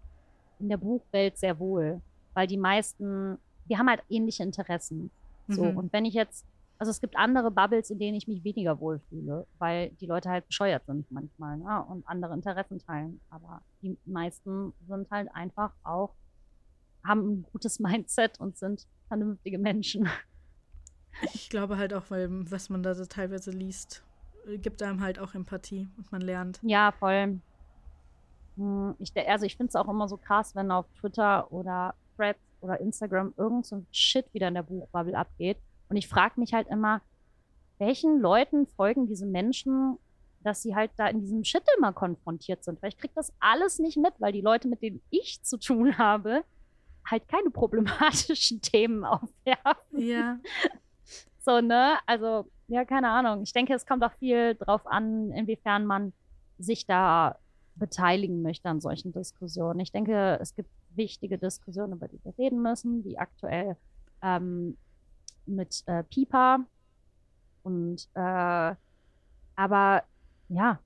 in 0.61 0.69
der 0.69 0.77
Buchwelt 0.77 1.37
sehr 1.39 1.59
wohl. 1.59 2.01
Weil 2.35 2.47
die 2.47 2.57
meisten, 2.57 3.39
wir 3.67 3.79
haben 3.79 3.89
halt 3.89 4.03
ähnliche 4.09 4.43
Interessen. 4.45 5.11
So, 5.49 5.65
Mhm. 5.65 5.77
und 5.77 5.93
wenn 5.93 6.05
ich 6.05 6.15
jetzt, 6.15 6.45
also 6.79 6.91
es 6.91 7.01
gibt 7.01 7.17
andere 7.17 7.51
Bubbles, 7.51 7.91
in 7.91 7.99
denen 7.99 8.17
ich 8.17 8.29
mich 8.29 8.45
weniger 8.45 8.79
wohlfühle, 8.79 9.47
weil 9.59 9.91
die 10.01 10.07
Leute 10.07 10.31
halt 10.31 10.47
bescheuert 10.47 10.87
sind 10.87 11.11
manchmal, 11.11 11.57
ne? 11.59 11.85
Und 11.85 12.07
andere 12.07 12.35
Interessen 12.35 12.79
teilen. 12.79 13.21
Aber 13.31 13.63
die 13.83 13.99
meisten 14.05 14.73
sind 14.87 15.11
halt 15.11 15.29
einfach 15.35 15.73
auch, 15.83 16.15
haben 17.05 17.29
ein 17.29 17.47
gutes 17.53 17.81
Mindset 17.81 18.39
und 18.39 18.57
sind 18.57 18.87
vernünftige 19.09 19.59
Menschen. 19.59 20.09
Ich 21.35 21.51
glaube 21.51 21.79
halt 21.79 21.93
auch, 21.95 22.11
weil 22.11 22.29
was 22.51 22.71
man 22.71 22.83
da 22.85 22.95
so 22.95 23.05
teilweise 23.05 23.51
liest, 23.51 24.05
äh, 24.47 24.59
gibt 24.59 24.81
einem 24.83 25.01
halt 25.01 25.19
auch 25.19 25.35
Empathie 25.35 25.89
und 25.97 26.13
man 26.13 26.21
lernt. 26.21 26.61
Ja, 26.63 26.93
voll. 26.93 27.41
Hm, 28.57 28.95
Ich, 29.01 29.13
also 29.29 29.47
ich 29.47 29.57
finde 29.57 29.71
es 29.71 29.75
auch 29.77 29.89
immer 29.89 30.09
so 30.09 30.17
krass, 30.17 30.55
wenn 30.55 30.71
auf 30.71 30.87
Twitter 31.01 31.51
oder 31.51 31.95
Threads 32.17 32.39
oder 32.61 32.79
Instagram 32.81 33.35
irgend 33.37 33.67
so 33.67 33.77
ein 33.77 33.87
Shit 33.91 34.33
wieder 34.33 34.47
in 34.47 34.55
der 34.55 34.63
Buchbubble 34.63 35.17
abgeht. 35.17 35.59
Und 35.89 35.97
ich 35.97 36.09
frage 36.09 36.39
mich 36.39 36.53
halt 36.53 36.69
immer, 36.69 37.01
welchen 37.79 38.21
Leuten 38.21 38.67
folgen 38.67 39.07
diese 39.07 39.27
Menschen, 39.27 39.99
dass 40.43 40.63
sie 40.63 40.75
halt 40.75 40.91
da 40.97 41.09
in 41.09 41.21
diesem 41.21 41.45
Shit 41.45 41.65
immer 41.77 41.93
konfrontiert 41.93 42.65
sind. 42.65 42.83
Weil 42.83 42.91
ich 42.91 42.99
kriege 42.99 43.15
das 43.15 43.33
alles 43.41 43.79
nicht 43.79 43.97
mit, 43.97 44.15
weil 44.19 44.33
die 44.33 44.41
Leute, 44.41 44.69
mit 44.69 44.83
denen 44.83 45.01
ich 45.11 45.43
zu 45.43 45.59
tun 45.59 45.99
habe, 45.99 46.45
halt 47.05 47.29
keine 47.29 47.51
problematischen 47.51 48.61
Themen 48.63 49.05
aufwerfen. 49.05 49.99
Ja. 49.99 50.39
So, 51.41 51.63
ne? 51.63 51.97
Also, 52.05 52.45
ja, 52.67 52.85
keine 52.85 53.09
Ahnung. 53.09 53.43
Ich 53.43 53.55
denke, 53.55 53.73
es 53.73 53.87
kommt 53.87 54.05
auch 54.05 54.13
viel 54.19 54.55
drauf 54.55 54.87
an, 54.87 55.31
inwiefern 55.31 55.87
man 55.87 56.13
sich 56.59 56.85
da 56.85 57.39
beteiligen 57.77 58.43
möchte 58.43 58.69
an 58.69 58.83
solchen 58.83 59.13
Diskussionen. 59.13 59.81
Ich 59.81 59.91
denke, 59.91 60.39
es 60.43 60.55
gibt 60.55 60.69
wichtige 60.95 61.39
Diskussionen, 61.39 61.95
über 61.95 62.09
die 62.09 62.23
wir 62.23 62.37
reden 62.37 62.61
müssen, 62.61 63.03
wie 63.03 63.17
aktuell 63.17 63.77
ähm, 64.21 64.77
mit 65.49 65.83
äh, 65.87 66.03
Pipa. 66.05 66.61
Und 67.63 68.09
äh, 68.15 68.75
aber 69.57 70.05
ja, 70.49 70.79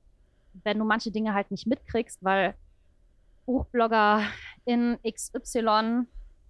wenn 0.64 0.78
du 0.78 0.84
manche 0.84 1.10
Dinge 1.10 1.34
halt 1.34 1.51
nicht 1.51 1.66
mitkriegst, 1.66 2.22
weil 2.22 2.55
Buchblogger 3.47 4.22
in 4.64 4.98
XY 5.02 6.06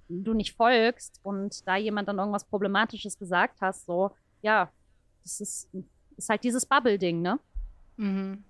du 0.08 0.34
nicht 0.34 0.54
folgst 0.54 1.20
und 1.22 1.66
da 1.66 1.76
jemand 1.76 2.08
dann 2.08 2.18
irgendwas 2.18 2.44
Problematisches 2.44 3.18
gesagt 3.18 3.60
hast, 3.60 3.86
so, 3.86 4.10
ja, 4.42 4.70
das 5.22 5.40
ist, 5.40 5.68
ist 6.16 6.28
halt 6.28 6.44
dieses 6.44 6.66
Bubble-Ding, 6.66 7.22
ne? 7.22 7.38
Mhm. 7.96 8.44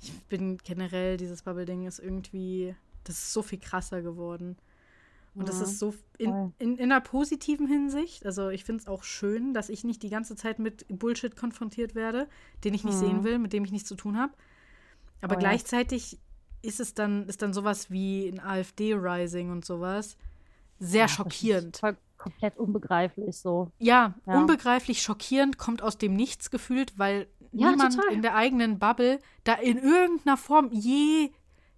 Ich 0.00 0.12
bin 0.24 0.58
generell, 0.58 1.16
dieses 1.16 1.42
Bubble-Ding 1.42 1.86
ist 1.86 1.98
irgendwie, 1.98 2.74
das 3.04 3.16
ist 3.16 3.32
so 3.32 3.42
viel 3.42 3.58
krasser 3.58 4.02
geworden. 4.02 4.56
Und 5.38 5.48
das 5.48 5.60
ist 5.60 5.78
so 5.78 5.92
voll. 5.92 6.00
in, 6.18 6.52
in, 6.58 6.76
in 6.78 6.90
einer 6.92 7.00
positiven 7.00 7.66
Hinsicht. 7.66 8.26
Also 8.26 8.48
ich 8.48 8.64
finde 8.64 8.82
es 8.82 8.88
auch 8.88 9.04
schön, 9.04 9.54
dass 9.54 9.68
ich 9.68 9.84
nicht 9.84 10.02
die 10.02 10.10
ganze 10.10 10.34
Zeit 10.36 10.58
mit 10.58 10.84
Bullshit 10.88 11.36
konfrontiert 11.36 11.94
werde, 11.94 12.28
den 12.64 12.74
ich 12.74 12.84
nicht 12.84 12.96
Mhm. 12.96 12.98
sehen 13.00 13.24
will, 13.24 13.38
mit 13.38 13.52
dem 13.52 13.64
ich 13.64 13.70
nichts 13.72 13.88
zu 13.88 13.94
tun 13.94 14.18
habe. 14.18 14.32
Aber 15.20 15.36
Oh 15.36 15.38
gleichzeitig 15.38 16.18
ist 16.62 16.80
es 16.80 16.94
dann, 16.94 17.28
ist 17.28 17.40
dann 17.42 17.52
sowas 17.52 17.90
wie 17.90 18.28
ein 18.28 18.40
AfD-Rising 18.40 19.50
und 19.50 19.64
sowas 19.64 20.16
sehr 20.80 21.02
Ja, 21.02 21.04
das 21.06 21.12
schockierend. 21.12 21.76
Voll 21.76 21.96
komplett 22.16 22.56
unbegreiflich 22.58 23.36
so. 23.36 23.70
Ja, 23.78 24.14
Ja. 24.26 24.40
unbegreiflich 24.40 25.02
schockierend, 25.02 25.56
kommt 25.56 25.82
aus 25.82 25.98
dem 25.98 26.14
Nichts 26.14 26.50
gefühlt, 26.50 26.98
weil 26.98 27.28
Ja, 27.52 27.70
niemand 27.70 27.94
total. 27.94 28.12
in 28.12 28.22
der 28.22 28.34
eigenen 28.34 28.78
Bubble 28.80 29.20
da 29.44 29.54
in 29.54 29.78
irgendeiner 29.78 30.36
Form 30.36 30.70
je 30.72 31.30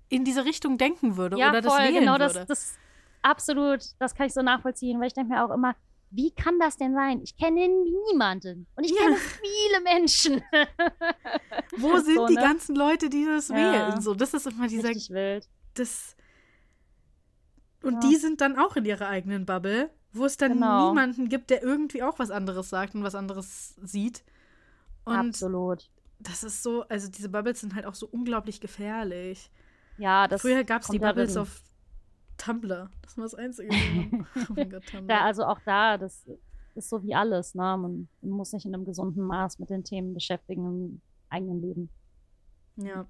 in 0.08 0.24
diese 0.24 0.44
Richtung 0.44 0.76
denken 0.78 1.16
würde 1.16 1.38
ja, 1.38 1.50
oder 1.50 1.60
das 1.60 1.72
voll, 1.74 1.82
wählen 1.84 2.00
genau, 2.00 2.12
würde. 2.18 2.24
das, 2.32 2.46
das 2.46 2.74
absolut, 3.22 3.80
das 3.98 4.14
kann 4.14 4.26
ich 4.26 4.32
so 4.34 4.42
nachvollziehen, 4.42 5.00
weil 5.00 5.08
ich 5.08 5.14
denke 5.14 5.32
mir 5.34 5.44
auch 5.44 5.50
immer, 5.54 5.74
wie 6.10 6.32
kann 6.32 6.58
das 6.58 6.76
denn 6.76 6.94
sein? 6.94 7.20
Ich 7.22 7.36
kenne 7.36 7.68
niemanden 8.10 8.66
und 8.74 8.84
ich 8.84 8.90
Ja. 8.92 9.02
kenne 9.04 9.16
viele 9.16 9.80
Menschen. 9.84 10.42
Wo 11.76 11.96
sind 11.98 12.16
so, 12.16 12.26
die 12.26 12.34
ne? 12.34 12.40
ganzen 12.40 12.74
Leute, 12.74 13.08
die 13.08 13.24
das 13.24 13.48
Ja. 13.48 13.54
wählen? 13.54 14.00
So, 14.00 14.14
das 14.14 14.34
ist 14.34 14.46
immer 14.46 14.66
dieser 14.66 14.88
Richtig 14.88 15.10
wild. 15.10 15.48
das 15.74 16.16
und 17.82 18.02
Ja. 18.02 18.08
die 18.10 18.16
sind 18.16 18.40
dann 18.40 18.58
auch 18.58 18.76
in 18.76 18.84
ihrer 18.84 19.06
eigenen 19.08 19.46
Bubble, 19.46 19.90
wo 20.12 20.24
es 20.26 20.36
dann 20.36 20.52
Genau. 20.52 20.88
niemanden 20.88 21.28
gibt, 21.28 21.48
der 21.50 21.62
irgendwie 21.62 22.02
auch 22.02 22.18
was 22.18 22.30
anderes 22.30 22.68
sagt 22.68 22.94
und 22.94 23.04
was 23.04 23.14
anderes 23.14 23.74
sieht. 23.82 24.22
Und 25.04 25.16
Absolut. 25.16 25.88
das 26.18 26.42
ist 26.44 26.62
so, 26.62 26.82
also 26.88 27.08
diese 27.08 27.28
Bubbles 27.30 27.60
sind 27.60 27.74
halt 27.74 27.86
auch 27.86 27.94
so 27.94 28.06
unglaublich 28.06 28.60
gefährlich. 28.60 29.50
Ja, 29.96 30.28
das 30.28 30.42
Früher 30.42 30.64
gab 30.64 30.82
es 30.82 30.88
die 30.88 30.98
Bubbles 30.98 31.36
auf 31.36 31.62
Tumblr. 32.40 32.90
Das 33.02 33.16
war 33.16 33.24
das 33.24 33.34
Einzige. 33.34 33.70
oh 33.70 34.52
mein 34.54 34.70
Gott, 34.70 34.86
Tumblr. 34.86 35.06
Da, 35.06 35.24
also 35.24 35.44
auch 35.44 35.60
da, 35.64 35.98
das 35.98 36.26
ist 36.74 36.88
so 36.88 37.02
wie 37.02 37.14
alles, 37.14 37.54
ne? 37.54 37.76
Man, 37.76 38.08
muss 38.22 38.50
sich 38.50 38.64
in 38.64 38.74
einem 38.74 38.84
gesunden 38.84 39.24
Maß 39.24 39.58
mit 39.58 39.70
den 39.70 39.84
Themen 39.84 40.14
beschäftigen 40.14 40.64
im 40.66 41.00
eigenen 41.28 41.60
Leben. 41.60 41.90
ja. 42.76 43.06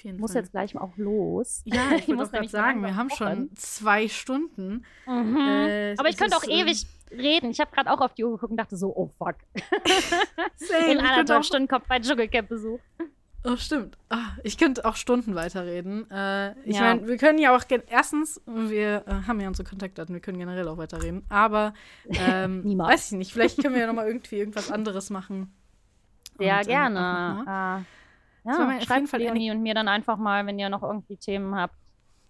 Ich 0.00 0.16
muss 0.16 0.30
Fall. 0.30 0.42
jetzt 0.42 0.52
gleich 0.52 0.74
mal 0.74 0.82
auch 0.82 0.96
los. 0.96 1.62
ja, 1.64 1.90
ich 1.96 2.06
wollte 2.06 2.14
muss 2.14 2.30
gerade 2.30 2.48
sagen, 2.48 2.82
wir 2.82 2.94
haben 2.94 3.10
schon 3.10 3.50
zwei 3.56 4.06
Stunden. 4.06 4.84
Mhm. 5.08 5.36
Äh, 5.36 5.96
Aber 5.98 6.08
ich 6.08 6.16
könnte 6.16 6.36
auch 6.36 6.44
ähm, 6.44 6.68
ewig 6.68 6.86
reden. 7.10 7.50
Ich 7.50 7.58
habe 7.58 7.72
gerade 7.72 7.90
auch 7.90 8.00
auf 8.00 8.14
die 8.14 8.24
Uhr 8.24 8.30
geguckt 8.30 8.52
und 8.52 8.58
dachte 8.58 8.76
so, 8.76 8.94
oh 8.94 9.10
fuck. 9.18 9.34
Same, 10.54 10.92
In 10.92 10.98
ich 10.98 11.02
anderthalb 11.02 11.44
Stunden 11.44 11.66
kommt 11.66 11.88
mein 11.88 12.02
Dschungelcamp-Besuch. 12.02 12.78
Oh, 13.44 13.56
stimmt. 13.56 13.96
Ah, 14.10 14.32
ich 14.42 14.58
könnte 14.58 14.84
auch 14.84 14.96
Stunden 14.96 15.34
weiterreden. 15.34 16.10
Äh, 16.10 16.52
ich 16.68 16.76
Ja. 16.76 16.80
meine, 16.80 17.06
wir 17.06 17.16
können 17.16 17.38
ja 17.38 17.56
auch, 17.56 17.62
erstens, 17.88 18.40
wir 18.46 19.04
äh, 19.06 19.12
haben 19.26 19.40
ja 19.40 19.48
unsere 19.48 19.68
Kontaktdaten, 19.68 20.12
wir 20.14 20.20
können 20.20 20.38
generell 20.38 20.66
auch 20.68 20.76
weiterreden. 20.76 21.24
Aber, 21.28 21.72
ähm, 22.18 22.64
weiß 22.78 23.12
ich 23.12 23.18
nicht, 23.18 23.32
vielleicht 23.32 23.62
können 23.62 23.74
wir 23.74 23.82
ja 23.82 23.86
nochmal 23.86 24.08
irgendwie 24.08 24.36
irgendwas 24.36 24.70
anderes 24.70 25.10
machen. 25.10 25.54
Sehr 26.38 26.58
Und, 26.58 26.68
äh, 26.68 26.68
gerne. 26.68 27.00
noch 27.00 27.44
mal. 27.46 27.80
Äh, 27.80 27.84
war 28.58 28.66
mir 28.66 28.74
ja, 28.74 28.80
schreibt 28.82 29.12
Leonie 29.12 29.50
und 29.50 29.62
mir 29.62 29.74
dann 29.74 29.88
einfach 29.88 30.16
mal, 30.16 30.44
wenn 30.46 30.58
ihr 30.58 30.68
noch 30.68 30.82
irgendwie 30.82 31.16
Themen 31.16 31.54
habt, 31.54 31.74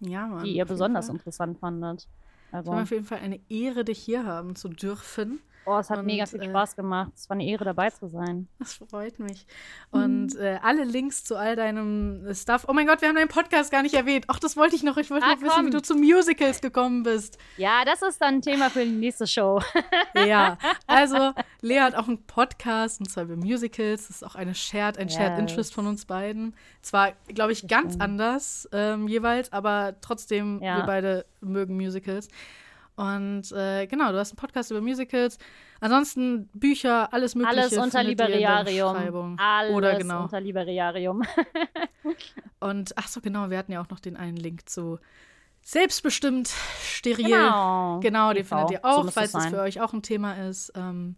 Ja, 0.01 0.27
Mann. 0.27 0.45
die 0.45 0.55
ihr 0.57 0.65
besonders 0.67 1.07
Fall. 1.07 1.17
interessant 1.17 1.59
fandet. 1.59 2.09
Es 2.51 2.53
Also, 2.53 2.71
war 2.71 2.77
mir 2.79 2.83
auf 2.85 2.91
jeden 2.91 3.05
Fall 3.05 3.19
eine 3.21 3.41
Ehre, 3.49 3.85
dich 3.85 3.99
hier 3.99 4.25
haben 4.25 4.57
zu 4.57 4.69
dürfen. 4.69 5.41
Oh, 5.69 5.79
es 5.79 5.91
hat 5.91 5.99
und, 5.99 6.07
mega 6.07 6.27
viel 6.27 6.41
äh, 6.43 6.49
Spaß 6.49 6.77
gemacht. 6.77 7.13
Es 7.15 7.29
war 7.29 7.35
eine 7.35 7.47
Ehre, 7.47 7.65
dabei 7.65 7.91
zu 7.91 8.09
sein. 8.09 8.49
Das 8.59 8.75
freut 8.75 9.19
mich. 9.19 9.47
Mhm. 9.93 10.03
Und 10.03 10.37
äh, 10.37 10.59
alle 10.63 10.85
Links 10.85 11.25
zu 11.25 11.37
all 11.37 11.57
deinem 11.57 12.27
äh, 12.27 12.35
Stuff. 12.35 12.65
Oh 12.69 12.73
mein 12.73 12.87
Gott, 12.87 13.01
wir 13.03 13.09
haben 13.09 13.17
deinen 13.17 13.29
Podcast 13.29 13.71
gar 13.71 13.83
nicht 13.83 13.95
erwähnt. 13.95 14.25
Ach, 14.29 14.39
das 14.39 14.57
wollte 14.57 14.75
ich 14.77 14.83
noch. 14.83 14.97
Ich 14.97 15.11
wollte 15.11 15.27
Ah, 15.27 15.35
noch 15.35 15.43
wissen, 15.43 15.59
wie 15.67 15.71
komm. 15.71 15.71
du 15.71 15.83
zu 15.83 15.95
Musicals 15.95 16.61
gekommen 16.61 17.03
bist. 17.03 17.39
Ja, 17.57 17.85
das 17.85 18.03
ist 18.03 18.21
dann 18.21 18.37
ein 18.37 18.43
Thema 18.43 18.71
für 18.71 18.85
die 18.85 18.91
nächste 18.91 19.27
Show. 19.27 19.61
Ja, 20.27 20.59
also 20.87 21.33
Lea 21.61 21.81
hat 21.81 21.95
auch 21.95 22.09
einen 22.09 22.25
Podcast 22.27 23.01
und 23.01 23.11
zwar 23.11 23.25
über 23.25 23.37
Musicals. 23.37 24.09
Das 24.09 24.17
ist 24.17 24.23
auch 24.25 24.35
eine 24.35 24.55
Shared, 24.55 24.99
ein 24.99 25.09
Shared 25.09 25.33
Yes. 25.33 25.39
Interest 25.41 25.75
von 25.75 25.87
uns 25.87 26.05
beiden. 26.07 26.55
Zwar, 26.83 27.13
glaube 27.29 27.53
ich, 27.53 27.69
ganz 27.69 27.97
anders 28.01 28.69
ähm, 28.73 29.07
jeweils, 29.09 29.53
aber 29.53 29.95
trotzdem, 30.01 30.61
Ja. 30.63 30.79
wir 30.79 30.85
beide 30.87 31.27
mögen 31.41 31.77
Musicals. 31.77 32.29
Und 32.99 33.53
äh, 33.53 33.87
genau, 33.87 34.11
du 34.11 34.19
hast 34.19 34.33
einen 34.33 34.39
Podcast 34.39 34.73
über 34.73 34.81
Musicals. 34.81 35.39
Ansonsten 35.79 36.49
Bücher, 36.53 37.13
alles 37.13 37.37
Mögliche. 37.37 37.61
Alles 37.61 37.77
unter. 37.77 38.03
Beschreibung. 38.97 39.39
Alles 39.39 39.73
Oder 39.73 39.99
genau. 39.99 40.23
unter 40.25 40.41
Liberiarium. 40.41 41.23
Und 42.61 42.99
ach 42.99 43.07
so, 43.07 43.21
genau, 43.21 43.51
wir 43.51 43.59
hatten 43.59 43.71
ja 43.71 43.81
auch 43.81 43.89
noch 43.89 44.01
den 44.01 44.17
einen 44.17 44.37
Link 44.37 44.69
zu 44.69 44.99
Selbstbestimmt 45.63 46.53
steril. 46.83 47.27
Genau. 47.27 48.01
Genau, 48.01 48.33
den 48.33 48.43
TV. 48.43 48.57
findet 48.57 48.71
ihr 48.73 48.81
So 48.83 48.89
auch, 48.89 49.05
muss 49.05 49.15
falls 49.15 49.33
es 49.33 49.47
für 49.47 49.61
euch 49.61 49.81
auch 49.81 49.93
ein 49.93 50.03
Thema 50.03 50.33
ist. 50.49 50.73
Ähm, 50.75 51.15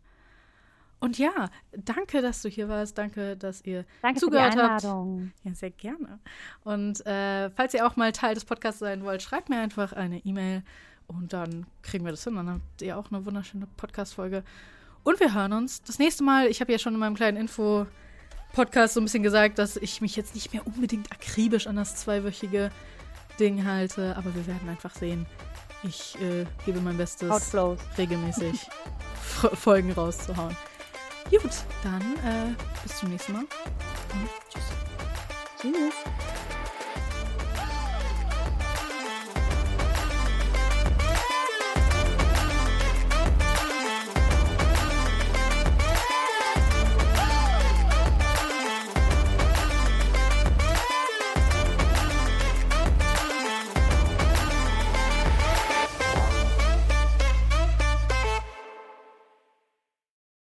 und 0.99 1.17
ja, 1.17 1.49
danke, 1.73 2.21
dass 2.21 2.43
du 2.43 2.51
hier 2.51 2.69
warst. 2.69 2.99
Danke, 2.99 3.39
dass 3.39 3.65
ihr 3.65 3.87
Danke 4.03 4.21
zugehört 4.21 4.53
für 4.53 4.61
die 4.61 4.67
habt. 4.67 4.83
Ja, 4.83 5.55
sehr 5.55 5.71
gerne. 5.71 6.19
Und 6.63 7.07
äh, 7.07 7.49
falls 7.49 7.73
ihr 7.73 7.87
auch 7.87 7.97
mal 7.97 8.13
Teil 8.13 8.35
des 8.35 8.45
Podcasts 8.45 8.81
sein 8.81 9.03
wollt, 9.03 9.23
schreibt 9.23 9.49
mir 9.49 9.61
einfach 9.61 9.95
eine 9.95 10.19
E-Mail 10.19 10.63
und 11.11 11.33
dann 11.33 11.67
kriegen 11.83 12.05
wir 12.05 12.13
das 12.13 12.25
hin. 12.25 12.37
Dann 12.37 12.49
habt 12.49 12.83
ihr 12.83 12.97
auch 12.97 13.11
eine 13.11 13.25
wunderschöne 13.27 13.67
Podcast-Folge. 13.77 14.45
Und 15.03 15.19
wir 15.19 15.35
hören 15.35 15.53
uns 15.53 15.83
das 15.83 15.99
nächste 15.99 16.23
Mal. 16.23 16.47
Ich 16.47 16.61
habe 16.61 16.71
ja 16.71 16.79
schon 16.79 16.95
in 16.95 17.01
meinem 17.01 17.17
kleinen 17.17 17.37
Info-Podcast 17.37 18.95
so 18.95 19.01
ein 19.01 19.05
bisschen 19.05 19.23
gesagt, 19.23 19.59
dass 19.59 19.77
ich 19.77 20.01
mich 20.01 20.15
jetzt 20.15 20.35
nicht 20.35 20.53
mehr 20.53 20.67
unbedingt 20.67 21.11
akribisch 21.11 21.67
an 21.67 21.77
das 21.77 21.97
zweiwöchige 21.97 22.71
Ding 23.39 23.65
halte, 23.65 24.17
aber 24.17 24.35
wir 24.35 24.47
werden 24.47 24.69
einfach 24.69 24.95
sehen. 24.95 25.27
Ich 25.83 26.17
äh, 26.21 26.45
gebe 26.67 26.81
mein 26.81 26.99
Bestes, 26.99 27.31
Outflows. 27.31 27.79
regelmäßig 27.97 28.69
Folgen 29.55 29.93
rauszuhauen. 29.93 30.55
Gut, 31.31 31.51
dann 31.83 32.03
äh, 32.03 32.55
bis 32.83 32.99
zum 32.99 33.09
nächsten 33.09 33.33
Mal. 33.33 33.43
Und 33.43 34.29
tschüss. 34.53 34.65
Tschüss. 35.61 36.50